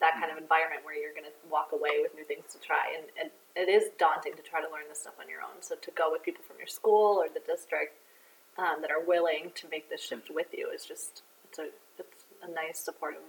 that 0.00 0.18
kind 0.20 0.30
of 0.30 0.38
environment 0.38 0.82
where 0.84 0.96
you're 0.96 1.14
going 1.14 1.28
to 1.28 1.36
walk 1.50 1.70
away 1.72 2.02
with 2.02 2.14
new 2.14 2.24
things 2.24 2.50
to 2.52 2.58
try. 2.58 2.94
And, 2.96 3.06
and 3.20 3.28
it 3.54 3.70
is 3.70 3.90
daunting 3.98 4.34
to 4.34 4.42
try 4.42 4.60
to 4.60 4.70
learn 4.70 4.88
this 4.88 5.00
stuff 5.06 5.14
on 5.20 5.28
your 5.28 5.40
own. 5.40 5.62
So 5.62 5.76
to 5.76 5.90
go 5.92 6.10
with 6.10 6.22
people 6.22 6.42
from 6.46 6.58
your 6.58 6.66
school 6.66 7.22
or 7.22 7.26
the 7.28 7.42
district 7.46 7.98
um, 8.58 8.82
that 8.82 8.90
are 8.90 9.02
willing 9.02 9.52
to 9.54 9.68
make 9.70 9.90
this 9.90 10.02
shift 10.02 10.30
with 10.30 10.48
you 10.52 10.70
is 10.70 10.84
just 10.84 11.22
it's 11.48 11.58
a 11.58 11.68
it's 11.98 12.24
a 12.42 12.50
nice 12.50 12.78
supportive 12.78 13.22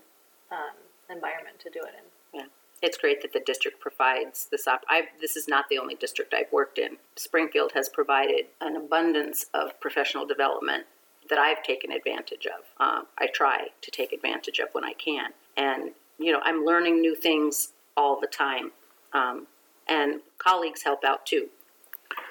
um, 0.51 0.75
environment 1.09 1.59
to 1.59 1.69
do 1.69 1.79
it 1.79 1.93
in. 1.97 2.39
Yeah. 2.39 2.47
It's 2.81 2.97
great 2.97 3.21
that 3.21 3.33
the 3.33 3.39
district 3.39 3.79
provides 3.79 4.47
this 4.51 4.67
op- 4.67 4.83
I 4.89 5.03
this 5.21 5.35
is 5.35 5.47
not 5.47 5.65
the 5.69 5.77
only 5.77 5.95
district 5.95 6.33
I've 6.33 6.51
worked 6.51 6.77
in. 6.77 6.97
Springfield 7.15 7.71
has 7.73 7.89
provided 7.89 8.45
an 8.61 8.75
abundance 8.75 9.45
of 9.53 9.79
professional 9.79 10.25
development 10.25 10.85
that 11.29 11.39
I've 11.39 11.63
taken 11.63 11.91
advantage 11.91 12.45
of. 12.45 12.65
Um, 12.79 13.07
I 13.17 13.27
try 13.33 13.69
to 13.81 13.91
take 13.91 14.13
advantage 14.13 14.59
of 14.59 14.69
when 14.73 14.83
I 14.83 14.93
can, 14.93 15.31
and 15.57 15.91
you 16.17 16.31
know 16.31 16.39
I'm 16.43 16.65
learning 16.65 17.01
new 17.01 17.15
things 17.15 17.73
all 17.97 18.19
the 18.19 18.27
time, 18.27 18.71
um, 19.13 19.47
and 19.87 20.21
colleagues 20.37 20.83
help 20.83 21.03
out 21.03 21.25
too. 21.25 21.49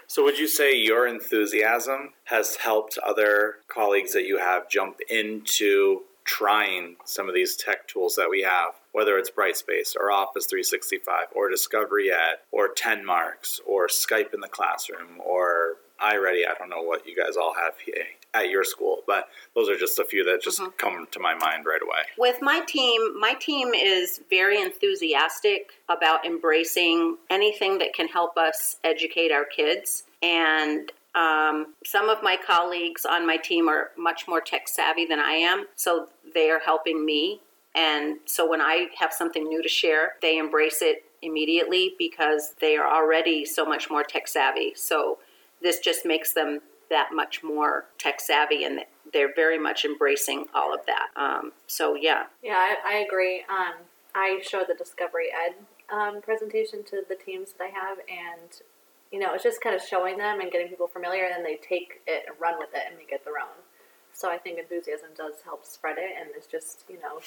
So, 0.06 0.22
would 0.22 0.38
you 0.38 0.48
say 0.48 0.76
your 0.76 1.06
enthusiasm 1.06 2.12
has 2.24 2.56
helped 2.56 2.98
other 2.98 3.56
colleagues 3.68 4.12
that 4.12 4.26
you 4.26 4.38
have 4.38 4.68
jump 4.68 4.98
into 5.08 6.02
trying 6.24 6.96
some 7.04 7.28
of 7.28 7.34
these 7.34 7.56
tech 7.56 7.86
tools 7.86 8.14
that 8.16 8.30
we 8.30 8.42
have, 8.42 8.74
whether 8.92 9.18
it's 9.18 9.30
Brightspace 9.30 9.94
or 9.96 10.10
Office 10.10 10.46
365 10.46 11.26
or 11.34 11.50
Discovery 11.50 12.10
Ed 12.10 12.36
or 12.50 12.68
TenMarks 12.68 13.60
or 13.66 13.88
Skype 13.88 14.32
in 14.32 14.40
the 14.40 14.48
classroom 14.48 15.20
or 15.24 15.76
iReady? 16.02 16.42
I 16.48 16.54
don't 16.58 16.70
know 16.70 16.82
what 16.82 17.06
you 17.06 17.16
guys 17.16 17.36
all 17.36 17.54
have 17.54 17.78
here 17.78 18.04
at 18.34 18.50
your 18.50 18.64
school, 18.64 18.98
but 19.06 19.28
those 19.54 19.68
are 19.68 19.76
just 19.76 19.98
a 19.98 20.04
few 20.04 20.24
that 20.24 20.42
just 20.42 20.60
come 20.76 21.06
to 21.12 21.20
my 21.20 21.34
mind 21.34 21.64
right 21.64 21.80
away. 21.80 22.02
With 22.18 22.42
my 22.42 22.60
team, 22.66 23.18
my 23.18 23.34
team 23.34 23.72
is 23.72 24.20
very 24.28 24.60
enthusiastic 24.60 25.70
about 25.88 26.26
embracing 26.26 27.16
anything 27.30 27.78
that 27.78 27.94
can 27.94 28.08
help 28.08 28.36
us 28.36 28.76
educate 28.82 29.30
our 29.30 29.44
kids. 29.44 30.02
And 30.22 30.90
um, 31.14 31.74
some 31.84 32.08
of 32.08 32.22
my 32.22 32.36
colleagues 32.44 33.06
on 33.06 33.26
my 33.26 33.36
team 33.36 33.68
are 33.68 33.90
much 33.96 34.26
more 34.26 34.40
tech 34.40 34.66
savvy 34.66 35.06
than 35.06 35.20
I 35.20 35.32
am, 35.32 35.66
so 35.76 36.08
they 36.34 36.50
are 36.50 36.58
helping 36.58 37.06
me. 37.06 37.40
And 37.76 38.18
so 38.24 38.48
when 38.48 38.60
I 38.60 38.88
have 38.98 39.12
something 39.12 39.44
new 39.44 39.62
to 39.62 39.68
share, 39.68 40.14
they 40.22 40.38
embrace 40.38 40.82
it 40.82 41.04
immediately 41.22 41.94
because 41.98 42.54
they 42.60 42.76
are 42.76 42.86
already 42.86 43.44
so 43.44 43.64
much 43.64 43.90
more 43.90 44.02
tech 44.02 44.28
savvy. 44.28 44.72
So 44.76 45.18
this 45.62 45.78
just 45.78 46.04
makes 46.04 46.32
them 46.32 46.60
that 46.94 47.10
much 47.12 47.42
more 47.42 47.86
tech 47.98 48.20
savvy 48.20 48.62
and 48.62 48.80
they're 49.12 49.34
very 49.34 49.58
much 49.58 49.84
embracing 49.84 50.46
all 50.54 50.72
of 50.72 50.80
that. 50.86 51.08
Um, 51.16 51.52
so 51.66 51.94
yeah, 51.94 52.24
Yeah, 52.42 52.56
I, 52.56 52.76
I 52.86 52.94
agree. 52.98 53.44
Um, 53.48 53.74
I 54.14 54.40
showed 54.42 54.66
the 54.68 54.74
Discovery 54.74 55.26
Ed 55.32 55.54
um, 55.92 56.22
presentation 56.22 56.84
to 56.84 57.02
the 57.08 57.16
teams 57.16 57.52
that 57.52 57.64
I 57.64 57.68
have, 57.68 57.98
and 57.98 58.50
you 59.12 59.18
know, 59.18 59.34
it's 59.34 59.42
just 59.42 59.60
kind 59.60 59.74
of 59.74 59.82
showing 59.82 60.18
them 60.18 60.40
and 60.40 60.50
getting 60.50 60.68
people 60.68 60.86
familiar, 60.86 61.24
and 61.24 61.34
then 61.34 61.44
they 61.44 61.56
take 61.56 62.00
it 62.06 62.24
and 62.26 62.40
run 62.40 62.58
with 62.58 62.70
it 62.74 62.82
and 62.88 62.96
make 62.96 63.12
it 63.12 63.24
their 63.24 63.38
own. 63.38 63.58
So 64.12 64.30
I 64.30 64.38
think 64.38 64.58
enthusiasm 64.58 65.10
does 65.16 65.34
help 65.44 65.66
spread 65.66 65.96
it, 65.98 66.10
and 66.18 66.30
it's 66.36 66.46
just 66.46 66.84
you 66.88 66.98
know 67.00 67.20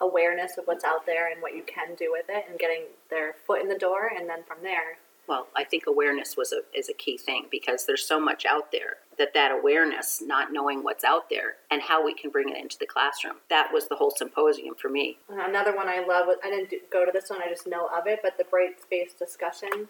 awareness 0.00 0.58
of 0.58 0.64
what's 0.64 0.84
out 0.84 1.06
there 1.06 1.30
and 1.30 1.40
what 1.40 1.54
you 1.54 1.62
can 1.62 1.94
do 1.94 2.08
with 2.10 2.26
it, 2.28 2.44
and 2.48 2.58
getting 2.58 2.84
their 3.10 3.34
foot 3.46 3.62
in 3.62 3.68
the 3.68 3.78
door, 3.78 4.10
and 4.16 4.28
then 4.28 4.44
from 4.44 4.58
there, 4.62 4.98
well, 5.26 5.48
I 5.56 5.64
think 5.64 5.84
awareness 5.86 6.36
was 6.36 6.52
a 6.52 6.60
is 6.76 6.88
a 6.88 6.92
key 6.92 7.16
thing 7.16 7.46
because 7.50 7.86
there's 7.86 8.06
so 8.06 8.20
much 8.20 8.44
out 8.44 8.72
there 8.72 8.98
that 9.18 9.34
that 9.34 9.52
awareness, 9.52 10.22
not 10.24 10.52
knowing 10.52 10.82
what's 10.82 11.04
out 11.04 11.30
there 11.30 11.56
and 11.70 11.82
how 11.82 12.04
we 12.04 12.14
can 12.14 12.30
bring 12.30 12.48
it 12.48 12.56
into 12.56 12.76
the 12.78 12.86
classroom, 12.86 13.36
that 13.48 13.72
was 13.72 13.88
the 13.88 13.96
whole 13.96 14.10
symposium 14.10 14.74
for 14.74 14.88
me. 14.88 15.18
Another 15.28 15.74
one 15.74 15.88
I 15.88 16.04
love. 16.04 16.28
I 16.42 16.50
didn't 16.50 16.90
go 16.90 17.04
to 17.04 17.12
this 17.12 17.30
one. 17.30 17.40
I 17.42 17.48
just 17.48 17.66
know 17.66 17.88
of 17.96 18.06
it. 18.06 18.20
But 18.22 18.36
the 18.36 18.44
Brightspace 18.44 19.16
discussion, 19.18 19.88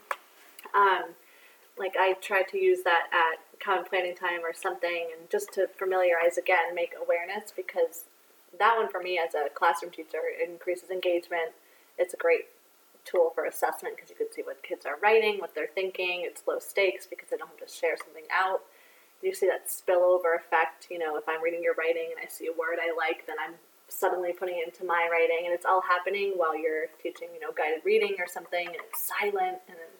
um, 0.75 1.15
like 1.79 1.95
I 1.99 2.15
tried 2.21 2.49
to 2.49 2.59
use 2.59 2.83
that 2.85 3.07
at 3.13 3.61
common 3.61 3.85
planning 3.85 4.15
time 4.15 4.41
or 4.45 4.53
something, 4.53 5.09
and 5.19 5.31
just 5.31 5.53
to 5.55 5.69
familiarize 5.79 6.39
again, 6.39 6.75
make 6.75 6.93
awareness 7.01 7.53
because 7.55 8.05
that 8.59 8.77
one 8.77 8.89
for 8.89 9.01
me 9.01 9.19
as 9.19 9.35
a 9.35 9.49
classroom 9.49 9.91
teacher 9.91 10.21
increases 10.45 10.91
engagement. 10.91 11.53
It's 11.99 12.15
a 12.15 12.17
great 12.17 12.47
tool 13.05 13.33
for 13.35 13.45
assessment 13.45 13.97
because 13.97 14.11
you 14.11 14.17
can 14.17 14.33
see 14.33 14.43
what 14.43 14.63
kids 14.63 14.87
are 14.87 14.99
writing, 15.03 15.39
what 15.39 15.55
they're 15.55 15.73
thinking. 15.75 16.23
It's 16.25 16.43
low 16.47 16.59
stakes 16.59 17.07
because 17.07 17.29
they 17.31 17.37
don't 17.37 17.49
have 17.49 17.67
to 17.67 17.73
share 17.73 17.97
something 17.97 18.25
out. 18.31 18.63
You 19.23 19.35
see 19.35 19.47
that 19.47 19.69
spillover 19.69 20.37
effect. 20.37 20.89
You 20.91 20.99
know, 20.99 21.17
if 21.17 21.25
I'm 21.29 21.43
reading 21.43 21.63
your 21.63 21.75
writing 21.75 22.09
and 22.11 22.25
I 22.25 22.29
see 22.29 22.47
a 22.47 22.53
word 22.53 22.79
I 22.81 22.95
like, 22.97 23.27
then 23.27 23.37
I'm 23.41 23.55
suddenly 23.89 24.33
putting 24.33 24.59
it 24.59 24.67
into 24.67 24.85
my 24.85 25.09
writing, 25.11 25.45
and 25.45 25.55
it's 25.55 25.65
all 25.65 25.81
happening 25.81 26.33
while 26.37 26.57
you're 26.57 26.87
teaching, 27.03 27.29
you 27.35 27.41
know, 27.41 27.53
guided 27.57 27.85
reading 27.85 28.17
or 28.19 28.27
something, 28.27 28.67
and 28.67 28.77
it's 28.77 29.07
silent, 29.07 29.59
and 29.69 29.77
then, 29.77 29.93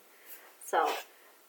so 0.63 0.85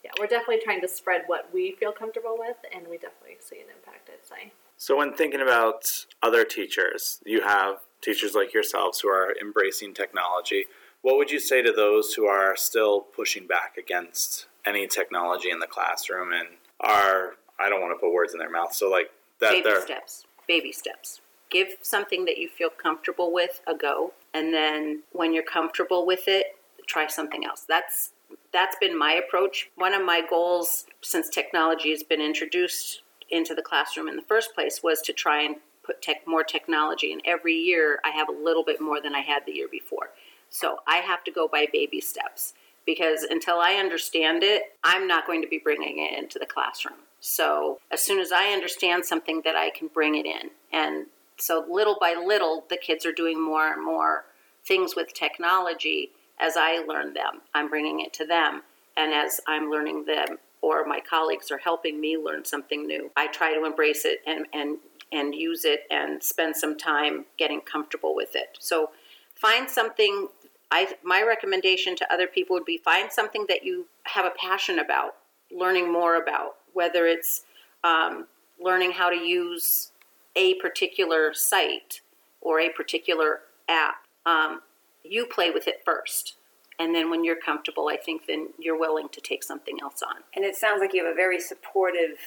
yeah, 0.04 0.10
we're 0.18 0.26
definitely 0.26 0.60
trying 0.62 0.80
to 0.80 0.88
spread 0.88 1.22
what 1.26 1.48
we 1.52 1.72
feel 1.72 1.92
comfortable 1.92 2.36
with, 2.38 2.56
and 2.74 2.86
we 2.88 2.98
definitely 2.98 3.36
see 3.40 3.56
an 3.56 3.66
impact. 3.74 4.08
I'd 4.12 4.26
say. 4.26 4.52
So, 4.76 4.96
when 4.96 5.14
thinking 5.14 5.40
about 5.40 6.06
other 6.22 6.44
teachers, 6.44 7.20
you 7.24 7.40
have 7.42 7.78
teachers 8.02 8.34
like 8.34 8.52
yourselves 8.52 9.00
who 9.00 9.08
are 9.08 9.34
embracing 9.40 9.94
technology. 9.94 10.66
What 11.06 11.18
would 11.18 11.30
you 11.30 11.38
say 11.38 11.62
to 11.62 11.70
those 11.70 12.14
who 12.14 12.26
are 12.26 12.56
still 12.56 13.02
pushing 13.02 13.46
back 13.46 13.76
against 13.78 14.46
any 14.66 14.88
technology 14.88 15.50
in 15.50 15.60
the 15.60 15.66
classroom 15.68 16.32
and 16.32 16.48
are, 16.80 17.34
I 17.60 17.68
don't 17.68 17.80
want 17.80 17.96
to 17.96 18.00
put 18.04 18.12
words 18.12 18.32
in 18.32 18.40
their 18.40 18.50
mouth, 18.50 18.74
so 18.74 18.90
like 18.90 19.12
that 19.38 19.52
baby 19.52 19.62
they're. 19.62 19.82
steps. 19.82 20.24
Baby 20.48 20.72
steps. 20.72 21.20
Give 21.48 21.68
something 21.80 22.24
that 22.24 22.38
you 22.38 22.48
feel 22.48 22.70
comfortable 22.70 23.32
with 23.32 23.60
a 23.68 23.74
go, 23.76 24.14
and 24.34 24.52
then 24.52 25.04
when 25.12 25.32
you're 25.32 25.44
comfortable 25.44 26.04
with 26.04 26.24
it, 26.26 26.56
try 26.88 27.06
something 27.06 27.44
else. 27.44 27.64
That's 27.68 28.10
that's 28.52 28.74
been 28.80 28.98
my 28.98 29.12
approach. 29.12 29.70
One 29.76 29.94
of 29.94 30.04
my 30.04 30.22
goals 30.28 30.86
since 31.02 31.28
technology 31.28 31.90
has 31.90 32.02
been 32.02 32.20
introduced 32.20 33.02
into 33.30 33.54
the 33.54 33.62
classroom 33.62 34.08
in 34.08 34.16
the 34.16 34.22
first 34.22 34.56
place 34.56 34.82
was 34.82 35.02
to 35.02 35.12
try 35.12 35.42
and 35.42 35.54
put 35.84 36.02
tech, 36.02 36.26
more 36.26 36.42
technology. 36.42 37.12
And 37.12 37.22
every 37.24 37.54
year 37.54 38.00
I 38.04 38.10
have 38.10 38.28
a 38.28 38.32
little 38.32 38.64
bit 38.64 38.80
more 38.80 39.00
than 39.00 39.14
I 39.14 39.20
had 39.20 39.44
the 39.46 39.52
year 39.52 39.68
before. 39.70 40.10
So 40.50 40.78
I 40.86 40.96
have 40.98 41.24
to 41.24 41.30
go 41.30 41.48
by 41.48 41.66
baby 41.72 42.00
steps 42.00 42.54
because 42.86 43.22
until 43.22 43.58
I 43.58 43.74
understand 43.74 44.42
it, 44.42 44.62
I'm 44.84 45.06
not 45.06 45.26
going 45.26 45.42
to 45.42 45.48
be 45.48 45.58
bringing 45.58 45.98
it 45.98 46.16
into 46.18 46.38
the 46.38 46.46
classroom. 46.46 46.98
So 47.20 47.80
as 47.90 48.00
soon 48.00 48.20
as 48.20 48.30
I 48.32 48.52
understand 48.52 49.04
something 49.04 49.42
that 49.44 49.56
I 49.56 49.70
can 49.70 49.88
bring 49.88 50.14
it 50.14 50.26
in. 50.26 50.50
And 50.72 51.06
so 51.36 51.66
little 51.68 51.96
by 52.00 52.14
little, 52.14 52.64
the 52.70 52.76
kids 52.76 53.04
are 53.04 53.12
doing 53.12 53.42
more 53.42 53.72
and 53.72 53.84
more 53.84 54.24
things 54.64 54.94
with 54.96 55.12
technology 55.12 56.12
as 56.38 56.56
I 56.56 56.78
learn 56.78 57.14
them. 57.14 57.42
I'm 57.54 57.68
bringing 57.68 58.00
it 58.00 58.12
to 58.14 58.26
them. 58.26 58.62
And 58.96 59.12
as 59.12 59.40
I'm 59.46 59.70
learning 59.70 60.04
them, 60.04 60.38
or 60.62 60.84
my 60.84 61.00
colleagues 61.00 61.50
are 61.50 61.58
helping 61.58 62.00
me 62.00 62.16
learn 62.16 62.44
something 62.44 62.86
new, 62.86 63.10
I 63.16 63.26
try 63.28 63.54
to 63.54 63.64
embrace 63.64 64.04
it 64.04 64.20
and, 64.26 64.46
and, 64.52 64.78
and 65.12 65.34
use 65.34 65.64
it 65.64 65.80
and 65.90 66.22
spend 66.22 66.56
some 66.56 66.76
time 66.76 67.26
getting 67.36 67.60
comfortable 67.60 68.14
with 68.14 68.34
it. 68.34 68.56
So 68.58 68.90
find 69.34 69.68
something. 69.68 70.28
I, 70.70 70.94
my 71.04 71.22
recommendation 71.22 71.94
to 71.96 72.12
other 72.12 72.26
people 72.26 72.54
would 72.54 72.64
be 72.64 72.78
find 72.78 73.10
something 73.10 73.46
that 73.48 73.64
you 73.64 73.86
have 74.04 74.24
a 74.24 74.32
passion 74.38 74.80
about, 74.80 75.16
learning 75.50 75.92
more 75.92 76.16
about, 76.16 76.56
whether 76.72 77.06
it's 77.06 77.44
um, 77.84 78.26
learning 78.60 78.92
how 78.92 79.10
to 79.10 79.16
use 79.16 79.92
a 80.34 80.54
particular 80.54 81.32
site 81.32 82.00
or 82.40 82.60
a 82.60 82.68
particular 82.70 83.40
app. 83.68 83.96
Um, 84.24 84.60
you 85.04 85.26
play 85.26 85.50
with 85.50 85.68
it 85.68 85.82
first. 85.84 86.34
And 86.78 86.94
then 86.94 87.08
when 87.10 87.24
you're 87.24 87.40
comfortable, 87.40 87.88
I 87.88 87.96
think 87.96 88.26
then 88.26 88.48
you're 88.58 88.78
willing 88.78 89.08
to 89.10 89.20
take 89.20 89.42
something 89.42 89.78
else 89.80 90.02
on. 90.02 90.16
And 90.34 90.44
it 90.44 90.56
sounds 90.56 90.80
like 90.80 90.92
you 90.92 91.04
have 91.04 91.12
a 91.12 91.16
very 91.16 91.40
supportive 91.40 92.18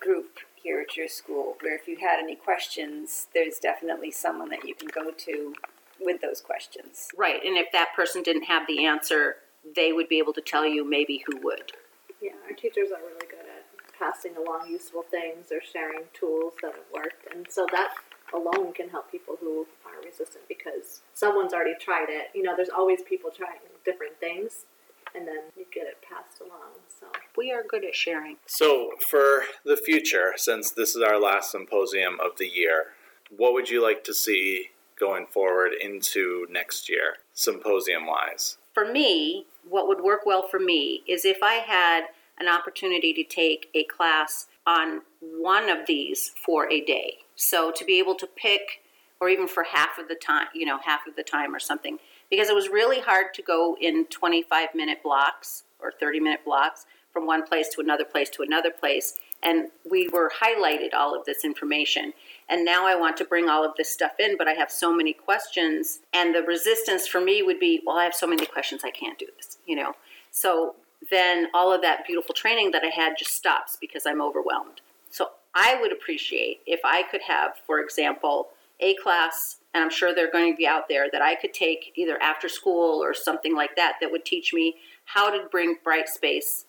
group 0.00 0.38
here 0.54 0.80
at 0.80 0.96
your 0.96 1.06
school, 1.06 1.56
where 1.60 1.76
if 1.76 1.86
you 1.86 1.96
had 1.98 2.18
any 2.18 2.34
questions, 2.34 3.28
there's 3.34 3.58
definitely 3.58 4.10
someone 4.10 4.48
that 4.48 4.66
you 4.66 4.74
can 4.74 4.88
go 4.88 5.10
to 5.10 5.54
with 6.00 6.20
those 6.20 6.40
questions. 6.40 7.08
Right. 7.16 7.40
And 7.44 7.56
if 7.56 7.66
that 7.72 7.88
person 7.94 8.22
didn't 8.22 8.44
have 8.44 8.66
the 8.66 8.84
answer, 8.84 9.36
they 9.74 9.92
would 9.92 10.08
be 10.08 10.18
able 10.18 10.32
to 10.34 10.40
tell 10.40 10.66
you 10.66 10.88
maybe 10.88 11.24
who 11.26 11.38
would. 11.42 11.72
Yeah, 12.20 12.32
our 12.48 12.54
teachers 12.54 12.88
are 12.90 13.00
really 13.00 13.26
good 13.30 13.40
at 13.40 13.64
passing 13.98 14.36
along 14.36 14.70
useful 14.70 15.02
things 15.02 15.46
or 15.52 15.60
sharing 15.60 16.04
tools 16.12 16.54
that 16.62 16.72
have 16.72 16.84
worked, 16.92 17.32
and 17.32 17.46
so 17.48 17.66
that 17.72 17.94
alone 18.32 18.72
can 18.72 18.88
help 18.88 19.10
people 19.10 19.36
who 19.40 19.66
are 19.86 20.02
resistant 20.04 20.44
because 20.48 21.02
someone's 21.14 21.52
already 21.52 21.74
tried 21.78 22.08
it. 22.08 22.28
You 22.34 22.42
know, 22.42 22.54
there's 22.56 22.70
always 22.70 23.02
people 23.02 23.30
trying 23.30 23.60
different 23.84 24.18
things, 24.20 24.66
and 25.14 25.26
then 25.26 25.40
you 25.56 25.64
get 25.72 25.86
it 25.86 25.98
passed 26.02 26.40
along. 26.40 26.72
So 26.88 27.06
We 27.36 27.52
are 27.52 27.62
good 27.62 27.84
at 27.84 27.94
sharing. 27.94 28.36
So, 28.46 28.90
for 29.10 29.44
the 29.64 29.76
future, 29.76 30.32
since 30.36 30.70
this 30.70 30.96
is 30.96 31.02
our 31.02 31.20
last 31.20 31.50
symposium 31.50 32.18
of 32.20 32.36
the 32.38 32.48
year, 32.48 32.86
what 33.30 33.52
would 33.52 33.68
you 33.70 33.82
like 33.82 34.04
to 34.04 34.14
see 34.14 34.70
going 34.98 35.26
forward 35.26 35.72
into 35.72 36.46
next 36.50 36.88
year, 36.88 37.16
symposium 37.32 38.06
wise? 38.06 38.56
For 38.72 38.90
me, 38.90 39.46
what 39.68 39.88
would 39.88 40.02
work 40.02 40.26
well 40.26 40.42
for 40.42 40.58
me 40.58 41.02
is 41.06 41.24
if 41.24 41.42
I 41.42 41.54
had 41.54 42.06
an 42.38 42.48
opportunity 42.48 43.12
to 43.14 43.24
take 43.24 43.70
a 43.74 43.84
class 43.84 44.46
on 44.66 45.02
one 45.20 45.68
of 45.68 45.86
these 45.86 46.32
for 46.44 46.70
a 46.70 46.80
day. 46.80 47.18
So 47.36 47.70
to 47.72 47.84
be 47.84 47.98
able 47.98 48.14
to 48.16 48.26
pick, 48.26 48.82
or 49.20 49.28
even 49.28 49.46
for 49.46 49.64
half 49.64 49.98
of 49.98 50.08
the 50.08 50.14
time, 50.14 50.46
you 50.54 50.66
know, 50.66 50.78
half 50.84 51.06
of 51.06 51.16
the 51.16 51.22
time 51.22 51.54
or 51.54 51.60
something, 51.60 51.98
because 52.30 52.48
it 52.48 52.54
was 52.54 52.68
really 52.68 53.00
hard 53.00 53.34
to 53.34 53.42
go 53.42 53.76
in 53.80 54.06
25 54.06 54.74
minute 54.74 55.02
blocks 55.02 55.64
or 55.80 55.92
30 55.92 56.20
minute 56.20 56.44
blocks 56.44 56.86
from 57.12 57.26
one 57.26 57.46
place 57.46 57.68
to 57.68 57.80
another 57.80 58.04
place 58.04 58.28
to 58.30 58.42
another 58.42 58.70
place. 58.70 59.14
And 59.42 59.68
we 59.88 60.08
were 60.08 60.32
highlighted 60.42 60.94
all 60.94 61.14
of 61.14 61.26
this 61.26 61.44
information. 61.44 62.12
And 62.48 62.64
now 62.64 62.86
I 62.86 62.94
want 62.94 63.16
to 63.18 63.24
bring 63.24 63.48
all 63.48 63.64
of 63.64 63.72
this 63.76 63.90
stuff 63.90 64.12
in, 64.18 64.36
but 64.36 64.48
I 64.48 64.52
have 64.52 64.70
so 64.70 64.94
many 64.94 65.12
questions. 65.12 66.00
And 66.12 66.34
the 66.34 66.42
resistance 66.42 67.06
for 67.06 67.20
me 67.20 67.42
would 67.42 67.58
be, 67.58 67.80
well, 67.84 67.96
I 67.96 68.04
have 68.04 68.14
so 68.14 68.26
many 68.26 68.46
questions, 68.46 68.82
I 68.84 68.90
can't 68.90 69.18
do 69.18 69.26
this, 69.36 69.58
you 69.66 69.76
know? 69.76 69.94
So 70.30 70.74
then 71.10 71.48
all 71.54 71.72
of 71.72 71.82
that 71.82 72.06
beautiful 72.06 72.34
training 72.34 72.70
that 72.72 72.82
I 72.84 72.88
had 72.88 73.14
just 73.18 73.34
stops 73.34 73.78
because 73.80 74.06
I'm 74.06 74.20
overwhelmed. 74.20 74.80
So 75.10 75.28
I 75.54 75.78
would 75.80 75.92
appreciate 75.92 76.60
if 76.66 76.80
I 76.84 77.02
could 77.02 77.22
have, 77.22 77.52
for 77.66 77.80
example, 77.80 78.48
a 78.80 78.94
class, 78.96 79.58
and 79.72 79.82
I'm 79.82 79.90
sure 79.90 80.14
they're 80.14 80.30
going 80.30 80.52
to 80.52 80.56
be 80.56 80.66
out 80.66 80.88
there 80.88 81.06
that 81.12 81.22
I 81.22 81.36
could 81.36 81.54
take 81.54 81.92
either 81.94 82.20
after 82.20 82.48
school 82.48 83.02
or 83.02 83.14
something 83.14 83.54
like 83.54 83.76
that 83.76 83.94
that 84.00 84.10
would 84.10 84.24
teach 84.24 84.52
me 84.52 84.76
how 85.04 85.30
to 85.30 85.48
bring 85.48 85.76
Brightspace 85.86 86.64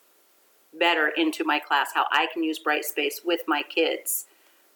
better 0.78 1.08
into 1.08 1.44
my 1.44 1.60
class, 1.60 1.92
how 1.94 2.06
I 2.12 2.28
can 2.32 2.44
use 2.44 2.60
Brightspace 2.64 3.26
with 3.26 3.42
my 3.48 3.64
kids 3.64 4.28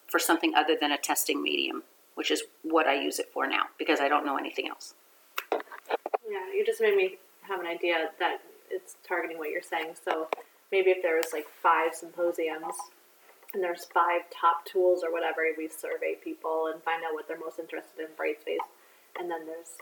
for 0.10 0.20
something 0.20 0.54
other 0.56 0.76
than 0.80 0.92
a 0.92 0.98
testing 0.98 1.42
medium, 1.42 1.84
which 2.16 2.32
is 2.32 2.44
what 2.64 2.88
I 2.88 3.02
use 3.02 3.20
it 3.20 3.30
for 3.34 3.48
now 3.48 3.64
because 3.78 4.00
I 4.00 4.08
don't 4.08 4.26
know 4.26 4.38
anything 4.38 4.68
else. 4.68 4.94
yeah, 5.52 6.46
you 6.54 6.66
just 6.66 6.82
made 6.82 6.96
me 6.96 7.18
have 7.48 7.60
an 7.60 7.68
idea 7.68 8.10
that 8.20 8.40
it's 8.70 8.96
targeting 9.08 9.38
what 9.38 9.50
you're 9.50 9.62
saying. 9.62 9.96
So 10.04 10.28
maybe 10.72 10.92
if 10.92 11.02
there 11.02 11.16
was 11.16 11.34
like 11.34 11.48
five 11.62 11.94
symposiums 11.94 12.76
and 13.54 13.64
there's 13.64 13.86
five 13.86 14.22
top 14.30 14.66
tools 14.66 15.04
or 15.04 15.12
whatever, 15.12 15.42
we 15.58 15.68
survey 15.68 16.16
people 16.24 16.70
and 16.74 16.82
find 16.84 17.04
out 17.04 17.14
what 17.14 17.28
they're 17.28 17.40
most 17.40 17.60
interested 17.60 18.02
in 18.02 18.08
Brightspace. 18.16 18.66
And 19.20 19.30
then 19.30 19.46
there's, 19.46 19.74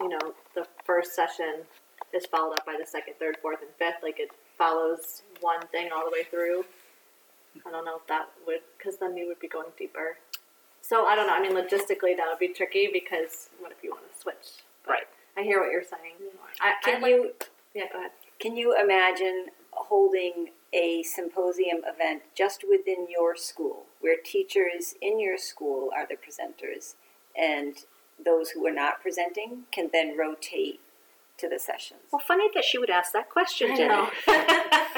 you 0.00 0.08
know, 0.08 0.34
the 0.54 0.66
first 0.84 1.14
session 1.14 1.64
is 2.12 2.26
followed 2.26 2.54
up 2.54 2.66
by 2.66 2.76
the 2.78 2.86
second, 2.86 3.14
third, 3.18 3.38
fourth, 3.40 3.60
and 3.62 3.70
fifth. 3.78 4.02
Like 4.02 4.20
it 4.20 4.28
follows 4.56 5.22
one 5.40 5.66
thing 5.68 5.88
all 5.94 6.04
the 6.04 6.12
way 6.12 6.24
through. 6.24 6.64
I 7.66 7.70
don't 7.70 7.84
know 7.84 7.96
if 7.96 8.06
that 8.08 8.28
would, 8.46 8.60
because 8.76 8.98
then 8.98 9.14
we 9.14 9.26
would 9.26 9.40
be 9.40 9.48
going 9.48 9.68
deeper. 9.78 10.18
So 10.80 11.06
I 11.06 11.14
don't 11.14 11.26
know. 11.26 11.34
I 11.34 11.40
mean, 11.42 11.52
logistically, 11.52 12.16
that 12.16 12.26
would 12.28 12.38
be 12.38 12.48
tricky 12.48 12.88
because 12.92 13.50
what 13.58 13.72
if 13.72 13.82
you 13.82 13.90
want 13.90 14.10
to 14.12 14.18
switch? 14.20 14.62
But 14.84 14.90
Right. 14.92 15.08
I 15.36 15.42
hear 15.42 15.60
what 15.60 15.70
you're 15.70 15.82
saying. 15.82 16.14
I, 16.60 16.74
Can 16.82 16.96
I'd 16.96 17.02
like- 17.02 17.10
you 17.12 17.32
yeah, 17.74 17.84
go 17.92 17.98
ahead. 17.98 18.10
can 18.40 18.56
you 18.56 18.74
imagine 18.80 19.46
holding 19.72 20.50
a 20.72 21.02
symposium 21.02 21.78
event 21.86 22.22
just 22.34 22.64
within 22.68 23.06
your 23.10 23.36
school, 23.36 23.86
where 24.00 24.16
teachers 24.22 24.94
in 25.00 25.20
your 25.20 25.38
school 25.38 25.90
are 25.96 26.06
the 26.06 26.16
presenters, 26.16 26.94
and 27.36 27.84
those 28.22 28.50
who 28.50 28.66
are 28.66 28.72
not 28.72 29.00
presenting 29.00 29.64
can 29.70 29.90
then 29.92 30.16
rotate 30.16 30.80
to 31.38 31.48
the 31.48 31.58
sessions? 31.58 32.00
Well, 32.10 32.22
funny 32.26 32.48
that 32.54 32.64
she 32.64 32.78
would 32.78 32.90
ask 32.90 33.12
that 33.12 33.30
question, 33.30 33.70
I 33.72 33.76
Jenny. 33.76 33.94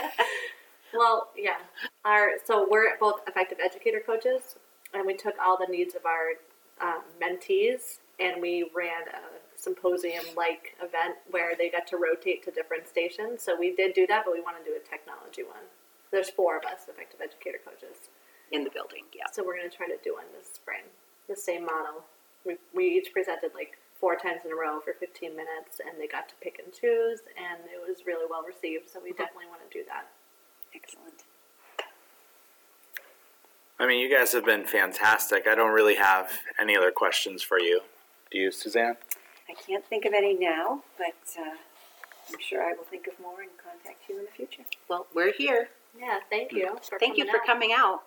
well, 0.94 1.28
yeah. 1.36 1.58
Our 2.04 2.32
so 2.44 2.66
we're 2.70 2.96
both 2.98 3.20
effective 3.26 3.58
educator 3.62 4.02
coaches, 4.04 4.56
and 4.94 5.06
we 5.06 5.14
took 5.14 5.34
all 5.42 5.56
the 5.56 5.70
needs 5.70 5.94
of 5.94 6.02
our 6.06 6.34
um, 6.80 7.02
mentees, 7.22 7.98
and 8.18 8.40
we 8.40 8.70
ran 8.74 9.08
a 9.08 9.58
symposium-like 9.60 10.76
event 10.82 11.16
where 11.30 11.54
they 11.56 11.68
got 11.68 11.86
to 11.88 11.96
rotate 11.96 12.42
to 12.44 12.50
different 12.50 12.88
stations. 12.88 13.42
So 13.42 13.54
we 13.58 13.76
did 13.76 13.92
do 13.92 14.06
that, 14.06 14.24
but 14.24 14.32
we 14.32 14.40
want 14.40 14.56
to 14.56 14.64
do 14.64 14.74
a 14.74 14.80
technology 14.80 15.42
one. 15.42 15.68
There's 16.10 16.30
four 16.30 16.56
of 16.56 16.64
us, 16.64 16.88
effective 16.88 17.20
educator 17.20 17.58
coaches. 17.64 18.10
In 18.50 18.64
the 18.64 18.70
building, 18.70 19.06
yeah. 19.14 19.30
So 19.30 19.44
we're 19.46 19.54
going 19.56 19.70
to 19.70 19.76
try 19.76 19.86
to 19.86 20.00
do 20.02 20.14
one 20.14 20.26
this 20.34 20.50
spring. 20.50 20.82
The 21.28 21.36
same 21.36 21.64
model. 21.64 22.02
We, 22.44 22.56
we 22.74 22.98
each 22.98 23.12
presented 23.12 23.54
like 23.54 23.78
four 24.00 24.16
times 24.16 24.42
in 24.44 24.50
a 24.50 24.56
row 24.58 24.80
for 24.80 24.96
15 24.98 25.36
minutes, 25.36 25.78
and 25.78 26.00
they 26.00 26.08
got 26.08 26.26
to 26.30 26.34
pick 26.42 26.58
and 26.58 26.72
choose, 26.72 27.20
and 27.38 27.62
it 27.70 27.78
was 27.78 28.02
really 28.08 28.26
well 28.26 28.42
received. 28.42 28.90
So 28.90 28.98
we 28.98 29.12
definitely 29.12 29.46
want 29.46 29.62
to 29.62 29.70
do 29.70 29.84
that. 29.86 30.10
Excellent. 30.74 31.24
I 33.78 33.86
mean, 33.86 34.01
you 34.01 34.14
guys 34.14 34.32
have 34.32 34.44
been 34.44 34.64
fantastic. 34.64 35.47
I 35.47 35.55
don't 35.55 35.72
really 35.72 35.94
have 35.97 36.30
any 36.60 36.76
other 36.76 36.90
questions 36.90 37.42
for 37.42 37.59
you. 37.59 37.80
Do 38.30 38.38
you, 38.38 38.52
Suzanne? 38.52 38.97
I 39.48 39.55
can't 39.55 39.84
think 39.86 40.05
of 40.05 40.12
any 40.12 40.34
now, 40.34 40.82
but 40.98 41.40
uh, 41.40 41.56
I'm 42.30 42.38
sure 42.38 42.62
I 42.62 42.74
will 42.74 42.84
think 42.84 43.06
of 43.06 43.18
more 43.20 43.40
and 43.40 43.51
contact 43.62 44.02
you 44.09 44.18
in 44.18 44.24
the 44.26 44.30
future. 44.30 44.62
Well, 44.88 45.06
we're 45.14 45.32
here. 45.32 45.68
Yeah, 45.98 46.18
thank 46.28 46.52
you. 46.52 46.76
For 46.88 46.98
Thank 46.98 47.16
you 47.16 47.24
for 47.28 47.38
out. 47.40 47.47
coming 47.47 47.72
out. 47.76 48.02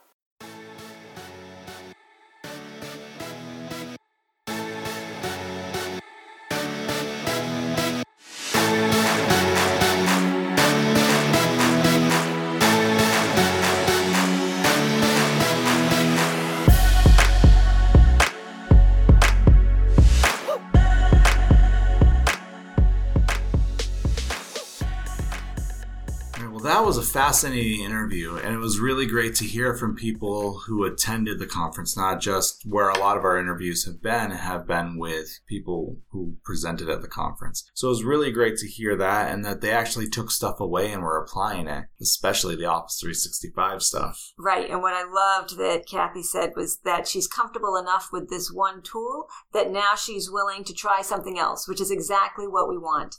Fascinating 27.03 27.81
interview, 27.81 28.37
and 28.37 28.55
it 28.55 28.59
was 28.59 28.79
really 28.79 29.05
great 29.05 29.35
to 29.35 29.45
hear 29.45 29.75
from 29.75 29.95
people 29.95 30.59
who 30.65 30.83
attended 30.83 31.37
the 31.37 31.45
conference, 31.45 31.95
not 31.95 32.19
just 32.19 32.63
where 32.65 32.89
a 32.89 32.97
lot 32.97 33.17
of 33.17 33.23
our 33.23 33.37
interviews 33.37 33.85
have 33.85 34.01
been, 34.01 34.31
have 34.31 34.65
been 34.65 34.97
with 34.97 35.39
people 35.47 35.99
who 36.09 36.37
presented 36.43 36.89
at 36.89 37.01
the 37.01 37.07
conference. 37.07 37.69
So 37.75 37.87
it 37.87 37.91
was 37.91 38.03
really 38.03 38.31
great 38.31 38.57
to 38.57 38.67
hear 38.67 38.95
that, 38.95 39.31
and 39.31 39.45
that 39.45 39.61
they 39.61 39.71
actually 39.71 40.09
took 40.09 40.31
stuff 40.31 40.59
away 40.59 40.91
and 40.91 41.03
were 41.03 41.21
applying 41.21 41.67
it, 41.67 41.85
especially 42.01 42.55
the 42.55 42.65
Office 42.65 42.99
365 42.99 43.83
stuff. 43.83 44.31
Right. 44.37 44.69
And 44.69 44.81
what 44.81 44.93
I 44.93 45.03
loved 45.03 45.57
that 45.57 45.85
Cathy 45.87 46.23
said 46.23 46.53
was 46.55 46.79
that 46.83 47.07
she's 47.07 47.27
comfortable 47.27 47.75
enough 47.75 48.09
with 48.11 48.29
this 48.29 48.51
one 48.51 48.81
tool 48.81 49.27
that 49.53 49.71
now 49.71 49.93
she's 49.95 50.31
willing 50.31 50.63
to 50.63 50.73
try 50.73 51.01
something 51.01 51.37
else, 51.37 51.67
which 51.67 51.81
is 51.81 51.91
exactly 51.91 52.47
what 52.47 52.69
we 52.69 52.77
want 52.77 53.15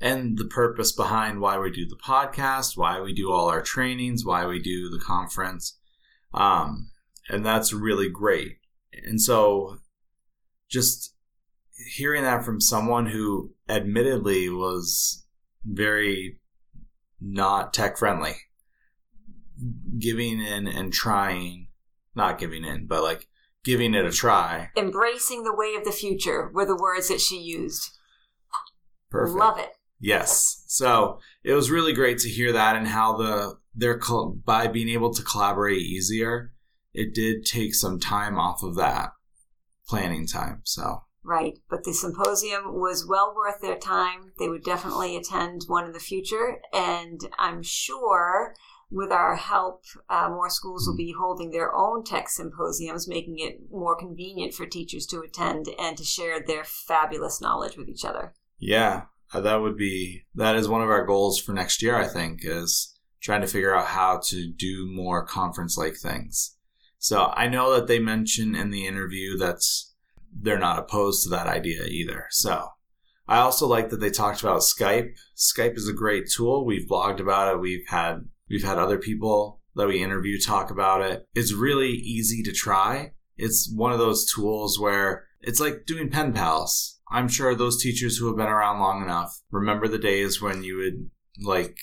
and 0.00 0.36
the 0.36 0.44
purpose 0.44 0.92
behind 0.92 1.40
why 1.40 1.58
we 1.58 1.70
do 1.70 1.86
the 1.86 1.96
podcast, 1.96 2.76
why 2.76 3.00
we 3.00 3.14
do 3.14 3.32
all 3.32 3.48
our 3.48 3.62
trainings, 3.62 4.24
why 4.24 4.46
we 4.46 4.60
do 4.60 4.90
the 4.90 5.00
conference. 5.00 5.78
Um, 6.34 6.90
and 7.28 7.44
that's 7.44 7.72
really 7.72 8.08
great. 8.08 8.58
And 9.04 9.20
so 9.20 9.78
just 10.68 11.14
hearing 11.94 12.22
that 12.22 12.44
from 12.44 12.60
someone 12.60 13.06
who 13.06 13.54
admittedly 13.68 14.48
was 14.48 15.24
very 15.64 16.40
not 17.20 17.72
tech 17.72 17.96
friendly, 17.96 18.34
giving 19.98 20.40
in 20.40 20.66
and 20.66 20.92
trying, 20.92 21.68
not 22.14 22.38
giving 22.38 22.64
in, 22.64 22.86
but 22.86 23.02
like 23.02 23.26
giving 23.64 23.94
it 23.94 24.04
a 24.04 24.12
try. 24.12 24.70
Embracing 24.76 25.42
the 25.42 25.54
way 25.54 25.74
of 25.74 25.84
the 25.84 25.92
future 25.92 26.50
were 26.52 26.66
the 26.66 26.76
words 26.76 27.08
that 27.08 27.20
she 27.20 27.38
used. 27.38 27.90
Perfect. 29.10 29.38
Love 29.38 29.58
it. 29.58 29.70
Yes. 29.98 30.64
So 30.66 31.20
it 31.42 31.54
was 31.54 31.70
really 31.70 31.92
great 31.92 32.18
to 32.18 32.28
hear 32.28 32.52
that 32.52 32.76
and 32.76 32.88
how 32.88 33.16
the 33.16 33.58
their 33.74 34.00
by 34.44 34.68
being 34.68 34.88
able 34.88 35.12
to 35.12 35.22
collaborate 35.22 35.82
easier, 35.82 36.52
it 36.94 37.14
did 37.14 37.44
take 37.44 37.74
some 37.74 38.00
time 38.00 38.38
off 38.38 38.62
of 38.62 38.74
that 38.76 39.10
planning 39.86 40.26
time. 40.26 40.62
So 40.64 41.02
Right, 41.22 41.58
but 41.68 41.82
the 41.82 41.92
symposium 41.92 42.80
was 42.80 43.04
well 43.04 43.34
worth 43.34 43.60
their 43.60 43.76
time. 43.76 44.32
They 44.38 44.48
would 44.48 44.62
definitely 44.62 45.16
attend 45.16 45.64
one 45.66 45.84
in 45.84 45.92
the 45.92 45.98
future, 45.98 46.60
and 46.72 47.20
I'm 47.36 47.64
sure 47.64 48.54
with 48.90 49.10
our 49.10 49.34
help, 49.34 49.82
uh, 50.08 50.28
more 50.28 50.48
schools 50.48 50.86
will 50.86 50.96
be 50.96 51.14
holding 51.18 51.50
their 51.50 51.74
own 51.74 52.04
tech 52.04 52.28
symposiums, 52.28 53.08
making 53.08 53.40
it 53.40 53.58
more 53.72 53.96
convenient 53.96 54.54
for 54.54 54.66
teachers 54.66 55.04
to 55.06 55.20
attend 55.20 55.66
and 55.80 55.96
to 55.96 56.04
share 56.04 56.40
their 56.40 56.62
fabulous 56.62 57.40
knowledge 57.40 57.76
with 57.76 57.88
each 57.88 58.04
other. 58.04 58.32
Yeah, 58.58 59.06
Uh, 59.36 59.40
that 59.42 59.60
would 59.60 59.76
be 59.76 60.24
that 60.34 60.56
is 60.56 60.66
one 60.66 60.80
of 60.80 60.88
our 60.88 61.04
goals 61.04 61.38
for 61.38 61.52
next 61.52 61.82
year. 61.82 61.94
I 61.94 62.06
think 62.06 62.40
is 62.42 62.98
trying 63.20 63.42
to 63.42 63.46
figure 63.46 63.74
out 63.74 63.88
how 63.88 64.18
to 64.24 64.50
do 64.50 64.88
more 64.90 65.26
conference 65.26 65.76
like 65.76 65.96
things. 65.96 66.56
So 66.98 67.32
I 67.34 67.46
know 67.46 67.74
that 67.74 67.86
they 67.86 67.98
mentioned 67.98 68.56
in 68.56 68.70
the 68.70 68.86
interview 68.86 69.36
that 69.36 69.62
they're 70.32 70.58
not 70.58 70.78
opposed 70.78 71.22
to 71.24 71.28
that 71.30 71.46
idea 71.46 71.84
either. 71.84 72.26
So 72.30 72.68
I 73.28 73.38
also 73.38 73.66
like 73.66 73.90
that 73.90 74.00
they 74.00 74.08
talked 74.08 74.40
about 74.40 74.60
Skype. 74.60 75.10
Skype 75.36 75.76
is 75.76 75.88
a 75.88 75.92
great 75.92 76.30
tool. 76.30 76.64
We've 76.64 76.88
blogged 76.88 77.20
about 77.20 77.54
it. 77.54 77.60
We've 77.60 77.86
had 77.88 78.28
we've 78.48 78.64
had 78.64 78.78
other 78.78 78.98
people 78.98 79.60
that 79.74 79.86
we 79.86 80.02
interview 80.02 80.40
talk 80.40 80.70
about 80.70 81.02
it. 81.02 81.26
It's 81.34 81.52
really 81.52 81.90
easy 81.90 82.42
to 82.44 82.52
try. 82.52 83.12
It's 83.36 83.70
one 83.70 83.92
of 83.92 83.98
those 83.98 84.32
tools 84.32 84.80
where 84.80 85.26
it's 85.42 85.60
like 85.60 85.84
doing 85.84 86.08
pen 86.08 86.32
pals 86.32 86.95
I'm 87.10 87.28
sure 87.28 87.54
those 87.54 87.80
teachers 87.82 88.16
who 88.16 88.26
have 88.26 88.36
been 88.36 88.46
around 88.46 88.80
long 88.80 89.02
enough 89.02 89.40
remember 89.50 89.88
the 89.88 89.98
days 89.98 90.40
when 90.40 90.62
you 90.62 90.76
would 90.76 91.10
like 91.44 91.76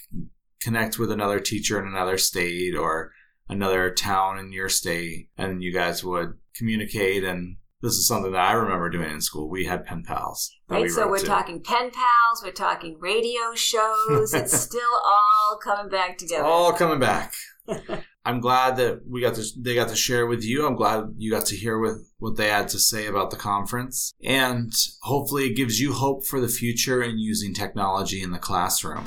connect 0.62 0.98
with 0.98 1.12
another 1.12 1.40
teacher 1.40 1.80
in 1.80 1.88
another 1.88 2.18
state 2.18 2.76
or 2.76 3.12
another 3.50 3.92
town 3.92 4.40
in 4.40 4.52
your 4.52 4.70
state 4.70 5.30
and 5.38 5.64
you 5.64 5.74
guys 5.74 6.04
would 6.04 6.34
communicate 6.56 7.24
and 7.24 7.58
this 7.82 7.94
is 7.94 8.08
something 8.08 8.32
that 8.32 8.40
I 8.40 8.54
remember 8.54 8.90
doing 8.90 9.12
in 9.12 9.20
school. 9.20 9.50
We 9.50 9.66
had 9.66 9.86
pen 9.86 10.04
pals. 10.08 10.50
Right, 10.70 10.84
we 10.84 10.90
so 10.90 11.06
we're 11.10 11.20
to. 11.20 11.26
talking 11.26 11.62
pen 11.62 11.92
pals, 11.92 12.42
we're 12.42 12.52
talking 12.54 12.98
radio 12.98 13.54
shows. 13.56 14.34
it's 14.34 14.58
still 14.60 15.02
all 15.06 15.60
coming 15.62 15.92
back 15.92 16.18
together. 16.18 16.46
All 16.46 16.72
coming 16.72 17.00
back. 17.00 17.34
I'm 18.26 18.40
glad 18.40 18.78
that 18.78 19.02
we 19.08 19.20
got 19.20 19.36
to 19.36 19.44
they 19.58 19.76
got 19.76 19.90
to 19.90 19.96
share 19.96 20.26
with 20.28 20.44
you. 20.44 20.66
I'm 20.66 20.76
glad 20.76 21.16
you 21.18 21.30
got 21.30 21.46
to 21.48 21.58
hear 21.58 21.78
with 21.78 22.10
what 22.20 22.38
they 22.38 22.50
had 22.50 22.70
to 22.70 22.80
say 22.80 23.08
about 23.08 23.32
the 23.32 23.36
conference. 23.36 24.14
And 24.24 24.72
hopefully 25.02 25.48
it 25.48 25.58
gives 25.58 25.80
you 25.80 25.92
hope 25.94 26.26
for 26.26 26.40
the 26.40 26.48
future 26.48 27.04
in 27.04 27.20
using 27.20 27.54
technology 27.54 28.22
in 28.22 28.32
the 28.32 28.40
classroom. 28.40 29.06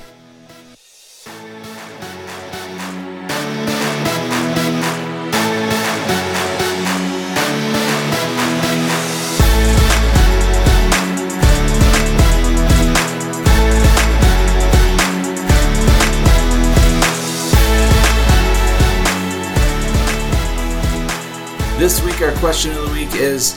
This 21.78 22.03
week, 22.03 22.23
our 22.23 22.32
question 22.36 22.70
of 22.70 22.86
the 22.86 22.93
week 22.94 23.15
is 23.16 23.55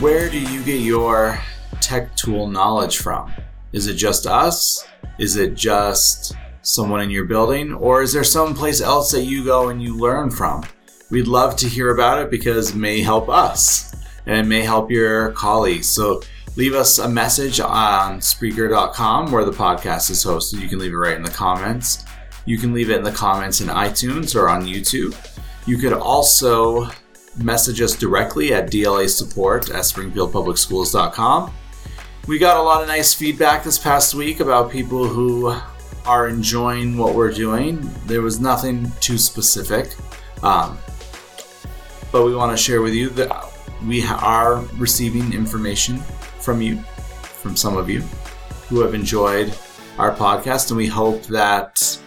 Where 0.00 0.28
do 0.28 0.40
you 0.40 0.64
get 0.64 0.80
your 0.80 1.38
tech 1.80 2.16
tool 2.16 2.48
knowledge 2.48 2.98
from? 2.98 3.32
Is 3.72 3.86
it 3.86 3.94
just 3.94 4.26
us? 4.26 4.84
Is 5.16 5.36
it 5.36 5.54
just 5.54 6.32
someone 6.62 7.00
in 7.02 7.10
your 7.10 7.24
building? 7.24 7.72
Or 7.74 8.02
is 8.02 8.12
there 8.12 8.24
someplace 8.24 8.80
else 8.80 9.12
that 9.12 9.22
you 9.22 9.44
go 9.44 9.68
and 9.68 9.80
you 9.80 9.96
learn 9.96 10.32
from? 10.32 10.64
We'd 11.08 11.28
love 11.28 11.54
to 11.58 11.68
hear 11.68 11.94
about 11.94 12.20
it 12.20 12.28
because 12.28 12.70
it 12.70 12.76
may 12.76 13.02
help 13.02 13.28
us 13.28 13.94
and 14.26 14.36
it 14.36 14.48
may 14.48 14.62
help 14.62 14.90
your 14.90 15.30
colleagues. 15.30 15.86
So 15.86 16.22
leave 16.56 16.74
us 16.74 16.98
a 16.98 17.08
message 17.08 17.60
on 17.60 18.18
Spreaker.com 18.18 19.30
where 19.30 19.44
the 19.44 19.52
podcast 19.52 20.10
is 20.10 20.24
hosted. 20.24 20.60
You 20.60 20.68
can 20.68 20.80
leave 20.80 20.92
it 20.92 20.96
right 20.96 21.16
in 21.16 21.22
the 21.22 21.30
comments. 21.30 22.04
You 22.46 22.58
can 22.58 22.74
leave 22.74 22.90
it 22.90 22.96
in 22.96 23.04
the 23.04 23.12
comments 23.12 23.60
in 23.60 23.68
iTunes 23.68 24.34
or 24.34 24.48
on 24.48 24.64
YouTube. 24.64 25.14
You 25.66 25.76
could 25.78 25.92
also 25.92 26.88
message 27.36 27.80
us 27.80 27.94
directly 27.96 28.54
at 28.54 28.70
DLA 28.70 29.08
support 29.08 29.68
at 29.68 29.82
springfieldpublicschools.com. 29.82 31.52
We 32.28 32.38
got 32.38 32.56
a 32.56 32.62
lot 32.62 32.82
of 32.82 32.88
nice 32.88 33.12
feedback 33.12 33.64
this 33.64 33.78
past 33.78 34.14
week 34.14 34.40
about 34.40 34.70
people 34.70 35.06
who 35.06 35.54
are 36.04 36.28
enjoying 36.28 36.96
what 36.96 37.14
we're 37.14 37.32
doing. 37.32 37.90
There 38.06 38.22
was 38.22 38.40
nothing 38.40 38.90
too 39.00 39.18
specific, 39.18 39.94
um, 40.42 40.78
but 42.12 42.24
we 42.24 42.34
want 42.34 42.56
to 42.56 42.62
share 42.62 42.80
with 42.80 42.94
you 42.94 43.10
that 43.10 43.52
we 43.84 44.04
are 44.06 44.56
receiving 44.76 45.32
information 45.32 45.98
from 46.40 46.62
you, 46.62 46.78
from 46.78 47.56
some 47.56 47.76
of 47.76 47.90
you 47.90 48.02
who 48.68 48.80
have 48.80 48.94
enjoyed 48.94 49.52
our 49.98 50.14
podcast, 50.14 50.70
and 50.70 50.76
we 50.76 50.86
hope 50.86 51.22
that 51.24 51.98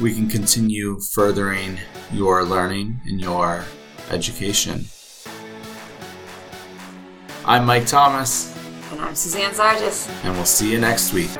we 0.00 0.14
can 0.14 0.28
continue 0.28 1.00
furthering 1.00 1.78
your 2.12 2.44
learning 2.44 3.00
and 3.06 3.20
your 3.20 3.64
education. 4.10 4.86
I'm 7.44 7.64
Mike 7.64 7.86
Thomas. 7.86 8.56
And 8.92 9.00
I'm 9.00 9.14
Suzanne 9.14 9.52
Zargis. 9.52 10.08
And 10.24 10.34
we'll 10.34 10.44
see 10.44 10.72
you 10.72 10.78
next 10.78 11.12
week. 11.12 11.30